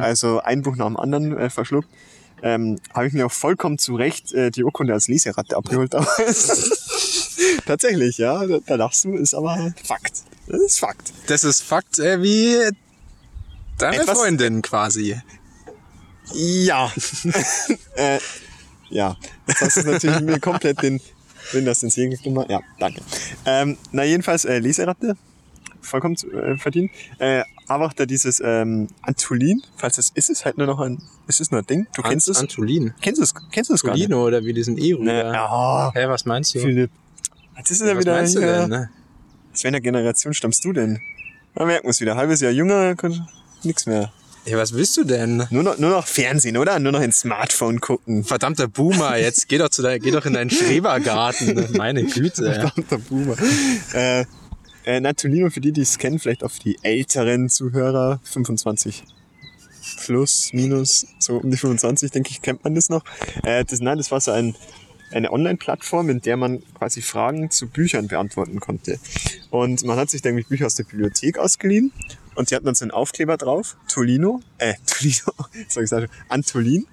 Also 0.00 0.40
ein 0.40 0.62
Buch 0.62 0.74
nach 0.76 0.86
dem 0.86 0.96
anderen 0.96 1.36
äh, 1.36 1.50
verschluckt. 1.50 1.88
Ähm, 2.42 2.78
habe 2.94 3.06
ich 3.08 3.12
mir 3.12 3.26
auch 3.26 3.32
vollkommen 3.32 3.78
zu 3.78 3.94
Recht 3.96 4.32
äh, 4.32 4.50
die 4.50 4.64
Urkunde 4.64 4.92
als 4.92 5.08
Leseratte 5.08 5.56
abgeholt 5.56 5.92
damals. 5.94 6.70
Tatsächlich, 7.66 8.18
ja. 8.18 8.46
Da, 8.46 8.58
da 8.64 8.74
lachst 8.76 9.04
du, 9.04 9.14
ist 9.14 9.34
aber 9.34 9.72
Fakt. 9.84 10.22
Das 10.46 10.60
ist 10.60 10.78
Fakt. 10.80 11.12
Das 11.26 11.44
ist 11.44 11.62
Fakt 11.62 11.98
äh, 11.98 12.22
wie 12.22 12.56
deine 13.76 14.02
Etwas- 14.02 14.18
Freundin 14.18 14.62
quasi. 14.62 15.20
Ja. 16.32 16.92
äh, 17.96 18.18
ja. 18.90 19.16
Jetzt 19.46 19.60
hast 19.60 19.76
du 19.78 19.90
natürlich 19.90 20.20
mir 20.20 20.40
komplett 20.40 20.82
den, 20.82 21.00
wenn 21.52 21.64
das 21.64 21.82
ins 21.82 21.94
Segen 21.94 22.16
gemacht. 22.22 22.50
Ja, 22.50 22.60
danke. 22.78 23.00
Ähm, 23.44 23.76
na, 23.92 24.04
jedenfalls, 24.04 24.44
äh, 24.44 24.58
Leseratte. 24.58 25.16
Vollkommen 25.80 26.16
zu, 26.16 26.30
äh, 26.32 26.56
verdient. 26.58 26.90
Äh, 27.18 27.42
aber 27.66 27.86
auch 27.86 27.92
da 27.92 28.06
dieses 28.06 28.40
ähm, 28.44 28.88
Antolin, 29.02 29.62
falls 29.76 29.98
es 29.98 30.10
ist 30.10 30.30
es 30.30 30.44
halt 30.44 30.58
nur 30.58 30.66
noch 30.66 30.80
ein, 30.80 31.02
ist 31.28 31.40
es 31.40 31.50
nur 31.50 31.60
ein 31.60 31.66
Ding? 31.66 31.86
Du 31.94 32.02
kennst 32.02 32.28
es? 32.28 32.38
Antolin. 32.38 32.94
Kennst 33.00 33.20
du 33.20 33.24
es? 33.24 33.34
Kennst 33.50 33.70
du 33.70 33.74
es 33.74 33.82
gar 33.82 33.92
nicht? 33.92 34.04
Antolino 34.04 34.26
oder 34.26 34.44
wie 34.44 34.52
diesen 34.52 34.78
E-Rüber. 34.78 35.04
Ne, 35.04 35.32
ja. 35.32 35.92
Hä, 35.94 36.06
was 36.08 36.24
meinst 36.24 36.54
du? 36.54 36.60
Philipp. 36.60 36.90
Jetzt 37.56 37.70
ist 37.70 37.80
es 37.82 37.88
ja 37.88 37.94
was 37.94 38.00
wieder 38.00 38.14
meinst 38.14 38.36
du 38.36 38.40
denn? 38.40 38.68
Ne? 38.68 38.90
Aus 39.52 39.64
welcher 39.64 39.80
Generation 39.80 40.34
stammst 40.34 40.64
du 40.64 40.72
denn? 40.72 41.00
Merken 41.54 41.86
wir 41.86 41.90
es 41.90 42.00
wieder. 42.00 42.16
Halbes 42.16 42.40
Jahr 42.40 42.52
jünger, 42.52 42.94
nix 43.64 43.86
mehr. 43.86 44.12
Ja, 44.48 44.56
was 44.56 44.72
willst 44.72 44.96
du 44.96 45.04
denn? 45.04 45.46
Nur 45.50 45.62
noch, 45.62 45.76
nur 45.76 45.90
noch 45.90 46.06
Fernsehen, 46.06 46.56
oder? 46.56 46.78
Nur 46.78 46.92
noch 46.92 47.02
ins 47.02 47.20
Smartphone 47.20 47.80
gucken. 47.80 48.24
Verdammter 48.24 48.66
Boomer, 48.66 49.18
jetzt 49.18 49.46
geh 49.46 49.58
doch, 49.58 49.68
zu 49.68 49.82
dein, 49.82 50.00
geh 50.00 50.10
doch 50.10 50.24
in 50.24 50.32
deinen 50.32 50.48
Schrebergarten. 50.48 51.68
Meine 51.76 52.04
Güte. 52.04 52.54
Verdammter 52.54 52.96
Boomer. 52.96 53.36
äh, 53.92 54.24
äh, 54.86 55.00
Natolino, 55.00 55.50
für 55.50 55.60
die, 55.60 55.72
die 55.72 55.82
es 55.82 55.98
kennen, 55.98 56.18
vielleicht 56.18 56.42
auf 56.44 56.58
die 56.60 56.78
älteren 56.82 57.50
Zuhörer, 57.50 58.20
25 58.24 59.04
plus, 60.06 60.50
minus, 60.54 61.06
so 61.18 61.36
um 61.36 61.50
die 61.50 61.58
25, 61.58 62.10
denke 62.10 62.30
ich, 62.30 62.40
kennt 62.40 62.64
man 62.64 62.74
das 62.74 62.88
noch. 62.88 63.04
Äh, 63.42 63.66
das, 63.66 63.80
nein, 63.80 63.98
das 63.98 64.10
war 64.10 64.22
so 64.22 64.30
ein, 64.30 64.54
eine 65.10 65.30
Online-Plattform, 65.30 66.08
in 66.08 66.22
der 66.22 66.38
man 66.38 66.62
quasi 66.78 67.02
Fragen 67.02 67.50
zu 67.50 67.68
Büchern 67.68 68.08
beantworten 68.08 68.60
konnte. 68.60 68.98
Und 69.50 69.84
man 69.84 69.98
hat 69.98 70.08
sich 70.08 70.22
dann 70.22 70.32
irgendwie 70.32 70.48
Bücher 70.48 70.64
aus 70.64 70.74
der 70.74 70.84
Bibliothek 70.84 71.36
ausgeliehen 71.36 71.92
und 72.38 72.50
die 72.50 72.54
hatten 72.54 72.66
dann 72.66 72.76
so 72.76 72.84
einen 72.84 72.92
Aufkleber 72.92 73.36
drauf, 73.36 73.76
Tolino, 73.88 74.40
äh, 74.58 74.74
Tolino, 74.86 75.32
sag 75.68 75.82
ich 75.82 75.90
schon, 75.90 76.06
Antolin 76.28 76.86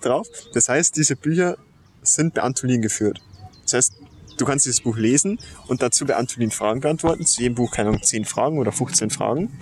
drauf. 0.00 0.26
Das 0.52 0.68
heißt, 0.68 0.96
diese 0.96 1.14
Bücher 1.14 1.56
sind 2.02 2.34
bei 2.34 2.42
Antolin 2.42 2.82
geführt. 2.82 3.22
Das 3.62 3.74
heißt, 3.74 3.92
du 4.36 4.44
kannst 4.44 4.66
dieses 4.66 4.80
Buch 4.80 4.96
lesen 4.96 5.38
und 5.68 5.80
dazu 5.80 6.04
bei 6.04 6.16
Antolin 6.16 6.50
Fragen 6.50 6.80
beantworten. 6.80 7.24
Zu 7.24 7.42
jedem 7.42 7.54
Buch, 7.54 7.70
keine 7.70 7.90
Ahnung, 7.90 8.02
10 8.02 8.24
Fragen 8.24 8.58
oder 8.58 8.72
15 8.72 9.10
Fragen. 9.10 9.56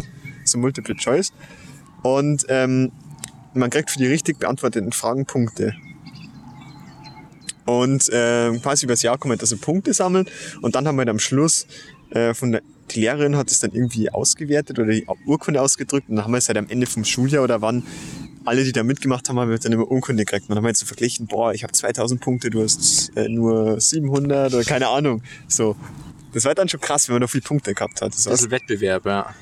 So 0.46 0.56
Multiple 0.56 0.96
Choice. 0.96 1.34
Und 2.02 2.46
ähm, 2.48 2.90
man 3.52 3.68
kriegt 3.68 3.90
für 3.90 3.98
die 3.98 4.06
richtig 4.06 4.38
beantworteten 4.38 4.92
Fragen 4.92 5.26
Punkte. 5.26 5.74
Und 7.66 8.08
äh, 8.08 8.58
quasi 8.60 8.86
über 8.86 8.94
das 8.94 9.02
Jahr 9.02 9.18
kann 9.18 9.28
man 9.28 9.36
da 9.36 9.44
so 9.44 9.58
Punkte 9.58 9.92
sammeln 9.92 10.26
und 10.62 10.74
dann 10.74 10.88
haben 10.88 10.96
wir 10.96 11.00
halt 11.00 11.10
am 11.10 11.18
Schluss 11.18 11.66
äh, 12.10 12.34
von 12.34 12.52
der 12.52 12.62
die 12.94 13.00
Lehrerin 13.00 13.36
hat 13.36 13.50
es 13.50 13.60
dann 13.60 13.72
irgendwie 13.72 14.10
ausgewertet 14.10 14.78
oder 14.78 14.92
die 14.92 15.06
Urkunde 15.26 15.60
ausgedrückt 15.60 16.08
und 16.08 16.16
dann 16.16 16.24
haben 16.24 16.32
wir 16.32 16.38
es 16.38 16.48
halt 16.48 16.58
am 16.58 16.68
Ende 16.68 16.86
vom 16.86 17.04
Schuljahr 17.04 17.42
oder 17.44 17.60
wann 17.62 17.82
alle, 18.44 18.64
die 18.64 18.72
da 18.72 18.82
mitgemacht 18.82 19.28
haben, 19.28 19.38
haben 19.38 19.50
wir 19.50 19.58
dann 19.58 19.72
immer 19.72 19.88
Urkunde 19.90 20.24
gekriegt. 20.24 20.42
Und 20.44 20.50
dann 20.50 20.58
haben 20.58 20.64
wir 20.64 20.70
jetzt 20.70 20.80
so 20.80 20.86
verglichen, 20.86 21.26
boah, 21.26 21.52
ich 21.54 21.62
habe 21.62 21.72
2000 21.72 22.20
Punkte, 22.20 22.50
du 22.50 22.62
hast 22.62 23.12
äh, 23.16 23.28
nur 23.28 23.80
700 23.80 24.52
oder 24.52 24.64
keine 24.64 24.88
Ahnung. 24.88 25.22
So, 25.46 25.76
das 26.32 26.44
war 26.44 26.54
dann 26.54 26.68
schon 26.68 26.80
krass, 26.80 27.08
wenn 27.08 27.14
man 27.14 27.22
noch 27.22 27.30
viele 27.30 27.42
Punkte 27.42 27.72
gehabt 27.74 28.00
hat. 28.02 28.12
Das 28.14 28.24
Das 28.24 28.40
ist 28.42 28.50
Wettbewerb, 28.50 29.06
ja. 29.06 29.32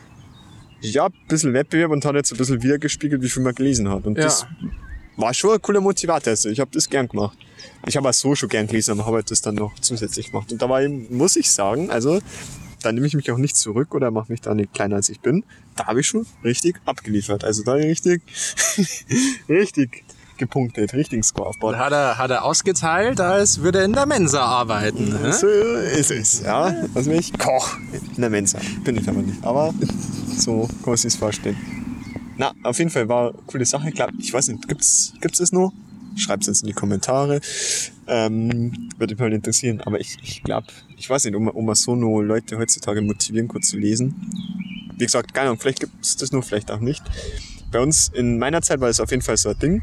ja, 0.82 1.06
ein 1.06 1.12
bisschen 1.28 1.54
Wettbewerb 1.54 1.90
und 1.92 2.04
hat 2.04 2.14
jetzt 2.14 2.32
ein 2.32 2.36
bisschen 2.38 2.62
wiedergespiegelt, 2.62 3.22
wie 3.22 3.28
viel 3.28 3.42
man 3.42 3.54
gelesen 3.54 3.88
hat. 3.88 4.04
Und 4.04 4.18
Ja. 4.18 4.24
das 4.24 4.46
war 5.16 5.32
schon 5.34 5.52
ein 5.54 5.62
cooler 5.62 5.80
Motivator. 5.80 6.30
Also 6.32 6.48
ich 6.50 6.60
habe 6.60 6.70
das 6.72 6.88
gern 6.88 7.08
gemacht. 7.08 7.38
Ich 7.86 7.96
habe 7.96 8.08
auch 8.08 8.12
so 8.14 8.34
schon 8.34 8.48
gern 8.48 8.66
gelesen, 8.66 8.92
aber 8.92 9.06
habe 9.06 9.16
halt 9.16 9.30
das 9.30 9.40
dann 9.40 9.54
noch 9.54 9.78
zusätzlich 9.80 10.30
gemacht. 10.30 10.52
Und 10.52 10.60
da 10.60 10.80
eben, 10.80 11.06
muss 11.16 11.36
ich 11.36 11.50
sagen, 11.50 11.90
also 11.90 12.20
da 12.82 12.92
nehme 12.92 13.06
ich 13.06 13.14
mich 13.14 13.30
auch 13.30 13.38
nicht 13.38 13.56
zurück 13.56 13.94
oder 13.94 14.10
mache 14.10 14.32
mich 14.32 14.40
da 14.40 14.54
nicht 14.54 14.72
kleiner 14.72 14.96
als 14.96 15.08
ich 15.08 15.20
bin. 15.20 15.44
Da 15.76 15.86
habe 15.86 16.00
ich 16.00 16.06
schon 16.06 16.26
richtig 16.44 16.80
abgeliefert. 16.84 17.44
Also 17.44 17.62
da 17.62 17.74
richtig, 17.74 18.22
richtig 19.48 20.04
gepunktet, 20.38 20.94
richtigen 20.94 21.22
Score 21.22 21.48
aufgebaut. 21.48 21.74
Und 21.74 21.80
hat 21.80 21.92
er, 21.92 22.18
hat 22.18 22.30
er 22.30 22.44
ausgeteilt, 22.44 23.20
als 23.20 23.60
würde 23.60 23.80
er 23.80 23.84
in 23.84 23.92
der 23.92 24.06
Mensa 24.06 24.40
arbeiten. 24.40 25.10
Ne? 25.10 25.32
So 25.32 25.46
ist 25.46 26.10
es, 26.10 26.42
ja. 26.42 26.74
Also 26.94 27.10
ich 27.12 27.38
Koch 27.38 27.76
in 28.16 28.20
der 28.20 28.30
Mensa. 28.30 28.58
Bin 28.82 28.96
ich 28.96 29.08
aber 29.08 29.20
nicht. 29.20 29.44
Aber 29.44 29.72
so 30.36 30.66
kann 30.66 30.86
man 30.86 30.96
sich 30.96 31.16
vorstellen. 31.16 31.56
Na, 32.38 32.52
auf 32.62 32.78
jeden 32.78 32.90
Fall 32.90 33.08
war 33.08 33.30
eine 33.30 33.38
coole 33.46 33.66
Sache. 33.66 33.90
Ich 33.90 33.94
glaub, 33.94 34.10
ich 34.18 34.32
weiß 34.32 34.48
nicht, 34.48 34.66
gibt's, 34.66 35.12
gibt's 35.20 35.40
es 35.40 35.52
noch? 36.10 36.18
Schreibt's 36.18 36.48
uns 36.48 36.62
in 36.62 36.68
die 36.68 36.72
Kommentare. 36.72 37.40
Ähm, 38.06 38.90
würde 38.98 39.14
mich 39.14 39.20
mal 39.20 39.32
interessieren. 39.32 39.80
Aber 39.82 40.00
ich, 40.00 40.18
ich 40.22 40.42
glaube, 40.42 40.66
ich 40.96 41.08
weiß 41.08 41.24
nicht, 41.24 41.34
ob 41.34 41.62
man, 41.62 41.74
so 41.74 41.94
nur 41.94 42.24
Leute 42.24 42.58
heutzutage 42.58 43.02
motivieren 43.02 43.48
kann 43.48 43.62
zu 43.62 43.78
lesen. 43.78 44.14
Wie 44.96 45.04
gesagt, 45.04 45.32
keine 45.32 45.48
Ahnung, 45.48 45.60
vielleicht 45.60 45.80
gibt's 45.80 46.16
das 46.16 46.32
nur, 46.32 46.42
vielleicht 46.42 46.70
auch 46.70 46.80
nicht. 46.80 47.02
Bei 47.70 47.80
uns 47.80 48.10
in 48.12 48.38
meiner 48.38 48.62
Zeit 48.62 48.80
war 48.80 48.88
es 48.88 49.00
auf 49.00 49.10
jeden 49.10 49.22
Fall 49.22 49.36
so 49.36 49.50
ein 49.50 49.58
Ding. 49.58 49.82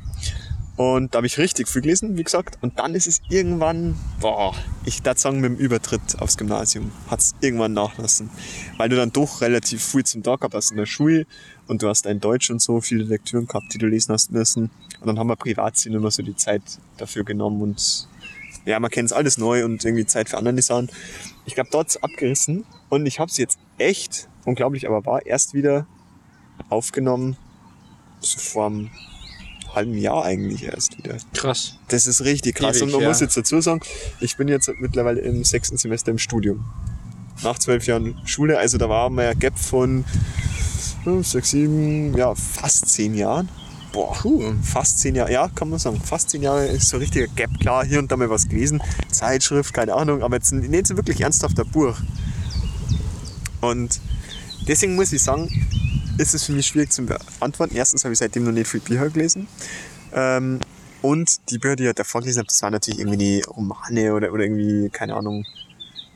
Und 0.77 1.15
da 1.15 1.17
habe 1.17 1.27
ich 1.27 1.39
richtig 1.39 1.67
viel 1.67 1.81
gelesen, 1.81 2.17
wie 2.17 2.23
gesagt. 2.23 2.59
Und 2.61 2.77
dann 2.77 2.93
ist 2.93 3.07
es 3.07 3.21
irgendwann, 3.29 3.95
boah, 4.21 4.53
ich 4.85 5.03
würde 5.03 5.19
sagen, 5.19 5.41
mit 5.41 5.51
dem 5.51 5.57
Übertritt 5.57 6.19
aufs 6.19 6.37
Gymnasium 6.37 6.91
hat 7.09 7.19
es 7.19 7.33
irgendwann 7.41 7.73
nachlassen. 7.73 8.29
Weil 8.77 8.89
du 8.89 8.95
dann 8.95 9.11
doch 9.11 9.41
relativ 9.41 9.83
viel 9.83 10.03
zum 10.03 10.21
Tag 10.21 10.41
hast 10.53 10.69
in 10.69 10.77
der 10.77 10.85
Schule 10.85 11.25
und 11.67 11.81
du 11.81 11.89
hast 11.89 12.07
ein 12.07 12.19
Deutsch 12.19 12.49
und 12.49 12.61
so 12.61 12.81
viele 12.81 13.03
Lektüren 13.03 13.47
gehabt, 13.47 13.73
die 13.73 13.77
du 13.77 13.87
lesen 13.87 14.13
hast 14.13 14.31
müssen. 14.31 14.69
Und 14.99 15.07
dann 15.07 15.19
haben 15.19 15.27
wir 15.27 15.35
Privatsinn 15.35 15.93
immer 15.93 16.11
so 16.11 16.23
die 16.23 16.35
Zeit 16.35 16.61
dafür 16.97 17.23
genommen 17.23 17.61
und 17.61 18.07
ja, 18.65 18.79
man 18.79 18.91
kennt 18.91 19.07
es 19.07 19.13
alles 19.13 19.37
neu 19.37 19.63
und 19.63 19.85
irgendwie 19.85 20.05
Zeit 20.05 20.29
für 20.29 20.37
andere 20.37 20.61
Sachen. 20.61 20.89
Ich 21.45 21.55
glaube, 21.55 21.69
dort 21.71 22.03
abgerissen 22.03 22.65
und 22.89 23.05
ich 23.05 23.19
habe 23.19 23.29
es 23.31 23.37
jetzt 23.37 23.57
echt, 23.77 24.27
unglaublich 24.45 24.87
aber 24.87 25.05
wahr, 25.05 25.25
erst 25.25 25.53
wieder 25.53 25.87
aufgenommen, 26.69 27.37
so 28.19 28.39
vor 28.39 28.65
einem 28.65 28.89
halben 29.73 29.97
Jahr 29.97 30.25
eigentlich 30.25 30.63
erst 30.63 30.97
wieder. 30.97 31.17
Krass. 31.33 31.77
Das 31.87 32.07
ist 32.07 32.21
richtig 32.25 32.55
krass. 32.55 32.77
Ewig, 32.77 32.83
und 32.83 32.91
man 32.93 33.01
ja. 33.01 33.07
muss 33.07 33.21
jetzt 33.21 33.37
dazu 33.37 33.61
sagen, 33.61 33.81
ich 34.19 34.35
bin 34.35 34.47
jetzt 34.47 34.69
mittlerweile 34.79 35.21
im 35.21 35.43
sechsten 35.43 35.77
Semester 35.77 36.11
im 36.11 36.17
Studium. 36.17 36.65
Nach 37.43 37.59
zwölf 37.59 37.85
Jahren 37.85 38.19
Schule, 38.25 38.57
also 38.57 38.77
da 38.77 38.89
war 38.89 39.09
mal 39.09 39.27
ein 39.27 39.39
Gap 39.39 39.57
von 39.57 40.03
fünf, 41.07 41.25
sechs, 41.25 41.51
sieben, 41.51 42.17
ja, 42.17 42.35
fast 42.35 42.89
zehn 42.89 43.15
Jahren. 43.15 43.47
Boah, 43.93 44.13
Puh. 44.13 44.53
fast 44.61 44.99
zehn 44.99 45.15
Jahre, 45.15 45.31
ja, 45.31 45.47
kann 45.47 45.69
man 45.69 45.79
sagen. 45.79 46.01
Fast 46.01 46.31
zehn 46.31 46.41
Jahre 46.41 46.67
ist 46.67 46.89
so 46.89 46.97
ein 46.97 46.99
richtiger 46.99 47.27
Gap. 47.27 47.49
Klar, 47.61 47.85
hier 47.85 47.99
und 47.99 48.11
da 48.11 48.17
mal 48.17 48.29
was 48.29 48.49
gelesen, 48.49 48.83
Zeitschrift, 49.09 49.73
keine 49.73 49.93
Ahnung, 49.93 50.21
aber 50.21 50.35
jetzt 50.35 50.51
nicht 50.51 50.85
so 50.85 50.97
wirklich 50.97 51.21
ernsthafter 51.21 51.63
Buch. 51.63 51.95
Und 53.61 54.01
deswegen 54.67 54.95
muss 54.95 55.13
ich 55.13 55.23
sagen, 55.23 55.49
ist 56.17 56.33
es 56.33 56.43
für 56.43 56.51
mich 56.51 56.67
schwierig 56.67 56.91
zu 56.91 57.05
beantworten. 57.05 57.77
Erstens 57.77 58.03
habe 58.03 58.11
ich 58.11 58.19
seitdem 58.19 58.43
noch 58.43 58.51
nicht 58.51 58.67
viel 58.67 58.81
Bücher 58.81 59.09
gelesen. 59.09 59.47
Ähm, 60.13 60.59
und 61.01 61.49
die 61.49 61.57
Bücher, 61.57 61.77
die 61.77 61.85
ich 61.85 61.93
davor 61.93 62.19
gelesen 62.19 62.39
habe, 62.39 62.47
das 62.47 62.61
waren 62.61 62.73
natürlich 62.73 62.99
irgendwie 62.99 63.17
die 63.17 63.41
Romane 63.43 64.13
oder, 64.13 64.33
oder 64.33 64.43
irgendwie, 64.43 64.89
keine 64.89 65.15
Ahnung, 65.15 65.45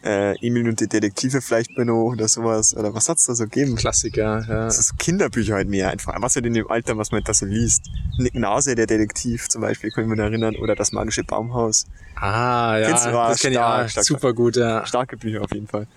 äh, 0.04 0.36
Emil 0.45 0.68
und 0.68 0.80
die 0.80 0.88
Detektive 0.88 1.41
vielleicht 1.41 1.76
Benno 1.76 2.04
oder 2.12 2.28
sowas. 2.28 2.76
Oder 2.76 2.93
was 2.93 3.08
hat's 3.10 3.26
da 3.26 3.36
so 3.36 3.43
gegeben? 3.43 3.76
Klassiker, 3.76 4.43
ja. 4.47 4.66
Das 4.66 4.80
ist 4.80 4.97
Kinderbücher 4.97 5.56
halt 5.56 5.68
mehr 5.70 5.89
einfach. 5.91 6.16
Was 6.20 6.36
halt 6.36 6.45
in 6.45 6.54
dem 6.54 6.70
Alter, 6.70 6.97
was 6.97 7.12
man 7.12 7.24
da 7.24 7.34
so 7.34 7.45
liest. 7.45 7.84
Nick 8.18 8.34
Nase, 8.36 8.76
der 8.76 8.88
Detektiv 8.88 9.47
zum 9.49 9.62
Beispiel, 9.62 9.91
kann 9.91 10.06
ich 10.06 10.10
mich 10.10 10.20
erinnern. 10.20 10.56
Oder 10.56 10.76
das 10.76 10.91
magische 10.91 11.24
Baumhaus. 11.24 11.86
Ah, 12.16 12.78
ja. 12.78 12.88
Kennst 12.88 13.06
du? 13.06 13.10
Ah, 13.10 13.30
das 13.30 13.39
kenne 13.39 13.54
ich 13.56 13.60
auch. 13.60 13.88
stark. 13.89 14.06
Super 14.06 14.34
gut, 14.34 14.56
ja. 14.56 14.86
Starke 14.86 15.18
Bücher 15.18 15.41
auf 15.43 15.52
jeden 15.54 15.68
Fall. 15.68 15.88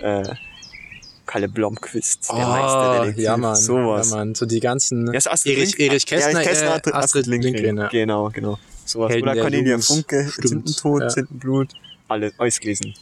Äh, 0.00 0.22
Kalle 1.24 1.48
Blomqvist, 1.48 2.28
der 2.30 2.36
Oh, 2.36 2.48
Meisterdetektiv. 2.50 3.24
ja, 3.24 3.36
Mann. 3.36 3.56
Sowas. 3.56 4.10
Ja, 4.10 4.16
Mann. 4.16 4.34
So 4.34 4.44
die 4.44 4.60
ganzen. 4.60 5.06
Ja, 5.12 5.20
Astrid 5.30 5.56
Erich, 5.56 5.70
Lindgren- 5.76 5.90
Erich 5.90 6.06
Kästner, 6.06 6.32
Erich 6.40 6.48
Kästner, 6.48 6.68
äh, 6.68 6.72
Astrid, 6.74 6.94
Astrid 6.94 7.26
Lindgren. 7.26 7.76
ja. 7.78 7.88
Genau, 7.88 8.30
genau. 8.30 8.58
Sowas. 8.84 9.12
Helden 9.12 9.22
Oder 9.28 9.34
der 9.34 9.42
Cornelia. 9.44 9.78
Funke, 9.78 10.30
Zintentod, 10.40 11.02
ja. 11.02 11.08
Zintenblut, 11.08 11.72
alle, 12.08 12.32
alles 12.36 12.58
gelesen. 12.60 12.92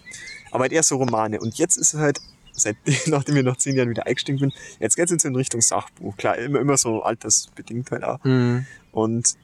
Aber 0.50 0.62
halt 0.62 0.72
eher 0.72 0.82
so 0.82 0.96
Romane. 0.96 1.40
Und 1.40 1.58
jetzt 1.58 1.76
ist 1.76 1.94
es 1.94 2.00
halt, 2.00 2.20
seit, 2.52 2.76
nachdem 3.06 3.36
ich 3.36 3.44
nach 3.44 3.56
zehn 3.56 3.76
Jahren 3.76 3.90
wieder 3.90 4.06
eingestiegen 4.06 4.38
bin, 4.38 4.52
jetzt 4.78 4.96
geht's 4.96 5.10
jetzt 5.10 5.24
in 5.24 5.34
Richtung 5.36 5.60
Sachbuch. 5.60 6.16
Klar, 6.16 6.36
immer, 6.38 6.60
immer 6.60 6.76
so 6.76 7.02
altersbedingt 7.02 7.90
halt 7.90 8.04
auch. 8.04 8.22
Hm. 8.24 8.66
Und 8.92 9.36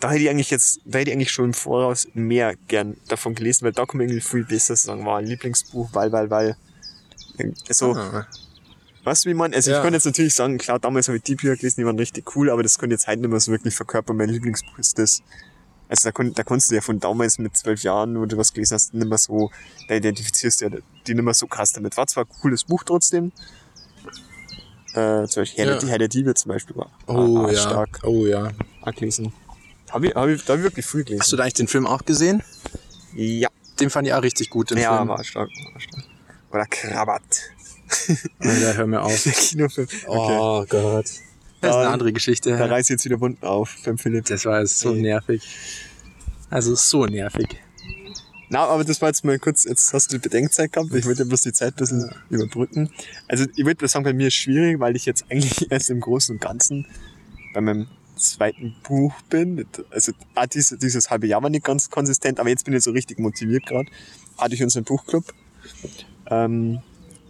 da 0.00 0.10
hätte 0.10 0.22
ich 0.24 0.28
eigentlich 0.30 0.50
jetzt, 0.50 0.80
da 0.84 0.98
hätte 0.98 1.10
ich 1.10 1.16
eigentlich 1.16 1.32
schon 1.32 1.46
im 1.46 1.54
Voraus 1.54 2.08
mehr 2.14 2.54
gern 2.68 2.96
davon 3.08 3.34
gelesen, 3.34 3.64
weil 3.64 3.72
da 3.72 3.86
kann 3.86 3.98
man 3.98 4.08
irgendwie 4.08 4.20
viel 4.26 4.44
besser 4.44 4.76
sagen, 4.76 5.06
war 5.06 5.18
ein 5.18 5.26
Lieblingsbuch, 5.26 5.88
weil, 5.92 6.12
weil, 6.12 6.30
weil. 6.30 6.56
So, 7.70 7.94
Ah. 7.94 8.26
Weißt 9.04 9.24
du, 9.26 9.28
wie 9.30 9.34
man, 9.34 9.52
also 9.52 9.70
Ja. 9.70 9.76
ich 9.76 9.82
könnte 9.82 9.96
jetzt 9.96 10.06
natürlich 10.06 10.34
sagen, 10.34 10.56
klar, 10.56 10.78
damals 10.78 11.08
habe 11.08 11.18
ich 11.18 11.22
die 11.24 11.34
Bücher 11.34 11.56
gelesen, 11.56 11.80
die 11.80 11.84
waren 11.86 11.98
richtig 11.98 12.34
cool, 12.36 12.48
aber 12.48 12.62
das 12.62 12.78
könnte 12.78 12.94
jetzt 12.94 13.06
heute 13.06 13.20
nicht 13.20 13.30
mehr 13.30 13.40
so 13.40 13.52
wirklich 13.52 13.74
verkörpern. 13.74 14.16
Mein 14.16 14.30
Lieblingsbuch 14.30 14.78
ist 14.78 14.98
das. 14.98 15.22
Also 15.96 16.08
da, 16.08 16.12
kon, 16.12 16.34
da 16.34 16.42
konntest 16.42 16.70
du 16.70 16.74
ja 16.74 16.80
von 16.80 16.98
damals 16.98 17.38
mit 17.38 17.56
zwölf 17.56 17.82
Jahren, 17.84 18.18
wo 18.18 18.26
du 18.26 18.36
was 18.36 18.52
gelesen 18.52 18.74
hast, 18.74 18.94
nicht 18.94 19.08
mehr 19.08 19.16
so, 19.18 19.50
da 19.88 19.94
identifizierst 19.94 20.60
du 20.60 20.64
ja 20.66 20.70
die 21.06 21.14
nicht 21.14 21.22
mehr 21.24 21.34
so 21.34 21.46
krass 21.46 21.70
damit. 21.72 21.96
War 21.96 22.06
zwar 22.08 22.24
ein 22.24 22.28
cooles 22.40 22.64
Buch 22.64 22.82
trotzdem. 22.84 23.30
Äh, 24.94 25.26
zum 25.28 25.42
Beispiel 25.42 25.64
Herr, 25.64 25.72
Ja. 25.74 25.78
der, 25.78 25.88
Herr 25.88 25.98
der 25.98 26.08
Diebe 26.08 26.34
zum 26.34 26.48
Beispiel 26.50 26.76
war, 26.76 26.90
Oh, 27.06 27.48
ja. 27.48 27.60
stark 27.60 28.00
Oh, 28.04 28.26
ja. 28.26 28.50
auch 28.82 28.92
gelesen. 28.94 29.32
Hab 29.90 30.02
ich, 30.04 30.14
hab 30.14 30.28
ich, 30.28 30.44
da 30.44 30.52
hab 30.54 30.58
ich 30.58 30.64
wirklich 30.64 30.86
viel 30.86 31.04
gelesen. 31.04 31.20
Hast 31.22 31.32
du 31.32 31.36
da 31.36 31.42
eigentlich 31.44 31.54
den 31.54 31.68
Film 31.68 31.86
auch 31.86 32.04
gesehen? 32.04 32.42
ja, 33.14 33.48
Den 33.80 33.90
fand 33.90 34.06
ich 34.08 34.14
auch 34.14 34.22
richtig 34.22 34.50
gut, 34.50 34.70
den 34.70 34.78
ja, 34.78 34.96
Film. 34.96 35.08
war 35.08 35.22
stark, 35.24 35.50
war 35.72 35.80
stark. 35.80 36.04
Oder 36.50 36.66
Krabat. 36.66 37.22
Alter, 38.40 38.74
hör 38.76 38.86
mir 38.86 39.02
auf. 39.02 39.22
Der 39.24 39.32
Kinofilm. 39.32 39.88
Okay. 40.06 40.38
Oh 40.40 40.64
Gott. 40.68 41.06
Das 41.66 41.76
ist 41.76 41.80
eine 41.80 41.90
andere 41.90 42.12
Geschichte. 42.12 42.56
Da 42.56 42.66
reißt 42.66 42.90
jetzt 42.90 43.04
wieder 43.04 43.20
Wunden 43.20 43.44
auf 43.44 43.76
beim 43.84 43.98
Philipp. 43.98 44.26
Das 44.26 44.44
war 44.44 44.60
jetzt 44.60 44.80
so 44.80 44.94
Ey. 44.94 45.02
nervig. 45.02 45.42
Also 46.50 46.74
so 46.74 47.06
nervig. 47.06 47.60
Na, 48.50 48.66
aber 48.66 48.84
das 48.84 49.00
war 49.00 49.08
jetzt 49.08 49.24
mal 49.24 49.38
kurz, 49.38 49.64
jetzt 49.64 49.92
hast 49.92 50.12
du 50.12 50.18
die 50.18 50.22
Bedenkzeit 50.22 50.72
gehabt. 50.72 50.94
Ich 50.94 51.06
wollte 51.06 51.24
bloß 51.24 51.42
die 51.42 51.52
Zeit 51.52 51.74
ein 51.74 51.76
bisschen 51.76 52.10
überbrücken. 52.30 52.90
Also 53.26 53.46
ich 53.56 53.64
würde 53.64 53.88
sagen, 53.88 54.04
bei 54.04 54.12
mir 54.12 54.28
ist 54.28 54.34
schwierig, 54.34 54.78
weil 54.78 54.94
ich 54.96 55.06
jetzt 55.06 55.24
eigentlich 55.30 55.70
erst 55.70 55.90
im 55.90 56.00
Großen 56.00 56.36
und 56.36 56.40
Ganzen 56.40 56.86
bei 57.54 57.60
meinem 57.60 57.88
zweiten 58.16 58.76
Buch 58.82 59.12
bin. 59.30 59.66
Also 59.90 60.12
ah, 60.34 60.46
dieses, 60.46 60.78
dieses 60.78 61.10
halbe 61.10 61.26
Jahr 61.26 61.42
war 61.42 61.50
nicht 61.50 61.64
ganz 61.64 61.90
konsistent, 61.90 62.38
aber 62.38 62.48
jetzt 62.48 62.64
bin 62.64 62.74
ich 62.74 62.82
so 62.84 62.92
richtig 62.92 63.18
motiviert 63.18 63.66
gerade. 63.66 63.90
Hatte 64.38 64.54
ich 64.54 64.62
unseren 64.62 64.84
Buchclub. 64.84 65.24
Ähm, 66.30 66.80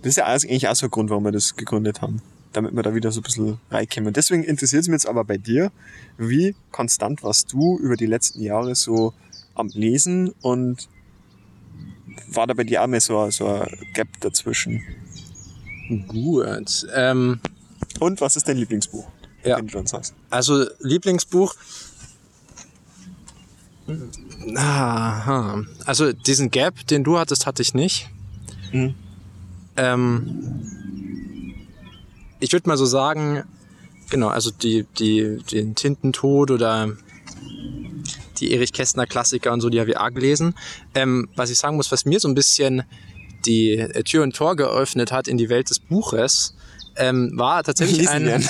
das 0.03 0.11
ist 0.11 0.17
ja 0.17 0.27
eigentlich 0.27 0.69
auch 0.69 0.75
so 0.75 0.87
ein 0.87 0.91
Grund, 0.91 1.11
warum 1.11 1.25
wir 1.25 1.33
das 1.33 1.57
gegründet 1.57 2.03
haben. 2.03 2.21
Damit 2.55 2.75
wir 2.75 2.83
da 2.83 2.95
wieder 2.95 3.13
so 3.13 3.21
ein 3.21 3.25
bisschen 3.25 3.59
reinkommen. 3.71 4.13
Deswegen 4.15 4.43
interessiert 4.45 4.81
es 4.83 4.89
mich 4.89 4.95
jetzt 4.95 5.07
aber 5.09 5.25
bei 5.25 5.37
dir, 5.37 5.71
wie 6.17 6.55
konstant 6.71 7.23
warst 7.23 7.53
du 7.53 7.79
über 7.79 7.97
die 7.97 8.07
letzten 8.07 8.41
Jahre 8.43 8.75
so 8.75 9.13
am 9.55 9.69
Lesen 9.75 10.31
und 10.41 10.89
war 12.29 12.47
da 12.47 12.55
bei 12.55 12.65
dir 12.65 12.83
auch 12.83 12.87
mal 12.87 13.01
so, 13.01 13.19
ein- 13.21 13.31
so 13.33 13.47
ein 13.47 13.69
Gap 13.93 14.09
dazwischen? 14.21 14.83
Gut. 16.09 16.87
Ähm, 16.95 17.41
Und 18.01 18.21
was 18.21 18.37
ist 18.37 18.49
dein 18.49 18.57
Lieblingsbuch? 18.57 19.07
Ja. 19.45 19.57
Den 19.57 19.67
du 19.67 19.79
uns 19.79 19.93
hast. 19.93 20.15
also 20.31 20.65
Lieblingsbuch. 20.81 21.55
Aha. 24.57 25.63
Also 25.85 26.13
diesen 26.13 26.51
Gap, 26.51 26.87
den 26.87 27.05
du 27.05 27.19
hattest, 27.19 27.47
hatte 27.47 27.63
ich 27.63 27.75
nicht. 27.75 28.09
Mhm. 28.73 28.95
Ähm, 29.77 31.04
ich 32.45 32.53
würde 32.53 32.69
mal 32.69 32.77
so 32.77 32.87
sagen, 32.87 33.45
genau, 34.11 34.29
also 34.29 34.51
die, 34.51 34.87
die, 34.99 35.39
den 35.51 35.75
Tintentod 35.75 36.51
oder 36.51 36.93
die 38.39 38.53
Erich 38.53 38.73
Kästner 38.73 39.07
Klassiker 39.07 39.53
und 39.53 39.61
so, 39.61 39.71
die 39.71 39.81
habe 39.81 39.91
ich 39.91 39.97
auch 39.97 40.11
gelesen. 40.11 40.55
Ähm, 40.95 41.29
was 41.37 41.51
ich 41.51 41.59
sagen 41.59 41.77
muss, 41.77 41.91
was 41.91 42.05
mir 42.05 42.21
so 42.21 42.29
ein 42.29 42.35
bisschen 42.35 42.83
die 43.47 43.77
Tür 44.05 44.23
und 44.23 44.37
Tor 44.37 44.57
geöffnet 44.57 45.11
hat 45.13 45.29
in 45.29 45.39
die 45.39 45.49
Welt 45.49 45.71
des 45.71 45.79
Buches, 45.79 46.55
ähm, 46.97 47.33
war 47.35 47.63
tatsächlich 47.63 47.99
Lesen 47.99 48.13
ein, 48.13 48.25
lernen. 48.25 48.49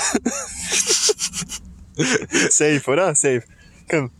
Safe, 2.49 2.81
oder? 2.87 3.15
Safe. 3.15 3.43
Komm, 3.89 4.11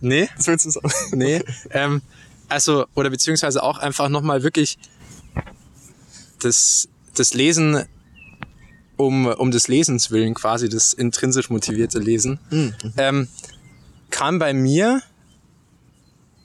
Nee, 0.00 0.28
das 0.36 0.46
willst 0.46 0.66
du 0.66 0.70
sagen. 0.70 0.90
nee. 1.12 1.42
Ähm, 1.70 2.02
also, 2.48 2.86
oder 2.94 3.10
beziehungsweise 3.10 3.62
auch 3.62 3.78
einfach 3.78 4.08
nochmal 4.08 4.42
wirklich 4.42 4.78
das, 6.40 6.88
das 7.14 7.34
Lesen 7.34 7.84
um, 8.98 9.26
um 9.26 9.50
des 9.50 9.68
Lesens 9.68 10.10
willen, 10.10 10.34
quasi 10.34 10.68
das 10.68 10.92
intrinsisch 10.92 11.48
motivierte 11.48 11.98
Lesen, 11.98 12.38
ähm, 12.98 13.28
kam 14.10 14.38
bei 14.38 14.52
mir 14.52 15.02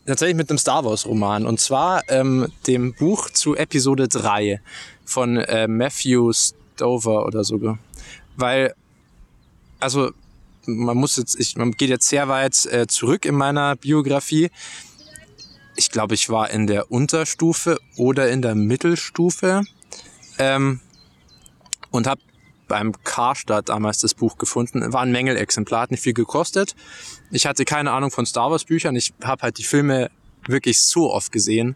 tatsächlich 0.06 0.38
mit 0.38 0.50
einem 0.50 0.58
Star 0.58 0.86
Wars 0.86 1.06
Roman 1.06 1.46
und 1.46 1.60
zwar 1.60 2.04
ähm, 2.10 2.48
dem 2.68 2.94
Buch 2.94 3.30
zu 3.30 3.56
Episode 3.56 4.08
3 4.08 4.62
von 5.06 5.38
äh, 5.38 5.68
Matthew 5.68 6.32
Stover 6.34 7.26
oder 7.26 7.44
so. 7.44 7.78
Weil, 8.36 8.74
also 9.80 10.12
man 10.66 10.98
muss 10.98 11.18
jetzt, 11.18 11.40
ich, 11.40 11.56
man 11.56 11.72
geht 11.72 11.90
jetzt 11.90 12.08
sehr 12.08 12.28
weit 12.28 12.66
äh, 12.66 12.88
zurück 12.88 13.26
in 13.26 13.36
meiner 13.36 13.76
Biografie. 13.76 14.50
Ich 15.76 15.90
glaube, 15.90 16.14
ich 16.14 16.30
war 16.30 16.50
in 16.52 16.68
der 16.68 16.92
Unterstufe 16.92 17.80
oder 17.98 18.30
in 18.30 18.42
der 18.42 18.56
Mittelstufe 18.56 19.64
ähm, 20.38 20.80
und 21.92 22.08
habe 22.08 22.22
beim 22.74 22.92
Karstadt 23.04 23.70
damals 23.70 24.00
das 24.00 24.16
Buch 24.16 24.40
gefunden. 24.40 24.92
War 24.94 25.02
ein 25.02 25.12
Mängelexemplar, 25.12 25.82
hat 25.82 25.92
nicht 25.92 26.02
viel 26.02 26.16
gekostet. 26.16 26.76
Ich 27.30 27.46
hatte 27.46 27.66
keine 27.66 27.92
Ahnung 27.92 28.10
von 28.10 28.26
Star 28.26 28.50
Wars 28.50 28.64
Büchern. 28.64 28.96
Ich 28.96 29.14
habe 29.24 29.44
halt 29.44 29.60
die 29.60 29.64
Filme 29.64 30.10
wirklich 30.48 30.82
so 30.82 31.14
oft 31.14 31.32
gesehen. 31.32 31.76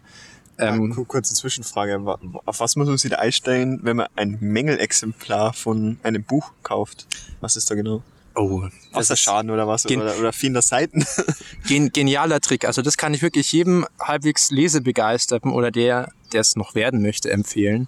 Ähm, 0.58 0.96
Ku- 0.96 1.06
Kurze 1.06 1.36
Zwischenfrage. 1.36 2.04
Auf 2.46 2.60
was 2.62 2.76
muss 2.78 2.88
man 2.88 2.98
sich 2.98 3.12
da 3.12 3.18
einstellen, 3.18 3.80
wenn 3.84 3.98
man 3.98 4.08
ein 4.16 4.40
Mängelexemplar 4.42 5.54
von 5.54 6.00
einem 6.02 6.24
Buch 6.24 6.52
kauft? 6.64 7.06
Was 7.42 7.56
ist 7.56 7.70
da 7.70 7.76
genau? 7.76 8.02
oh, 8.34 8.62
das 8.62 8.72
ist 8.74 8.96
Wasserschaden 8.96 9.52
oder 9.52 9.68
was? 9.68 9.84
Gen- 9.84 10.02
Oder, 10.02 10.18
oder 10.18 10.34
fehlender 10.34 10.64
Seiten? 10.64 11.06
gen 11.68 11.92
genialer 11.92 12.42
Trick. 12.42 12.66
Also 12.66 12.82
das 12.82 12.98
kann 12.98 13.14
ich 13.14 13.22
wirklich 13.22 13.52
jedem 13.52 13.86
halbwegs 14.00 14.50
Lesebegeisterten 14.50 15.52
oder 15.52 15.70
der, 15.70 16.12
der 16.34 16.42
es 16.42 16.56
noch 16.56 16.74
werden 16.74 17.04
möchte, 17.04 17.30
empfehlen. 17.30 17.88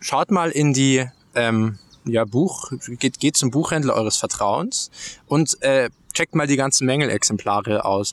Schaut 0.00 0.30
mal 0.30 0.50
in 0.50 0.72
die 0.72 1.04
ähm, 1.34 1.78
ja, 2.08 2.24
Buch, 2.24 2.70
geht, 2.98 3.20
geht 3.20 3.36
zum 3.36 3.50
Buchhändler 3.50 3.94
eures 3.94 4.16
Vertrauens 4.16 4.90
und 5.26 5.60
äh, 5.62 5.90
checkt 6.12 6.34
mal 6.34 6.46
die 6.46 6.56
ganzen 6.56 6.86
Mängelexemplare 6.86 7.84
aus. 7.84 8.12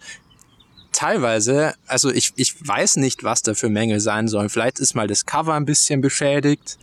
Teilweise, 0.92 1.74
also 1.88 2.10
ich, 2.12 2.32
ich 2.36 2.56
weiß 2.66 2.98
nicht, 2.98 3.24
was 3.24 3.42
da 3.42 3.54
für 3.54 3.70
Mängel 3.70 4.00
sein 4.00 4.28
sollen. 4.28 4.50
Vielleicht 4.50 4.80
ist 4.80 4.96
mal 4.96 5.08
das 5.08 5.26
Cover 5.26 5.54
ein 5.54 5.66
bisschen 5.66 6.00
beschädigt 6.02 6.78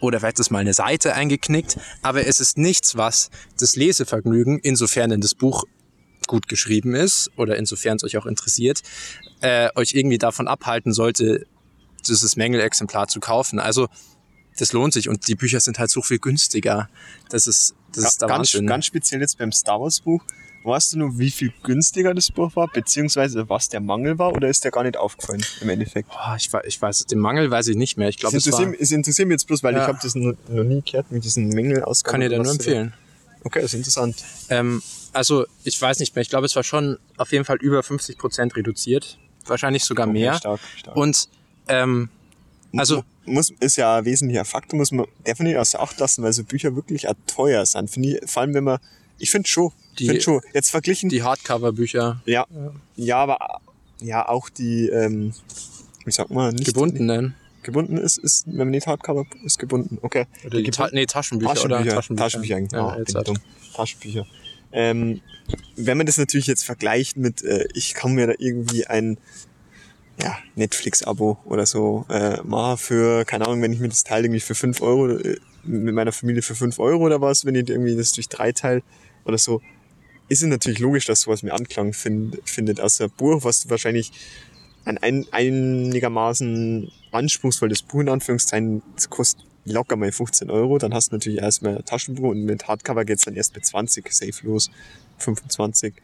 oder 0.00 0.18
vielleicht 0.18 0.40
ist 0.40 0.50
mal 0.50 0.58
eine 0.58 0.74
Seite 0.74 1.14
eingeknickt, 1.14 1.78
aber 2.02 2.26
es 2.26 2.40
ist 2.40 2.58
nichts, 2.58 2.96
was 2.96 3.30
das 3.58 3.76
Lesevergnügen, 3.76 4.58
insofern 4.58 5.10
denn 5.10 5.20
das 5.20 5.34
Buch 5.36 5.64
gut 6.26 6.48
geschrieben 6.48 6.94
ist 6.94 7.30
oder 7.36 7.56
insofern 7.56 7.96
es 7.96 8.04
euch 8.04 8.16
auch 8.16 8.26
interessiert, 8.26 8.82
äh, 9.40 9.68
euch 9.76 9.94
irgendwie 9.94 10.18
davon 10.18 10.48
abhalten 10.48 10.92
sollte, 10.92 11.46
dieses 12.08 12.36
Mängelexemplar 12.36 13.08
zu 13.08 13.20
kaufen. 13.20 13.58
Also 13.58 13.88
das 14.58 14.72
lohnt 14.72 14.92
sich 14.92 15.08
und 15.08 15.26
die 15.28 15.34
Bücher 15.34 15.60
sind 15.60 15.78
halt 15.78 15.90
so 15.90 16.02
viel 16.02 16.18
günstiger. 16.18 16.88
Das 17.30 17.46
ist, 17.46 17.74
das 17.94 18.04
ist 18.04 18.20
der 18.22 18.28
ganz, 18.28 18.52
Wahnsinn. 18.54 18.66
ganz 18.66 18.86
speziell 18.86 19.20
jetzt 19.20 19.38
beim 19.38 19.52
Star 19.52 19.80
Wars 19.80 20.00
Buch. 20.00 20.22
Weißt 20.64 20.92
du 20.92 20.98
nur, 20.98 21.18
wie 21.18 21.30
viel 21.32 21.52
günstiger 21.64 22.14
das 22.14 22.30
Buch 22.30 22.54
war, 22.54 22.68
beziehungsweise 22.68 23.48
was 23.48 23.68
der 23.68 23.80
Mangel 23.80 24.16
war, 24.20 24.32
oder 24.32 24.48
ist 24.48 24.62
der 24.62 24.70
gar 24.70 24.84
nicht 24.84 24.96
aufgefallen 24.96 25.44
im 25.60 25.68
Endeffekt? 25.70 26.08
Boah, 26.08 26.36
ich, 26.38 26.52
weiß, 26.52 26.62
ich 26.66 26.80
weiß, 26.80 27.06
den 27.06 27.18
Mangel 27.18 27.50
weiß 27.50 27.66
ich 27.66 27.76
nicht 27.76 27.96
mehr. 27.96 28.08
Ich 28.08 28.18
glaube, 28.18 28.36
Es 28.36 28.46
es 28.46 28.54
es 28.78 28.92
interessiert 28.92 29.26
mich 29.26 29.34
jetzt 29.34 29.46
bloß, 29.48 29.64
weil 29.64 29.74
Ja. 29.74 29.82
ich 29.82 29.88
habe 29.88 29.98
das 30.00 30.14
noch, 30.14 30.34
nie 30.48 30.80
gehört 30.82 31.10
mit 31.10 31.24
diesen 31.24 31.48
Mängelausgaben. 31.48 32.12
kann 32.12 32.22
ich 32.22 32.28
dir 32.28 32.40
nur 32.40 32.52
empfehlen. 32.52 32.92
Okay, 33.42 33.60
das 33.60 33.72
ist 33.72 33.78
interessant. 33.78 34.22
Ähm, 34.50 34.80
also 35.12 35.46
ich 35.64 35.82
weiß 35.82 35.98
nicht 35.98 36.14
mehr. 36.14 36.22
Ich 36.22 36.28
glaube, 36.30 36.46
es 36.46 36.54
war 36.54 36.62
schon 36.62 36.96
auf 37.16 37.32
jeden 37.32 37.44
Fall 37.44 37.56
über 37.56 37.82
50 37.82 38.16
Prozent 38.16 38.54
reduziert. 38.54 39.18
Wahrscheinlich 39.46 39.82
sogar 39.82 40.06
Okay, 40.06 40.12
mehr. 40.12 40.34
Stark, 40.34 40.60
stark. 40.76 40.96
Und 40.96 41.28
ähm, 41.66 42.08
also 42.76 43.04
muss, 43.24 43.52
ist 43.60 43.76
ja 43.76 43.96
ein 43.98 44.04
wesentlicher 44.04 44.44
Faktor, 44.44 44.78
muss 44.78 44.92
man 44.92 45.06
definitiv 45.26 45.58
außer 45.58 45.80
Acht 45.80 45.98
lassen, 45.98 46.22
weil 46.22 46.32
so 46.32 46.44
Bücher 46.44 46.74
wirklich 46.74 47.08
auch 47.08 47.14
teuer 47.26 47.64
sind. 47.66 47.90
Finde 47.90 48.18
ich, 48.20 48.30
vor 48.30 48.42
allem 48.42 48.54
wenn 48.54 48.64
man, 48.64 48.78
ich 49.18 49.30
finde 49.30 49.48
schon, 49.48 49.72
Die- 49.98 50.06
finde 50.06 50.20
schon, 50.20 50.40
jetzt 50.52 50.70
verglichen, 50.70 51.08
die 51.08 51.22
Hardcover-Bücher 51.22 52.22
ja, 52.24 52.46
ja, 52.96 53.16
aber 53.18 53.60
ja, 54.00 54.28
auch 54.28 54.48
die, 54.48 54.88
ähm, 54.88 55.32
wie 56.04 56.10
sagt 56.10 56.30
man, 56.30 56.54
nicht 56.54 56.66
gebundenen 56.66 57.34
gebunden 57.62 57.96
ist, 57.96 58.18
ist, 58.18 58.46
wenn 58.46 58.56
man 58.56 58.70
nicht 58.70 58.86
Hardcover 58.86 59.24
ist, 59.44 59.58
gebunden, 59.58 59.98
okay. 60.02 60.26
oder 60.44 60.60
die 60.60 60.70
Ta 60.70 60.88
nee, 60.92 61.06
Taschenbücher, 61.06 61.54
Taschenbücher, 61.54 61.80
oder 61.82 61.94
Taschenbücher, 61.94 62.24
Taschenbücher 62.24 62.56
eigentlich. 62.56 62.72
Ja, 62.72 62.96
bin 62.96 63.24
dumm. 63.24 63.36
Taschenbücher. 63.74 64.26
Ähm, 64.72 65.20
wenn 65.76 65.96
man 65.96 66.06
das 66.06 66.18
natürlich 66.18 66.46
jetzt 66.46 66.64
vergleicht 66.64 67.16
mit, 67.16 67.42
äh, 67.42 67.68
ich 67.74 67.94
kann 67.94 68.14
mir 68.14 68.26
da 68.26 68.32
irgendwie 68.38 68.86
ein 68.86 69.18
ja, 70.20 70.38
Netflix-Abo 70.56 71.38
oder 71.44 71.66
so 71.66 72.04
äh, 72.08 72.40
machen 72.42 72.78
für, 72.78 73.24
keine 73.24 73.46
Ahnung, 73.46 73.62
wenn 73.62 73.72
ich 73.72 73.80
mir 73.80 73.88
das 73.88 74.04
teile 74.04 74.26
irgendwie 74.26 74.40
für 74.40 74.54
5 74.54 74.80
Euro, 74.82 75.08
äh, 75.18 75.38
mit 75.64 75.94
meiner 75.94 76.12
Familie 76.12 76.42
für 76.42 76.54
5 76.54 76.78
Euro 76.78 77.04
oder 77.04 77.20
was, 77.20 77.44
wenn 77.44 77.54
ich 77.54 77.68
irgendwie 77.68 77.96
das 77.96 78.12
durch 78.12 78.28
drei 78.28 78.52
teile 78.52 78.82
oder 79.24 79.38
so, 79.38 79.60
ist 80.28 80.42
es 80.42 80.48
natürlich 80.48 80.78
logisch, 80.78 81.06
dass 81.06 81.22
sowas 81.22 81.42
mehr 81.42 81.54
Anklang 81.54 81.92
find, 81.92 82.38
findet 82.44 82.80
als 82.80 83.00
ein 83.00 83.10
Buch, 83.10 83.44
was 83.44 83.62
du 83.62 83.70
wahrscheinlich 83.70 84.12
ein, 84.84 84.98
ein 84.98 85.26
einigermaßen 85.30 86.90
anspruchsvolles 87.12 87.82
Buch 87.82 88.00
in 88.00 88.08
Anführungszeichen, 88.08 88.82
das 88.96 89.10
kostet 89.10 89.46
locker 89.64 89.96
mal 89.96 90.10
15 90.10 90.50
Euro, 90.50 90.78
dann 90.78 90.92
hast 90.92 91.12
du 91.12 91.16
natürlich 91.16 91.38
erstmal 91.38 91.82
Taschenbuch 91.82 92.30
und 92.30 92.44
mit 92.44 92.66
Hardcover 92.66 93.04
geht's 93.04 93.22
dann 93.22 93.34
erst 93.34 93.54
mit 93.54 93.64
20 93.64 94.12
safe 94.12 94.44
los, 94.46 94.70
25. 95.18 95.94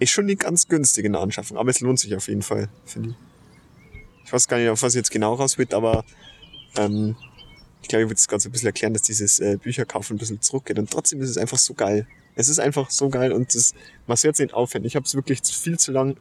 Ist 0.00 0.10
schon 0.10 0.26
nicht 0.26 0.40
ganz 0.40 0.66
günstig 0.66 1.04
in 1.04 1.12
der 1.12 1.20
Anschaffung, 1.20 1.56
aber 1.56 1.70
es 1.70 1.80
lohnt 1.80 2.00
sich 2.00 2.16
auf 2.16 2.26
jeden 2.28 2.42
Fall, 2.42 2.68
finde 2.86 3.10
ich. 3.10 3.29
Ich 4.24 4.32
weiß 4.32 4.48
gar 4.48 4.58
nicht, 4.58 4.68
auf 4.68 4.82
was 4.82 4.94
jetzt 4.94 5.10
genau 5.10 5.34
raus 5.34 5.58
wird, 5.58 5.74
aber 5.74 6.04
ähm, 6.76 7.16
ich 7.82 7.88
glaube, 7.88 8.02
ich 8.02 8.08
würde 8.08 8.18
es 8.18 8.28
gerade 8.28 8.42
so 8.42 8.48
ein 8.48 8.52
bisschen 8.52 8.66
erklären, 8.66 8.92
dass 8.92 9.02
dieses 9.02 9.40
äh, 9.40 9.56
Bücherkaufen 9.56 10.16
ein 10.16 10.18
bisschen 10.18 10.40
zurückgeht 10.40 10.78
und 10.78 10.90
trotzdem 10.90 11.20
ist 11.20 11.30
es 11.30 11.38
einfach 11.38 11.58
so 11.58 11.74
geil. 11.74 12.06
Es 12.36 12.48
ist 12.48 12.60
einfach 12.60 12.90
so 12.90 13.08
geil 13.08 13.32
und 13.32 13.54
das, 13.54 13.74
man 14.06 14.16
hört 14.16 14.38
nicht 14.38 14.54
aufhören. 14.54 14.84
Ich 14.84 14.96
habe 14.96 15.04
es 15.04 15.14
wirklich 15.14 15.40
viel 15.42 15.78
zu 15.78 15.92
lang 15.92 16.16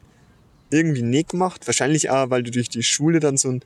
irgendwie 0.72 1.02
nicht 1.04 1.30
gemacht. 1.30 1.66
Wahrscheinlich 1.68 2.10
auch, 2.10 2.30
weil 2.30 2.44
du 2.44 2.52
durch 2.52 2.70
die 2.70 2.84
Schule 2.84 3.20
dann 3.20 3.38
so 3.38 3.50
ein 3.50 3.64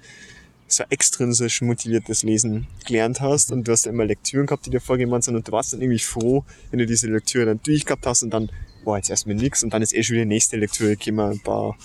so 0.68 0.84
extrinsisch 0.90 1.62
motiviertes 1.62 2.24
Lesen 2.24 2.68
gelernt 2.86 3.22
hast 3.22 3.52
und 3.52 3.68
du 3.68 3.72
hast 3.72 3.86
ja 3.86 3.92
immer 3.92 4.06
Lektüren 4.06 4.46
gehabt, 4.48 4.66
die 4.66 4.72
dir 4.72 4.82
vorgemacht 4.82 5.24
sind 5.24 5.36
und 5.36 5.48
du 5.48 5.52
warst 5.52 5.74
dann 5.74 5.82
irgendwie 5.82 6.00
froh, 6.00 6.44
wenn 6.72 6.80
du 6.80 6.86
diese 6.86 7.08
Lektüre 7.08 7.46
dann 7.46 7.60
durchgehabt 7.62 8.06
hast 8.06 8.24
und 8.24 8.32
dann, 8.32 8.50
boah, 8.84 8.98
jetzt 8.98 9.10
erstmal 9.10 9.36
nix 9.36 9.64
und 9.64 9.74
dann 9.74 9.82
ist 9.82 9.94
eh 9.94 10.04
schon 10.04 10.16
wieder 10.16 10.26
die 10.26 10.30
nächste 10.30 10.58
Lektüre 10.58 10.96
gekommen, 10.96 11.32
ein 11.32 11.40
paar 11.40 11.78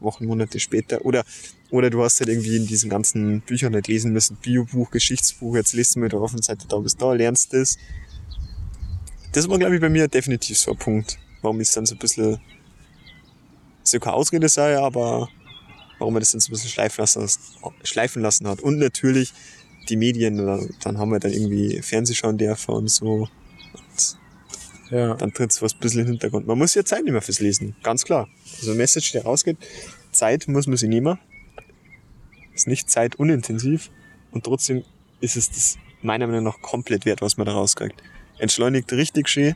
Wochen, 0.00 0.26
Monate 0.26 0.60
später. 0.60 1.04
Oder, 1.04 1.24
oder 1.72 1.88
du 1.88 2.04
hast 2.04 2.20
halt 2.20 2.28
irgendwie 2.28 2.56
in 2.56 2.66
diesen 2.66 2.90
ganzen 2.90 3.40
Büchern 3.40 3.72
nicht 3.72 3.88
lesen 3.88 4.12
müssen, 4.12 4.36
Biobuch, 4.36 4.90
Geschichtsbuch, 4.90 5.56
jetzt 5.56 5.72
liest 5.72 5.96
du 5.96 6.00
mit 6.00 6.12
der 6.12 6.20
offenen 6.20 6.42
Seite 6.42 6.68
da 6.68 6.76
bis 6.76 6.96
da, 6.98 7.14
lernst 7.14 7.54
das. 7.54 7.78
Das 9.32 9.48
war, 9.48 9.58
glaube 9.58 9.74
ich, 9.74 9.80
bei 9.80 9.88
mir 9.88 10.06
definitiv 10.06 10.58
so 10.58 10.72
ein 10.72 10.76
Punkt, 10.76 11.18
warum 11.40 11.58
ich 11.62 11.68
es 11.68 11.74
dann 11.74 11.86
so 11.86 11.94
ein 11.94 11.98
bisschen, 11.98 12.38
so 13.84 13.98
keine 13.98 14.14
Ausrede 14.16 14.50
sei, 14.50 14.78
aber 14.78 15.30
warum 15.98 16.12
man 16.12 16.20
das 16.20 16.32
dann 16.32 16.40
so 16.42 16.50
ein 16.50 16.52
bisschen 16.52 16.68
schleifen 16.68 17.00
lassen, 17.00 17.26
schleifen 17.84 18.20
lassen 18.20 18.46
hat. 18.48 18.60
Und 18.60 18.78
natürlich 18.78 19.32
die 19.88 19.96
Medien, 19.96 20.36
dann 20.82 20.98
haben 20.98 21.10
wir 21.10 21.20
dann 21.20 21.32
irgendwie 21.32 21.80
Fernsehschauen 21.80 22.36
DRV 22.36 22.68
und 22.68 22.88
so. 22.88 23.28
Und 23.72 24.16
Ja. 24.90 25.14
dann 25.14 25.32
tritt 25.32 25.56
was 25.62 25.72
ein 25.72 25.80
bisschen 25.80 26.00
in 26.00 26.06
den 26.06 26.12
Hintergrund. 26.12 26.46
Man 26.46 26.58
muss 26.58 26.74
ja 26.74 26.84
Zeit 26.84 27.02
nehmen 27.02 27.22
fürs 27.22 27.40
Lesen, 27.40 27.74
ganz 27.82 28.04
klar. 28.04 28.28
Also 28.58 28.72
ein 28.72 28.76
Message, 28.76 29.12
der 29.12 29.22
rausgeht, 29.24 29.56
Zeit 30.12 30.46
muss 30.48 30.66
man 30.66 30.76
sich 30.76 30.90
nehmen. 30.90 31.18
Ist 32.54 32.66
nicht 32.66 32.90
zeitunintensiv 32.90 33.90
und 34.30 34.44
trotzdem 34.44 34.84
ist 35.20 35.36
es 35.36 35.50
das 35.50 35.78
meiner 36.02 36.26
Meinung 36.26 36.44
nach 36.44 36.60
komplett 36.60 37.06
wert, 37.06 37.22
was 37.22 37.36
man 37.36 37.46
da 37.46 37.52
rauskriegt. 37.52 38.02
Entschleunigt 38.38 38.92
richtig 38.92 39.28
schön. 39.28 39.54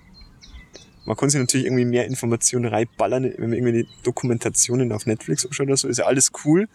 Man 1.05 1.17
kann 1.17 1.31
sich 1.31 1.41
natürlich 1.41 1.67
irgendwie 1.67 1.85
mehr 1.85 2.07
Informationen 2.07 2.67
reinballern, 2.67 3.25
wenn 3.25 3.51
man 3.51 3.53
irgendwie 3.53 3.85
die 3.85 3.89
Dokumentationen 4.03 4.93
auf 4.93 5.07
Netflix 5.07 5.47
anschaut 5.47 5.67
oder 5.69 5.77
so, 5.77 5.89
ist 5.89 5.99
ja 5.99 6.07
alles 6.07 6.33
cool. 6.45 6.69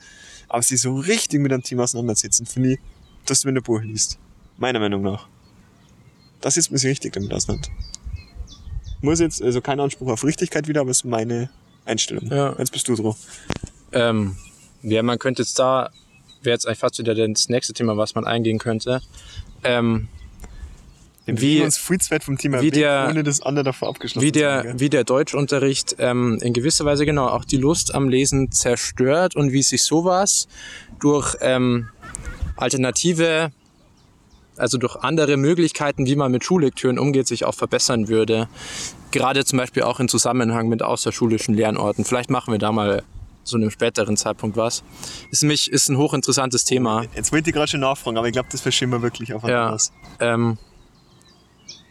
Aber 0.48 0.62
sich 0.62 0.80
so 0.80 0.96
richtig 0.96 1.42
mit 1.42 1.52
einem 1.52 1.64
Thema 1.64 1.84
auseinandersetzen, 1.84 2.46
finde 2.46 2.74
ich, 2.74 2.80
dass 3.26 3.42
du, 3.42 3.52
du 3.52 3.60
ein 3.60 3.64
Buch 3.64 3.82
liest. 3.82 4.20
Meiner 4.58 4.80
Meinung 4.80 5.02
nach. 5.02 5.28
Das 6.40 6.58
ist 6.58 6.72
mir 6.72 6.82
richtig 6.82 7.14
damit 7.14 7.34
auseinander. 7.34 7.70
Muss 9.02 9.20
jetzt, 9.20 9.42
also 9.42 9.62
kein 9.62 9.80
Anspruch 9.80 10.10
auf 10.10 10.24
Richtigkeit 10.24 10.68
wieder, 10.68 10.82
aber 10.82 10.92
ist 10.92 11.04
meine 11.04 11.50
Einstellung. 11.86 12.28
Ja. 12.28 12.56
Jetzt 12.58 12.72
bist 12.72 12.88
du 12.88 12.96
dran. 12.96 13.16
Ähm, 13.92 14.36
ja, 14.84 15.04
man 15.04 15.20
könnte 15.20 15.42
jetzt 15.42 15.58
da, 15.60 15.90
wäre 16.44 16.54
jetzt 16.54 16.66
eigentlich 16.68 16.80
fast 16.80 16.98
wieder 17.00 17.16
das 17.16 17.50
nächste 17.50 17.74
Thema, 17.74 17.98
was 17.98 18.16
man 18.16 18.26
eingehen 18.26 18.60
könnte. 18.60 19.02
Ähm, 19.64 20.08
Wie- 21.28 21.62
uns 21.62 21.80
weit 22.12 22.24
vom 22.24 22.38
Thema 22.38 22.62
wie 22.62 22.68
weg, 22.68 22.74
der- 22.74 23.08
ohne 23.10 23.24
das 23.24 23.42
andere 23.42 23.64
davor 23.66 23.90
abgeschlossen 23.90 24.24
wie 24.24 24.28
haben, 24.30 24.34
der, 24.34 24.64
gell? 24.64 24.80
wie 24.80 24.90
der 24.90 25.04
Deutschunterricht 25.04 25.96
ähm, 26.00 26.40
in 26.42 26.52
gewisser 26.54 26.84
Weise 26.84 27.06
genau 27.06 27.28
auch 27.28 27.46
die 27.46 27.58
Lust 27.58 27.94
am 27.94 28.10
Lesen 28.10 28.52
zerstört 28.52 29.36
und 29.36 29.52
wie 29.52 29.62
sich 29.62 29.84
sowas 29.84 30.48
durch 31.00 31.36
ähm, 31.42 31.90
alternative 32.58 33.52
also 34.58 34.78
durch 34.78 34.96
andere 34.98 35.38
Möglichkeiten, 35.38 36.06
wie 36.06 36.16
man 36.16 36.32
mit 36.32 36.44
Schullektüren 36.44 37.00
umgeht, 37.00 37.26
sich 37.28 37.46
auch 37.46 37.56
verbessern 37.56 38.10
würde. 38.10 38.48
Gerade 39.12 39.44
zum 39.46 39.58
Beispiel 39.58 39.84
auch 39.84 40.00
in 40.00 40.08
Zusammenhang 40.08 40.68
mit 40.70 40.84
außerschulischen 40.84 41.56
Lernorten. 41.56 42.06
Vielleicht 42.06 42.30
machen 42.30 42.52
wir 42.52 42.60
da 42.60 42.72
mal 42.72 43.02
zu 43.44 43.58
einem 43.58 43.72
späteren 43.72 44.18
Zeitpunkt 44.18 44.58
was. 44.58 44.84
Ist 45.32 45.42
nämlich 45.44 45.72
ist 45.72 45.90
ein 45.90 45.98
hochinteressantes 45.98 46.64
Thema. 46.64 47.04
Jetzt 47.16 47.32
wollte 47.32 47.50
ich 47.50 47.56
gerade 47.56 47.68
schon 47.68 47.80
nachfragen, 47.80 48.18
aber 48.18 48.28
ich 48.28 48.34
glaube, 48.34 48.50
das 48.52 48.62
verstehen 48.62 48.92
wir 48.92 49.02
wirklich 49.02 49.34
auf 49.34 49.44
Ja. 49.44 49.76
Ähm, 50.20 50.58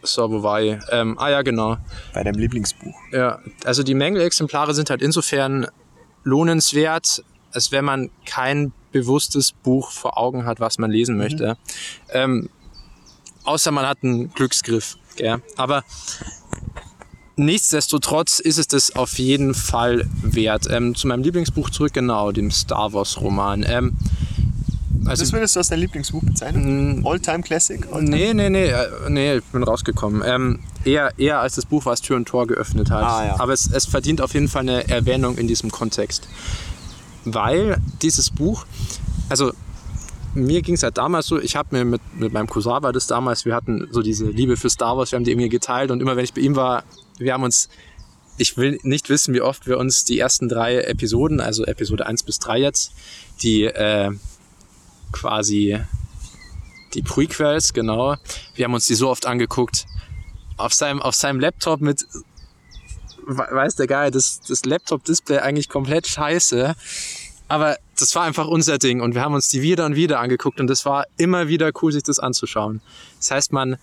so, 0.03 0.31
wo 0.31 0.41
war 0.43 0.61
ich? 0.61 0.77
Ähm, 0.89 1.17
ah 1.19 1.29
ja, 1.29 1.41
genau. 1.41 1.77
Bei 2.13 2.23
deinem 2.23 2.39
Lieblingsbuch. 2.39 2.95
Ja, 3.11 3.39
also 3.65 3.83
die 3.83 3.93
Mängelexemplare 3.93 4.73
sind 4.73 4.89
halt 4.89 5.01
insofern 5.01 5.67
lohnenswert, 6.23 7.23
als 7.51 7.71
wenn 7.71 7.85
man 7.85 8.09
kein 8.25 8.73
bewusstes 8.91 9.51
Buch 9.51 9.91
vor 9.91 10.17
Augen 10.17 10.45
hat, 10.45 10.59
was 10.59 10.77
man 10.77 10.91
lesen 10.91 11.17
möchte. 11.17 11.57
Ähm, 12.09 12.49
außer 13.43 13.71
man 13.71 13.87
hat 13.87 13.99
einen 14.03 14.33
Glücksgriff. 14.33 14.97
Gell? 15.15 15.41
Aber 15.57 15.83
nichtsdestotrotz 17.41 18.39
ist 18.39 18.57
es 18.57 18.67
das 18.67 18.95
auf 18.95 19.17
jeden 19.19 19.53
Fall 19.53 20.07
wert. 20.21 20.67
Ähm, 20.69 20.95
zu 20.95 21.07
meinem 21.07 21.23
Lieblingsbuch 21.23 21.69
zurück, 21.69 21.93
genau, 21.93 22.31
dem 22.31 22.51
Star 22.51 22.93
Wars 22.93 23.19
Roman. 23.19 23.65
Ähm, 23.67 23.97
also 25.05 25.23
Das 25.23 25.33
würdest 25.33 25.55
du 25.55 25.59
als 25.59 25.69
dein 25.69 25.79
Lieblingsbuch 25.79 26.21
bezeichnen? 26.23 27.03
All-Time 27.05 27.41
Classic? 27.41 27.85
All 27.91 28.03
Nee, 28.03 28.33
nee, 28.33 28.49
nee, 28.49 28.67
äh, 28.67 28.87
nee, 29.09 29.37
ich 29.37 29.43
bin 29.45 29.63
rausgekommen. 29.63 30.21
Ähm, 30.25 30.59
eher, 30.85 31.11
eher 31.17 31.39
als 31.39 31.55
das 31.55 31.65
Buch, 31.65 31.85
was 31.85 32.01
Tür 32.01 32.17
und 32.17 32.27
Tor 32.27 32.47
geöffnet 32.47 32.91
hat. 32.91 33.03
Ah, 33.03 33.25
ja. 33.25 33.39
Aber 33.39 33.53
es, 33.53 33.69
es 33.71 33.85
verdient 33.85 34.21
auf 34.21 34.33
jeden 34.33 34.47
Fall 34.47 34.61
eine 34.61 34.87
Erwähnung 34.89 35.37
in 35.37 35.47
diesem 35.47 35.71
Kontext. 35.71 36.27
Weil 37.25 37.77
dieses 38.01 38.29
Buch, 38.29 38.65
also 39.29 39.51
mir 40.33 40.61
ging 40.61 40.75
es 40.75 40.83
halt 40.83 40.97
damals 40.97 41.27
so, 41.27 41.39
ich 41.39 41.55
habe 41.55 41.75
mir 41.75 41.85
mit, 41.85 42.01
mit 42.15 42.31
meinem 42.31 42.47
Cousin 42.47 42.81
war 42.81 42.93
das 42.93 43.07
damals, 43.07 43.45
wir 43.45 43.55
hatten 43.55 43.87
so 43.91 44.01
diese 44.01 44.25
Liebe 44.25 44.55
für 44.55 44.69
Star 44.69 44.97
Wars, 44.97 45.11
wir 45.11 45.17
haben 45.17 45.23
die 45.23 45.31
irgendwie 45.31 45.49
geteilt 45.49 45.91
und 45.91 46.01
immer 46.01 46.15
wenn 46.15 46.23
ich 46.23 46.33
bei 46.33 46.41
ihm 46.41 46.55
war, 46.55 46.83
wir 47.17 47.33
haben 47.33 47.43
uns, 47.43 47.69
ich 48.37 48.57
will 48.57 48.79
nicht 48.83 49.09
wissen, 49.09 49.33
wie 49.33 49.41
oft 49.41 49.67
wir 49.67 49.77
uns 49.77 50.03
die 50.05 50.19
ersten 50.19 50.49
drei 50.49 50.77
Episoden, 50.81 51.39
also 51.39 51.65
Episode 51.65 52.05
1 52.05 52.23
bis 52.23 52.39
3 52.39 52.59
jetzt, 52.59 52.93
die 53.41 53.63
äh, 53.65 54.11
quasi 55.11 55.79
die 56.93 57.01
Prequels, 57.01 57.73
genau. 57.73 58.15
Wir 58.55 58.65
haben 58.65 58.73
uns 58.73 58.85
die 58.87 58.95
so 58.95 59.09
oft 59.09 59.25
angeguckt. 59.25 59.85
Auf 60.57 60.73
seinem, 60.73 61.01
auf 61.01 61.15
seinem 61.15 61.39
Laptop 61.39 61.81
mit, 61.81 62.05
we- 63.25 63.47
weiß 63.49 63.75
der 63.75 63.87
Geil, 63.87 64.11
das, 64.11 64.41
das 64.47 64.65
Laptop-Display 64.65 65.39
eigentlich 65.39 65.69
komplett 65.69 66.07
scheiße. 66.07 66.75
Aber 67.47 67.77
das 67.99 68.13
war 68.15 68.23
einfach 68.23 68.47
unser 68.47 68.77
Ding 68.77 69.01
und 69.01 69.13
wir 69.15 69.21
haben 69.21 69.33
uns 69.33 69.49
die 69.49 69.61
wieder 69.61 69.85
und 69.85 69.95
wieder 69.95 70.19
angeguckt 70.19 70.59
und 70.59 70.67
das 70.67 70.85
war 70.85 71.05
immer 71.17 71.47
wieder 71.47 71.71
cool, 71.81 71.91
sich 71.91 72.03
das 72.03 72.19
anzuschauen. 72.19 72.81
Das 73.19 73.31
heißt, 73.31 73.51
man, 73.53 73.77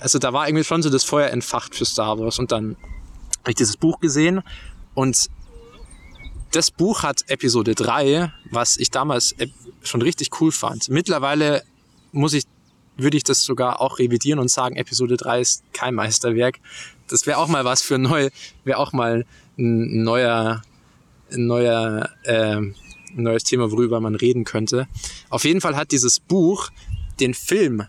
also 0.00 0.18
da 0.18 0.32
war 0.32 0.48
irgendwie 0.48 0.64
schon 0.64 0.82
so 0.82 0.90
das 0.90 1.04
Feuer 1.04 1.30
entfacht 1.30 1.74
für 1.74 1.84
Star 1.84 2.18
Wars 2.18 2.38
und 2.38 2.50
dann 2.52 2.76
habe 3.40 3.50
ich 3.50 3.54
dieses 3.56 3.76
Buch 3.76 4.00
gesehen 4.00 4.42
und 4.94 5.28
das 6.52 6.70
Buch 6.70 7.02
hat 7.02 7.24
Episode 7.28 7.74
3, 7.74 8.32
was 8.50 8.76
ich 8.76 8.90
damals 8.90 9.32
ep- 9.38 9.50
schon 9.82 10.02
richtig 10.02 10.40
cool 10.40 10.52
fand. 10.52 10.88
Mittlerweile 10.90 11.62
muss 12.12 12.34
ich, 12.34 12.44
würde 12.96 13.16
ich 13.16 13.24
das 13.24 13.42
sogar 13.42 13.80
auch 13.80 13.98
revidieren 13.98 14.38
und 14.38 14.50
sagen, 14.50 14.76
Episode 14.76 15.16
3 15.16 15.40
ist 15.40 15.62
kein 15.72 15.94
Meisterwerk. 15.94 16.58
Das 17.08 17.26
wäre 17.26 17.38
auch 17.38 17.48
mal 17.48 17.64
was 17.64 17.80
für 17.80 17.96
neu, 17.98 18.28
wäre 18.64 18.78
auch 18.78 18.92
mal 18.92 19.24
ein 19.58 20.02
neuer, 20.02 20.62
ein 21.32 21.46
neuer, 21.46 22.10
äh, 22.24 22.56
ein 22.56 22.74
neues 23.16 23.44
Thema, 23.44 23.70
worüber 23.72 24.00
man 24.00 24.14
reden 24.14 24.44
könnte. 24.44 24.88
Auf 25.30 25.44
jeden 25.44 25.62
Fall 25.62 25.74
hat 25.76 25.90
dieses 25.90 26.20
Buch 26.20 26.68
den 27.18 27.32
Film, 27.32 27.84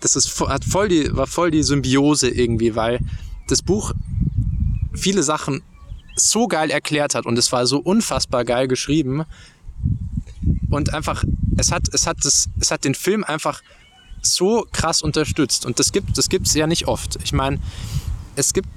das 0.00 0.16
ist, 0.16 0.40
hat 0.40 0.64
voll 0.64 0.88
die, 0.88 1.16
war 1.16 1.26
voll 1.26 1.50
die 1.50 1.62
Symbiose 1.62 2.28
irgendwie, 2.28 2.74
weil 2.74 3.00
das 3.48 3.62
Buch 3.62 3.92
viele 4.94 5.22
Sachen 5.22 5.62
so 6.16 6.48
geil 6.48 6.70
erklärt 6.70 7.14
hat 7.14 7.26
und 7.26 7.38
es 7.38 7.52
war 7.52 7.66
so 7.66 7.78
unfassbar 7.78 8.44
geil 8.44 8.68
geschrieben 8.68 9.24
und 10.70 10.94
einfach 10.94 11.24
es 11.58 11.70
hat 11.70 11.88
es 11.92 12.06
hat 12.06 12.24
das 12.24 12.48
es 12.58 12.70
hat 12.70 12.84
den 12.84 12.94
Film 12.94 13.22
einfach 13.22 13.62
so 14.22 14.66
krass 14.72 15.02
unterstützt 15.02 15.66
und 15.66 15.78
das 15.78 15.92
gibt 15.92 16.16
das 16.16 16.54
ja 16.54 16.66
nicht 16.66 16.88
oft. 16.88 17.18
Ich 17.22 17.32
meine, 17.32 17.58
es 18.34 18.54
gibt 18.54 18.68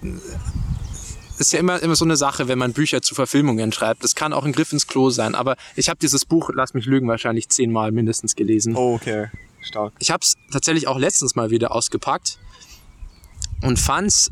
ist 1.40 1.54
ja 1.54 1.60
immer 1.60 1.82
immer 1.82 1.96
so 1.96 2.06
eine 2.06 2.18
Sache, 2.18 2.50
wenn 2.50 2.60
man 2.60 2.74
Bücher 2.74 3.02
zu 3.02 3.16
Verfilmungen 3.16 3.72
schreibt. 3.72 4.04
Das 4.04 4.16
kann 4.16 4.34
auch 4.34 4.44
ein 4.44 4.52
Griff 4.52 4.74
ins 4.74 4.88
Klo 4.88 5.10
sein, 5.10 5.34
aber 5.34 5.56
ich 5.76 5.88
habe 5.88 5.98
dieses 6.00 6.26
Buch, 6.26 6.50
lass 6.54 6.74
mich 6.74 6.86
lügen, 6.86 7.08
wahrscheinlich 7.08 7.48
zehnmal 7.50 7.92
mindestens 7.94 8.36
gelesen. 8.36 8.76
Oh, 8.76 8.96
okay. 8.96 9.30
Stark. 9.62 9.94
Ich 10.00 10.12
habe 10.12 10.22
es 10.24 10.36
tatsächlich 10.52 10.88
auch 10.88 10.98
letztens 10.98 11.36
mal 11.36 11.50
wieder 11.50 11.74
ausgepackt 11.74 12.40
und 13.62 13.78
fand's 13.80 14.32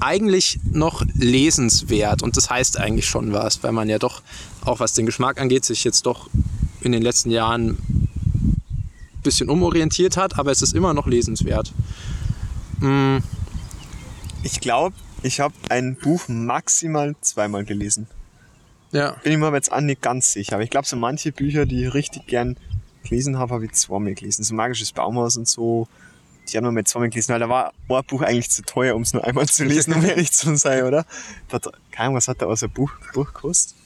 eigentlich 0.00 0.58
noch 0.64 1.04
lesenswert 1.14 2.22
und 2.22 2.36
das 2.36 2.48
heißt 2.48 2.78
eigentlich 2.78 3.06
schon 3.06 3.32
was, 3.32 3.62
weil 3.62 3.72
man 3.72 3.88
ja 3.88 3.98
doch 3.98 4.22
auch 4.64 4.80
was 4.80 4.94
den 4.94 5.04
Geschmack 5.04 5.38
angeht, 5.40 5.64
sich 5.64 5.84
jetzt 5.84 6.06
doch 6.06 6.30
in 6.80 6.92
den 6.92 7.02
letzten 7.02 7.30
Jahren 7.30 7.70
ein 7.72 9.22
bisschen 9.22 9.50
umorientiert 9.50 10.16
hat, 10.16 10.38
aber 10.38 10.50
es 10.50 10.62
ist 10.62 10.74
immer 10.74 10.94
noch 10.94 11.06
lesenswert. 11.06 11.72
Mm, 12.78 13.18
Ich 14.42 14.60
glaube, 14.60 14.96
ich 15.22 15.40
habe 15.40 15.52
ein 15.68 15.96
Buch 15.96 16.22
maximal 16.28 17.14
zweimal 17.20 17.66
gelesen. 17.66 18.06
ja, 18.92 19.10
Bin 19.22 19.32
ich 19.32 19.38
mir 19.38 19.48
aber 19.48 19.56
jetzt 19.56 19.70
auch 19.70 19.82
nicht 19.82 20.00
ganz 20.00 20.32
sicher. 20.32 20.54
Aber 20.54 20.62
ich 20.62 20.70
glaube, 20.70 20.86
so 20.86 20.96
manche 20.96 21.30
Bücher, 21.30 21.66
die 21.66 21.84
ich 21.84 21.92
richtig 21.92 22.26
gern 22.26 22.56
gelesen 23.02 23.38
habe, 23.38 23.54
habe 23.54 23.64
ich 23.64 23.72
zweimal 23.72 24.14
gelesen. 24.14 24.42
So 24.44 24.54
Magisches 24.54 24.92
Baumhaus 24.92 25.36
und 25.36 25.48
so, 25.48 25.88
die 26.48 26.56
haben 26.56 26.64
wir 26.64 26.72
mit 26.72 26.88
zweimal 26.88 27.10
gelesen, 27.10 27.32
weil 27.32 27.40
da 27.40 27.48
war 27.48 27.72
ein 27.88 28.04
Buch 28.06 28.22
eigentlich 28.22 28.50
zu 28.50 28.62
teuer, 28.62 28.94
um 28.96 29.02
es 29.02 29.12
nur 29.12 29.24
einmal 29.24 29.46
zu 29.46 29.64
lesen, 29.64 29.94
um 29.94 30.04
ehrlich 30.04 30.32
zu 30.32 30.56
sein, 30.56 30.84
oder? 30.84 31.04
Da 31.48 31.58
Keine 31.90 32.06
Ahnung, 32.06 32.16
was 32.16 32.28
hat 32.28 32.42
da 32.42 32.46
aus 32.46 32.62
ein 32.62 32.70
Buch, 32.70 32.92
Buch 33.14 33.32
gekostet? 33.32 33.76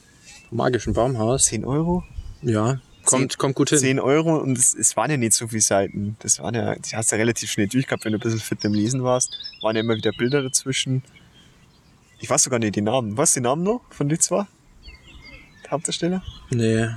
vom 0.55 0.57
magischen 0.57 0.93
Baumhaus. 0.93 1.45
10 1.45 1.65
Euro? 1.65 2.03
Ja, 2.41 2.79
kommt, 3.03 3.37
kommt 3.37 3.55
gut 3.55 3.69
hin. 3.69 3.79
10 3.79 3.99
Euro 3.99 4.37
und 4.37 4.57
es, 4.57 4.73
es 4.73 4.95
waren 4.95 5.11
ja 5.11 5.17
nicht 5.17 5.33
so 5.33 5.47
viele 5.47 5.61
Seiten. 5.61 6.15
Das 6.19 6.39
waren 6.39 6.55
ja, 6.55 6.75
die 6.75 6.95
hast 6.95 7.11
du 7.11 7.15
ja 7.15 7.19
relativ 7.19 7.51
schnell 7.51 7.67
durchgehabt, 7.67 8.05
wenn 8.05 8.13
du 8.13 8.17
ein 8.17 8.21
bisschen 8.21 8.39
fit 8.39 8.63
im 8.63 8.73
Lesen 8.73 9.03
warst. 9.03 9.35
Waren 9.61 9.75
ja 9.75 9.81
immer 9.81 9.95
wieder 9.95 10.11
Bilder 10.11 10.41
dazwischen. 10.41 11.03
Ich 12.19 12.29
weiß 12.29 12.43
sogar 12.43 12.59
nicht 12.59 12.75
die 12.75 12.81
Namen. 12.81 13.17
Was 13.17 13.33
die 13.33 13.41
Namen 13.41 13.63
noch 13.63 13.81
von 13.89 14.09
die 14.09 14.17
zwei? 14.17 14.45
Der 15.63 15.71
Hauptdarsteller? 15.71 16.23
Nee, 16.51 16.87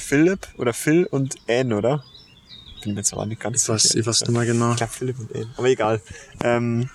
Philipp 0.00 0.48
oder 0.56 0.72
Phil 0.72 1.06
und 1.06 1.36
Anne, 1.48 1.76
oder? 1.76 2.04
Bin 2.82 2.94
mir 2.94 3.00
jetzt 3.00 3.12
aber 3.12 3.26
nicht 3.26 3.40
ganz 3.40 3.62
ich 3.62 3.68
weiß, 3.68 3.82
sicher. 3.82 3.98
ich 4.00 4.06
weiß 4.06 4.20
nicht 4.22 4.30
mehr 4.30 4.46
genau. 4.46 4.70
Ich 4.70 4.78
glaube 4.78 4.92
Philipp 4.92 5.18
und 5.18 5.34
Anne. 5.34 5.50
Aber 5.56 5.68
egal. 5.68 6.00
Ähm, 6.42 6.88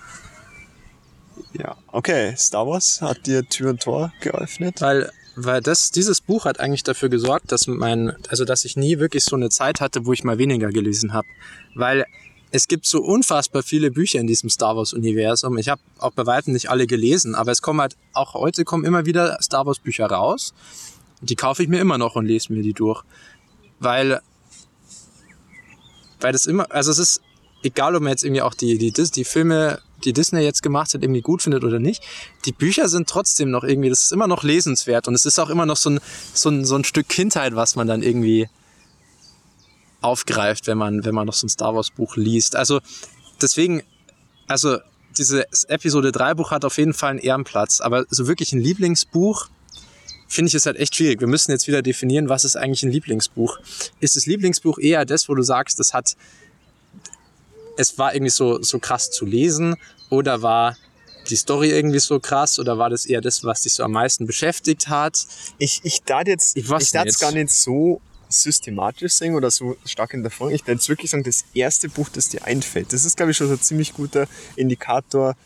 ja, 1.52 1.76
okay. 1.92 2.34
Star 2.36 2.66
Wars 2.66 3.00
hat 3.00 3.26
dir 3.26 3.48
Tür 3.48 3.70
und 3.70 3.82
Tor 3.82 4.12
geöffnet. 4.20 4.80
Weil, 4.80 5.10
weil 5.36 5.60
das, 5.60 5.90
dieses 5.90 6.20
Buch 6.20 6.44
hat 6.44 6.60
eigentlich 6.60 6.82
dafür 6.82 7.08
gesorgt, 7.08 7.52
dass 7.52 7.66
mein, 7.66 8.14
also 8.28 8.44
dass 8.44 8.64
ich 8.64 8.76
nie 8.76 8.98
wirklich 8.98 9.24
so 9.24 9.36
eine 9.36 9.48
Zeit 9.48 9.80
hatte, 9.80 10.06
wo 10.06 10.12
ich 10.12 10.24
mal 10.24 10.38
weniger 10.38 10.70
gelesen 10.70 11.12
habe. 11.12 11.28
Weil 11.74 12.04
es 12.50 12.68
gibt 12.68 12.86
so 12.86 13.02
unfassbar 13.02 13.62
viele 13.62 13.90
Bücher 13.90 14.18
in 14.18 14.26
diesem 14.26 14.48
Star 14.50 14.76
Wars-Universum. 14.76 15.58
Ich 15.58 15.68
habe 15.68 15.80
auch 15.98 16.12
bei 16.12 16.26
weitem 16.26 16.52
nicht 16.52 16.70
alle 16.70 16.86
gelesen, 16.86 17.34
aber 17.34 17.52
es 17.52 17.60
kommen 17.60 17.80
halt, 17.80 17.96
auch 18.12 18.34
heute 18.34 18.64
kommen 18.64 18.84
immer 18.84 19.04
wieder 19.04 19.38
Star 19.42 19.66
Wars-Bücher 19.66 20.06
raus. 20.06 20.54
Die 21.20 21.36
kaufe 21.36 21.62
ich 21.62 21.68
mir 21.68 21.80
immer 21.80 21.98
noch 21.98 22.16
und 22.16 22.26
lese 22.26 22.52
mir 22.52 22.62
die 22.62 22.72
durch. 22.72 23.02
Weil, 23.78 24.20
weil 26.20 26.32
das 26.32 26.46
immer, 26.46 26.70
also 26.70 26.90
es 26.90 26.98
ist, 26.98 27.22
egal 27.62 27.94
ob 27.96 28.02
man 28.02 28.10
jetzt 28.10 28.24
irgendwie 28.24 28.42
auch 28.42 28.54
die, 28.54 28.78
die, 28.78 28.92
die 28.92 29.24
Filme, 29.24 29.80
die 30.04 30.12
Disney 30.12 30.40
jetzt 30.40 30.62
gemacht 30.62 30.94
hat, 30.94 31.02
irgendwie 31.02 31.20
gut 31.20 31.42
findet 31.42 31.64
oder 31.64 31.78
nicht, 31.78 32.02
die 32.44 32.52
Bücher 32.52 32.88
sind 32.88 33.08
trotzdem 33.08 33.50
noch 33.50 33.64
irgendwie, 33.64 33.88
das 33.88 34.02
ist 34.02 34.12
immer 34.12 34.26
noch 34.26 34.42
lesenswert 34.42 35.08
und 35.08 35.14
es 35.14 35.26
ist 35.26 35.38
auch 35.38 35.50
immer 35.50 35.66
noch 35.66 35.76
so 35.76 35.90
ein, 35.90 36.00
so 36.32 36.50
ein, 36.50 36.64
so 36.64 36.76
ein 36.76 36.84
Stück 36.84 37.08
Kindheit, 37.08 37.54
was 37.56 37.76
man 37.76 37.86
dann 37.86 38.02
irgendwie 38.02 38.48
aufgreift, 40.00 40.66
wenn 40.66 40.78
man, 40.78 41.04
wenn 41.04 41.14
man 41.14 41.26
noch 41.26 41.34
so 41.34 41.46
ein 41.46 41.50
Star 41.50 41.74
Wars 41.74 41.90
Buch 41.90 42.16
liest. 42.16 42.56
Also 42.56 42.80
deswegen, 43.40 43.82
also 44.46 44.78
dieses 45.18 45.64
Episode 45.64 46.12
3 46.12 46.34
Buch 46.34 46.50
hat 46.50 46.64
auf 46.64 46.78
jeden 46.78 46.94
Fall 46.94 47.10
einen 47.10 47.18
Ehrenplatz, 47.18 47.80
aber 47.80 48.04
so 48.10 48.28
wirklich 48.28 48.52
ein 48.52 48.60
Lieblingsbuch 48.60 49.48
finde 50.28 50.48
ich 50.48 50.54
es 50.54 50.66
halt 50.66 50.76
echt 50.76 50.96
schwierig. 50.96 51.20
Wir 51.20 51.26
müssen 51.26 51.50
jetzt 51.50 51.66
wieder 51.66 51.82
definieren, 51.82 52.28
was 52.28 52.44
ist 52.44 52.56
eigentlich 52.56 52.82
ein 52.82 52.90
Lieblingsbuch. 52.90 53.58
Ist 54.00 54.16
das 54.16 54.26
Lieblingsbuch 54.26 54.78
eher 54.78 55.04
das, 55.04 55.28
wo 55.28 55.34
du 55.34 55.42
sagst, 55.42 55.78
das 55.78 55.94
hat, 55.94 56.16
es 57.76 57.98
war 57.98 58.14
irgendwie 58.14 58.30
so, 58.30 58.62
so 58.62 58.78
krass 58.78 59.10
zu 59.10 59.24
lesen 59.24 59.76
oder 60.10 60.42
war 60.42 60.76
die 61.28 61.36
Story 61.36 61.70
irgendwie 61.70 61.98
so 61.98 62.20
krass 62.20 62.58
oder 62.58 62.78
war 62.78 62.90
das 62.90 63.06
eher 63.06 63.20
das, 63.20 63.44
was 63.44 63.62
dich 63.62 63.74
so 63.74 63.82
am 63.82 63.92
meisten 63.92 64.26
beschäftigt 64.26 64.88
hat? 64.88 65.26
Ich, 65.58 65.80
ich 65.84 66.02
darf 66.02 66.26
jetzt, 66.26 66.56
Ich 66.56 66.70
ich, 66.70 66.90
darf 66.90 67.18
gar 67.18 67.32
nicht 67.32 67.50
so 67.50 68.00
systematisch 68.28 69.12
singen 69.12 69.36
oder 69.36 69.50
so 69.50 69.76
stark 69.84 70.14
in 70.14 70.22
der 70.22 70.30
Form. 70.30 70.50
Ich 70.50 70.62
darf 70.62 70.76
jetzt 70.76 70.88
wirklich 70.88 71.10
sagen, 71.10 71.22
das 71.22 71.44
erste 71.54 71.88
Buch, 71.88 72.08
das 72.08 72.28
dir 72.28 72.44
einfällt, 72.44 72.92
das 72.92 73.04
ist, 73.04 73.16
glaube 73.16 73.32
ich, 73.32 73.36
schon 73.36 73.48
so 73.48 73.54
ein 73.54 73.60
ziemlich 73.60 73.94
guter 73.94 74.26
Indikator 74.56 75.36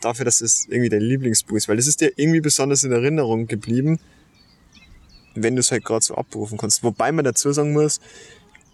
dafür, 0.00 0.24
dass 0.24 0.40
es 0.40 0.66
irgendwie 0.66 0.88
dein 0.88 1.02
Lieblingsbuch 1.02 1.56
ist, 1.56 1.68
weil 1.68 1.76
das 1.76 1.86
ist 1.86 2.00
dir 2.00 2.12
irgendwie 2.16 2.40
besonders 2.40 2.84
in 2.84 2.92
Erinnerung 2.92 3.46
geblieben. 3.46 3.98
Wenn 5.42 5.54
du 5.56 5.60
es 5.60 5.70
halt 5.70 5.84
gerade 5.84 6.04
so 6.04 6.14
abrufen 6.14 6.58
kannst. 6.58 6.82
Wobei 6.82 7.12
man 7.12 7.24
dazu 7.24 7.52
sagen 7.52 7.72
muss, 7.72 8.00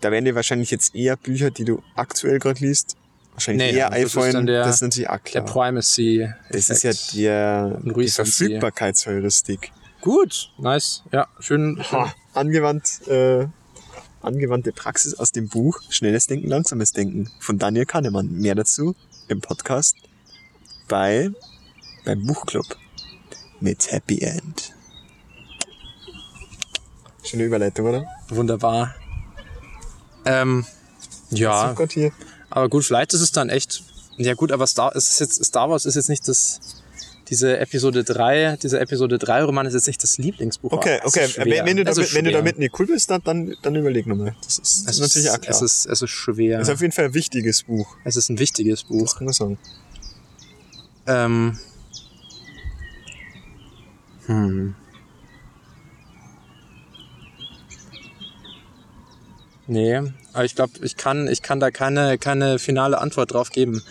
da 0.00 0.10
werden 0.10 0.24
dir 0.24 0.34
wahrscheinlich 0.34 0.70
jetzt 0.70 0.94
eher 0.94 1.16
Bücher, 1.16 1.50
die 1.50 1.64
du 1.64 1.82
aktuell 1.94 2.38
gerade 2.38 2.60
liest, 2.64 2.96
wahrscheinlich 3.34 3.72
Nee, 3.72 3.78
eher 3.78 3.90
das 3.90 3.98
ist 3.98 4.04
einfallen. 4.16 4.32
dann 4.34 4.46
der- 4.46 4.64
das 4.64 4.74
ist 4.76 4.82
natürlich 4.82 5.08
auch 5.10 5.18
Der 5.18 5.42
klar. 5.42 5.44
Primacy. 5.44 6.28
das 6.50 6.70
ist 6.70 6.82
ja 6.82 6.92
der, 7.14 7.80
die. 7.84 8.08
Verfügbarkeitsheuristik. 8.08 9.70
Gut, 10.00 10.50
nice. 10.58 11.02
Ja, 11.12 11.28
schön. 11.38 11.78
schön. 11.82 12.00
Ha, 12.00 12.12
angewandt, 12.34 13.06
äh, 13.06 13.46
angewandte 14.20 14.72
Praxis 14.72 15.14
aus 15.14 15.30
dem 15.32 15.48
Buch 15.48 15.80
Schnelles 15.90 16.26
Denken, 16.26 16.48
Langsames 16.48 16.92
Denken 16.92 17.30
von 17.38 17.58
Daniel 17.58 17.86
Kahnemann. 17.86 18.32
Mehr 18.32 18.54
dazu 18.56 18.94
im 19.28 19.40
Podcast 19.40 19.96
bei 20.88 21.30
beim 22.04 22.26
Buchclub 22.26 22.66
mit 23.60 23.92
Happy 23.92 24.18
End. 24.22 24.74
Schöne 27.32 27.44
Überleitung, 27.44 27.86
oder? 27.86 28.04
Wunderbar. 28.28 28.94
Ähm, 30.26 30.66
ja, 31.30 31.72
Gott 31.72 31.92
hier. 31.92 32.12
aber 32.50 32.68
gut, 32.68 32.84
vielleicht 32.84 33.14
ist 33.14 33.22
es 33.22 33.32
dann 33.32 33.48
echt. 33.48 33.82
Ja 34.18 34.34
gut, 34.34 34.52
aber 34.52 34.66
Star, 34.66 34.94
es 34.94 35.08
ist 35.08 35.20
jetzt, 35.20 35.42
Star 35.42 35.70
Wars 35.70 35.86
ist 35.86 35.94
jetzt 35.94 36.10
nicht 36.10 36.28
das. 36.28 36.60
Diese 37.30 37.58
Episode 37.58 38.04
3, 38.04 38.58
dieser 38.62 38.82
Episode 38.82 39.16
3 39.16 39.44
Roman 39.44 39.64
ist 39.64 39.72
jetzt 39.72 39.86
nicht 39.86 40.02
das 40.02 40.18
Lieblingsbuch. 40.18 40.72
Okay, 40.72 40.98
es 41.02 41.06
okay. 41.06 41.26
Wenn, 41.38 41.64
wenn, 41.64 41.76
du 41.78 41.82
Es 41.84 41.94
damit, 41.94 42.08
ist 42.10 42.14
wenn 42.14 42.24
du 42.26 42.32
damit 42.32 42.58
nicht 42.58 42.78
cool 42.78 42.86
bist, 42.86 43.10
dann, 43.10 43.22
dann, 43.24 43.56
dann 43.62 43.74
überleg 43.76 44.06
nochmal. 44.06 44.36
Das 44.44 44.58
ist, 44.58 44.86
das 44.86 44.96
Es 44.96 44.96
ist 44.96 45.00
natürlich 45.00 45.30
auch 45.30 45.34
ist, 45.36 45.40
klar. 45.40 45.56
es 45.56 45.62
ist, 45.62 45.86
es 45.86 46.02
ist 46.02 46.10
schwer. 46.10 46.58
Das 46.58 46.68
ist 46.68 46.74
auf 46.74 46.82
jeden 46.82 46.92
Fall 46.92 47.06
ein 47.06 47.14
wichtiges 47.14 47.62
Buch. 47.62 47.96
es 48.04 48.16
ist 48.16 48.28
ein 48.28 48.38
wichtiges 48.38 48.84
Buch. 48.84 49.04
Das 49.04 49.16
kann 49.16 49.24
man 49.24 49.32
sagen. 49.32 49.58
Ähm. 51.06 51.58
Hm. 54.26 54.74
Nee, 59.72 60.02
aber 60.34 60.44
ich 60.44 60.54
glaube, 60.54 60.72
ich 60.82 60.98
kann, 60.98 61.28
ich 61.28 61.40
kann 61.40 61.58
da 61.58 61.70
keine, 61.70 62.18
keine 62.18 62.58
finale 62.58 63.00
Antwort 63.00 63.32
drauf 63.32 63.48
geben. 63.48 63.82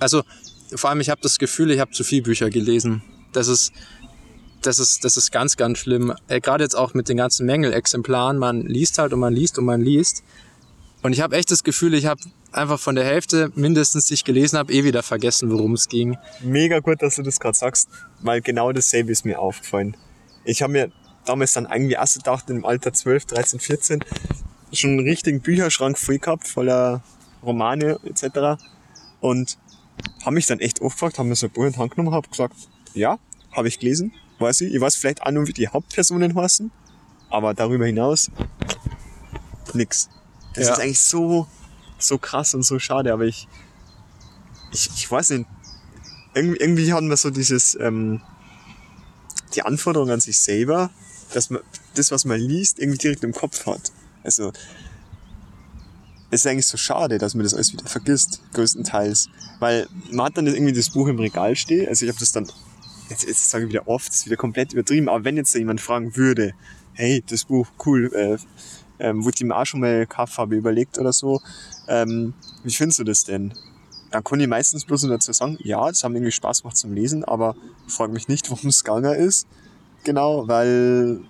Also, 0.00 0.24
vor 0.74 0.90
allem, 0.90 1.00
ich 1.00 1.08
habe 1.08 1.20
das 1.20 1.38
Gefühl, 1.38 1.70
ich 1.70 1.78
habe 1.78 1.92
zu 1.92 2.02
viel 2.02 2.20
Bücher 2.20 2.50
gelesen. 2.50 3.02
Das 3.32 3.46
ist, 3.46 3.72
das 4.60 4.80
ist, 4.80 5.04
das 5.04 5.16
ist 5.16 5.30
ganz, 5.30 5.56
ganz 5.56 5.78
schlimm. 5.78 6.12
Äh, 6.26 6.40
Gerade 6.40 6.64
jetzt 6.64 6.74
auch 6.74 6.94
mit 6.94 7.08
den 7.08 7.16
ganzen 7.16 7.46
Mängelexemplaren. 7.46 8.38
Man 8.38 8.62
liest 8.62 8.98
halt 8.98 9.12
und 9.12 9.20
man 9.20 9.32
liest 9.32 9.56
und 9.56 9.66
man 9.66 9.80
liest. 9.80 10.24
Und 11.02 11.12
ich 11.12 11.20
habe 11.20 11.36
echt 11.36 11.52
das 11.52 11.62
Gefühl, 11.62 11.94
ich 11.94 12.06
habe 12.06 12.20
einfach 12.50 12.80
von 12.80 12.96
der 12.96 13.04
Hälfte 13.04 13.52
mindestens, 13.54 14.06
die 14.06 14.14
ich 14.14 14.24
gelesen 14.24 14.58
habe, 14.58 14.72
eh 14.72 14.82
wieder 14.82 15.04
vergessen, 15.04 15.52
worum 15.52 15.74
es 15.74 15.88
ging. 15.88 16.18
Mega 16.42 16.80
gut, 16.80 17.02
dass 17.02 17.14
du 17.14 17.22
das 17.22 17.38
gerade 17.38 17.56
sagst, 17.56 17.88
weil 18.20 18.40
genau 18.40 18.72
dasselbe 18.72 19.12
ist 19.12 19.24
mir 19.24 19.38
aufgefallen. 19.38 19.96
Ich 20.44 20.60
habe 20.60 20.72
mir 20.72 20.92
damals 21.24 21.52
dann 21.52 21.68
irgendwie 21.70 21.94
erst 21.94 22.16
gedacht, 22.16 22.50
im 22.50 22.64
Alter 22.64 22.92
12, 22.92 23.26
13, 23.26 23.60
14, 23.60 24.04
schon 24.72 24.90
einen 24.90 25.00
richtigen 25.08 25.40
Bücherschrank 25.40 25.98
voll 25.98 26.18
gehabt, 26.18 26.46
voller 26.46 27.02
Romane 27.42 27.98
etc. 28.04 28.60
Und 29.20 29.58
habe 30.24 30.34
mich 30.34 30.46
dann 30.46 30.60
echt 30.60 30.80
oft 30.80 30.96
gefragt, 30.96 31.18
habe 31.18 31.28
mir 31.28 31.36
so 31.36 31.46
ein 31.46 31.52
Buch 31.52 31.64
in 31.64 31.72
die 31.72 31.78
Hand 31.78 31.94
genommen, 31.94 32.14
habe 32.14 32.28
gesagt, 32.28 32.54
ja, 32.94 33.18
habe 33.52 33.68
ich 33.68 33.78
gelesen, 33.78 34.12
weiß 34.38 34.62
ich. 34.62 34.74
Ich 34.74 34.80
weiß 34.80 34.96
vielleicht 34.96 35.22
auch 35.22 35.30
nur, 35.30 35.46
wie 35.46 35.52
die 35.52 35.68
Hauptpersonen 35.68 36.34
heißen, 36.34 36.70
aber 37.30 37.54
darüber 37.54 37.86
hinaus 37.86 38.30
nix. 39.74 40.08
Das 40.54 40.66
Ja. 40.66 40.72
ist 40.74 40.80
eigentlich 40.80 41.00
so, 41.00 41.46
so 41.98 42.18
krass 42.18 42.54
und 42.54 42.62
so 42.62 42.78
schade, 42.78 43.12
aber 43.12 43.24
ich, 43.24 43.48
ich, 44.72 44.90
ich 44.96 45.10
weiß 45.10 45.30
nicht, 45.30 45.46
irgendwie, 46.34 46.58
irgendwie 46.58 46.92
hat 46.92 47.02
man 47.02 47.16
so 47.16 47.30
dieses, 47.30 47.76
ähm, 47.80 48.20
die 49.54 49.62
Anforderung 49.62 50.10
an 50.10 50.20
sich 50.20 50.38
selber, 50.38 50.90
dass 51.34 51.50
man 51.50 51.60
das, 51.94 52.10
was 52.10 52.24
man 52.24 52.40
liest, 52.40 52.78
irgendwie 52.78 52.98
direkt 52.98 53.24
im 53.24 53.32
Kopf 53.32 53.66
hat. 53.66 53.92
Also, 54.22 54.52
es 56.30 56.42
ist 56.42 56.46
eigentlich 56.46 56.66
so 56.66 56.76
schade, 56.76 57.18
dass 57.18 57.34
man 57.34 57.42
das 57.42 57.54
alles 57.54 57.72
wieder 57.72 57.86
vergisst, 57.86 58.40
größtenteils. 58.52 59.28
Weil 59.58 59.88
man 60.10 60.26
hat 60.26 60.36
dann 60.36 60.46
irgendwie 60.46 60.72
das 60.72 60.90
Buch 60.90 61.08
im 61.08 61.18
Regal 61.18 61.56
stehen, 61.56 61.88
also 61.88 62.04
ich 62.04 62.10
habe 62.10 62.20
das 62.20 62.32
dann, 62.32 62.50
jetzt, 63.08 63.24
jetzt 63.24 63.50
sage 63.50 63.64
ich 63.64 63.70
wieder 63.70 63.88
oft, 63.88 64.08
ist 64.08 64.26
wieder 64.26 64.36
komplett 64.36 64.72
übertrieben, 64.72 65.08
aber 65.08 65.24
wenn 65.24 65.36
jetzt 65.36 65.54
da 65.54 65.58
jemand 65.58 65.80
fragen 65.80 66.16
würde, 66.16 66.54
hey, 66.92 67.22
das 67.26 67.44
Buch, 67.44 67.66
cool, 67.84 68.12
äh, 68.14 68.36
ähm, 69.00 69.24
wurde 69.24 69.42
ihm 69.42 69.52
auch 69.52 69.64
schon 69.64 69.80
mal 69.80 70.06
Kaffee 70.06 70.54
überlegt 70.54 70.98
oder 70.98 71.12
so, 71.12 71.40
ähm, 71.88 72.34
wie 72.62 72.72
findest 72.72 73.00
du 73.00 73.04
das 73.04 73.24
denn? 73.24 73.54
Dann 74.10 74.24
kann 74.24 74.40
ich 74.40 74.48
meistens 74.48 74.84
bloß 74.84 75.04
nur 75.04 75.12
dazu 75.12 75.32
sagen, 75.32 75.56
ja, 75.62 75.86
das 75.88 76.04
haben 76.04 76.14
irgendwie 76.14 76.32
Spaß 76.32 76.62
gemacht 76.62 76.76
zum 76.76 76.92
Lesen, 76.94 77.24
aber 77.24 77.56
frag 77.88 78.12
mich 78.12 78.28
nicht, 78.28 78.50
worum 78.50 78.68
es 78.68 78.84
gegangen 78.84 79.14
ist. 79.14 79.46
Genau, 80.04 80.46
weil 80.46 81.20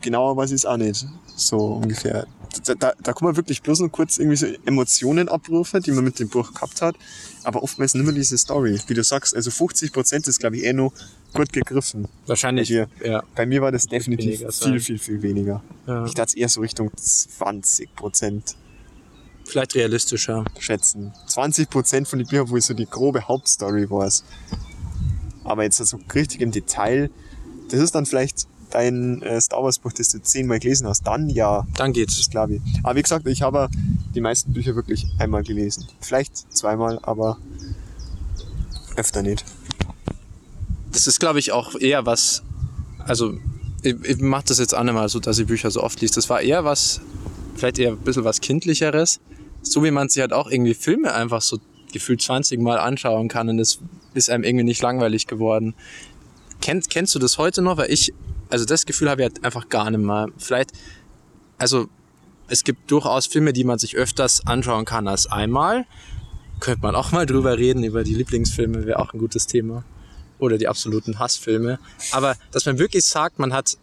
genauer 0.00 0.36
weiß 0.36 0.50
ich 0.50 0.56
es 0.56 0.66
auch 0.66 0.76
nicht. 0.76 1.06
So 1.38 1.58
ungefähr. 1.74 2.26
Da, 2.66 2.74
da, 2.74 2.92
da 3.00 3.12
kann 3.12 3.26
man 3.26 3.36
wirklich 3.36 3.62
bloß 3.62 3.80
nur 3.80 3.90
kurz 3.92 4.18
irgendwie 4.18 4.36
so 4.36 4.46
Emotionen 4.66 5.28
abrufen, 5.28 5.80
die 5.82 5.92
man 5.92 6.02
mit 6.02 6.18
dem 6.18 6.28
Buch 6.28 6.52
gehabt 6.52 6.82
hat. 6.82 6.96
Aber 7.44 7.62
oftmals 7.62 7.94
nicht 7.94 8.04
mehr 8.04 8.14
diese 8.14 8.36
Story. 8.36 8.80
Wie 8.86 8.94
du 8.94 9.04
sagst, 9.04 9.36
also 9.36 9.50
50 9.50 9.92
Prozent 9.92 10.26
ist, 10.26 10.40
glaube 10.40 10.56
ich, 10.56 10.64
eh 10.64 10.72
noch 10.72 10.92
gut 11.34 11.52
gegriffen. 11.52 12.08
Wahrscheinlich, 12.26 12.68
Bei 12.70 13.06
ja. 13.06 13.22
Bei 13.36 13.46
mir 13.46 13.62
war 13.62 13.70
das 13.70 13.86
definitiv 13.86 14.40
weniger 14.40 14.52
viel, 14.52 14.80
viel, 14.80 14.98
viel 14.98 15.22
weniger. 15.22 15.62
ja. 15.86 16.04
Ich 16.06 16.14
dachte 16.14 16.36
eher 16.38 16.48
so 16.48 16.60
Richtung 16.60 16.90
20 16.96 17.94
Prozent 17.94 18.56
Vielleicht 19.44 19.74
realistischer. 19.76 20.44
schätzen. 20.58 21.12
20 21.28 21.70
Prozent 21.70 22.08
von 22.08 22.18
den 22.18 22.26
Büchern, 22.26 22.48
wo 22.50 22.56
ich 22.56 22.64
so 22.64 22.74
die 22.74 22.86
grobe 22.86 23.28
Hauptstory 23.28 23.88
weiß. 23.88 24.24
Aber 25.44 25.62
jetzt 25.62 25.76
so 25.76 25.98
richtig 26.14 26.40
im 26.40 26.50
Detail, 26.50 27.10
das 27.70 27.80
ist 27.80 27.94
dann 27.94 28.04
vielleicht 28.06 28.46
dein 28.70 29.22
äh, 29.22 29.40
Star 29.40 29.62
Wars 29.62 29.78
Buch, 29.78 29.92
das 29.92 30.10
du 30.10 30.20
zehnmal 30.22 30.58
gelesen 30.58 30.86
hast. 30.86 31.06
Dann 31.06 31.28
ja, 31.28 31.66
Dann 31.76 31.92
geht's. 31.92 32.16
das 32.16 32.30
glaube 32.30 32.56
ich. 32.56 32.62
Aber 32.82 32.96
wie 32.96 33.02
gesagt, 33.02 33.26
ich 33.26 33.42
habe 33.42 33.68
die 34.14 34.20
meisten 34.20 34.52
Bücher 34.52 34.74
wirklich 34.74 35.06
einmal 35.18 35.42
gelesen. 35.42 35.86
Vielleicht 36.00 36.52
zweimal, 36.54 36.98
aber 37.02 37.38
öfter 38.96 39.22
nicht. 39.22 39.44
Das 40.92 41.06
ist, 41.06 41.20
glaube 41.20 41.38
ich, 41.38 41.52
auch 41.52 41.74
eher 41.74 42.06
was. 42.06 42.42
Also, 42.98 43.34
ich, 43.82 43.96
ich 44.04 44.18
mache 44.18 44.44
das 44.48 44.58
jetzt 44.58 44.74
auch 44.74 44.82
nicht 44.82 44.94
mal 44.94 45.08
so, 45.08 45.20
dass 45.20 45.38
ich 45.38 45.46
Bücher 45.46 45.70
so 45.70 45.82
oft 45.82 46.00
liest. 46.00 46.16
Das 46.16 46.28
war 46.28 46.40
eher 46.40 46.64
was, 46.64 47.00
vielleicht 47.54 47.78
eher 47.78 47.92
ein 47.92 47.98
bisschen 47.98 48.24
was 48.24 48.40
Kindlicheres. 48.40 49.20
So 49.62 49.84
wie 49.84 49.90
man 49.90 50.08
sich 50.08 50.20
halt 50.20 50.32
auch 50.32 50.50
irgendwie 50.50 50.74
Filme 50.74 51.12
einfach 51.12 51.42
so 51.42 51.58
gefühlt 51.92 52.20
20 52.22 52.60
Mal 52.60 52.78
anschauen 52.78 53.28
kann 53.28 53.48
und 53.48 53.58
es 53.58 53.80
ist 54.14 54.30
einem 54.30 54.44
irgendwie 54.44 54.64
nicht 54.64 54.82
langweilig 54.82 55.26
geworden. 55.26 55.74
Kennst, 56.60 56.90
kennst 56.90 57.14
du 57.14 57.18
das 57.18 57.38
heute 57.38 57.62
noch? 57.62 57.76
Weil 57.76 57.90
ich, 57.90 58.12
also 58.50 58.64
das 58.64 58.86
Gefühl 58.86 59.10
habe 59.10 59.22
ich 59.22 59.28
halt 59.28 59.44
einfach 59.44 59.68
gar 59.68 59.90
nicht 59.90 60.00
mehr. 60.00 60.28
Vielleicht, 60.38 60.72
also 61.58 61.88
es 62.48 62.64
gibt 62.64 62.90
durchaus 62.90 63.26
Filme, 63.26 63.52
die 63.52 63.64
man 63.64 63.78
sich 63.78 63.96
öfters 63.96 64.46
anschauen 64.46 64.84
kann 64.84 65.06
als 65.08 65.26
einmal. 65.26 65.84
Könnte 66.60 66.80
man 66.82 66.94
auch 66.96 67.12
mal 67.12 67.26
drüber 67.26 67.58
reden, 67.58 67.84
über 67.84 68.04
die 68.04 68.14
Lieblingsfilme, 68.14 68.86
wäre 68.86 68.98
auch 68.98 69.12
ein 69.12 69.18
gutes 69.18 69.46
Thema. 69.46 69.84
Oder 70.38 70.56
die 70.58 70.68
absoluten 70.68 71.18
Hassfilme. 71.18 71.78
Aber 72.12 72.36
dass 72.52 72.64
man 72.66 72.78
wirklich 72.78 73.04
sagt, 73.04 73.38
man 73.38 73.52
hat 73.52 73.76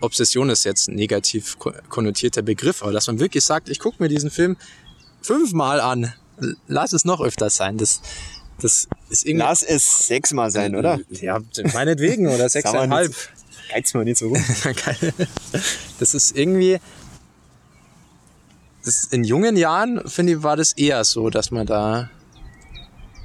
Obsession 0.00 0.48
ist 0.50 0.64
jetzt 0.64 0.88
ein 0.88 0.94
negativ 0.94 1.58
ko- 1.58 1.72
konnotierter 1.88 2.42
Begriff, 2.42 2.82
aber 2.82 2.92
dass 2.92 3.06
man 3.08 3.18
wirklich 3.18 3.44
sagt, 3.44 3.68
ich 3.68 3.80
gucke 3.80 4.00
mir 4.02 4.08
diesen 4.08 4.30
Film 4.30 4.56
fünfmal 5.22 5.80
an, 5.80 6.12
lass 6.68 6.92
es 6.92 7.04
noch 7.04 7.20
öfter 7.20 7.50
sein. 7.50 7.78
Das, 7.78 8.00
das 8.60 8.86
ist 9.10 9.26
irgendwie. 9.26 9.44
Lass 9.44 9.62
es 9.64 10.06
sechsmal 10.06 10.50
sein, 10.52 10.76
oder? 10.76 11.00
Ja, 11.10 11.40
meinetwegen 11.74 12.28
oder 12.28 12.48
sechseinhalb. 12.48 13.12
Geiz 13.68 13.94
mal 13.94 14.04
nicht 14.04 14.18
so 14.18 14.28
rum. 14.28 14.44
Geil. 14.62 15.12
Das 15.98 16.14
ist 16.14 16.36
irgendwie. 16.36 16.78
Das 18.84 19.04
in 19.04 19.24
jungen 19.24 19.56
Jahren, 19.56 20.08
finde 20.08 20.34
ich, 20.34 20.42
war 20.42 20.56
das 20.56 20.72
eher 20.72 21.04
so, 21.04 21.30
dass 21.30 21.50
man 21.50 21.66
da 21.66 22.10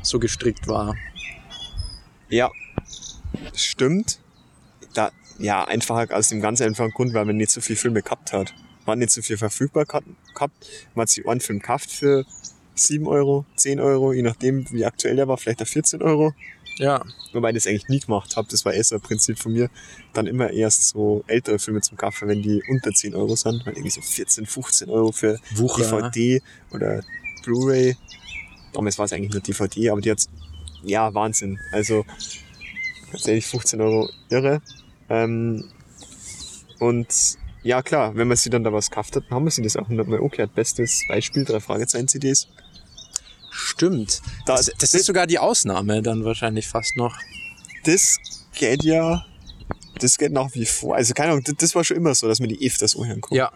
so 0.01 0.19
gestrickt 0.19 0.67
war. 0.67 0.95
Ja, 2.29 2.51
stimmt. 3.55 4.19
Da, 4.93 5.11
ja, 5.39 5.63
einfach 5.65 6.09
aus 6.09 6.29
dem 6.29 6.41
ganz 6.41 6.61
einfachen 6.61 6.91
Grund, 6.91 7.13
weil 7.13 7.25
man 7.25 7.37
nicht 7.37 7.51
so 7.51 7.61
viel 7.61 7.75
Filme 7.75 8.01
gehabt 8.01 8.33
hat. 8.33 8.53
Man 8.85 8.93
hat 8.93 8.99
nicht 8.99 9.11
so 9.11 9.21
viel 9.21 9.37
verfügbar 9.37 9.85
gehabt. 9.85 10.07
Man 10.93 11.03
hat 11.03 11.09
sich 11.09 11.25
einen 11.25 11.39
Film 11.39 11.59
gekauft 11.59 11.91
für 11.91 12.25
7 12.75 13.07
Euro, 13.07 13.45
10 13.55 13.79
Euro, 13.79 14.13
je 14.13 14.23
nachdem, 14.23 14.69
wie 14.71 14.85
aktuell 14.85 15.15
der 15.15 15.27
war, 15.27 15.37
vielleicht 15.37 15.61
auch 15.61 15.67
14 15.67 16.01
Euro. 16.01 16.33
Ja, 16.77 17.03
Wobei 17.33 17.49
ich 17.49 17.55
das 17.55 17.67
eigentlich 17.67 17.89
nie 17.89 17.99
gemacht 17.99 18.37
habe, 18.37 18.47
das 18.49 18.63
war 18.63 18.73
eher 18.73 18.83
so 18.83 18.95
ein 18.95 19.01
Prinzip 19.01 19.39
von 19.39 19.51
mir. 19.51 19.69
Dann 20.13 20.27
immer 20.27 20.51
erst 20.51 20.89
so 20.89 21.23
ältere 21.27 21.57
Filme 21.57 21.81
zum 21.81 21.97
Kaufen, 21.97 22.27
wenn 22.27 22.43
die 22.43 22.61
unter 22.69 22.91
10 22.91 23.15
Euro 23.15 23.35
sind. 23.35 23.65
Weil 23.65 23.73
irgendwie 23.73 23.89
so 23.89 24.01
14, 24.01 24.45
15 24.45 24.89
Euro 24.89 25.11
für 25.11 25.39
Wucher. 25.55 26.09
DVD 26.11 26.41
oder 26.71 27.01
Blu-ray. 27.43 27.97
Damals 28.71 28.97
war 28.97 29.05
es 29.05 29.13
eigentlich 29.13 29.33
nur 29.33 29.41
DVD, 29.41 29.89
aber 29.89 30.01
die 30.01 30.11
hat 30.11 30.25
ja 30.83 31.13
Wahnsinn. 31.13 31.59
Also 31.71 32.05
tatsächlich 33.11 33.47
15 33.47 33.81
Euro 33.81 34.09
irre. 34.29 34.61
Ähm, 35.09 35.65
und 36.79 37.37
ja 37.63 37.81
klar, 37.81 38.15
wenn 38.15 38.27
man 38.27 38.37
sie 38.37 38.49
dann 38.51 38.63
da 38.63 38.71
was 38.71 38.89
gekauft 38.89 39.15
hat, 39.15 39.23
dann 39.23 39.37
haben 39.37 39.45
wir 39.45 39.51
sie 39.51 39.63
das 39.63 39.75
auch 39.75 39.87
hundertmal 39.87 40.19
umgekehrt. 40.19 40.53
Bestes 40.53 41.03
Beispiel, 41.07 41.45
drei 41.45 41.59
Fragezeichen 41.59 42.07
CDs. 42.07 42.47
Stimmt. 43.53 44.21
Da- 44.45 44.55
Das, 44.55 44.71
das 44.77 44.93
ist 44.93 45.05
sogar 45.05 45.27
die 45.27 45.39
Ausnahme 45.39 46.01
dann 46.01 46.25
wahrscheinlich 46.25 46.67
fast 46.67 46.97
noch. 46.97 47.15
Das 47.85 48.17
geht 48.53 48.83
ja, 48.83 49.25
das 49.99 50.17
geht 50.17 50.31
nach 50.31 50.53
wie 50.53 50.65
vor. 50.65 50.95
Also 50.95 51.13
keine 51.13 51.31
Ahnung, 51.31 51.43
das, 51.43 51.55
das 51.57 51.75
war 51.75 51.83
schon 51.83 51.97
immer 51.97 52.15
so, 52.15 52.27
dass 52.27 52.39
man 52.39 52.49
die 52.49 52.65
öfters 52.65 52.95
anhören 52.97 53.21
kann. 53.21 53.37
Ja, 53.37 53.51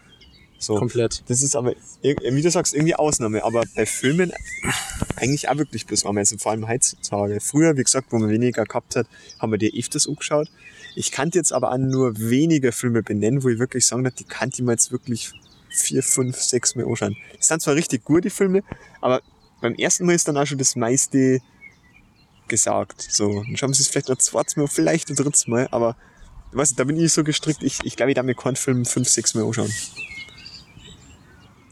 so. 0.59 0.75
komplett. 0.75 1.23
Das 1.27 1.41
ist 1.41 1.55
aber, 1.55 1.73
wie 2.01 2.41
du 2.41 2.51
sagst, 2.51 2.73
irgendwie 2.73 2.95
Ausnahme. 2.95 3.43
Aber 3.43 3.63
bei 3.75 3.85
Filmen 3.85 4.31
eigentlich 5.15 5.49
auch 5.49 5.57
wirklich 5.57 5.85
bloß. 5.85 6.05
Also 6.05 6.37
vor 6.37 6.51
allem 6.51 6.67
heutzutage. 6.67 7.39
Früher, 7.41 7.77
wie 7.77 7.83
gesagt, 7.83 8.07
wo 8.11 8.17
man 8.17 8.29
weniger 8.29 8.63
gehabt 8.65 8.95
hat, 8.95 9.07
haben 9.39 9.51
wir 9.51 9.57
die 9.59 9.77
öfters 9.79 10.07
angeschaut. 10.07 10.49
Ich 10.95 11.11
kannte 11.11 11.37
jetzt 11.37 11.53
aber 11.53 11.71
auch 11.71 11.77
nur 11.77 12.17
wenige 12.19 12.71
Filme 12.71 13.03
benennen, 13.03 13.43
wo 13.43 13.49
ich 13.49 13.59
wirklich 13.59 13.85
sagen 13.85 14.03
würde, 14.03 14.15
die 14.17 14.23
kannte 14.23 14.57
ich 14.61 14.65
mir 14.65 14.71
jetzt 14.71 14.91
wirklich 14.91 15.31
vier, 15.69 16.01
fünf, 16.01 16.37
sechs 16.41 16.75
Mal 16.75 16.85
anschauen. 16.87 17.15
Das 17.37 17.47
sind 17.49 17.61
zwar 17.61 17.75
richtig 17.75 18.03
gute 18.03 18.29
Filme, 18.31 18.63
aber 18.99 19.21
beim 19.61 19.75
ersten 19.75 20.05
Mal 20.05 20.15
ist 20.15 20.27
dann 20.27 20.37
auch 20.37 20.45
schon 20.45 20.57
das 20.57 20.75
meiste 20.75 21.39
gesagt. 22.47 23.01
So, 23.09 23.43
dann 23.43 23.57
schauen 23.57 23.73
sie 23.73 23.81
es 23.81 23.87
vielleicht 23.87 24.09
noch 24.09 24.17
zweites 24.17 24.55
Mal, 24.55 24.67
vielleicht 24.67 25.09
ein 25.09 25.15
drittes 25.15 25.47
Mal, 25.47 25.67
aber 25.71 25.95
weißt 26.51 26.71
du, 26.71 26.75
da 26.75 26.83
bin 26.85 26.97
ich 26.97 27.11
so 27.11 27.23
gestrickt, 27.23 27.63
ich, 27.63 27.79
ich 27.83 27.95
glaube, 27.95 28.11
ich 28.11 28.15
darf 28.15 28.25
mir 28.25 28.35
keinen 28.35 28.55
Film 28.55 28.85
fünf, 28.85 29.09
sechs 29.09 29.33
Mal 29.33 29.43
anschauen. 29.45 29.71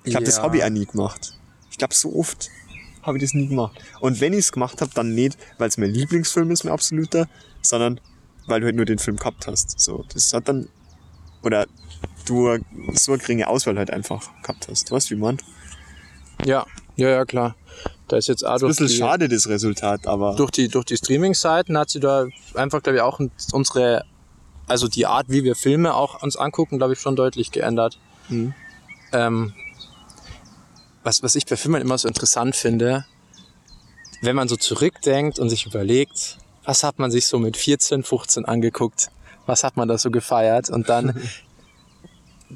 Ich 0.03 0.11
glaube, 0.11 0.25
das 0.25 0.37
Ja. 0.37 0.43
habe 0.43 0.57
ich 0.57 0.63
auch 0.63 0.69
nie 0.69 0.85
gemacht. 0.85 1.33
Ich 1.71 1.77
glaube, 1.77 1.93
so 1.95 2.15
oft 2.15 2.49
habe 3.01 3.17
ich 3.17 3.23
das 3.23 3.33
nie 3.33 3.47
gemacht. 3.47 3.79
Und 3.99 4.19
wenn 4.21 4.33
ich 4.33 4.39
es 4.39 4.51
gemacht 4.51 4.81
habe, 4.81 4.91
dann 4.93 5.13
nicht, 5.13 5.37
weil 5.57 5.69
es 5.69 5.77
mein 5.77 5.91
Lieblingsfilm 5.91 6.51
ist, 6.51 6.63
mein 6.63 6.73
absoluter, 6.73 7.27
sondern 7.61 7.99
weil 8.47 8.59
du 8.59 8.65
halt 8.67 8.75
nur 8.75 8.85
den 8.85 8.99
Film 8.99 9.17
gehabt 9.17 9.47
hast. 9.47 9.79
So, 9.79 10.05
das 10.13 10.33
hat 10.33 10.47
dann, 10.47 10.69
oder 11.41 11.67
du 12.25 12.57
so 12.93 13.13
eine 13.13 13.21
geringe 13.21 13.47
Auswahl 13.47 13.77
halt 13.77 13.91
einfach 13.91 14.29
gehabt 14.41 14.67
hast. 14.69 14.91
Weißt 14.91 15.09
du, 15.09 15.15
wie 15.15 15.19
man? 15.19 15.37
Ja, 16.45 16.65
ja, 16.95 17.09
ja, 17.09 17.25
klar. 17.25 17.55
Da 18.07 18.17
ist 18.17 18.27
jetzt 18.27 18.45
auch 18.45 18.53
Ein 18.53 18.59
durch 18.59 18.71
bisschen 18.71 18.87
die, 18.87 18.97
schade, 18.97 19.29
das 19.29 19.47
Resultat, 19.47 20.07
aber 20.07 20.35
durch 20.35 20.51
die, 20.51 20.67
durch 20.67 20.85
die 20.85 20.97
Streaming-Seiten 20.97 21.77
hat 21.77 21.89
sie 21.89 21.99
da 21.99 22.27
einfach, 22.53 22.83
glaube 22.83 22.97
ich, 22.97 23.01
auch 23.01 23.19
unsere, 23.51 24.05
also 24.67 24.87
die 24.87 25.05
Art, 25.05 25.27
wie 25.29 25.43
wir 25.43 25.55
Filme 25.55 25.95
auch 25.95 26.21
uns 26.21 26.35
angucken, 26.35 26.77
glaube 26.77 26.93
ich, 26.93 26.99
schon 26.99 27.15
deutlich 27.15 27.51
geändert. 27.51 27.97
Mhm. 28.29 28.53
Ähm, 29.11 29.53
was, 31.03 31.23
was 31.23 31.35
ich 31.35 31.45
bei 31.45 31.55
Filmen 31.55 31.81
immer 31.81 31.97
so 31.97 32.07
interessant 32.07 32.55
finde, 32.55 33.05
wenn 34.21 34.35
man 34.35 34.47
so 34.47 34.55
zurückdenkt 34.55 35.39
und 35.39 35.49
sich 35.49 35.65
überlegt, 35.65 36.37
was 36.63 36.83
hat 36.83 36.99
man 36.99 37.11
sich 37.11 37.27
so 37.27 37.39
mit 37.39 37.57
14, 37.57 38.03
15 38.03 38.45
angeguckt? 38.45 39.09
Was 39.45 39.63
hat 39.63 39.77
man 39.77 39.87
da 39.87 39.97
so 39.97 40.09
gefeiert? 40.09 40.69
Und 40.69 40.89
dann, 40.89 41.21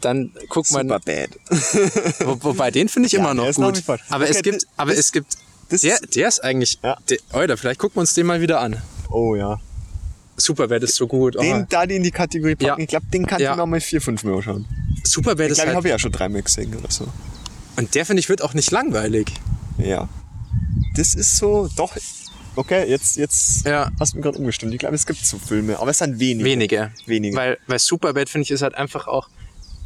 dann 0.05 0.31
guckt 0.49 0.71
man, 0.71 0.87
super 0.87 0.99
bad. 0.99 1.29
wo, 2.19 2.37
wobei 2.43 2.71
den 2.71 2.89
finde 2.89 3.07
ich 3.07 3.13
Ja, 3.13 3.19
immer 3.19 3.33
noch 3.33 3.47
ist 3.47 3.55
gut. 3.57 3.77
vor- 3.79 3.97
Aber 4.09 4.23
Okay, 4.25 4.33
es 4.35 4.41
gibt, 4.43 4.67
aber 4.77 4.91
das- 4.91 4.99
es 4.99 5.11
gibt, 5.11 5.37
Das 5.69 5.81
der, 5.81 5.95
ist, 6.01 6.15
der 6.15 6.27
ist 6.27 6.43
eigentlich, 6.43 6.79
Ja. 6.83 6.97
der, 7.09 7.17
Alter, 7.31 7.57
vielleicht 7.57 7.79
gucken 7.79 7.97
wir 7.97 8.01
uns 8.01 8.13
den 8.13 8.25
mal 8.25 8.41
wieder 8.41 8.59
an. 8.61 8.81
oh 9.09 9.35
ja. 9.35 9.59
Super 10.37 10.69
wäre 10.69 10.79
das 10.79 10.95
so 10.95 11.05
gut. 11.05 11.35
Oh, 11.37 11.41
Den, 11.41 11.67
da 11.69 11.85
die 11.85 11.97
in 11.97 12.03
die 12.03 12.11
Kategorie 12.11 12.55
packen, 12.55 12.65
Ja. 12.79 12.83
ich 12.83 12.87
glaube, 12.87 13.05
den 13.13 13.25
kann 13.27 13.41
Ja. 13.41 13.51
ich 13.51 13.57
noch 13.57 13.65
mal 13.65 13.81
vier, 13.81 14.01
fünf 14.01 14.23
Mal 14.23 14.35
anschauen. 14.35 14.65
super 15.03 15.37
wäre 15.37 15.49
Ich 15.49 15.55
glaube, 15.55 15.63
ich 15.63 15.67
halt. 15.67 15.75
habe 15.75 15.89
ja 15.89 15.99
schon 15.99 16.11
dreimal 16.13 16.41
gesehen 16.41 16.73
oder 16.77 16.89
so. 16.89 17.07
Und 17.75 17.93
der 17.93 18.05
finde 18.05 18.21
ich 18.21 18.29
wird 18.29 18.41
auch 18.41 18.53
nicht 18.53 18.71
langweilig. 18.71 19.31
Ja. 19.77 20.07
Das 20.95 21.13
ist 21.13 21.35
so, 21.37 21.69
doch. 21.75 21.95
Okay, 22.55 22.89
jetzt, 22.89 23.15
jetzt 23.17 23.65
Ja. 23.65 23.91
hast 23.99 24.13
du 24.13 24.17
mich 24.17 24.23
gerade 24.23 24.37
umgestimmt. 24.37 24.73
Ich 24.73 24.79
glaube, 24.79 24.95
es 24.95 25.05
gibt 25.05 25.23
so 25.25 25.37
Filme, 25.37 25.77
aber 25.79 25.91
es 25.91 25.97
sind 25.99 26.19
wenige. 26.19 26.45
Wenige. 26.45 26.91
Wenige. 27.05 27.35
Weil, 27.37 27.57
weil 27.67 27.79
Superbad 27.79 28.29
finde 28.29 28.43
ich 28.43 28.51
ist 28.51 28.61
halt 28.61 28.75
einfach 28.75 29.07
auch 29.07 29.27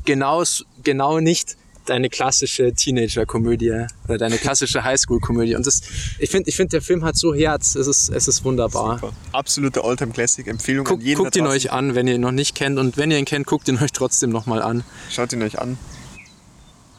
genau, 0.05 0.43
genau 0.84 1.19
nicht 1.19 1.57
deine 1.85 2.09
klassische 2.09 2.73
Teenager-Komödie 2.73 3.88
oder 4.07 4.17
deine 4.17 4.38
klassische 4.38 4.84
Highschool-Komödie. 4.84 5.55
Und 5.55 5.67
das, 5.67 5.81
ich 6.17 6.30
finde, 6.30 6.49
ich 6.49 6.55
finde, 6.55 6.71
der 6.71 6.81
Film 6.81 7.03
hat 7.03 7.17
so 7.17 7.34
Herz. 7.34 7.75
Es 7.75 7.88
ist, 7.88 8.09
es 8.09 8.27
ist 8.27 8.45
wunderbar. 8.45 8.99
Super. 8.99 9.13
Absolute 9.34 9.84
Alltime-Classic. 9.84 10.47
Empfehlung 10.47 10.85
Guck, 10.85 10.99
an 10.99 11.05
jeden 11.05 11.23
guckt 11.23 11.35
ihn 11.35 11.47
euch 11.47 11.71
an, 11.71 11.95
wenn 11.95 12.07
ihr 12.07 12.15
ihn 12.15 12.21
noch 12.21 12.31
nicht 12.31 12.55
kennt. 12.55 12.80
Und 12.80 12.97
wenn 12.97 13.11
ihr 13.11 13.17
ihn 13.19 13.25
kennt, 13.25 13.47
guckt 13.47 13.67
ihn 13.67 13.77
euch 13.81 13.91
trotzdem 13.91 14.30
nochmal 14.30 14.61
an. 14.61 14.84
Schaut 15.09 15.34
ihn 15.34 15.43
euch 15.43 15.59
an. 15.59 15.77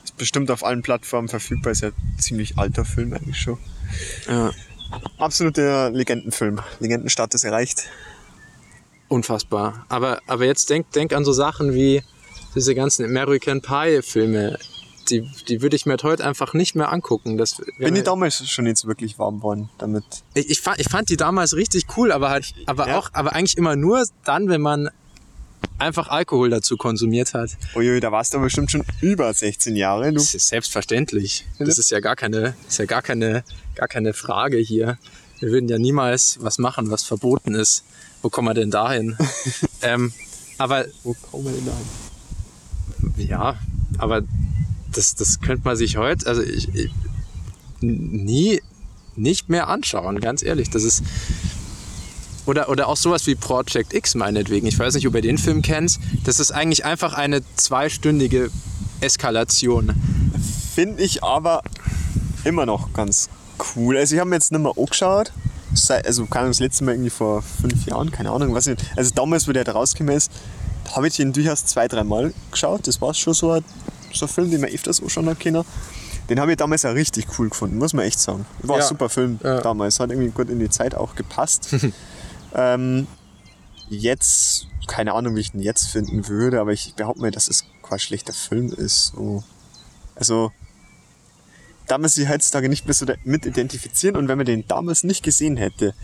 Ist 0.05 0.17
bestimmt 0.19 0.51
auf 0.51 0.65
allen 0.65 0.83
Plattformen 0.83 1.29
verfügbar. 1.29 1.73
Ist 1.73 1.81
ja 1.81 1.89
ein 1.89 2.19
ziemlich 2.19 2.59
alter 2.59 2.85
Film 2.85 3.15
eigentlich 3.15 3.39
schon. 3.39 3.59
Ja, 4.29 4.53
Absoluter 5.19 5.91
Legendenfilm. 5.91 6.61
Legendenstatus 6.81 7.45
erreicht. 7.45 7.85
unfassbar. 9.09 9.87
Aber, 9.89 10.21
aber 10.27 10.45
jetzt 10.45 10.71
denk, 10.71 10.91
denk 10.93 11.13
an 11.13 11.25
so 11.25 11.33
Sachen 11.33 11.75
wie 11.75 12.03
diese 12.55 12.75
ganzen 12.75 13.05
American 13.05 13.61
Pie-Filme. 13.61 14.59
Die, 15.11 15.21
die 15.49 15.61
würde 15.61 15.77
ich 15.77 15.85
mir 15.85 15.99
heute 16.03 16.25
einfach 16.25 16.55
nicht 16.55 16.75
mehr 16.75 16.91
angucken. 16.91 17.37
Das 17.37 17.61
Bin 17.79 17.95
ich 17.95 18.05
damals 18.05 18.49
schon 18.49 18.75
so 18.75 18.89
wirklich 18.89 19.19
warm 19.19 19.43
worden 19.43 19.69
damit. 19.77 20.05
Ich, 20.33 20.49
ich, 20.49 20.61
fand, 20.63 20.81
ich 20.81 20.89
fand 20.89 21.11
die 21.11 21.19
damals 21.19 21.55
richtig 21.55 21.85
cool, 21.97 22.11
aber 22.11 22.31
halt, 22.31 22.55
aber 22.65 22.89
Ja. 22.89 22.99
auch, 22.99 23.11
aber 23.13 23.35
eigentlich 23.35 23.59
immer 23.59 23.77
nur 23.77 24.03
dann, 24.25 24.49
wenn 24.49 24.63
man 24.63 24.89
einfach 25.79 26.09
Alkohol 26.09 26.49
dazu 26.51 26.77
konsumiert 26.79 27.35
hat. 27.35 27.51
Uiui, 27.75 28.01
da 28.01 28.13
warst 28.13 28.33
du 28.33 28.39
aber 28.39 28.47
bestimmt 28.47 28.71
schon 28.71 28.83
über 29.03 29.33
16 29.33 29.77
Jahre. 29.77 30.09
Du, 30.09 30.15
Das 30.15 30.35
ist 30.35 30.49
selbstverständlich. 30.49 31.45
Philipp? 31.57 31.69
Das 31.69 31.79
ist 31.79 31.91
ja 31.91 32.01
gar 32.01 32.17
keine, 32.17 32.55
ist 32.67 32.79
ja 32.79 32.87
gar 32.87 33.03
keine, 33.03 33.45
gar 33.75 33.89
keine 33.89 34.15
Frage 34.15 34.57
hier. 34.57 34.99
Wir 35.41 35.51
würden 35.51 35.69
ja 35.69 35.79
niemals 35.79 36.39
was 36.41 36.59
machen, 36.59 36.91
was 36.91 37.03
verboten 37.03 37.55
ist. 37.55 37.85
Wo 38.23 38.31
kommen 38.31 38.49
wir 38.49 38.55
denn 38.55 38.71
dahin? 38.71 39.19
ähm, 39.83 40.13
aber 40.57 40.87
wo 41.03 41.15
kommen 41.15 41.45
wir 41.45 41.53
denn 41.53 41.67
da 41.67 41.73
hin? 41.73 42.04
Ja, 43.17 43.57
aber 43.99 44.23
das, 44.93 45.15
das 45.15 45.41
könnte 45.41 45.65
man 45.65 45.77
sich 45.77 45.97
heute, 45.97 46.27
also 46.27 46.43
ich, 46.43 46.75
ich 46.75 46.91
nie 47.81 48.61
nicht 49.17 49.49
mehr 49.49 49.69
anschauen, 49.69 50.21
ganz 50.21 50.43
ehrlich. 50.43 50.71
Das 50.71 50.83
ist 50.83 51.03
oder, 52.47 52.69
oder 52.69 52.89
auch 52.89 52.97
sowas 52.97 53.27
wie 53.27 53.35
Project 53.35 53.95
X 53.95 54.15
meinetwegen. 54.15 54.67
Ich 54.67 54.79
weiß 54.79 54.95
nicht, 54.95 55.07
ob 55.07 55.15
ihr 55.15 55.23
den 55.23 55.39
Film 55.39 55.63
kennt. 55.63 55.99
Das 56.25 56.41
ist 56.41 56.51
eigentlich 56.51 56.85
einfach 56.85 57.15
eine 57.15 57.43
zweistündige 57.57 58.51
Eskalation. 59.01 59.93
Finde 60.75 61.03
ich 61.03 61.23
aber 61.23 61.63
immer 62.45 62.67
noch 62.67 62.93
ganz 62.93 63.31
cool. 63.77 63.97
Also 63.97 64.15
ich 64.15 64.21
habe 64.21 64.29
mir 64.29 64.37
jetzt 64.37 64.53
nicht 64.53 64.61
mehr 64.61 64.73
angeschaut. 64.77 65.33
Also 65.89 66.27
keine 66.27 66.41
Ahnung, 66.41 66.51
das 66.53 66.61
letzte 66.61 66.85
Mal 66.85 66.93
irgendwie 66.93 67.11
vor 67.11 67.43
fünf 67.43 67.87
Jahren, 67.87 68.11
keine 68.11 68.31
Ahnung, 68.31 68.55
was 68.55 68.67
ich, 68.67 68.79
Also 68.97 69.13
damals, 69.15 69.49
wo 69.49 69.53
der 69.53 69.67
rausgekommen 69.67 70.17
ist, 70.17 70.31
habe 70.93 71.09
ich 71.09 71.19
ihn 71.21 71.33
durchaus 71.33 71.65
zwei, 71.67 71.89
dreimal 71.89 72.33
geschaut. 72.51 72.87
Das 72.87 73.01
war 73.01 73.15
schon 73.15 73.35
so 73.35 73.53
ein, 73.53 73.65
so 74.13 74.27
ein 74.27 74.29
Film, 74.29 74.51
den 74.51 74.61
man 74.61 74.71
öfters 74.71 75.03
anschauen 75.03 75.29
hat 75.29 75.41
können. 75.41 75.65
Den 76.29 76.41
habe 76.41 76.53
ich 76.53 76.57
damals 76.57 76.85
auch 76.87 76.95
richtig 76.95 77.27
cool 77.39 77.51
gefunden, 77.51 77.77
muss 77.77 77.93
man 77.93 78.05
echt 78.07 78.19
sagen. 78.19 78.47
War 78.63 78.79
Ja. 78.79 78.83
ein 78.83 78.89
super 78.89 79.09
Film 79.09 79.39
Ja. 79.43 79.61
damals, 79.61 80.01
hat 80.01 80.11
irgendwie 80.11 80.31
gut 80.31 80.49
in 80.49 80.59
die 80.59 80.71
Zeit 80.71 80.95
auch 80.95 81.15
gepasst. 81.17 81.69
ähm, 82.55 83.07
jetzt, 83.91 84.67
keine 84.87 85.13
Ahnung, 85.13 85.37
wie 85.37 85.41
ich 85.41 85.53
ihn 85.55 85.61
jetzt 85.61 85.87
finden 85.89 86.29
würde, 86.29 86.61
aber 86.61 86.73
ich 86.73 86.95
behaupte 86.95 87.21
mal, 87.21 87.31
dass 87.31 87.49
es 87.49 87.65
kein 87.83 87.99
schlechter 87.99 88.33
Film 88.33 88.73
ist. 88.73 89.13
So. 89.15 89.45
Also, 90.15 90.53
da 91.87 91.99
man 91.99 92.09
sich 92.09 92.29
heutzutage 92.29 92.69
nicht 92.71 92.87
mehr 92.87 92.95
so 92.95 93.05
damit 93.05 93.45
identifizieren 93.45 94.17
und 94.17 94.29
wenn 94.29 94.39
man 94.39 94.47
den 94.47 94.67
damals 94.67 95.05
nicht 95.05 95.23
gesehen 95.23 95.57
hätte, 95.59 95.95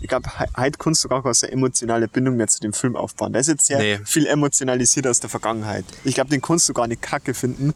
ich 0.00 0.08
glaube, 0.08 0.28
heute 0.56 0.78
kannst 0.78 1.02
du 1.04 1.08
gar 1.08 1.22
keine 1.22 1.34
emotionale 1.52 2.08
Bindung 2.08 2.36
mehr 2.36 2.48
zu 2.48 2.60
dem 2.60 2.72
Film 2.72 2.96
aufbauen. 2.96 3.32
Der 3.32 3.40
ist 3.40 3.48
jetzt 3.48 3.66
sehr 3.66 3.78
Nee. 3.78 3.98
viel 4.04 4.26
emotionalisiert 4.26 5.06
aus 5.06 5.20
der 5.20 5.30
Vergangenheit. 5.30 5.84
Ich 6.04 6.14
glaube, 6.14 6.30
den 6.30 6.42
kannst 6.42 6.68
du 6.68 6.74
gar 6.74 6.86
nicht 6.86 7.00
kacke 7.02 7.32
finden, 7.34 7.72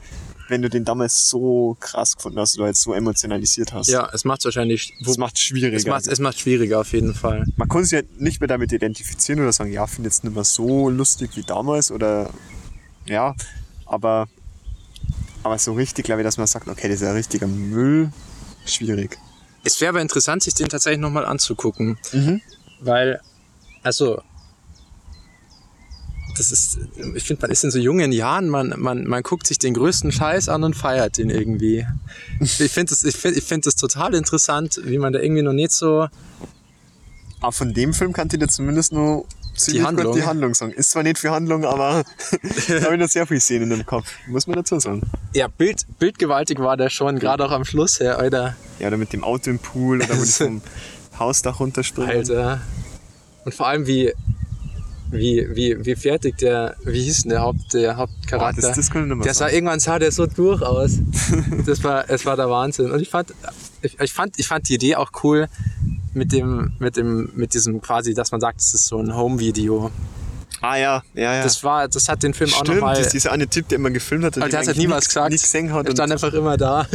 wenn 0.49 0.63
du 0.63 0.69
den 0.69 0.85
damals 0.85 1.29
so 1.29 1.77
krass 1.81 2.17
gefunden 2.17 2.39
hast 2.39 2.59
oder 2.59 2.67
jetzt 2.69 2.83
so 2.83 2.93
emotionalisiert 2.93 3.73
hast. 3.73 3.89
Ja, 3.89 4.11
es 4.13 4.25
macht 4.25 4.45
wahrscheinlich. 4.45 4.93
Das 5.05 5.17
macht 5.17 5.37
es 5.37 5.43
schwieriger. 5.43 5.77
es 5.77 5.87
macht 5.87 6.07
es 6.09 6.19
macht 6.19 6.39
schwieriger 6.41 6.81
auf 6.81 6.93
jeden 6.93 7.15
Fall. 7.15 7.45
Man 7.57 7.69
kann 7.69 7.85
sich 7.85 7.95
halt 7.95 8.21
nicht 8.21 8.41
mehr 8.41 8.49
damit 8.49 8.73
identifizieren 8.73 9.41
oder 9.41 9.53
sagen, 9.53 9.73
ja, 9.73 9.87
finde 9.87 10.09
jetzt 10.09 10.25
nicht 10.25 10.35
mehr 10.35 10.45
so 10.45 10.91
lustig 10.91 11.31
wie 11.37 11.43
damals 11.43 11.91
oder 11.91 12.31
ja, 13.07 13.35
aber, 13.87 14.29
aber 15.43 15.59
so 15.59 15.73
richtig, 15.73 16.05
glaube 16.05 16.21
ich, 16.21 16.25
dass 16.27 16.37
man 16.37 16.47
sagt, 16.47 16.69
okay, 16.69 16.89
das 16.89 17.01
ist 17.01 17.07
ein 17.09 17.15
richtiger 17.15 17.47
Müll, 17.47 18.11
schwierig. 18.67 19.19
Es 19.65 19.81
wäre 19.81 19.91
aber 19.91 20.01
interessant, 20.01 20.43
sich 20.43 20.55
den 20.55 20.69
tatsächlich 20.69 21.01
nochmal 21.01 21.27
anzugucken. 21.27 21.99
Mhm. 22.13 22.41
Weil, 22.81 23.21
also, 23.83 24.23
das 26.37 26.53
ist, 26.53 26.79
ich 27.15 27.25
finde, 27.25 27.43
man 27.43 27.51
ist 27.51 27.65
in 27.65 27.71
so 27.71 27.79
jungen 27.79 28.13
Jahren, 28.13 28.49
man, 28.49 28.75
man, 28.79 29.05
man 29.05 29.23
guckt 29.23 29.47
sich 29.47 29.59
den 29.59 29.75
größten 29.75 30.13
Scheiß 30.13 30.49
an 30.49 30.65
und 30.65 30.75
feiert 30.75 31.19
den 31.19 31.31
irgendwie. 31.31 31.87
Ich 32.41 32.73
finde 32.73 32.91
das, 32.91 33.05
ich 33.05 33.17
find, 33.17 33.37
ich 33.37 33.45
find 33.45 33.67
das 33.67 33.77
total 33.77 34.15
interessant, 34.15 34.81
wie 34.85 34.97
man 34.99 35.13
da 35.13 35.21
irgendwie 35.21 35.43
noch 35.43 35.53
nicht 35.53 35.73
so, 35.73 36.09
Aber 37.41 37.53
von 37.53 37.75
dem 37.75 37.93
Film 37.93 38.13
kannte 38.13 38.37
ich 38.37 38.41
dir 38.41 38.49
zumindest 38.49 38.93
nur 38.93 39.27
ziemlich 39.65 39.85
Handlung. 39.85 40.07
gut 40.07 40.17
die 40.17 40.25
Handlung 40.25 40.55
sagen. 40.55 40.73
Ist 40.73 40.91
zwar 40.91 41.03
nicht 41.03 41.19
für 41.19 41.31
Handlung, 41.31 41.65
aber 41.65 42.05
da 42.69 42.83
habe 42.83 42.95
ich 42.95 43.01
noch 43.01 43.09
sehr 43.09 43.27
viel 43.27 43.41
Szenen 43.41 43.71
im 43.71 43.87
Kopf. 43.87 44.11
Muss 44.27 44.47
man 44.47 44.57
dazu 44.57 44.79
sagen. 44.81 45.03
ja, 45.33 45.49
Bild, 45.49 45.87
bildgewaltig 45.99 46.59
war 46.59 46.77
der 46.77 46.91
schon, 46.91 47.19
gerade 47.19 47.45
auch 47.45 47.53
am 47.53 47.65
Schluss, 47.65 48.01
her, 48.01 48.19
Alter. 48.19 48.57
Ja, 48.79 48.89
oder 48.89 48.97
mit 48.97 49.13
dem 49.13 49.25
Auto 49.25 49.51
im 49.51 49.59
Pool 49.59 50.03
oder 50.03 50.19
wo 50.19 50.25
die 50.25 50.31
vom 50.31 50.63
Hausdach 51.19 51.61
runterspringen. 51.61 52.11
Alter. 52.11 52.61
Und 53.45 53.55
vor 53.55 53.69
allem, 53.69 53.87
wie, 53.87 54.13
wie, 55.11 55.47
wie, 55.55 55.85
wie 55.85 55.97
fertig 55.97 56.37
der, 56.39 56.77
wie 56.85 57.03
hieß 57.03 57.23
denn 57.23 57.31
der, 57.31 57.41
Haupt, 57.43 57.75
der 57.75 57.97
Hauptcharakter? 57.97 58.61
das, 58.63 58.77
das 58.77 58.95
mehr 58.95 59.05
Der 59.17 59.35
sah 59.35 59.45
sagen. 59.45 59.55
irgendwann 59.55 59.81
sah 59.81 59.99
der 59.99 60.13
so 60.13 60.27
durch 60.27 60.63
aus. 60.63 60.93
Das 61.67 61.83
war, 61.85 62.09
es 62.09 62.25
war 62.27 62.37
der 62.37 62.49
Wahnsinn. 62.49 62.91
Und 62.91 63.01
ich 63.01 63.11
fand, 63.11 63.35
ich, 63.83 63.99
ich 64.01 64.13
fand, 64.13 64.39
ich 64.39 64.47
fand 64.47 64.69
die 64.69 64.75
Idee 64.75 64.97
auch 64.97 65.11
cool 65.23 65.49
mit 66.15 66.33
dem, 66.33 66.73
mit 66.79 66.97
dem, 66.97 67.31
mit 67.35 67.55
diesem 67.55 67.81
quasi, 67.81 68.15
dass 68.15 68.33
man 68.33 68.41
sagt, 68.41 68.61
es 68.61 68.75
ist 68.75 68.87
so 68.87 68.99
ein 68.99 69.15
Home-Video. 69.15 69.91
Ah 70.61 70.77
ja, 70.77 71.03
ja, 71.15 71.35
ja. 71.37 71.43
Das 71.43 71.65
war, 71.65 71.89
das 71.89 72.09
hat 72.09 72.23
den 72.23 72.35
Film 72.35 72.51
auch 72.53 72.59
Stimmt, 72.61 72.77
nochmal. 72.79 72.97
das 72.97 73.07
ist 73.07 73.13
dieser 73.15 73.33
eine 73.33 73.49
Typ, 73.49 73.69
der 73.69 73.77
immer 73.77 73.91
gefilmt 73.91 74.25
hat. 74.25 74.37
und 74.37 74.53
der 74.53 74.61
hat 74.61 74.67
halt 74.67 74.77
nie 74.77 74.89
was 74.89 75.07
gesagt. 75.07 75.31
nix 75.31 75.43
gesehen 75.43 75.73
hat. 75.73 75.87
er 75.87 75.93
stand 75.93 76.11
Und, 76.11 76.13
einfach 76.13 76.33
immer 76.35 76.57
da. 76.57 76.87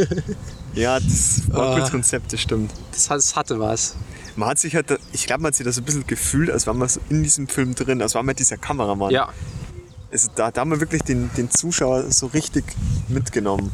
ja, 0.74 1.00
das 1.00 1.42
war 1.48 1.70
ein 1.70 1.74
cooles 1.76 1.92
Konzept, 1.92 2.32
das 2.34 2.42
stimmt. 2.42 2.72
Das, 2.92 3.08
das 3.08 3.36
hatte 3.36 3.60
was. 3.60 3.96
Man 4.36 4.50
hat 4.50 4.60
sich 4.60 4.76
halt, 4.76 5.00
ich 5.14 5.28
glaube, 5.28 5.44
man 5.44 5.50
hat 5.50 5.56
sich 5.56 5.66
das 5.66 5.76
so 5.76 5.82
ein 5.82 5.86
bisschen 5.86 6.08
gefühlt, 6.08 6.50
als 6.50 6.68
war 6.68 6.74
man 6.74 6.90
so 6.90 7.00
in 7.10 7.24
diesem 7.24 7.48
Film 7.48 7.74
drin, 7.76 8.02
als 8.02 8.16
war 8.16 8.24
man 8.24 8.36
dieser 8.36 8.58
Kameramann. 8.58 9.12
Ja, 9.12 9.30
Also 10.12 10.30
da, 10.36 10.52
da 10.52 10.62
haben 10.62 10.72
wir 10.72 10.80
wirklich 10.80 11.04
den, 11.04 11.30
den 11.38 11.50
Zuschauer 11.50 12.12
so 12.12 12.28
richtig 12.28 12.66
mitgenommen. 13.08 13.72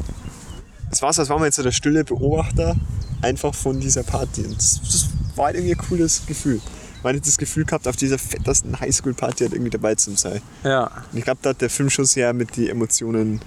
Es 0.91 1.01
war 1.01 1.11
so, 1.13 1.21
als 1.21 1.29
war 1.29 1.37
man 1.37 1.45
jetzt 1.45 1.55
so 1.55 1.63
der 1.63 1.71
stille 1.71 2.03
Beobachter 2.03 2.75
einfach 3.21 3.55
von 3.55 3.79
dieser 3.79 4.03
Party. 4.03 4.43
Und 4.45 4.57
das, 4.57 4.81
das 4.81 5.09
war 5.35 5.45
halt 5.45 5.55
irgendwie 5.55 5.73
ein 5.73 5.87
cooles 5.87 6.25
Gefühl. 6.25 6.59
Man 7.03 7.15
hat 7.15 7.25
das 7.25 7.37
Gefühl 7.37 7.65
gehabt, 7.65 7.87
auf 7.87 7.95
dieser 7.95 8.19
fettesten 8.19 8.79
Highschool-Party 8.79 9.45
halt 9.45 9.53
irgendwie 9.53 9.71
dabei 9.71 9.95
zu 9.95 10.15
sein. 10.15 10.41
ja. 10.63 10.91
Und 11.11 11.17
ich 11.17 11.23
glaube, 11.23 11.39
da 11.41 11.49
hat 11.51 11.61
der 11.61 11.69
Film 11.71 11.89
schon 11.89 12.05
sehr 12.05 12.33
mit 12.33 12.55
die 12.55 12.69
Emotionen 12.69 13.41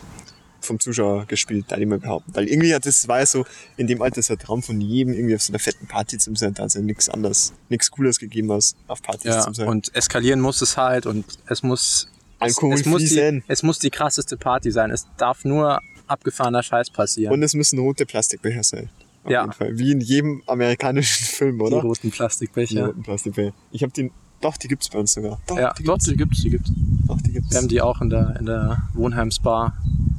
vom 0.65 0.81
Zuschauer 0.81 1.27
gespielt, 1.27 1.67
da 1.69 1.77
ich 1.77 1.87
mal 1.87 1.99
behaupten. 1.99 2.35
Weil 2.35 2.49
irgendwie 2.49 2.75
hat 2.75 2.87
das 2.87 3.07
war 3.09 3.21
ja 3.21 3.27
so, 3.27 3.45
in 3.77 3.87
dem 3.87 4.01
Alter 4.03 4.19
ist 4.19 4.31
der 4.31 4.39
Traum 4.39 4.63
von 4.63 4.81
jedem, 4.81 5.15
irgendwie 5.15 5.35
auf 5.35 5.43
so 5.43 5.53
einer 5.53 5.59
fetten 5.59 5.87
Party 5.87 6.19
zu 6.19 6.35
sein. 6.35 6.55
Da 6.55 6.63
hat 6.63 6.69
es 6.69 6.75
ja 6.75 6.81
nichts 6.83 7.09
anderes, 7.09 7.53
nichts 7.69 7.91
Cooles 7.91 8.19
gegeben 8.19 8.51
als 8.51 8.75
auf 8.89 9.03
Partys 9.03 9.25
Ja, 9.25 9.41
zu 9.43 9.53
sein. 9.55 9.69
und 9.69 9.95
eskalieren 9.95 10.41
muss 10.41 10.61
es 10.63 10.77
halt 10.77 11.07
und 11.07 11.25
es 11.47 11.63
muss. 11.63 12.09
Alkohol 12.41 12.75
es, 12.75 12.81
es, 12.81 12.87
muss 12.87 13.05
die, 13.05 13.43
es 13.49 13.63
muss 13.63 13.79
die 13.79 13.91
krasseste 13.91 14.37
Party 14.37 14.71
sein. 14.71 14.91
Es 14.91 15.07
darf 15.17 15.45
nur 15.45 15.81
abgefahrener 16.09 16.63
Scheiß 16.63 16.91
passieren. 16.91 17.33
Und 17.33 17.43
es 17.43 17.55
müssen 17.55 17.79
rote 17.79 18.05
Plastikbecher 18.05 18.63
sein. 18.63 18.91
Auf 19.23 19.31
Ja. 19.31 19.41
jeden 19.43 19.53
Fall. 19.55 19.79
Wie 19.79 19.93
in 19.93 20.01
jedem 20.01 20.43
amerikanischen 20.47 21.25
Film, 21.37 21.59
die 21.59 21.65
oder? 21.65 21.81
roten 21.81 22.01
Die 22.03 22.11
Plastikbecher. 22.11 22.87
roten 22.87 23.03
Plastikbecher. 23.03 23.55
Ich 23.71 23.83
habe 23.83 23.93
den. 23.93 24.11
Doch, 24.43 24.59
die 24.59 24.69
gibt's 24.69 24.91
bei 24.91 24.99
uns 24.99 25.15
sogar. 25.15 25.41
Doch, 25.47 25.57
Ja, 25.59 25.73
die 25.73 25.85
doch, 25.85 25.95
gibt's. 25.95 26.05
die 26.07 26.17
gibt's, 26.17 26.43
die 26.43 26.51
gibt's. 26.51 26.71
Doch, 27.07 27.19
die 27.23 27.33
gibt's. 27.33 27.51
Wir 27.53 27.59
haben 27.59 27.69
die 27.69 27.81
auch 27.81 28.03
in 28.03 28.11
der, 28.11 28.37
in 28.39 28.45
der 28.45 28.83
Wohnheimsbar. 28.93 29.73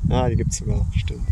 Ah, 0.10 0.30
die 0.30 0.36
gibt's 0.36 0.57
sogar. 0.57 0.86
Stimmt. 0.95 1.27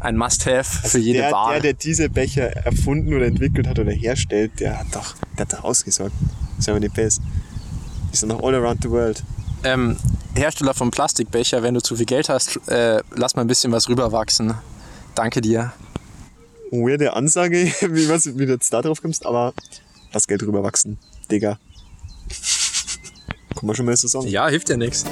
Ein 0.00 0.16
Must-Have 0.16 0.88
für 0.88 0.98
jede 0.98 1.20
der, 1.20 1.30
Bar. 1.30 1.52
der, 1.52 1.60
der 1.60 1.72
diese 1.72 2.08
Becher 2.10 2.48
erfunden 2.66 3.14
oder 3.14 3.26
entwickelt 3.26 3.66
hat 3.66 3.78
oder 3.78 3.92
herstellt, 3.92 4.60
der 4.60 4.78
hat 4.80 4.86
doch, 4.92 5.14
der 5.38 5.46
hat 5.46 5.52
doch 5.52 5.64
ausgesorgt. 5.64 6.12
Das 6.56 6.60
ist 6.60 6.68
aber 6.68 6.80
nicht 6.80 6.94
best. 6.94 7.20
Die 8.12 8.16
sind 8.16 8.28
noch 8.28 8.42
all 8.42 8.54
around 8.54 8.82
the 8.82 8.90
world. 8.90 9.22
ähm, 9.64 9.96
Hersteller 10.34 10.74
von 10.74 10.90
Plastikbecher, 10.90 11.62
wenn 11.62 11.74
du 11.74 11.80
zu 11.80 11.96
viel 11.96 12.04
Geld 12.06 12.28
hast, 12.28 12.56
äh, 12.68 13.02
lass 13.14 13.36
mal 13.36 13.42
ein 13.42 13.48
bisschen 13.48 13.72
was 13.72 13.88
rüberwachsen. 13.88 14.54
Danke 15.14 15.40
dir. 15.40 15.72
Weirde 16.70 17.14
Ansage, 17.14 17.72
wie, 17.90 18.08
was, 18.08 18.26
wie 18.26 18.44
du 18.46 18.52
jetzt 18.52 18.72
da 18.72 18.82
drauf 18.82 19.00
kommst, 19.00 19.24
aber 19.24 19.54
lass 20.12 20.26
Geld 20.26 20.42
rüberwachsen, 20.42 20.98
Digga. 21.30 21.58
Kann 23.54 23.66
man 23.66 23.74
schon 23.74 23.86
mal 23.86 23.96
so 23.96 24.08
sagen. 24.08 24.28
Ja, 24.28 24.48
hilft 24.48 24.68
ja 24.68 24.76
nichts. 24.76 25.04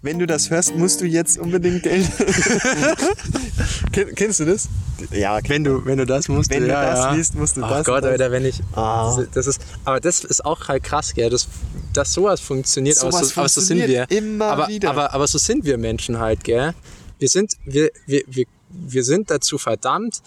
Wenn 0.00 0.18
du 0.18 0.26
das 0.26 0.50
hörst, 0.50 0.76
musst 0.76 1.00
du 1.00 1.06
jetzt 1.06 1.38
unbedingt 1.38 1.82
Geld. 1.82 2.06
Ken, 3.92 4.14
kennst 4.14 4.38
du 4.40 4.44
das? 4.44 4.68
Ja, 5.10 5.40
Wenn 5.48 5.64
du, 5.64 5.84
wenn 5.84 5.98
du 5.98 6.06
das 6.06 6.28
musst, 6.28 6.50
Wenn 6.50 6.62
du 6.62 6.68
ja, 6.68 6.90
das 6.90 6.98
ja. 6.98 7.12
liest, 7.12 7.34
musst 7.34 7.56
du 7.56 7.64
Ach 7.64 7.70
das 7.70 7.86
Gott, 7.86 7.96
und 7.96 8.02
das. 8.04 8.12
Alter, 8.12 8.30
wenn 8.30 8.44
ich. 8.44 8.60
Ah. 8.74 9.18
Das, 9.32 9.46
ist, 9.46 9.60
aber 9.84 9.98
das 10.00 10.22
ist 10.22 10.44
auch 10.44 10.68
halt 10.68 10.84
krass, 10.84 11.14
gell? 11.14 11.30
Das, 11.30 11.48
dass 11.92 12.12
sowas 12.12 12.40
funktioniert, 12.40 12.98
aber, 12.98 13.10
Sowas 13.10 13.28
so, 13.30 13.40
aber 13.40 13.48
so 13.48 13.60
sind 13.60 13.78
wir. 13.78 14.06
funktioniert 14.06 14.12
immer 14.12 14.46
aber, 14.46 14.68
wieder. 14.68 14.90
Aber, 14.90 15.12
aber 15.14 15.26
so 15.26 15.38
sind 15.38 15.64
wir 15.64 15.78
Menschen 15.78 16.18
halt, 16.18 16.44
gell? 16.44 16.74
Wir 17.18 17.28
sind, 17.28 17.54
wir, 17.64 17.90
wir, 18.06 18.22
wir, 18.26 18.44
wir 18.70 19.04
sind 19.04 19.30
dazu 19.30 19.58
verdammt, 19.58 20.22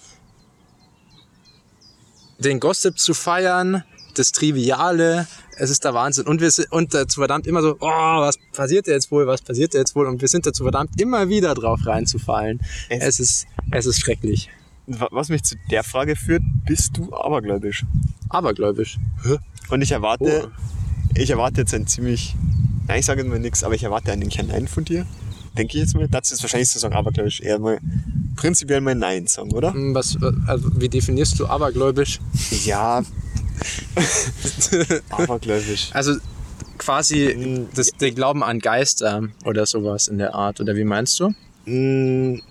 den 2.39 2.60
Gossip 2.60 2.99
zu 2.99 3.14
feiern, 3.14 3.84
das 4.15 4.31
Triviale, 4.34 5.27
es 5.61 5.69
ist 5.69 5.83
der 5.83 5.93
Wahnsinn. 5.93 6.25
Und 6.27 6.41
wir 6.41 6.49
sind 6.51 6.71
und 6.71 6.93
dazu 6.93 7.21
verdammt 7.21 7.45
immer 7.47 7.61
so, 7.61 7.77
oh, 7.79 7.88
was 7.88 8.38
passiert 8.53 8.88
jetzt 8.88 9.11
wohl, 9.11 9.27
was 9.27 9.41
passiert 9.41 9.73
jetzt 9.73 9.95
wohl? 9.95 10.07
Und 10.07 10.19
wir 10.21 10.27
sind 10.27 10.45
dazu 10.45 10.63
verdammt, 10.63 10.99
immer 10.99 11.29
wieder 11.29 11.53
drauf 11.53 11.79
reinzufallen. 11.85 12.59
Es- 12.89 13.03
Es, 13.03 13.19
ist, 13.19 13.47
es 13.71 13.85
ist 13.85 13.99
schrecklich. 14.01 14.49
Wa- 14.88 15.07
Was 15.11 15.29
mich 15.29 15.43
zu 15.43 15.55
der 15.69 15.83
Frage 15.83 16.15
führt, 16.15 16.41
bist 16.65 16.97
du 16.97 17.13
abergläubisch? 17.13 17.85
Abergläubisch. 18.29 18.97
Und 19.69 19.81
ich 19.81 19.91
erwarte, 19.91 20.43
Oh. 20.45 20.49
ich 21.15 21.29
erwarte 21.29 21.61
jetzt 21.61 21.73
ein 21.73 21.85
ziemlich, 21.88 22.35
nein, 22.88 22.99
ich 22.99 23.05
sage 23.05 23.21
jetzt 23.21 23.29
mal 23.29 23.39
nichts, 23.39 23.63
aber 23.63 23.75
ich 23.75 23.83
erwarte 23.83 24.11
einen 24.11 24.29
kleinen 24.29 24.49
Nein 24.49 24.67
von 24.67 24.83
dir. 24.85 25.05
Denke 25.57 25.77
ich 25.77 25.83
jetzt 25.83 25.95
mal. 25.95 26.07
Das 26.07 26.31
ist 26.31 26.41
wahrscheinlich 26.43 26.69
zu 26.69 26.79
sagen, 26.79 26.95
abergläubisch 26.95 27.41
eher 27.41 27.59
mal 27.59 27.77
prinzipiell 28.38 28.79
mal 28.81 28.95
Nein 28.95 29.27
sagen, 29.27 29.51
oder? 29.51 29.73
Hm, 29.73 29.93
Was, 29.93 30.17
also 30.47 30.71
wie 30.79 30.88
definierst 30.89 31.38
du 31.39 31.45
abergläubisch? 31.45 32.19
Ja. 32.65 33.03
abergläubisch. 35.09 35.89
Also 35.93 36.15
quasi 36.77 37.35
Mm, 37.35 37.67
das, 37.75 37.91
der 37.91 38.11
Glauben 38.11 38.43
an 38.43 38.59
Geister 38.59 39.23
oder 39.45 39.65
sowas 39.65 40.07
in 40.07 40.17
der 40.17 40.33
Art. 40.33 40.59
Oder 40.59 40.75
wie 40.75 40.83
meinst 40.83 41.19
du? 41.19 41.29
Mm, 41.65 42.41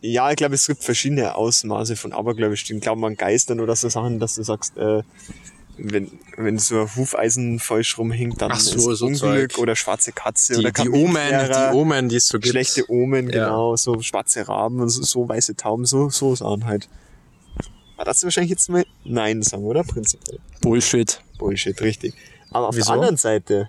Ja, 0.00 0.30
ich 0.30 0.36
glaube, 0.36 0.54
es 0.54 0.66
gibt 0.66 0.82
verschiedene 0.84 1.34
Ausmaße 1.34 1.96
von 1.96 2.12
abergläubisch. 2.12 2.64
Den 2.64 2.80
Glauben 2.80 3.04
an 3.04 3.16
Geistern 3.16 3.60
oder 3.60 3.74
so 3.76 3.88
Sachen, 3.88 4.18
dass 4.20 4.34
du 4.34 4.42
sagst, 4.44 4.76
äh, 4.76 5.02
wenn, 5.76 6.10
wenn 6.36 6.58
so 6.58 6.80
ein 6.82 6.96
Hufeisen 6.96 7.60
falsch 7.60 7.98
rumhängt, 7.98 8.40
dann 8.42 8.50
Ach 8.52 8.58
so, 8.60 8.90
ist 8.90 8.98
so 8.98 9.06
Unglück 9.06 9.52
Zeug. 9.52 9.58
oder 9.58 9.76
schwarze 9.76 10.10
Katze 10.12 10.54
Die, 10.54 10.58
oder 10.60 10.70
die 10.72 10.88
Omen, 10.90 11.50
die 11.52 11.76
Omen, 11.76 12.08
die 12.08 12.16
es 12.16 12.26
so 12.28 12.38
gibt. 12.38 12.50
schlechte 12.50 12.90
Omen, 12.90 13.26
Ja. 13.30 13.44
genau, 13.46 13.76
so 13.76 14.00
schwarze 14.02 14.46
Raben 14.48 14.80
und 14.80 14.88
so, 14.88 15.02
so 15.02 15.28
weiße 15.28 15.54
Tauben, 15.54 15.84
so, 15.84 16.10
so 16.10 16.34
Sachen 16.34 16.64
halt. 16.66 16.88
Aber 17.98 18.04
das 18.04 18.18
ist 18.18 18.24
wahrscheinlich 18.24 18.50
jetzt 18.50 18.70
mal 18.70 18.86
Nein 19.04 19.42
sagen, 19.42 19.64
oder? 19.64 19.82
Prinzipiell. 19.82 20.38
Bullshit. 20.60 21.20
Bullshit, 21.36 21.80
richtig. 21.82 22.14
Aber 22.50 22.68
auf 22.68 22.76
Wieso? 22.76 22.86
der 22.86 22.94
anderen 22.94 23.16
Seite 23.16 23.68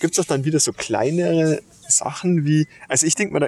gibt's 0.00 0.16
doch 0.16 0.24
dann 0.24 0.44
wieder 0.44 0.58
so 0.58 0.72
kleinere 0.72 1.62
Sachen 1.88 2.44
wie, 2.44 2.66
also 2.88 3.06
ich 3.06 3.14
denke 3.14 3.32
mal 3.32 3.40
da, 3.40 3.46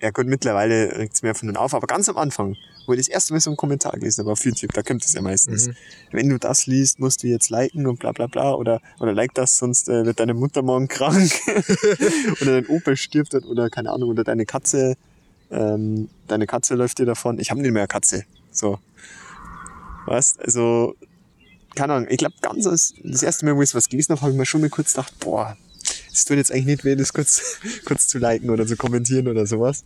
ja 0.00 0.10
gut, 0.10 0.26
mittlerweile 0.26 0.96
regt's 0.96 1.22
mehr 1.22 1.34
von 1.34 1.48
den 1.48 1.56
auf, 1.56 1.74
aber 1.74 1.86
ganz 1.86 2.08
am 2.08 2.16
Anfang, 2.16 2.56
wo 2.86 2.94
ich 2.94 2.98
das 2.98 3.08
erste 3.08 3.34
Mal 3.34 3.40
so 3.40 3.50
einen 3.50 3.58
Kommentar 3.58 3.92
gelesen 3.92 4.22
habe 4.22 4.32
auf 4.32 4.42
YouTube, 4.42 4.72
da 4.72 4.82
kommt 4.82 5.04
es 5.04 5.12
ja 5.12 5.20
meistens. 5.20 5.66
Mhm. 5.66 5.76
Wenn 6.12 6.28
du 6.30 6.38
das 6.38 6.66
liest, 6.66 6.98
musst 6.98 7.22
du 7.22 7.26
jetzt 7.26 7.50
liken 7.50 7.86
und 7.86 7.98
bla 7.98 8.12
bla 8.12 8.28
bla 8.28 8.54
oder, 8.54 8.80
oder 9.00 9.12
like 9.12 9.34
das, 9.34 9.58
sonst 9.58 9.90
äh, 9.90 10.06
wird 10.06 10.18
deine 10.18 10.32
Mutter 10.32 10.62
morgen 10.62 10.88
krank 10.88 11.30
oder 12.40 12.60
dein 12.62 12.66
Opa 12.68 12.96
stirbt 12.96 13.34
oder 13.34 13.68
keine 13.68 13.90
Ahnung, 13.90 14.08
oder 14.08 14.24
deine 14.24 14.46
Katze, 14.46 14.96
ähm, 15.50 16.08
deine 16.26 16.46
Katze 16.46 16.74
läuft 16.74 16.98
dir 16.98 17.06
davon. 17.06 17.38
Ich 17.38 17.50
habe 17.50 17.60
nicht 17.60 17.72
mehr 17.72 17.82
eine 17.82 17.88
Katze. 17.88 18.24
So. 18.50 18.78
Was? 20.06 20.38
Also, 20.38 20.96
keine 21.74 21.94
Ahnung, 21.94 22.08
ich 22.10 22.18
glaube, 22.18 22.34
ganz 22.40 22.66
als, 22.66 22.94
das 23.02 23.22
erste 23.22 23.44
Mal, 23.44 23.56
wo 23.56 23.62
ich 23.62 23.74
was 23.74 23.88
gelesen 23.88 24.12
habe, 24.12 24.22
habe 24.22 24.32
ich 24.32 24.38
mir 24.38 24.46
schon 24.46 24.60
mal 24.60 24.70
kurz 24.70 24.94
gedacht, 24.94 25.18
boah, 25.20 25.56
es 26.12 26.24
tut 26.24 26.36
jetzt 26.36 26.50
eigentlich 26.50 26.66
nicht 26.66 26.84
weh, 26.84 26.96
das 26.96 27.12
kurz, 27.12 27.58
kurz 27.84 28.08
zu 28.08 28.18
liken 28.18 28.50
oder 28.50 28.66
zu 28.66 28.76
kommentieren 28.76 29.28
oder 29.28 29.46
sowas. 29.46 29.84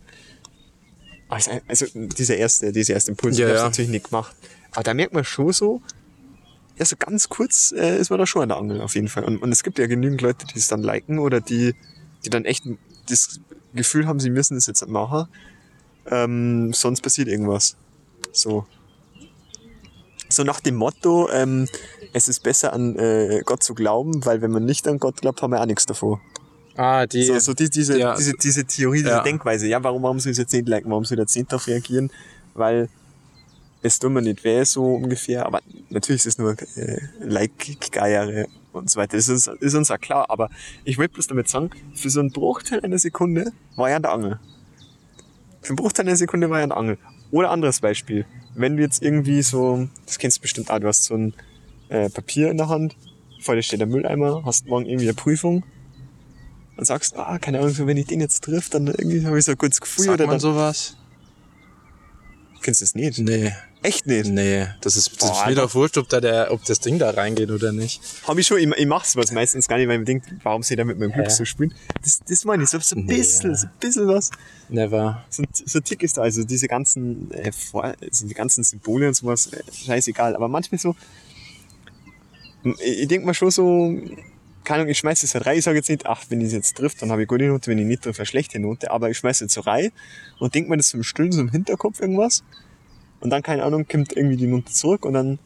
Also, 1.27 1.85
dieser 1.95 2.35
erste, 2.35 2.71
dieser 2.71 2.93
erste 2.93 3.11
Impuls, 3.11 3.37
Ja, 3.37 3.45
ich 3.45 3.51
habe 3.51 3.59
ja. 3.59 3.65
natürlich 3.65 3.91
nicht 3.91 4.09
gemacht. 4.09 4.35
Aber 4.71 4.83
da 4.83 4.93
merkt 4.93 5.13
man 5.13 5.23
schon 5.23 5.51
so, 5.53 5.81
ja, 6.77 6.85
so 6.85 6.95
ganz 6.97 7.29
kurz 7.29 7.73
äh, 7.73 7.99
ist 7.99 8.09
man 8.09 8.19
da 8.19 8.25
schon 8.25 8.41
an 8.41 8.49
der 8.49 8.57
Angel 8.57 8.81
auf 8.81 8.95
jeden 8.95 9.07
Fall. 9.07 9.23
Und, 9.23 9.37
und 9.37 9.51
es 9.51 9.63
gibt 9.63 9.79
ja 9.79 9.87
genügend 9.87 10.21
Leute, 10.21 10.45
die 10.47 10.57
es 10.57 10.67
dann 10.67 10.81
liken 10.81 11.19
oder 11.19 11.39
die, 11.39 11.75
die 12.25 12.29
dann 12.29 12.45
echt 12.45 12.63
das 13.09 13.39
Gefühl 13.73 14.07
haben, 14.07 14.19
sie 14.19 14.29
müssen 14.29 14.55
das 14.55 14.67
jetzt 14.67 14.85
machen. 14.87 15.27
Ähm, 16.07 16.73
sonst 16.73 17.01
passiert 17.01 17.27
irgendwas. 17.27 17.75
So. 18.31 18.65
So 20.31 20.43
nach 20.43 20.61
dem 20.61 20.75
Motto, 20.75 21.29
ähm, 21.31 21.67
es 22.13 22.27
ist 22.27 22.41
besser 22.43 22.73
an 22.73 22.95
äh, 22.97 23.41
Gott 23.45 23.63
zu 23.63 23.73
glauben, 23.75 24.25
weil 24.25 24.41
wenn 24.41 24.51
man 24.51 24.65
nicht 24.65 24.87
an 24.87 24.97
Gott 24.97 25.21
glaubt, 25.21 25.41
haben 25.41 25.51
wir 25.51 25.61
auch 25.61 25.65
nichts 25.65 25.85
davor. 25.85 26.21
Ah, 26.77 27.05
die. 27.05 27.23
So, 27.25 27.37
so 27.39 27.53
die, 27.53 27.69
diese, 27.69 27.99
Ja. 27.99 28.15
diese, 28.15 28.33
diese 28.33 28.65
Theorie, 28.65 28.99
diese 28.99 29.09
Ja. 29.09 29.23
Denkweise. 29.23 29.67
Ja, 29.67 29.83
warum, 29.83 30.03
warum 30.03 30.19
soll 30.19 30.31
ich 30.31 30.37
jetzt 30.37 30.53
nicht 30.53 30.67
liken? 30.69 30.89
Warum 30.89 31.03
soll 31.03 31.17
ich 31.17 31.21
jetzt 31.23 31.35
nicht 31.35 31.51
darauf 31.51 31.67
reagieren? 31.67 32.11
Weil 32.53 32.87
es 33.81 33.99
tut 33.99 34.11
mir 34.11 34.21
nicht 34.21 34.43
weh, 34.43 34.63
so 34.63 34.95
ungefähr. 34.95 35.45
Aber 35.45 35.59
natürlich 35.89 36.21
ist 36.21 36.27
es 36.27 36.37
nur 36.37 36.55
äh, 36.75 37.01
Like-Geiere 37.19 38.47
und 38.71 38.89
so 38.89 38.99
weiter. 38.99 39.17
Das 39.17 39.27
ist, 39.27 39.47
ist 39.47 39.75
uns 39.75 39.91
auch 39.91 39.99
klar. 39.99 40.29
Aber 40.29 40.49
ich 40.85 40.97
wollte 40.97 41.15
bloß 41.15 41.27
damit 41.27 41.49
sagen, 41.49 41.71
für 41.93 42.09
so 42.09 42.21
einen 42.21 42.31
Bruchteil 42.31 42.79
einer 42.81 42.99
Sekunde 42.99 43.51
war 43.75 43.89
ja 43.89 43.97
an 43.97 44.01
der 44.03 44.11
Angel. 44.13 44.39
Für 45.61 45.69
einen 45.71 45.75
Bruchteil 45.75 46.07
einer 46.07 46.15
Sekunde 46.15 46.49
war 46.49 46.59
ja 46.59 46.63
an 46.63 46.69
der 46.69 46.77
Angel. 46.77 46.97
Oder 47.31 47.51
anderes 47.51 47.81
Beispiel. 47.81 48.25
Wenn 48.53 48.77
du 48.77 48.83
jetzt 48.83 49.01
irgendwie 49.01 49.41
so, 49.41 49.87
das 50.05 50.19
kennst 50.19 50.37
du 50.37 50.41
bestimmt 50.41 50.69
auch, 50.71 50.79
du 50.79 50.87
hast 50.87 51.05
so 51.05 51.15
ein 51.15 51.33
äh, 51.89 52.09
Papier 52.09 52.51
in 52.51 52.57
der 52.57 52.69
Hand, 52.69 52.95
vor 53.41 53.55
dir 53.55 53.63
steht 53.63 53.79
der 53.79 53.87
Mülleimer, 53.87 54.43
hast 54.45 54.67
morgen 54.67 54.85
irgendwie 54.85 55.05
eine 55.05 55.13
Prüfung 55.13 55.63
und 56.77 56.85
sagst, 56.85 57.15
ah, 57.17 57.39
keine 57.39 57.59
Ahnung, 57.59 57.75
wenn 57.87 57.97
ich 57.97 58.07
den 58.07 58.19
jetzt 58.19 58.43
triff, 58.43 58.69
dann 58.69 58.87
irgendwie 58.87 59.25
habe 59.25 59.39
ich 59.39 59.45
so 59.45 59.51
ein 59.51 59.57
gutes 59.57 59.81
Gefühl 59.81 60.05
Sagt 60.05 60.15
oder 60.15 60.25
man 60.25 60.33
dann. 60.33 60.39
sowas? 60.39 60.97
Kennst 62.61 62.81
du 62.81 62.85
das 62.85 62.95
nicht? 62.95 63.19
Nee. 63.19 63.53
Echt 63.83 64.05
nicht? 64.05 64.29
Nee, 64.29 64.67
das 64.81 64.95
ist, 64.95 65.19
das 65.21 65.29
Boah, 65.31 65.39
ist 65.41 65.47
mir 65.47 65.55
doch 65.55 65.73
wurscht, 65.73 65.97
ob, 65.97 66.07
da 66.07 66.21
der, 66.21 66.51
ob 66.51 66.63
das 66.65 66.79
Ding 66.81 66.99
da 66.99 67.09
reingeht 67.09 67.49
oder 67.49 67.71
nicht. 67.71 67.99
Hab 68.27 68.37
ich 68.37 68.45
schon, 68.45 68.59
ich, 68.59 68.67
ich 68.77 68.85
mach's 68.85 69.15
was 69.15 69.31
meistens 69.31 69.67
gar 69.67 69.77
nicht, 69.77 69.87
weil 69.87 69.95
ich 69.95 69.99
mir 69.99 70.05
denke, 70.05 70.37
warum 70.43 70.61
sie 70.61 70.75
da 70.75 70.83
mit 70.83 70.99
meinem 70.99 71.11
Glück 71.11 71.31
so 71.31 71.45
spielen. 71.45 71.73
Das, 72.03 72.19
das 72.27 72.45
meine 72.45 72.63
ich, 72.63 72.69
so, 72.69 72.77
so 72.79 72.95
ein 72.95 73.05
Nee, 73.05 73.17
bisschen, 73.17 73.55
so 73.55 73.65
ein 73.65 73.73
bisschen 73.79 74.07
was. 74.07 74.29
Never. 74.69 75.25
So, 75.31 75.41
ein- 75.41 75.47
so 75.51 75.79
Tick 75.79 76.03
ist 76.03 76.17
da, 76.17 76.21
also 76.21 76.43
diese 76.43 76.67
ganzen, 76.67 77.31
äh, 77.31 77.51
also 77.73 78.27
die 78.27 78.33
ganzen 78.35 78.63
Symbole 78.63 79.07
und 79.07 79.15
sowas, 79.15 79.47
äh, 79.47 79.63
scheißegal. 79.73 80.35
Aber 80.35 80.47
manchmal 80.47 80.77
so, 80.79 80.95
ich, 82.63 82.99
ich 83.01 83.07
denke 83.07 83.25
mal 83.25 83.33
schon 83.33 83.49
so, 83.49 83.99
keine 84.63 84.81
Ahnung, 84.81 84.91
ich 84.91 84.99
schmeiß 84.99 85.21
das 85.21 85.33
halt 85.33 85.47
rein, 85.47 85.57
ich 85.57 85.63
sage 85.63 85.77
jetzt 85.77 85.89
nicht, 85.89 86.05
ach, 86.05 86.23
wenn 86.29 86.39
ich 86.39 86.47
es 86.47 86.53
jetzt 86.53 86.77
trifft, 86.77 87.01
dann 87.01 87.11
habe 87.11 87.23
ich 87.23 87.27
gute 87.27 87.45
Note, 87.47 87.71
wenn 87.71 87.79
ich 87.79 87.85
nicht 87.85 88.03
trifft, 88.03 88.19
eine 88.19 88.27
schlechte 88.27 88.59
Note, 88.59 88.91
aber 88.91 89.09
ich 89.09 89.17
schmeiß 89.17 89.39
jetzt 89.39 89.53
so 89.55 89.61
rein 89.61 89.91
und 90.37 90.53
denk 90.53 90.69
mir 90.69 90.77
das 90.77 90.89
so 90.89 90.97
im 90.97 91.03
Stillen, 91.03 91.31
so 91.31 91.41
im 91.41 91.49
Hinterkopf 91.49 91.99
irgendwas. 91.99 92.43
Und 93.21 93.29
dann, 93.29 93.41
keine 93.43 93.63
Ahnung, 93.63 93.87
kommt 93.87 94.15
irgendwie 94.15 94.35
die 94.37 94.47
Note 94.47 94.71
zurück 94.71 95.05
und 95.05 95.13
dann 95.13 95.39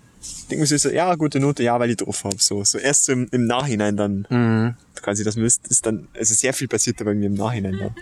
denke 0.50 0.64
ich 0.66 0.72
mir 0.72 0.80
so, 0.80 0.90
ja, 0.90 1.14
gute 1.16 1.40
Note, 1.40 1.62
ja, 1.62 1.80
weil 1.80 1.90
ich 1.92 1.98
drauf 1.98 2.24
habe. 2.24 2.38
So, 2.40 2.64
so 2.64 2.78
erst 2.80 3.06
so 3.06 3.12
im, 3.12 3.28
im 3.32 3.46
Nachhinein 3.46 3.96
dann, 3.98 4.26
Mhm. 4.30 4.76
quasi 4.96 5.24
das 5.24 5.36
müsst, 5.36 5.68
ist 5.68 5.86
dann, 5.86 6.08
also 6.14 6.34
sehr 6.34 6.54
viel 6.54 6.68
passiert 6.68 7.00
da 7.00 7.06
bei 7.06 7.14
mir 7.14 7.28
im 7.28 7.34
Nachhinein 7.36 7.78
dann. 7.78 7.96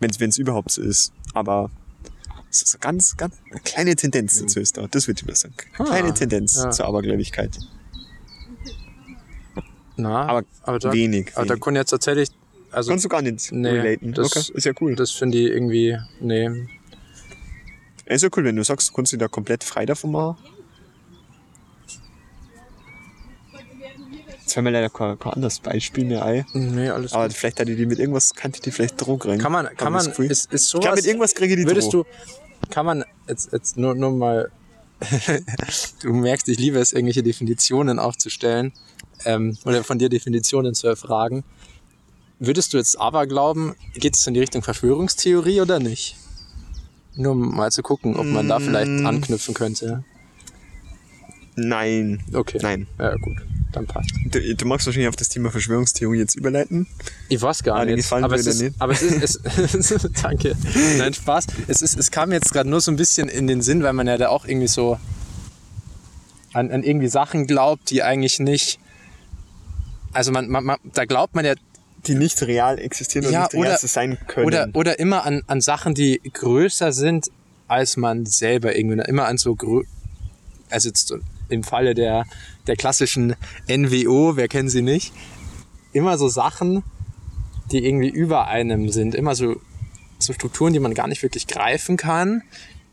Wenn 0.00 0.30
es 0.30 0.38
überhaupt 0.38 0.70
so 0.70 0.80
ist. 0.82 1.12
Aber 1.34 1.70
so, 2.50 2.64
so 2.66 2.78
ganz, 2.78 3.16
ganz, 3.16 3.34
eine 3.50 3.60
kleine 3.60 3.96
Tendenz 3.96 4.38
dazu 4.40 4.60
ist 4.60 4.76
da, 4.78 4.86
das 4.86 5.06
würde 5.08 5.20
ich 5.20 5.26
mal 5.26 5.34
sagen. 5.36 5.54
Ah, 5.78 5.84
kleine 5.84 6.14
Tendenz 6.14 6.54
ja. 6.56 6.70
zur 6.70 6.86
Abergläubigkeit. 6.86 7.58
Na, 9.96 10.42
Aber 10.62 10.78
da, 10.78 10.92
wenig, 10.92 11.32
Aber 11.34 11.46
da 11.46 11.50
wenig. 11.54 11.62
kann 11.62 11.76
jetzt 11.76 11.90
tatsächlich, 11.90 12.28
also 12.72 12.90
Kannst 12.90 13.04
du 13.04 13.08
gar 13.08 13.22
nicht 13.22 13.52
Nee, 13.52 13.68
relaten. 13.68 14.12
das- 14.12 14.36
okay, 14.36 14.52
ist 14.56 14.64
ja 14.64 14.72
cool. 14.80 14.96
das 14.96 15.12
finde 15.12 15.38
ich 15.38 15.46
irgendwie, 15.50 15.96
nee. 16.20 16.50
Ist 18.06 18.22
ja 18.22 18.28
cool, 18.36 18.44
wenn 18.44 18.56
du 18.56 18.64
sagst, 18.64 18.90
du 18.90 18.92
kannst 18.94 19.12
dich 19.12 19.18
da 19.18 19.28
komplett 19.28 19.64
frei 19.64 19.86
davon 19.86 20.12
machen. 20.12 20.36
Jetzt 24.40 24.58
haben 24.58 24.64
wir 24.64 24.72
leider 24.72 24.90
kein, 24.90 25.18
kein 25.18 25.32
anderes 25.32 25.58
Beispiel 25.58 26.04
mehr 26.04 26.24
ein. 26.24 26.44
Nee, 26.52 26.90
alles 26.90 27.12
Aber 27.14 27.28
gut. 27.28 27.36
vielleicht 27.36 27.60
hatte 27.60 27.74
die 27.74 27.86
mit 27.86 27.98
irgendwas, 27.98 28.34
kannte 28.34 28.60
die 28.60 28.70
vielleicht 28.70 29.00
Druck 29.00 29.26
rein. 29.26 29.38
Kann 29.38 29.52
man, 29.52 29.66
kann 29.76 29.96
ich 29.96 30.16
man, 30.18 30.26
ist, 30.26 30.52
ist 30.52 30.52
ich 30.52 30.60
sowas, 30.68 30.82
glaube, 30.82 30.96
mit 30.96 31.06
irgendwas 31.06 31.34
kriege 31.34 31.54
ich 31.54 31.60
die 31.60 31.66
würdest 31.66 31.92
Droh. 31.92 32.04
du, 32.04 32.68
kann 32.70 32.84
man, 32.84 33.04
jetzt, 33.26 33.52
jetzt 33.52 33.78
nur, 33.78 33.94
nur 33.94 34.10
mal, 34.12 34.50
du 36.02 36.12
merkst, 36.12 36.48
ich 36.48 36.58
liebe 36.58 36.78
es, 36.78 36.92
irgendwelche 36.92 37.22
Definitionen 37.22 37.98
aufzustellen, 37.98 38.72
ähm, 39.24 39.56
oder 39.64 39.82
von 39.82 39.98
dir 39.98 40.08
Definitionen 40.08 40.74
zu 40.74 40.88
erfragen. 40.88 41.42
Würdest 42.38 42.74
du 42.74 42.76
jetzt 42.76 43.00
aber 43.00 43.26
glauben, 43.26 43.74
geht 43.94 44.16
es 44.16 44.26
in 44.26 44.34
die 44.34 44.40
Richtung 44.40 44.62
Verschwörungstheorie 44.62 45.62
oder 45.62 45.78
nicht? 45.78 46.16
Nur 47.16 47.32
um 47.32 47.54
mal 47.54 47.70
zu 47.70 47.82
gucken, 47.82 48.16
ob 48.16 48.26
man 48.26 48.48
da 48.48 48.58
vielleicht 48.58 48.90
Mm. 48.90 49.06
anknüpfen 49.06 49.54
könnte. 49.54 50.04
Nein. 51.56 52.22
Okay. 52.32 52.58
Nein. 52.62 52.86
Ja, 52.98 53.14
gut. 53.16 53.36
Dann 53.72 53.86
passt. 53.86 54.10
Du, 54.30 54.54
du 54.54 54.66
magst 54.66 54.86
wahrscheinlich 54.86 55.08
auf 55.08 55.16
das 55.16 55.28
Thema 55.28 55.50
Verschwörungstheorie 55.50 56.18
jetzt 56.18 56.36
überleiten. 56.36 56.86
Ich 57.28 57.40
weiß 57.42 57.62
gar 57.64 57.78
Ah, 57.80 57.84
nicht. 57.84 58.12
aber 58.12 58.34
es, 58.36 58.46
ist, 58.46 58.60
nicht. 58.62 58.74
aber 58.80 58.92
es 58.92 59.02
ist, 59.02 59.40
es, 59.44 60.08
danke. 60.22 60.56
Nein, 60.98 61.12
Spaß. 61.14 61.46
Es, 61.66 61.82
ist, 61.82 61.98
es 61.98 62.10
kam 62.12 62.30
jetzt 62.32 62.52
gerade 62.52 62.68
nur 62.68 62.80
so 62.80 62.92
ein 62.92 62.96
bisschen 62.96 63.28
in 63.28 63.46
den 63.48 63.62
Sinn, 63.62 63.82
weil 63.82 63.92
man 63.92 64.06
ja 64.06 64.16
da 64.16 64.28
auch 64.28 64.44
irgendwie 64.46 64.68
so 64.68 64.98
an, 66.52 66.70
an 66.70 66.82
irgendwie 66.84 67.08
Sachen 67.08 67.46
glaubt, 67.48 67.90
die 67.90 68.02
eigentlich 68.04 68.38
nicht. 68.38 68.78
Also 70.12 70.30
man, 70.30 70.48
man, 70.48 70.64
man 70.64 70.76
da 70.92 71.04
glaubt 71.04 71.34
man 71.34 71.44
ja 71.44 71.54
Die 72.06 72.14
nicht 72.14 72.42
real 72.42 72.78
existieren 72.78 73.30
Ja, 73.30 73.44
und 73.44 73.54
nicht 73.54 73.64
real 73.64 73.78
sein 73.78 74.18
können. 74.26 74.46
oder, 74.46 74.68
oder 74.74 74.98
immer 74.98 75.24
an, 75.24 75.42
an 75.46 75.60
Sachen, 75.60 75.94
die 75.94 76.20
größer 76.32 76.92
sind 76.92 77.30
als 77.66 77.96
man 77.96 78.26
selber 78.26 78.76
irgendwie. 78.76 79.00
Immer 79.08 79.26
an 79.26 79.38
so 79.38 79.54
grö 79.54 79.82
also 80.70 80.88
jetzt 80.88 81.14
im 81.48 81.62
Falle 81.62 81.94
der, 81.94 82.26
der 82.66 82.76
klassischen 82.76 83.36
NWO, 83.68 84.36
wer 84.36 84.48
kennt 84.48 84.70
sie 84.70 84.82
nicht, 84.82 85.12
immer 85.92 86.18
so 86.18 86.28
Sachen, 86.28 86.82
die 87.70 87.84
irgendwie 87.84 88.08
über 88.08 88.48
einem 88.48 88.88
sind. 88.90 89.14
Immer 89.14 89.34
so, 89.34 89.60
so 90.18 90.32
Strukturen, 90.32 90.72
die 90.72 90.80
man 90.80 90.94
gar 90.94 91.06
nicht 91.06 91.22
wirklich 91.22 91.46
greifen 91.46 91.96
kann, 91.96 92.42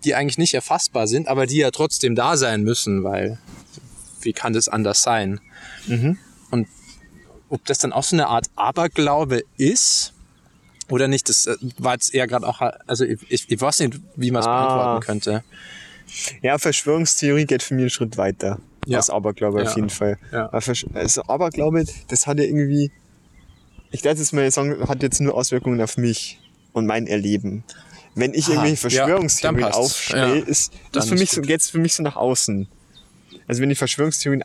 die 0.03 0.15
eigentlich 0.15 0.37
nicht 0.37 0.53
erfassbar 0.53 1.07
sind, 1.07 1.27
aber 1.27 1.47
die 1.47 1.57
ja 1.57 1.71
trotzdem 1.71 2.15
da 2.15 2.37
sein 2.37 2.63
müssen, 2.63 3.03
weil 3.03 3.39
wie 4.21 4.33
kann 4.33 4.53
das 4.53 4.67
anders 4.67 5.01
sein? 5.01 5.39
Und 5.87 6.17
ob 7.51 7.65
das 7.65 7.77
dann 7.79 7.93
auch 7.93 8.03
so 8.03 8.15
eine 8.15 8.27
Art 8.27 8.47
Aberglaube 8.55 9.43
ist 9.57 10.13
oder 10.89 11.07
nicht, 11.07 11.29
das 11.29 11.45
äh, 11.45 11.55
war 11.77 11.93
jetzt 11.93 12.13
eher 12.13 12.27
gerade 12.27 12.47
auch, 12.47 12.61
also 12.87 13.05
ich, 13.05 13.19
ich, 13.49 13.61
weiß 13.61 13.79
nicht, 13.81 13.99
wie 14.15 14.31
man 14.31 14.41
es 14.41 14.47
Ah. 14.47 14.65
beantworten 14.65 15.05
könnte. 15.05 15.43
Ja, 16.41 16.57
Verschwörungstheorie 16.57 17.45
geht 17.45 17.63
für 17.63 17.73
mich 17.75 17.83
einen 17.83 17.89
Schritt 17.89 18.17
weiter. 18.17 18.59
Ja. 18.85 18.97
Als 18.97 19.09
Aberglaube 19.09 19.61
Ja. 19.63 19.69
auf 19.69 19.75
jeden 19.75 19.89
Fall. 19.89 20.17
Ja. 20.31 20.47
Also 20.49 21.23
Aberglaube, 21.27 21.85
das 22.07 22.25
hat 22.27 22.39
ja 22.39 22.43
irgendwie, 22.45 22.91
ich 23.91 24.01
darf 24.01 24.17
jetzt 24.17 24.33
mal 24.33 24.49
sagen, 24.51 24.87
hat 24.89 25.03
jetzt 25.03 25.21
nur 25.21 25.35
Auswirkungen 25.35 25.79
auf 25.81 25.97
mich 25.97 26.39
und 26.73 26.85
mein 26.87 27.05
Erleben. 27.07 27.63
Wenn 28.15 28.33
ich 28.33 28.45
Aha, 28.47 28.51
irgendwelche 28.65 28.75
ja, 28.89 29.05
Verschwörungstheorien 29.05 29.61
passt's. 29.61 29.77
aufstelle, 29.77 30.39
Ja, 30.39 30.45
ist 30.45 30.73
das 30.91 31.07
für 31.07 31.13
ist 31.15 31.19
mich 31.21 31.29
so, 31.31 31.41
geht's 31.41 31.69
für 31.69 31.77
mich 31.79 31.93
so 31.93 32.03
nach 32.03 32.15
außen. 32.17 32.67
Also 33.47 33.61
wenn 33.61 33.71
ich 33.71 33.77
Verschwörungstheorien 33.77 34.43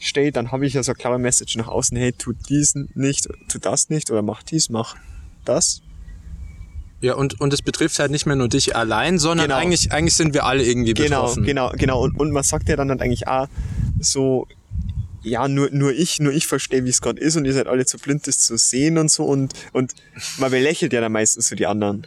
aufstelle, 0.00 0.32
dann 0.32 0.50
habe 0.50 0.66
ich 0.66 0.74
ja 0.74 0.82
so 0.82 0.92
eine 0.92 0.98
klare 0.98 1.18
Message 1.18 1.56
nach 1.56 1.68
außen, 1.68 1.96
hey, 1.96 2.12
tu 2.12 2.32
diesen 2.32 2.88
nicht, 2.94 3.28
tu 3.48 3.58
das 3.58 3.88
nicht 3.90 4.10
oder 4.10 4.22
mach 4.22 4.42
dies, 4.42 4.68
mach 4.70 4.96
das. 5.44 5.82
Ja, 7.02 7.14
und, 7.14 7.40
und 7.40 7.52
es 7.54 7.62
betrifft 7.62 7.98
halt 7.98 8.10
nicht 8.10 8.26
mehr 8.26 8.36
nur 8.36 8.48
dich 8.48 8.76
allein, 8.76 9.18
sondern 9.18 9.46
Genau. 9.48 9.58
eigentlich, 9.58 9.90
eigentlich 9.92 10.14
sind 10.14 10.34
wir 10.34 10.44
alle 10.44 10.62
irgendwie 10.64 10.92
Genau, 10.92 11.22
betroffen. 11.22 11.44
genau, 11.44 11.70
genau. 11.76 12.02
Und, 12.02 12.18
und 12.18 12.30
man 12.30 12.42
sagt 12.42 12.68
ja 12.68 12.76
dann 12.76 12.90
halt 12.90 13.00
eigentlich 13.00 13.26
auch 13.26 13.48
so, 14.00 14.46
ja, 15.22 15.48
nur, 15.48 15.70
nur 15.70 15.92
ich, 15.92 16.18
nur 16.20 16.32
ich 16.32 16.46
verstehe, 16.46 16.84
wie 16.84 16.90
es 16.90 17.00
gerade 17.00 17.20
ist 17.20 17.36
und 17.36 17.44
ihr 17.46 17.52
seid 17.54 17.68
alle 17.68 17.86
zu 17.86 17.98
blind, 17.98 18.26
das 18.26 18.38
zu 18.38 18.56
sehen 18.58 18.98
und 18.98 19.10
so 19.10 19.24
und, 19.24 19.54
und 19.72 19.94
man 20.38 20.50
belächelt 20.50 20.92
ja 20.92 21.00
dann 21.00 21.12
meistens 21.12 21.48
so 21.48 21.56
die 21.56 21.66
anderen. 21.66 22.06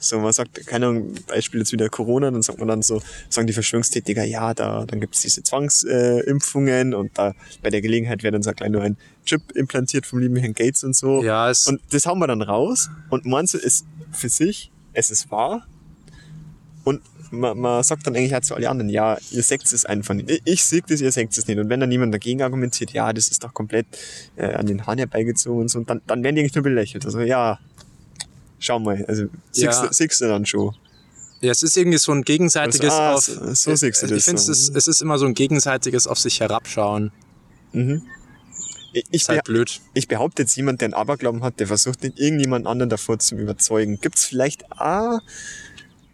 So, 0.00 0.18
man 0.18 0.32
sagt, 0.32 0.66
keine 0.66 0.86
Ahnung, 0.86 1.14
Beispiel 1.26 1.60
jetzt 1.60 1.72
wieder 1.72 1.88
Corona, 1.88 2.30
dann 2.30 2.42
sagt 2.42 2.58
man 2.58 2.68
dann 2.68 2.82
so, 2.82 3.02
sagen 3.28 3.46
die 3.46 3.52
Verschwörungstätiger, 3.52 4.24
ja, 4.24 4.54
da, 4.54 4.84
dann 4.86 4.98
gibt's 4.98 5.20
diese 5.20 5.42
Zwangsimpfungen 5.42 6.92
äh, 6.92 6.96
und 6.96 7.16
da 7.18 7.34
bei 7.62 7.70
der 7.70 7.82
Gelegenheit 7.82 8.22
wird 8.22 8.34
dann 8.34 8.42
so 8.42 8.52
gleich 8.52 8.70
nur 8.70 8.82
ein 8.82 8.96
Chip 9.26 9.42
implantiert 9.54 10.06
vom 10.06 10.18
lieben 10.18 10.36
Herrn 10.36 10.54
Gates 10.54 10.82
und 10.84 10.96
so. 10.96 11.22
Ja, 11.22 11.50
es, 11.50 11.66
Und 11.66 11.80
das 11.90 12.06
haben 12.06 12.18
wir 12.18 12.26
dann 12.26 12.42
raus 12.42 12.88
und 13.10 13.26
meinst 13.26 13.54
du, 13.54 13.58
ist 13.58 13.84
für 14.10 14.28
sich, 14.28 14.72
es 14.94 15.10
ist 15.10 15.30
wahr. 15.30 15.66
Und 16.84 17.02
man, 17.30 17.58
man 17.58 17.82
sagt 17.82 18.06
dann 18.06 18.16
eigentlich 18.16 18.32
halt 18.32 18.44
zu 18.44 18.54
allen 18.54 18.66
anderen, 18.66 18.88
ja, 18.88 19.18
ihr 19.30 19.42
seht 19.42 19.62
es 19.62 19.84
einfach 19.84 20.14
nicht. 20.14 20.30
Ich, 20.30 20.42
ich 20.44 20.64
sehe 20.64 20.82
das, 20.86 21.00
ihr 21.00 21.12
seht 21.12 21.36
es 21.36 21.46
nicht. 21.46 21.58
Und 21.58 21.68
wenn 21.68 21.80
dann 21.80 21.92
jemand 21.92 22.12
dagegen 22.12 22.42
argumentiert, 22.42 22.92
ja, 22.92 23.12
das 23.12 23.28
ist 23.28 23.44
doch 23.44 23.54
komplett 23.54 23.86
äh, 24.36 24.52
an 24.54 24.66
den 24.66 24.86
Haaren 24.86 24.98
herbeigezogen 24.98 25.62
und 25.62 25.68
so, 25.68 25.80
dann, 25.80 26.00
dann 26.06 26.22
werden 26.22 26.36
die 26.36 26.40
eigentlich 26.40 26.54
nur 26.54 26.64
belächelt. 26.64 27.04
Also 27.04 27.20
ja, 27.20 27.58
schau 28.60 28.78
mal, 28.78 29.04
also 29.08 29.24
Ja. 29.54 29.90
siehst, 29.90 30.20
du- 30.20 30.28
dann 30.28 30.46
schon. 30.46 30.74
ja, 31.40 31.50
es 31.50 31.62
ist 31.64 31.76
irgendwie 31.76 31.98
so 31.98 32.12
ein 32.12 32.22
gegenseitiges 32.22 32.92
Ah, 32.92 33.14
auf. 33.14 33.24
so- 33.24 33.34
so 33.54 33.74
siehst 33.74 34.02
du 34.02 34.14
ich 34.14 34.24
finde, 34.24 34.40
es, 34.40 34.48
ist- 34.48 34.76
es 34.76 34.86
ist 34.86 35.02
immer 35.02 35.18
so 35.18 35.26
ein 35.26 35.34
gegenseitiges 35.34 36.06
auf 36.06 36.18
sich 36.18 36.38
herabschauen. 36.40 37.10
Mhm. 37.72 38.02
Ich, 38.92 39.04
ich, 39.10 39.22
Ist 39.22 39.28
halt 39.28 39.44
blöd. 39.44 39.80
ich 39.94 40.08
behaupte 40.08 40.42
jetzt, 40.42 40.56
jemand, 40.56 40.80
der 40.80 40.86
einen 40.86 40.94
Aberglauben 40.94 41.42
hat, 41.44 41.60
der 41.60 41.68
versucht, 41.68 42.02
den 42.02 42.12
irgendjemand 42.16 42.66
anderen 42.66 42.90
davor 42.90 43.18
zu 43.20 43.36
überzeugen. 43.36 43.98
Gibt's 44.00 44.24
vielleicht, 44.24 44.70
ah, 44.72 45.20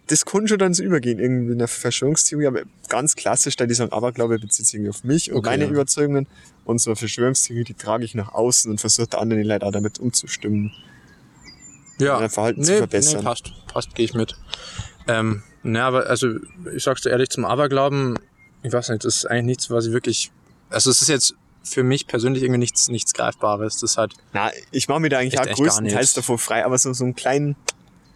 das 0.05 0.25
kann 0.25 0.47
schon 0.47 0.59
dann 0.59 0.73
so 0.75 0.83
übergehen, 0.83 1.19
irgendwie 1.19 1.51
in 1.53 1.57
der 1.57 1.67
Verschwörungstheorie, 1.67 2.45
aber 2.47 2.61
ganz 2.87 3.15
klassisch, 3.15 3.55
da 3.57 3.65
dieser 3.65 3.91
Aberglaube 3.91 4.37
bezieht 4.39 4.67
sich 4.67 4.75
irgendwie 4.75 4.91
auf 4.91 5.03
mich 5.03 5.31
und 5.31 5.39
Okay, 5.39 5.49
meine 5.49 5.65
ja. 5.65 5.71
Überzeugungen 5.71 6.27
und 6.65 6.79
so 6.79 6.91
eine 6.91 6.95
Verschwörungstheorie, 6.95 7.63
die 7.63 7.73
trage 7.73 8.05
ich 8.05 8.13
nach 8.15 8.31
außen 8.33 8.69
und 8.71 8.79
versuche 8.79 9.07
der 9.07 9.19
anderen 9.21 9.43
Leute 9.43 9.65
auch 9.65 9.71
damit 9.71 9.99
umzustimmen. 9.99 10.71
Ja, 11.99 12.19
dein 12.19 12.29
Verhalten 12.29 12.61
nee, 12.61 12.67
zu 12.67 12.77
verbessern. 12.77 13.19
Nee, 13.19 13.23
passt, 13.23 13.51
passt, 13.67 13.95
gehe 13.95 14.05
ich 14.05 14.13
mit. 14.13 14.35
Ähm, 15.07 15.43
ne, 15.63 15.83
aber 15.83 16.07
also, 16.07 16.35
ich 16.75 16.83
sag's 16.83 17.01
dir 17.01 17.09
ehrlich, 17.09 17.29
zum 17.29 17.45
Aberglauben, 17.45 18.17
ich 18.63 18.73
weiß 18.73 18.89
nicht, 18.89 19.03
das 19.05 19.17
ist 19.17 19.25
eigentlich 19.25 19.45
nichts, 19.45 19.69
was 19.69 19.85
ich 19.85 19.93
wirklich, 19.93 20.31
also 20.69 20.89
es 20.89 21.01
ist 21.01 21.07
jetzt 21.07 21.35
für 21.63 21.83
mich 21.83 22.07
persönlich 22.07 22.43
irgendwie 22.43 22.59
nichts, 22.59 22.89
nichts 22.89 23.13
Greifbares. 23.13 23.77
Das 23.79 23.97
halt, 23.97 24.13
Na, 24.33 24.51
ich 24.71 24.87
mache 24.87 24.99
mir 24.99 25.09
da 25.09 25.19
eigentlich 25.19 25.39
Echt, 25.39 25.49
auch 25.49 25.55
größtenteils 25.55 26.13
davor 26.13 26.37
frei, 26.37 26.65
aber 26.65 26.77
so, 26.77 26.93
so 26.93 27.03
einen 27.03 27.15
kleinen, 27.15 27.55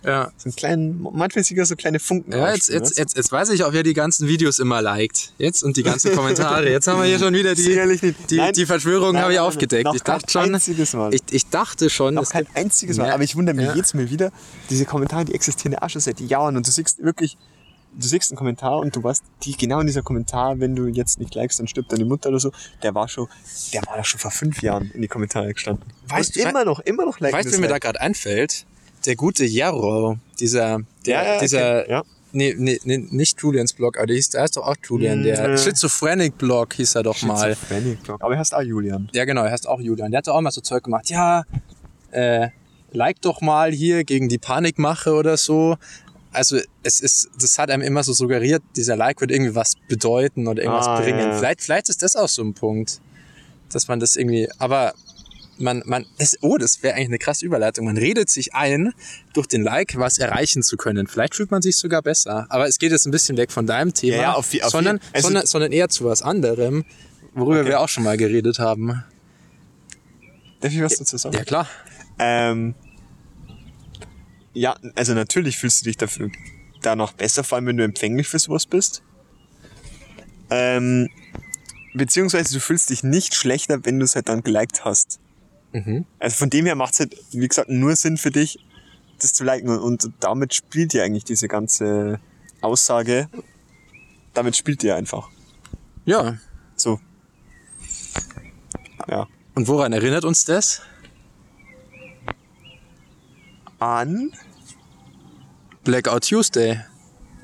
ja. 0.03 0.31
so 0.37 0.45
einen 0.49 0.55
kleinen, 0.55 1.01
manchmal 1.13 1.43
sogar 1.43 1.65
so 1.65 1.75
kleine 1.75 1.99
Funken. 1.99 2.31
Ja, 2.33 2.53
jetzt, 2.53 2.69
jetzt, 2.69 2.97
jetzt, 2.97 3.15
jetzt 3.17 3.31
weiß 3.31 3.49
ich 3.49 3.63
auch, 3.63 3.73
wer 3.73 3.83
die 3.83 3.93
ganzen 3.93 4.27
Videos 4.27 4.59
immer 4.59 4.81
liked. 4.81 5.33
Jetzt 5.37 5.63
und 5.63 5.77
die 5.77 5.83
ganzen 5.83 6.11
Kommentare. 6.15 6.69
Jetzt 6.69 6.87
haben 6.87 6.99
wir 6.99 7.05
hier 7.07 7.19
schon 7.19 7.33
wieder 7.33 7.53
die, 7.55 7.61
Sicherlich 7.61 8.01
nicht. 8.01 8.29
die, 8.31 8.37
Nein. 8.37 8.53
die 8.53 8.65
Verschwörung 8.65 9.17
habe 9.17 9.31
ich 9.33 9.37
nein, 9.39 9.47
aufgedeckt. 9.47 9.85
noch 9.85 9.95
Ich 9.95 10.03
dachte 10.03 10.31
schon, 10.31 10.53
einziges 10.55 10.93
Mal. 10.93 11.13
ich, 11.13 11.21
ich 11.31 11.47
dachte 11.49 11.89
schon, 11.89 12.15
Noch 12.15 12.29
kein 12.29 12.47
einziges 12.53 12.97
Mal. 12.97 13.11
Aber 13.11 13.23
ich 13.23 13.35
wundere 13.35 13.55
mich 13.55 13.65
Ja. 13.67 13.75
jetzt 13.75 13.93
mal 13.95 14.09
wieder, 14.09 14.31
diese 14.69 14.85
Kommentare, 14.85 15.25
die 15.25 15.33
existieren 15.33 15.73
ja 15.73 15.81
auch 15.81 15.89
schon 15.89 16.01
seit 16.01 16.19
Jahren 16.19 16.57
und 16.57 16.67
du 16.67 16.71
siehst 16.71 17.03
wirklich, 17.03 17.37
du 17.93 18.07
siehst 18.07 18.31
einen 18.31 18.37
Kommentar 18.37 18.79
und 18.79 18.95
du 18.95 19.03
weißt, 19.03 19.23
die, 19.43 19.57
genau 19.57 19.81
in 19.81 19.87
dieser 19.87 20.01
Kommentar, 20.01 20.59
wenn 20.59 20.75
du 20.75 20.87
jetzt 20.87 21.19
nicht 21.19 21.35
likest, 21.35 21.59
dann 21.59 21.67
stirbt 21.67 21.91
deine 21.91 22.05
Mutter 22.05 22.29
oder 22.29 22.39
so, 22.39 22.51
der 22.83 22.95
war 22.95 23.07
schon, 23.09 23.27
der 23.73 23.81
war 23.85 23.97
da 23.97 24.03
schon 24.03 24.19
vor 24.19 24.31
fünf 24.31 24.61
Jahren 24.61 24.89
in 24.91 25.01
die 25.01 25.07
Kommentare 25.09 25.53
gestanden. 25.53 25.85
Weißt 26.07 26.35
du- 26.35 26.39
immer 26.41 26.63
noch, 26.65 26.79
immer 26.79 27.05
noch 27.05 27.19
liken 27.19 27.37
weißt 27.37 27.47
du, 27.47 27.51
das 27.51 27.59
wer 27.59 27.67
mir 27.67 27.73
da 27.73 27.79
gerade 27.79 27.99
einfällt? 27.99 28.65
Der 29.05 29.15
gute 29.15 29.45
Jarro, 29.45 30.17
dieser, 30.39 30.79
der, 31.05 31.23
ja, 31.23 31.33
ja, 31.35 31.39
dieser, 31.39 31.79
okay. 31.81 31.91
ja. 31.91 32.03
Nee, 32.33 32.55
nee, 32.57 32.79
nee, 32.85 32.97
nicht 33.09 33.41
Julians 33.41 33.73
Blog, 33.73 33.97
aber 33.97 34.07
der 34.07 34.15
hieß, 34.15 34.29
der 34.29 34.43
heißt 34.43 34.55
doch 34.55 34.65
auch 34.65 34.75
Julian. 34.87 35.21
Der 35.23 35.49
Nee. 35.49 35.57
Schizophrenic 35.57 36.37
Blog 36.37 36.73
hieß 36.75 36.95
er 36.95 37.03
doch 37.03 37.21
mal. 37.23 37.49
Schizophrenic 37.53 38.03
Blog. 38.03 38.23
Aber 38.23 38.33
er 38.33 38.39
heißt 38.39 38.53
auch 38.55 38.61
Julian. 38.61 39.09
Ja, 39.13 39.25
genau, 39.25 39.43
er 39.43 39.51
heißt 39.51 39.67
auch 39.67 39.81
Julian. 39.81 40.11
Der 40.11 40.19
hat 40.19 40.27
doch 40.27 40.35
auch 40.35 40.41
mal 40.41 40.51
so 40.51 40.61
Zeug 40.61 40.83
gemacht. 40.83 41.09
Ja, 41.09 41.43
äh, 42.11 42.47
like 42.93 43.19
doch 43.21 43.41
mal 43.41 43.71
hier 43.73 44.05
gegen 44.05 44.29
die 44.29 44.37
Panikmache 44.37 45.13
oder 45.13 45.35
so. 45.35 45.75
Also 46.31 46.57
es 46.83 47.01
ist, 47.01 47.29
das 47.37 47.57
hat 47.57 47.69
einem 47.69 47.81
immer 47.83 48.03
so 48.03 48.13
suggeriert, 48.13 48.63
dieser 48.77 48.95
Like 48.95 49.19
wird 49.19 49.31
irgendwie 49.31 49.53
was 49.53 49.73
bedeuten 49.89 50.47
oder 50.47 50.63
irgendwas 50.63 50.87
Ah, 50.87 51.01
bringen. 51.01 51.19
ja. 51.19 51.33
Vielleicht, 51.37 51.61
vielleicht 51.61 51.89
ist 51.89 52.01
das 52.01 52.15
auch 52.15 52.29
so 52.29 52.41
ein 52.43 52.53
Punkt, 52.53 53.01
dass 53.73 53.89
man 53.89 53.99
das 53.99 54.15
irgendwie, 54.15 54.47
aber 54.57 54.93
man, 55.61 55.83
man, 55.85 56.05
das, 56.17 56.37
oh, 56.41 56.57
das 56.57 56.83
wäre 56.83 56.95
eigentlich 56.95 57.07
eine 57.07 57.17
krasse 57.19 57.45
Überleitung. 57.45 57.85
Man 57.85 57.97
redet 57.97 58.29
sich 58.29 58.53
ein, 58.53 58.93
durch 59.33 59.47
den 59.47 59.61
Like 59.63 59.97
was 59.97 60.17
erreichen 60.17 60.63
zu 60.63 60.77
können. 60.77 61.07
Vielleicht 61.07 61.35
fühlt 61.35 61.51
man 61.51 61.61
sich 61.61 61.77
sogar 61.77 62.01
besser. 62.01 62.47
Aber 62.49 62.67
es 62.67 62.77
geht 62.79 62.91
jetzt 62.91 63.05
ein 63.05 63.11
bisschen 63.11 63.37
weg 63.37 63.51
von 63.51 63.65
deinem 63.67 63.93
Thema, 63.93 64.15
Ja, 64.15 64.21
ja, 64.21 64.33
auf 64.33 64.49
die- 64.49 64.63
auf 64.63 64.71
sondern, 64.71 64.97
die- 64.99 65.15
also- 65.15 65.27
sondern, 65.27 65.45
sondern 65.45 65.71
eher 65.71 65.89
zu 65.89 66.05
was 66.05 66.21
anderem, 66.21 66.83
worüber 67.33 67.61
Okay. 67.61 67.69
wir 67.69 67.79
auch 67.79 67.89
schon 67.89 68.03
mal 68.03 68.17
geredet 68.17 68.59
haben. 68.59 69.03
Darf 70.59 70.71
ich 70.73 70.81
was 70.81 70.97
dazu 70.97 71.17
sagen? 71.17 71.35
Ja, 71.35 71.43
klar. 71.43 71.67
Ähm, 72.19 72.75
ja, 74.53 74.75
also 74.95 75.13
natürlich 75.13 75.57
fühlst 75.57 75.81
du 75.81 75.85
dich 75.85 75.97
dafür 75.97 76.29
danach 76.81 77.13
besser, 77.13 77.43
vor 77.43 77.55
allem 77.57 77.67
wenn 77.67 77.77
du 77.77 77.83
empfänglich 77.83 78.27
für 78.27 78.37
sowas 78.39 78.65
bist. 78.65 79.01
Ähm, 80.49 81.09
beziehungsweise 81.93 82.53
du 82.53 82.59
fühlst 82.59 82.89
dich 82.89 83.03
nicht 83.03 83.33
schlechter, 83.35 83.85
wenn 83.85 83.97
du 83.99 84.05
es 84.05 84.15
halt 84.15 84.27
dann 84.29 84.43
geliked 84.43 84.83
hast. 84.85 85.19
Mhm. 85.73 86.05
Also 86.19 86.35
von 86.35 86.49
dem 86.49 86.65
her 86.65 86.75
macht 86.75 86.93
es 86.93 86.99
halt, 86.99 87.15
wie 87.31 87.47
gesagt, 87.47 87.69
nur 87.69 87.95
Sinn 87.95 88.17
für 88.17 88.31
dich, 88.31 88.59
das 89.19 89.33
zu 89.33 89.43
liken. 89.43 89.69
Und, 89.69 90.03
und 90.03 90.13
damit 90.19 90.53
spielt 90.53 90.93
ja 90.93 91.03
eigentlich 91.03 91.23
diese 91.23 91.47
ganze 91.47 92.19
Aussage, 92.61 93.29
damit 94.33 94.55
spielt 94.55 94.83
ihr 94.83 94.95
einfach. 94.95 95.29
Ja. 96.05 96.37
So. 96.75 96.99
Ja. 99.07 99.27
Und 99.55 99.67
woran 99.67 99.93
erinnert 99.93 100.25
uns 100.25 100.45
das? 100.45 100.81
An 103.79 104.31
Blackout 105.83 106.27
Tuesday. 106.27 106.79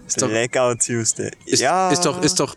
Ist 0.06 0.22
doch, 0.22 0.30
Blackout 0.30 0.80
Tuesday. 0.86 1.32
ist, 1.46 1.60
ja. 1.60 1.90
ist 1.90 2.06
doch, 2.06 2.22
ist 2.22 2.40
doch, 2.40 2.56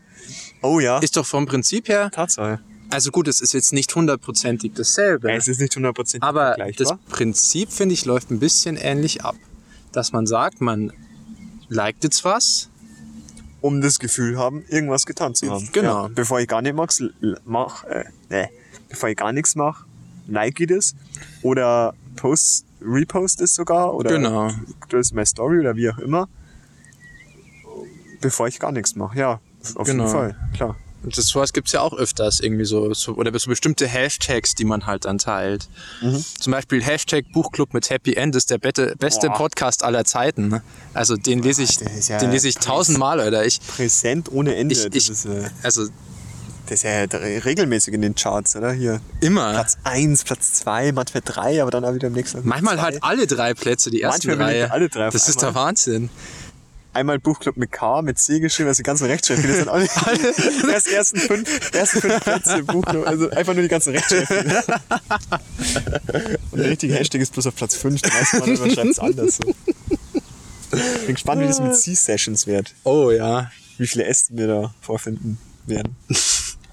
Oh 0.63 0.79
ja. 0.79 0.99
ist 0.99 1.17
doch 1.17 1.27
vom 1.27 1.47
Prinzip 1.47 1.89
her, 1.89 2.11
Tatsache. 2.11 2.61
Also 2.91 3.11
gut, 3.11 3.29
es 3.29 3.41
ist 3.41 3.53
jetzt 3.53 3.73
nicht 3.73 3.95
hundertprozentig 3.95 4.73
dasselbe. 4.75 5.33
Es 5.33 5.49
ist 5.49 5.61
nicht 5.61 5.73
100% 5.75 6.19
Aber 6.23 6.57
das. 6.77 6.95
Prinzip, 7.09 7.71
finde 7.73 7.95
ich, 7.95 8.05
läuft 8.05 8.31
ein 8.31 8.39
bisschen 8.41 8.77
ähnlich 8.77 9.25
ab. 9.25 9.37
Dass 9.93 10.13
man 10.13 10.27
sagt, 10.27 10.61
man 10.61 10.93
liked 11.69 12.05
jetzt 12.05 12.25
was, 12.25 12.69
um 13.61 13.81
das 13.81 13.99
Gefühl 13.99 14.39
haben, 14.39 14.65
irgendwas 14.69 15.07
getan 15.07 15.35
zu 15.35 15.51
haben. 15.51 15.69
Genau. 15.73 16.05
Ja, 16.05 16.09
bevor 16.15 16.41
ich 16.41 16.49
gar 16.49 16.63
nicht 16.63 16.75
l- 17.01 17.41
mach, 17.45 17.85
äh, 17.85 18.05
nee, 18.29 18.49
bevor 18.89 19.09
ich 19.09 19.17
gar 19.17 19.33
nichts 19.33 19.55
mache, 19.55 19.85
like 20.29 20.59
ich 20.61 20.69
das 20.69 20.95
oder 21.43 21.95
post, 22.17 22.65
repost 22.81 23.41
es 23.41 23.55
sogar 23.55 23.95
oder 23.95 24.11
Genau. 24.11 24.51
du 24.89 24.97
ist 24.97 25.13
meine 25.15 25.27
Story 25.27 25.59
oder 25.61 25.77
wie 25.77 25.91
auch 25.91 25.99
immer, 25.99 26.29
bevor 28.21 28.49
ich 28.49 28.59
gar 28.59 28.73
nichts 28.73 28.95
mache. 28.97 29.19
Ja, 29.19 29.41
auf 29.75 29.87
Genau. 29.87 30.05
jeden 30.05 30.13
Fall, 30.17 30.37
klar. 30.55 30.77
Und 31.03 31.17
das 31.17 31.27
sowas 31.29 31.53
gibt's 31.53 31.73
ja 31.73 31.81
auch 31.81 31.95
öfters 31.95 32.41
irgendwie 32.41 32.65
so, 32.67 32.93
so 32.95 33.13
oder 33.15 33.37
so 33.39 33.49
bestimmte 33.49 33.87
Hashtags, 33.87 34.55
die 34.55 34.65
man 34.65 34.87
halt 34.87 35.07
dann 35.07 35.19
teilt. 35.19 35.69
Mhm. 36.03 36.23
Zum 36.39 36.51
Beispiel 36.53 36.83
Hashtag 36.83 37.25
Buchclub 37.33 37.73
mit 37.73 37.89
Happy 37.89 38.15
End 38.15 38.37
ist 38.37 38.51
der 38.51 38.59
bette, 38.59 38.95
beste 38.99 39.29
Boah. 39.29 39.37
Podcast 39.37 39.83
aller 39.83 40.05
Zeiten. 40.05 40.49
ne? 40.49 40.63
Also 40.93 41.17
den 41.17 41.43
lese 41.43 41.63
ich, 41.63 41.79
ja 42.09 42.19
den 42.19 42.31
lese 42.31 42.49
ich 42.49 42.57
tausendmal, 42.57 43.21
oder 43.21 43.47
ich, 43.47 43.61
Präsent 43.61 44.31
ohne 44.31 44.55
Ende. 44.57 44.75
ich, 44.75 44.87
ich 44.95 45.09
ist, 45.11 45.25
äh, 45.25 45.49
also 45.63 45.87
das 46.67 46.75
ist 46.75 46.83
ja 46.85 47.03
re- 47.05 47.45
regelmäßig 47.45 47.95
in 47.95 48.03
den 48.03 48.15
Charts, 48.15 48.55
oder? 48.55 48.73
Hier. 48.73 49.01
immer. 49.21 49.53
Platz 49.55 49.79
1, 49.85 50.23
Platz 50.25 50.53
2, 50.53 50.93
manchmal 50.93 51.23
3, 51.25 51.63
aber 51.63 51.71
dann 51.73 51.85
auch 51.85 51.95
wieder 51.95 52.09
im 52.09 52.13
nächsten 52.13 52.47
Manchmal 52.47 52.77
zwei. 52.77 52.83
halt 52.83 53.03
alle 53.03 53.27
drei 53.27 53.55
Plätze, 53.55 53.91
die 53.91 54.03
ersten 54.03 54.29
Manchmal 54.29 54.53
drei. 54.53 54.71
alle 54.71 54.89
drei 54.89 55.11
das 55.11 55.29
ist 55.29 55.41
der 55.41 55.49
einmal. 55.49 55.65
Wahnsinn. 55.69 56.11
Einmal 56.93 57.19
Buchclub 57.19 57.57
mit 57.57 57.73
K, 57.73 58.03
mit 58.03 58.19
C 58.19 58.41
geschrieben, 58.41 58.69
also 58.69 58.79
die 58.79 58.87
ganzen 58.87 59.07
Rechtschreibfehler 59.07 59.55
sind 59.55 59.69
alle, 59.69 59.85
erst 60.73 60.89
ersten 60.89 61.19
fünf, 61.19 61.75
ersten 61.75 62.01
fünf 62.01 62.21
Plätze 62.21 62.59
im 62.59 62.67
Buchclub, 62.67 63.07
also 63.07 63.31
einfach 63.31 63.55
nur 63.55 63.63
die 63.63 63.69
ganzen 63.69 63.95
Rechtschreibfehler. 63.95 64.65
Und 66.51 66.59
der 66.59 66.71
richtige 66.71 66.95
Hashtag 66.95 67.21
ist 67.21 67.33
bloß 67.33 67.47
auf 67.47 67.57
Platz 67.57 67.77
5, 67.77 68.03
dann 68.03 68.13
weiß 68.13 68.33
man, 68.41 68.59
man 68.59 68.71
schreibt 68.71 68.91
es 68.91 68.99
anders. 68.99 69.37
So. 69.37 69.55
Ich 70.73 71.07
bin 71.07 71.15
gespannt, 71.15 71.43
wie 71.43 71.47
das 71.47 71.61
mit 71.61 71.77
C-Sessions 71.77 72.47
wird. 72.47 72.75
Oh 72.85 73.11
ja, 73.11 73.51
Wie 73.79 73.87
viele 73.87 74.05
S 74.05 74.29
wir 74.31 74.47
da 74.47 74.75
vorfinden 74.81 75.39
werden. 75.67 75.97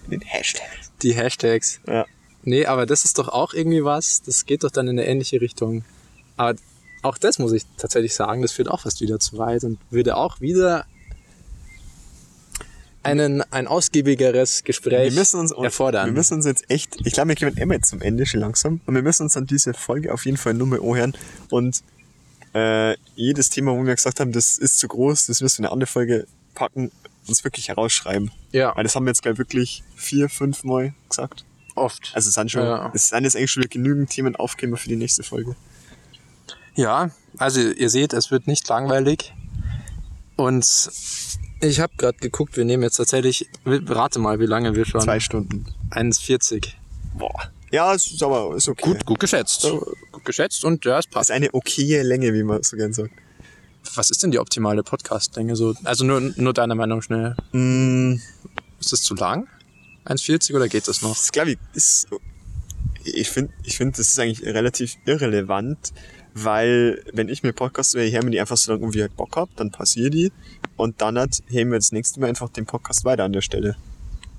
Den 0.10 0.22
Hashtags. 0.22 0.92
die 1.02 1.14
Hashtags. 1.14 1.80
Ja. 1.88 2.06
Nee, 2.44 2.66
aber 2.66 2.86
das 2.86 3.04
ist 3.06 3.18
doch 3.20 3.28
auch 3.28 3.54
irgendwie 3.54 3.84
was, 3.84 4.22
das 4.22 4.46
geht 4.46 4.64
doch 4.64 4.72
dann 4.72 4.88
in 4.88 4.98
eine 4.98 5.08
ähnliche 5.08 5.42
Richtung. 5.42 5.84
Aber 6.38 6.58
auch 7.04 7.18
das 7.18 7.40
muss 7.40 7.52
ich 7.54 7.64
tatsächlich 7.78 8.14
sagen, 8.14 8.42
das 8.42 8.52
führt 8.52 8.70
auch 8.70 8.82
fast 8.82 9.02
wieder 9.02 9.20
zu 9.20 9.38
weit 9.38 9.64
und 9.64 9.80
würde 9.92 10.18
auch 10.18 10.42
wieder 10.42 10.86
einen, 13.04 13.42
ein 13.54 13.68
ausgiebigeres 13.68 14.64
Gespräch 14.64 15.12
Wir 15.14 15.20
müssen 15.20 15.40
uns, 15.40 15.52
erfordern. 15.52 16.08
wir 16.08 16.14
müssen 16.14 16.36
uns 16.36 16.46
jetzt 16.46 16.70
echt, 16.70 16.98
ich 17.06 17.14
glaube, 17.14 17.30
wir 17.30 17.36
kommen 17.36 17.56
immer 17.58 17.76
jetzt 17.76 17.90
zum 17.90 18.02
Ende 18.02 18.26
schon 18.26 18.42
langsam. 18.42 18.82
Und 18.86 18.96
wir 18.96 19.02
müssen 19.02 19.24
uns 19.24 19.38
an 19.38 19.46
diese 19.46 19.74
Folge 19.74 20.14
auf 20.14 20.26
jeden 20.26 20.38
Fall 20.38 20.54
nur 20.54 20.68
mal 20.68 20.80
anhören. 20.82 21.14
Und 21.50 21.84
äh, 22.54 22.98
jedes 23.16 23.50
Thema, 23.50 23.72
wo 23.72 23.84
wir 23.86 23.96
gesagt 23.96 24.20
haben, 24.20 24.32
das 24.34 24.58
ist 24.58 24.80
zu 24.80 24.88
groß, 24.90 25.28
das 25.28 25.42
müssen 25.42 25.60
wir 25.60 25.60
in 25.60 25.66
eine 25.68 25.74
andere 25.74 25.88
Folge 25.88 26.28
packen, 26.54 26.92
uns 27.28 27.44
wirklich 27.44 27.70
herausschreiben. 27.70 28.32
ja, 28.52 28.76
Weil 28.76 28.84
das 28.84 28.96
haben 28.96 29.06
wir 29.06 29.12
jetzt, 29.12 29.22
glaube 29.22 29.34
ich, 29.36 29.40
wirklich 29.40 29.84
vier, 29.96 30.28
fünf 30.28 30.64
Mal 30.64 30.94
gesagt. 31.08 31.46
oft. 31.76 32.12
Also 32.14 32.28
es 32.30 32.34
sind 32.36 32.52
schon, 32.52 32.64
Ja. 32.64 32.92
es 32.94 33.10
sind 33.10 33.24
jetzt 33.24 33.36
eigentlich 33.38 33.52
schon 33.52 33.64
wieder 33.64 33.70
genügend 33.70 34.10
Themen 34.10 34.36
aufgekommen 34.36 34.78
für 34.78 34.90
die 34.90 34.96
nächste 34.98 35.24
Folge. 35.24 35.56
Ja, 36.78 37.10
also 37.38 37.60
ihr 37.60 37.90
seht, 37.90 38.14
es 38.14 38.32
wird 38.32 38.48
nicht 38.48 38.68
langweilig. 38.70 39.34
Und 40.38 40.66
ich 41.60 41.80
habe 41.80 41.94
gerade 41.98 42.18
geguckt, 42.20 42.56
wir 42.56 42.64
nehmen 42.66 42.84
jetzt 42.84 42.98
tatsächlich, 42.98 43.48
rate 43.66 44.20
mal, 44.20 44.40
wie 44.40 44.46
lange 44.46 44.76
wir 44.76 44.86
schon. 44.86 45.02
Zwei 45.02 45.20
Stunden. 45.20 45.66
1,40. 45.92 46.70
Boah. 47.18 47.52
Ja, 47.72 47.94
es 47.94 48.08
ist 48.12 48.24
aber 48.24 48.56
ist 48.56 48.70
okay. 48.70 48.84
Gut, 48.92 49.06
gut 49.06 49.20
geschätzt. 49.20 49.64
Gut 50.12 50.24
geschätzt 50.24 50.64
und 50.64 50.86
ja, 50.86 51.00
es 51.00 51.06
Das 51.06 51.14
passt. 51.14 51.30
ist 51.32 51.36
eine 51.36 51.54
okaye 51.54 52.02
Länge, 52.04 52.34
wie 52.34 52.44
man 52.44 52.64
so 52.64 52.78
gern 52.78 52.94
sagt. 52.94 53.12
Was 53.96 54.10
ist 54.10 54.22
denn 54.24 54.32
die 54.32 54.40
optimale 54.40 54.84
Podcast-Länge? 54.84 55.56
So, 55.56 55.74
also 55.84 56.06
nur, 56.06 56.22
nur 56.22 56.54
deiner 56.54 56.76
Meinung 56.76 57.02
schnell. 57.02 57.36
Mm, 57.52 58.20
Ist 58.80 58.92
das 58.94 59.02
zu 59.02 59.16
lang? 59.16 59.48
1,40 60.06 60.56
oder 60.56 60.68
geht 60.70 60.88
das 60.88 61.02
noch? 61.02 61.18
Das 61.18 61.32
glaube 61.32 61.52
ich 61.52 61.58
ist. 61.74 62.08
Ich 63.04 63.30
finde, 63.30 63.52
ich 63.64 63.78
finde, 63.78 63.98
das 63.98 64.10
ist 64.10 64.20
eigentlich 64.20 64.46
relativ 64.46 64.96
irrelevant, 65.06 65.94
weil 66.44 67.04
wenn 67.14 67.30
ich 67.30 67.44
mir 67.44 67.54
Podcasts 67.54 67.94
höre, 67.96 68.04
ich 68.04 68.14
höre 68.14 68.24
mir 68.24 68.32
die 68.32 68.40
einfach 68.40 68.58
so 68.58 68.72
lange, 68.74 68.94
wie 68.94 68.98
ich 68.98 69.02
halt 69.02 69.16
Bock 69.16 69.36
hab, 69.36 69.56
dann 69.56 69.72
passiert 69.72 70.14
die 70.14 70.32
und 70.76 71.02
dann 71.02 71.18
hat, 71.18 71.42
hören 71.48 71.72
wir 71.72 71.78
das 71.80 71.92
nächste 71.92 72.20
Mal 72.20 72.28
einfach 72.28 72.50
den 72.50 72.66
Podcast 72.66 73.06
weiter 73.06 73.24
an 73.24 73.34
der 73.34 73.42
Stelle. 73.42 73.76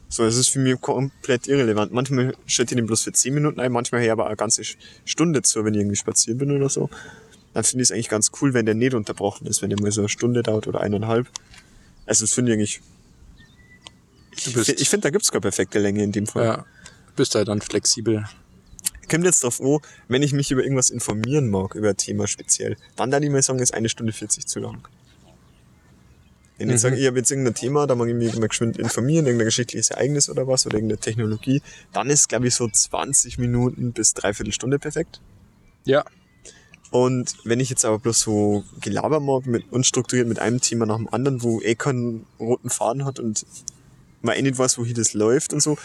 So, 0.09 0.25
es 0.25 0.37
ist 0.37 0.49
für 0.49 0.59
mich 0.59 0.81
komplett 0.81 1.47
irrelevant. 1.49 1.93
Manchmal 1.93 2.35
stellt 2.47 2.71
ich 2.73 2.77
den 2.77 2.87
bloß 2.87 3.03
für 3.03 3.13
10 3.13 3.35
Minuten 3.35 3.61
ein, 3.61 3.73
manchmal 3.73 4.01
höre 4.01 4.07
ich 4.07 4.13
aber 4.13 4.27
eine 4.27 4.37
ganze 4.37 4.63
Stunde 5.05 5.43
zu, 5.43 5.65
wenn 5.65 5.75
ich 5.75 5.81
irgendwie 5.81 5.97
spazieren 5.97 6.39
bin 6.39 6.51
oder 6.51 6.69
so. 6.69 6.89
Dann 7.55 7.65
finde 7.65 7.83
ich 7.83 7.89
es 7.89 7.93
eigentlich 7.93 8.09
ganz 8.09 8.31
cool, 8.41 8.55
wenn 8.55 8.65
der 8.67 8.75
nicht 8.75 8.95
unterbrochen 8.95 9.47
ist, 9.47 9.61
wenn 9.61 9.71
der 9.71 9.81
mal 9.81 9.91
so 9.91 10.01
eine 10.03 10.09
Stunde 10.09 10.43
dauert 10.43 10.67
oder 10.67 10.81
eineinhalb. 10.81 11.27
Also 12.07 12.25
das 12.25 12.33
finde 12.33 12.53
ich 12.53 12.57
eigentlich. 12.59 12.81
Du 14.45 14.51
Ich, 14.51 14.55
bist- 14.55 14.67
fi- 14.71 14.77
ich 14.79 14.89
finde, 14.89 15.03
da 15.05 15.11
gibt's 15.11 15.31
keine 15.31 15.41
perfekte 15.43 15.79
Länge 15.79 16.03
in 16.03 16.13
dem 16.13 16.27
Fall. 16.27 16.45
Ja. 16.45 16.67
Bist 17.17 17.35
halt 17.35 17.49
dann 17.49 17.61
flexibel. 17.61 18.25
Kommt 19.09 19.25
jetzt 19.25 19.43
drauf 19.43 19.61
an, 19.61 19.79
wenn 20.09 20.23
ich 20.23 20.33
mich 20.33 20.51
über 20.51 20.63
irgendwas 20.63 20.91
informieren 20.91 21.49
mag, 21.49 21.75
über 21.75 21.91
ein 21.91 21.97
Thema 21.97 22.27
speziell, 22.27 22.77
dann 22.97 23.11
dann 23.11 23.23
ich 23.23 23.31
mal 23.31 23.43
sagen, 23.43 23.59
ist 23.59 23.75
eine 23.75 23.89
Stunde 23.89 24.13
40 24.13 24.47
zu 24.47 24.61
lang. 24.61 24.87
Wenn 26.59 26.69
ich 26.69 26.75
Mhm. 26.75 26.79
sage, 26.79 26.97
ich 26.97 27.07
habe 27.07 27.19
jetzt 27.19 27.31
irgendein 27.31 27.55
Thema, 27.55 27.87
da 27.87 27.95
mag 27.95 28.09
ich 28.09 28.15
mich 28.15 28.37
mal 28.37 28.49
geschwind 28.49 28.79
informieren, 28.79 29.27
irgendein 29.27 29.47
geschichtliches 29.47 29.91
Ereignis 29.91 30.29
oder 30.29 30.49
was, 30.49 30.67
oder 30.67 30.77
irgendeine 30.77 30.99
Technologie, 31.01 31.63
dann 31.93 32.11
ist, 32.11 32.29
glaube 32.29 32.49
ich, 32.49 32.55
so 32.55 32.69
20 32.69 33.39
Minuten 33.39 33.93
bis 33.93 34.13
dreiviertel 34.13 34.53
Stunde 34.53 34.79
perfekt. 34.81 35.21
Ja. 35.85 36.05
Und 36.91 37.37
wenn 37.45 37.61
ich 37.61 37.71
jetzt 37.71 37.85
aber 37.85 37.99
bloß 37.99 38.21
so 38.21 38.65
Gelaber 38.81 39.21
mag, 39.21 39.47
mit, 39.47 39.71
unstrukturiert 39.71 40.27
mit 40.27 40.41
einem 40.41 40.61
Thema 40.61 40.87
nach 40.87 40.97
dem 40.97 41.09
anderen, 41.09 41.43
wo 41.43 41.61
eh 41.61 41.75
keinen 41.77 42.27
roten 42.41 42.71
Faden 42.71 43.05
hat 43.05 43.21
und 43.21 43.47
man 44.23 44.35
eh 44.37 44.43
nicht 44.43 44.59
weiß, 44.59 44.79
wohin 44.79 44.95
das 44.95 45.15
läuft 45.15 45.53
und 45.53 45.61
so, 45.61 45.79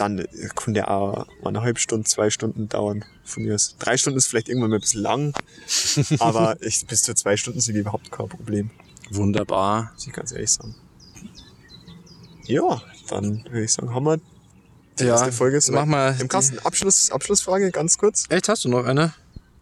dann 0.00 0.18
äh, 0.18 0.26
kann 0.54 0.74
der 0.74 0.90
auch 0.90 1.26
eine 1.44 1.60
halbe 1.62 1.78
Stunde, 1.78 2.08
zwei 2.08 2.30
Stunden 2.30 2.68
dauern 2.68 3.04
von 3.24 3.42
mir 3.44 3.54
aus. 3.54 3.76
Drei 3.78 3.96
Stunden 3.96 4.18
ist 4.18 4.26
vielleicht 4.26 4.48
irgendwann 4.48 4.70
mal 4.70 4.76
ein 4.76 4.80
bisschen 4.80 5.02
lang, 5.02 5.34
aber 6.18 6.56
ich, 6.62 6.86
bis 6.86 7.02
zu 7.02 7.14
zwei 7.14 7.36
Stunden 7.36 7.60
sind 7.60 7.76
überhaupt 7.76 8.10
kein 8.10 8.28
Problem, 8.28 8.70
Wunderbar. 9.10 9.90
muss 9.94 10.06
ich 10.06 10.12
ganz 10.12 10.32
ehrlich 10.32 10.50
sagen. 10.50 10.74
Ja, 12.46 12.82
dann 13.08 13.44
würde 13.44 13.64
ich 13.64 13.72
sagen, 13.72 13.94
haben 13.94 14.04
wir 14.04 14.18
die 14.98 15.04
Ja, 15.04 15.10
erste 15.12 15.32
Folge 15.32 15.60
so 15.60 15.72
mach 15.72 15.84
mal 15.86 16.16
im 16.20 16.28
Kasten. 16.28 16.58
Abschluss, 16.60 17.10
Abschlussfrage, 17.10 17.70
ganz 17.70 17.98
kurz. 17.98 18.24
Echt, 18.28 18.48
hast 18.48 18.64
du 18.64 18.68
noch 18.68 18.84
eine? 18.84 19.12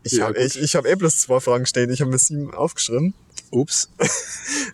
Ich 0.04 0.12
Ja, 0.12 0.26
habe 0.26 0.38
ich, 0.38 0.58
ich 0.58 0.74
hab 0.76 0.86
eh 0.86 0.94
bloß 0.94 1.18
zwei 1.18 1.40
Fragen 1.40 1.64
gestellt. 1.64 1.90
Ich 1.90 2.00
habe 2.00 2.10
mir 2.10 2.18
sieben 2.18 2.54
aufgeschrieben. 2.54 3.14
Ups. 3.50 3.88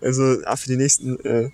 Also 0.00 0.42
auch 0.44 0.58
für 0.58 0.68
die 0.68 0.76
nächsten 0.76 1.18
äh, 1.24 1.50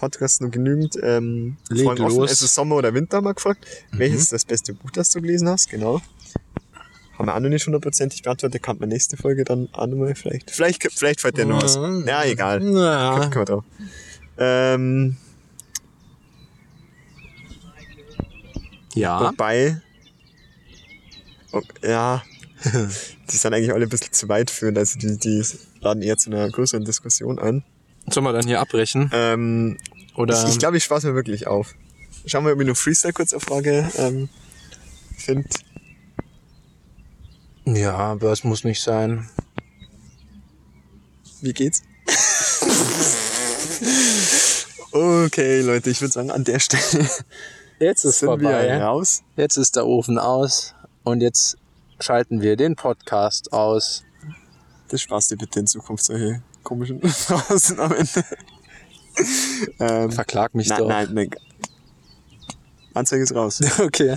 Podcasts 0.00 0.40
noch 0.40 0.50
genügend 0.50 0.96
ähm, 1.02 1.56
Fragen 1.68 2.02
offen. 2.02 2.16
los. 2.16 2.32
Es 2.32 2.42
ist 2.42 2.54
Sommer 2.54 2.76
oder 2.76 2.94
Winter, 2.94 3.20
wir 3.20 3.34
gefragt. 3.34 3.66
Welches 3.92 4.22
ist 4.22 4.32
das 4.32 4.44
beste 4.44 4.72
Buch, 4.72 4.90
das 4.90 5.10
du 5.10 5.20
gelesen 5.20 5.48
hast? 5.48 5.68
Genau. 5.68 6.00
Haben 7.18 7.26
wir 7.26 7.36
auch 7.36 7.40
noch 7.40 7.50
nicht 7.50 7.66
hundertprozentig 7.66 8.22
beantwortet. 8.22 8.62
Kann 8.62 8.78
man 8.78 8.88
nächste 8.88 9.16
Folge 9.18 9.44
dann 9.44 9.68
auch 9.72 9.86
nochmal 9.86 10.14
vielleicht. 10.14 10.50
Vielleicht, 10.50 10.90
vielleicht 10.90 11.20
fällt 11.20 11.36
dir 11.36 11.44
noch 11.44 11.62
was. 11.62 11.76
Ja, 12.06 12.24
egal. 12.24 12.62
Ja. 12.62 13.18
Kommt 13.18 13.34
kommt 13.34 13.48
drauf. 13.50 13.64
Ähm, 14.38 15.16
Ja. 18.94 19.30
Wobei, 19.30 19.80
oh, 21.52 21.60
ja, 21.82 22.22
die 22.64 23.36
sind 23.36 23.54
eigentlich 23.54 23.72
alle 23.72 23.86
ein 23.86 23.88
bisschen 23.88 24.12
zu 24.12 24.28
weit 24.28 24.50
führend. 24.50 24.78
Also 24.78 24.98
die, 24.98 25.16
die 25.18 25.44
laden 25.80 26.02
eher 26.02 26.16
zu 26.16 26.30
einer 26.30 26.48
größeren 26.50 26.84
Diskussion 26.84 27.38
ein. 27.38 27.64
Sollen 28.12 28.24
wir 28.24 28.32
dann 28.32 28.46
hier 28.46 28.60
abbrechen? 28.60 29.10
Ähm, 29.12 29.78
Oder? 30.16 30.42
Ich, 30.44 30.50
ich 30.50 30.58
glaube, 30.58 30.76
ich 30.76 30.84
spaß 30.84 31.04
mir 31.04 31.14
wirklich 31.14 31.46
auf. 31.46 31.74
Schauen 32.26 32.44
wir, 32.44 32.52
ob 32.52 32.60
ich 32.60 32.66
noch 32.66 32.76
Freestyle 32.76 33.12
kurz 33.12 33.32
auf 33.32 33.44
Frage 33.44 33.90
ähm, 33.96 34.28
finde. 35.16 35.48
ja, 37.64 37.96
aber 37.96 38.32
es 38.32 38.44
muss 38.44 38.64
nicht 38.64 38.82
sein. 38.82 39.28
Wie 41.40 41.52
geht's? 41.52 41.82
okay, 44.92 45.60
Leute, 45.62 45.90
ich 45.90 46.00
würde 46.00 46.12
sagen, 46.12 46.30
an 46.30 46.44
der 46.44 46.58
Stelle 46.58 47.08
Jetzt 47.78 48.04
ist 48.04 48.18
sind 48.18 48.26
vorbei. 48.26 48.68
wir 48.68 48.82
raus. 48.82 49.22
Jetzt 49.36 49.56
ist 49.56 49.76
der 49.76 49.86
Ofen 49.86 50.18
aus 50.18 50.74
und 51.02 51.22
jetzt 51.22 51.56
schalten 51.98 52.42
wir 52.42 52.56
den 52.56 52.76
Podcast 52.76 53.52
aus. 53.54 54.04
Das 54.88 55.00
spaß 55.00 55.28
dir 55.28 55.38
bitte 55.38 55.60
in 55.60 55.66
Zukunft 55.66 56.04
solche 56.04 56.42
komischen 56.62 57.00
Phrasen 57.08 57.80
am 57.80 57.92
Ende. 57.92 58.24
ähm, 59.78 60.12
Verklag 60.12 60.54
mich 60.54 60.68
nein, 60.68 60.78
doch. 60.78 60.88
nein, 60.88 61.08
nein. 61.12 61.30
Anzeige 62.94 63.22
ist 63.22 63.34
raus. 63.34 63.60
Okay. 63.78 64.16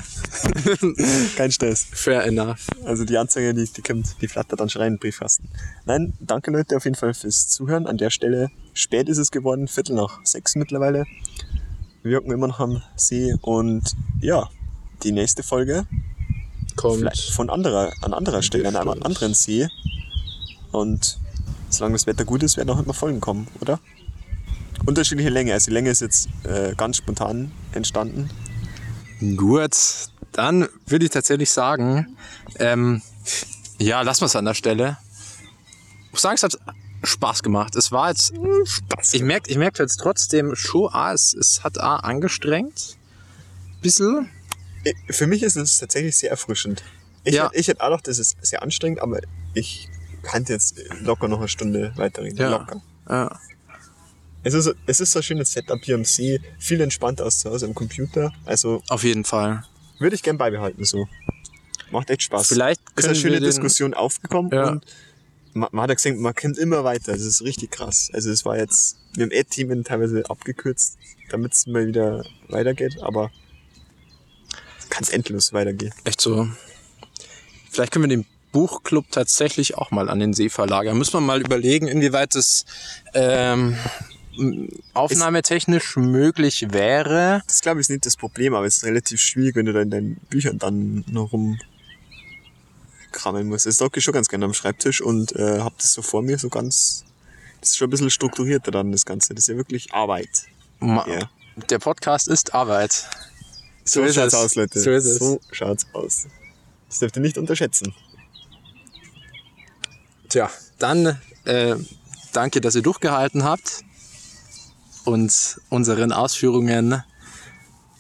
Kein 1.38 1.52
Stress. 1.52 1.86
Fair 1.92 2.26
enough. 2.26 2.68
Also 2.86 3.06
die 3.06 3.18
Anzeige, 3.18 3.54
die, 3.54 3.66
die 3.66 3.82
kommt, 3.82 4.16
die 4.22 4.28
flattert 4.28 4.60
dann 4.60 4.70
schreien 4.70 4.98
Briefkasten. 4.98 5.48
Nein, 5.86 6.14
danke 6.20 6.52
Leute 6.52 6.76
auf 6.78 6.86
jeden 6.86 6.96
Fall 6.96 7.14
fürs 7.14 7.48
Zuhören. 7.48 7.88
An 7.88 7.98
der 7.98 8.10
Stelle, 8.10 8.50
spät 8.74 9.10
ist 9.10 9.20
es 9.20 9.32
geworden, 9.32 9.68
Viertel 9.68 9.96
nach 9.96 10.20
sechs 10.24 10.56
mittlerweile. 10.56 11.06
Wir 12.02 12.12
wirken 12.12 12.32
immer 12.32 12.48
noch 12.48 12.60
am 12.60 12.82
See 12.96 13.34
und 13.42 13.96
ja, 14.20 14.50
die 15.04 15.12
nächste 15.12 15.44
Folge 15.44 15.88
Kommt. 16.76 17.00
vielleicht 17.00 17.32
von 17.32 17.50
anderer, 17.50 17.94
an 18.02 18.14
anderer 18.14 18.42
Stelle, 18.42 18.68
an 18.68 18.76
einem 18.76 19.04
anderen 19.04 19.34
See. 19.34 19.68
Und 20.72 21.20
solange 21.74 21.94
das 21.96 22.08
Wetter 22.08 22.26
gut 22.26 22.44
ist, 22.44 22.58
werden 22.58 22.70
auch 22.70 22.80
immer 22.84 22.94
Folgen 22.94 23.20
kommen, 23.22 23.48
oder? 23.60 23.80
Unterschiedliche 24.86 25.30
Länge. 25.30 25.54
Also 25.54 25.68
die 25.68 25.74
Länge 25.74 25.90
ist 25.90 26.02
jetzt 26.02 26.28
äh, 26.44 26.74
ganz 26.76 26.98
spontan 26.98 27.52
entstanden. 27.74 28.30
Gut, 29.38 29.76
dann 30.34 30.68
würde 30.88 31.06
ich 31.06 31.12
tatsächlich 31.12 31.50
sagen, 31.52 32.18
ähm, 32.60 33.02
ja, 33.78 34.02
lassen 34.02 34.22
wir 34.22 34.26
es 34.26 34.36
an 34.36 34.46
der 34.46 34.54
Stelle. 34.54 34.98
Ich 36.08 36.12
muss 36.14 36.22
sagen, 36.22 36.36
es 36.36 36.44
hat 36.44 36.58
Spaß 37.04 37.44
gemacht. 37.44 37.76
Es 37.76 37.92
war 37.92 38.10
jetzt, 38.10 38.34
Spaß. 38.66 39.14
ich 39.14 39.22
merke 39.24 39.50
ich 39.50 39.58
merk 39.58 39.78
jetzt 39.80 39.98
trotzdem 39.98 40.56
schon, 40.56 40.90
ah, 40.92 41.14
es, 41.14 41.34
es 41.34 41.64
hat 41.64 41.80
ah, 41.80 41.98
angestrengt. 41.98 42.98
Bisschen. 43.82 44.30
Äh, 44.84 44.94
Für 45.10 45.28
mich 45.28 45.44
ist 45.44 45.56
es 45.56 45.78
tatsächlich 45.78 46.18
sehr 46.18 46.32
erfrischend. 46.32 46.84
Ich, 47.24 47.36
Ja. 47.36 47.46
hätte, 47.46 47.56
ich 47.58 47.68
hätte 47.68 47.82
auch 47.82 47.88
gedacht, 47.88 48.08
das 48.08 48.20
ist 48.20 48.36
sehr 48.42 48.62
anstrengend, 48.64 49.02
aber 49.02 49.22
ich 49.54 49.88
kann 50.24 50.44
jetzt 50.48 50.76
locker 51.02 51.28
noch 51.28 51.40
eine 51.40 51.48
Stunde 51.48 51.94
weiterreden. 51.96 52.38
Ja. 52.38 52.50
Locker. 52.50 52.82
Ja. 53.10 53.40
Es 54.46 54.54
ist, 54.54 54.74
es 54.88 55.00
ist 55.00 55.12
so 55.12 55.20
ein 55.20 55.24
schönes 55.24 55.52
Setup 55.54 55.80
hier 55.84 55.96
am 55.96 56.04
See, 56.04 56.42
viel 56.60 56.82
entspannter 56.82 57.24
als 57.24 57.40
zu 57.40 57.50
Hause 57.50 57.66
am 57.66 57.74
Computer. 57.76 58.34
Also 58.46 58.82
Auf 58.90 59.04
jeden 59.04 59.24
Fall. 59.24 59.64
würde 60.00 60.16
ich 60.16 60.24
gern 60.24 60.38
beibehalten 60.38 60.84
so. 60.84 61.08
Macht 61.92 62.10
echt 62.10 62.24
Spaß. 62.24 62.48
Vielleicht 62.48 62.82
ist 62.96 63.06
eine 63.06 63.16
schöne 63.16 63.40
Diskussion 63.40 63.94
aufgekommen 63.94 64.52
Ja. 64.52 64.70
und 64.72 64.86
man, 65.54 65.70
man 65.72 65.84
hat 65.84 65.92
ja 65.92 65.96
gesehen, 65.96 66.20
man 66.20 66.34
kommt 66.34 66.58
immer 66.58 66.84
weiter. 66.84 67.14
Das 67.14 67.22
ist 67.22 67.42
richtig 67.44 67.72
krass. 67.72 68.10
Also 68.14 68.32
es 68.32 68.44
war 68.44 68.58
jetzt, 68.58 68.98
wir 69.14 69.24
haben 69.26 69.32
Ad-Team 69.34 69.84
teilweise 69.84 70.24
abgekürzt, 70.30 70.98
damit 71.30 71.54
es 71.54 71.68
mal 71.68 71.88
wieder 71.88 72.26
weitergeht, 72.50 72.98
aber 73.02 73.32
kann 74.90 75.04
es 75.04 75.10
endlos 75.10 75.54
weitergehen. 75.54 75.94
Echt 76.04 76.20
so. 76.20 76.48
Vielleicht 77.72 77.92
können 77.92 78.04
wir 78.06 78.10
den 78.10 78.26
Buchclub 78.54 79.12
tatsächlich 79.12 79.78
auch 79.78 79.92
mal 79.92 80.10
an 80.10 80.20
den 80.20 80.34
See 80.34 80.48
verlagern. 80.48 80.98
Müssen 80.98 81.14
wir 81.14 81.22
mal 81.22 81.42
überlegen, 81.42 81.88
inwieweit 81.88 82.36
es 82.36 82.66
ähm, 83.14 83.76
aufnahmetechnisch 84.94 85.98
möglich 85.98 86.68
wäre. 86.72 87.42
Das 87.48 87.62
glaube 87.62 87.82
ich 87.82 87.86
ist 87.86 87.90
nicht 87.90 88.06
das 88.06 88.16
Problem, 88.16 88.54
aber 88.54 88.66
es 88.66 88.78
ist 88.78 88.86
relativ 88.86 89.20
schwierig, 89.20 89.56
wenn 89.56 89.66
du 89.66 89.74
da 89.74 89.82
in 89.82 89.90
deinen 89.90 90.16
Büchern 90.30 90.60
dann 90.60 91.04
noch 91.10 91.34
rumkramen 91.34 93.48
musst. 93.48 93.66
Das 93.66 93.78
docke 93.78 94.00
ich 94.00 94.06
schon 94.06 94.14
ganz 94.14 94.30
gerne 94.30 94.46
am 94.46 94.54
Schreibtisch 94.54 95.02
und 95.02 95.36
äh, 95.36 95.60
hab 95.60 95.78
das 95.78 95.92
so 95.92 96.02
vor 96.02 96.22
mir, 96.22 96.38
so 96.38 96.50
ganz. 96.50 97.04
Das 97.60 97.72
ist 97.72 97.78
schon 97.78 97.88
ein 97.88 97.92
bisschen 97.92 98.10
strukturierter 98.10 98.72
dann, 98.72 98.92
das 98.92 99.06
Ganze. 99.06 99.34
Das 99.34 99.44
ist 99.44 99.48
ja 99.48 99.58
wirklich 99.58 99.94
Arbeit. 99.94 100.30
Ma 100.80 101.06
Ja. 101.08 101.30
Der 101.70 101.80
Podcast 101.80 102.28
ist 102.28 102.54
Arbeit. 102.54 103.08
So, 103.86 104.04
ist 104.04 104.16
schaut's 104.16 104.34
es. 104.34 104.40
aus, 104.40 104.56
Leute. 104.56 104.80
So 104.80 104.92
ist 104.92 105.06
es. 105.06 105.18
So 105.18 105.40
schaut's 105.52 105.86
aus. 105.94 106.28
Das 106.90 107.00
dürft 107.00 107.16
ihr 107.16 107.22
nicht 107.22 107.38
unterschätzen. 107.38 107.94
Tja, 110.34 110.50
dann 110.80 111.22
äh, 111.46 111.76
danke, 112.32 112.60
dass 112.60 112.74
ihr 112.74 112.82
durchgehalten 112.82 113.44
habt 113.44 113.84
und 115.06 115.62
unseren 115.70 116.12
Ausführungen 116.12 117.04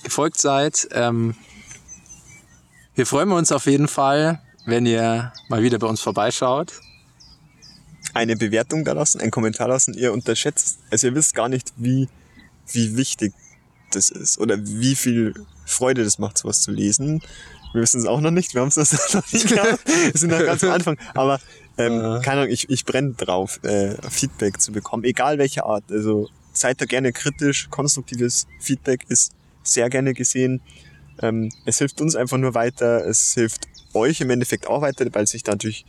gefolgt 0.01 0.39
seid. 0.39 0.88
Ähm, 0.93 1.35
wir 2.95 3.05
freuen 3.05 3.31
uns 3.34 3.51
auf 3.51 3.68
jeden 3.68 3.88
Fall, 3.88 4.41
wenn 4.65 4.88
ihr 4.88 5.31
mal 5.47 5.61
wieder 5.61 5.77
bei 5.77 5.85
uns 5.85 6.01
vorbeischaut. 6.01 6.73
Eine 8.15 8.35
Bewertung 8.35 8.84
da 8.84 8.93
lassen, 8.93 9.22
einen 9.22 9.30
Kommentar 9.30 9.68
lassen. 9.68 9.93
Ihr 9.93 10.11
unterschätzt, 10.11 10.80
also 10.89 11.05
ihr 11.05 11.14
wisst 11.14 11.35
gar 11.35 11.49
nicht, 11.49 11.72
wie, 11.77 12.10
wie 12.72 12.97
wichtig 12.97 13.35
das 13.91 14.10
ist 14.10 14.39
oder 14.39 14.57
wie 14.60 14.95
viel 14.95 15.35
Freude 15.68 16.03
das 16.03 16.18
macht, 16.18 16.39
sowas 16.39 16.61
zu 16.61 16.72
lesen. 16.72 17.22
Wir 17.73 17.81
wissen 17.81 17.99
es 17.99 18.07
auch 18.07 18.22
noch 18.22 18.31
nicht, 18.31 18.55
wir 18.55 18.61
haben 18.61 18.69
es 18.69 18.77
noch 19.14 19.31
nicht 19.31 19.49
gehabt. 19.49 19.85
Wir 19.85 20.19
sind 20.19 20.31
noch 20.31 20.39
ganz 20.39 20.64
am 20.64 20.72
Anfang. 20.72 20.97
Aber 21.14 21.39
ähm, 21.77 22.21
keine 22.21 22.41
Ahnung, 22.41 22.51
ich, 22.51 22.69
ich 22.69 22.85
brenne 22.85 23.13
drauf, 23.13 23.59
äh, 23.63 23.95
Feedback 24.09 24.61
zu 24.61 24.71
bekommen, 24.71 25.03
egal 25.03 25.37
welche 25.37 25.65
Art. 25.65 25.83
Also 25.89 26.29
seid 26.51 26.79
da 26.81 26.85
gerne 26.85 27.11
kritisch, 27.11 27.69
konstruktives 27.69 28.47
Feedback 28.59 29.05
ist 29.09 29.33
sehr 29.63 29.89
gerne 29.89 30.13
gesehen. 30.13 30.61
Ähm, 31.21 31.51
es 31.65 31.79
hilft 31.79 32.01
uns 32.01 32.15
einfach 32.15 32.37
nur 32.37 32.53
weiter, 32.53 33.05
es 33.05 33.33
hilft 33.33 33.67
euch 33.93 34.21
im 34.21 34.29
Endeffekt 34.29 34.67
auch 34.67 34.81
weiter, 34.81 35.05
weil 35.11 35.25
sich 35.25 35.43
dadurch, 35.43 35.85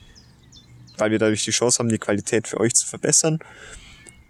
weil 0.97 1.11
wir 1.11 1.19
dadurch 1.19 1.45
die 1.45 1.51
Chance 1.51 1.79
haben, 1.79 1.89
die 1.89 1.99
Qualität 1.99 2.49
für 2.49 2.61
euch 2.61 2.75
zu 2.75 2.87
verbessern. 2.87 3.39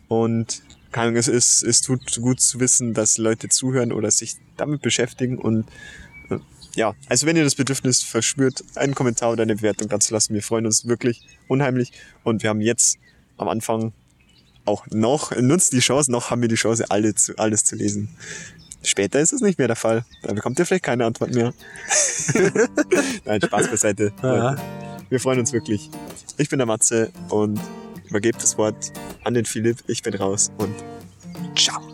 Und 0.08 0.62
keine 0.90 1.08
Ahnung, 1.08 1.18
es 1.18 1.28
ist, 1.28 1.62
es 1.62 1.82
tut 1.82 2.20
gut 2.20 2.40
zu 2.40 2.60
wissen, 2.60 2.94
dass 2.94 3.18
Leute 3.18 3.48
zuhören 3.48 3.92
oder 3.92 4.10
sich 4.10 4.36
damit 4.56 4.82
beschäftigen 4.82 5.38
und 5.38 5.66
äh, 5.68 5.72
ja, 6.74 6.94
also 7.08 7.26
wenn 7.26 7.36
ihr 7.36 7.44
das 7.44 7.54
Bedürfnis 7.54 8.02
verspürt, 8.02 8.64
einen 8.74 8.94
Kommentar 8.94 9.32
oder 9.32 9.42
eine 9.42 9.56
Bewertung 9.56 9.88
da 9.88 10.00
zu 10.00 10.12
lassen, 10.12 10.34
wir 10.34 10.42
freuen 10.42 10.66
uns 10.66 10.86
wirklich 10.86 11.22
unheimlich 11.48 11.92
und 12.22 12.42
wir 12.42 12.50
haben 12.50 12.60
jetzt 12.60 12.98
am 13.36 13.48
Anfang 13.48 13.92
auch 14.64 14.86
noch, 14.90 15.34
nutzt 15.36 15.72
die 15.72 15.80
Chance, 15.80 16.10
noch 16.10 16.30
haben 16.30 16.42
wir 16.42 16.48
die 16.48 16.54
Chance, 16.54 16.86
alle 16.88 17.14
zu, 17.14 17.36
alles 17.38 17.64
zu 17.64 17.76
lesen. 17.76 18.08
Später 18.82 19.20
ist 19.20 19.32
es 19.32 19.40
nicht 19.40 19.58
mehr 19.58 19.66
der 19.66 19.76
Fall. 19.76 20.04
Da 20.22 20.32
bekommt 20.32 20.58
ihr 20.58 20.66
vielleicht 20.66 20.84
keine 20.84 21.06
Antwort 21.06 21.34
mehr. 21.34 21.54
Nein, 23.24 23.40
Spaß 23.40 23.68
beiseite. 23.68 24.12
Leute. 24.20 24.60
Wir 25.08 25.20
freuen 25.20 25.40
uns 25.40 25.52
wirklich. 25.52 25.90
Ich 26.36 26.48
bin 26.50 26.58
der 26.58 26.66
Matze 26.66 27.10
und 27.30 27.60
übergebe 28.08 28.38
das 28.38 28.58
Wort 28.58 28.92
an 29.22 29.34
den 29.34 29.46
Philipp. 29.46 29.78
Ich 29.86 30.02
bin 30.02 30.14
raus 30.14 30.50
und 30.58 30.74
ciao. 31.56 31.93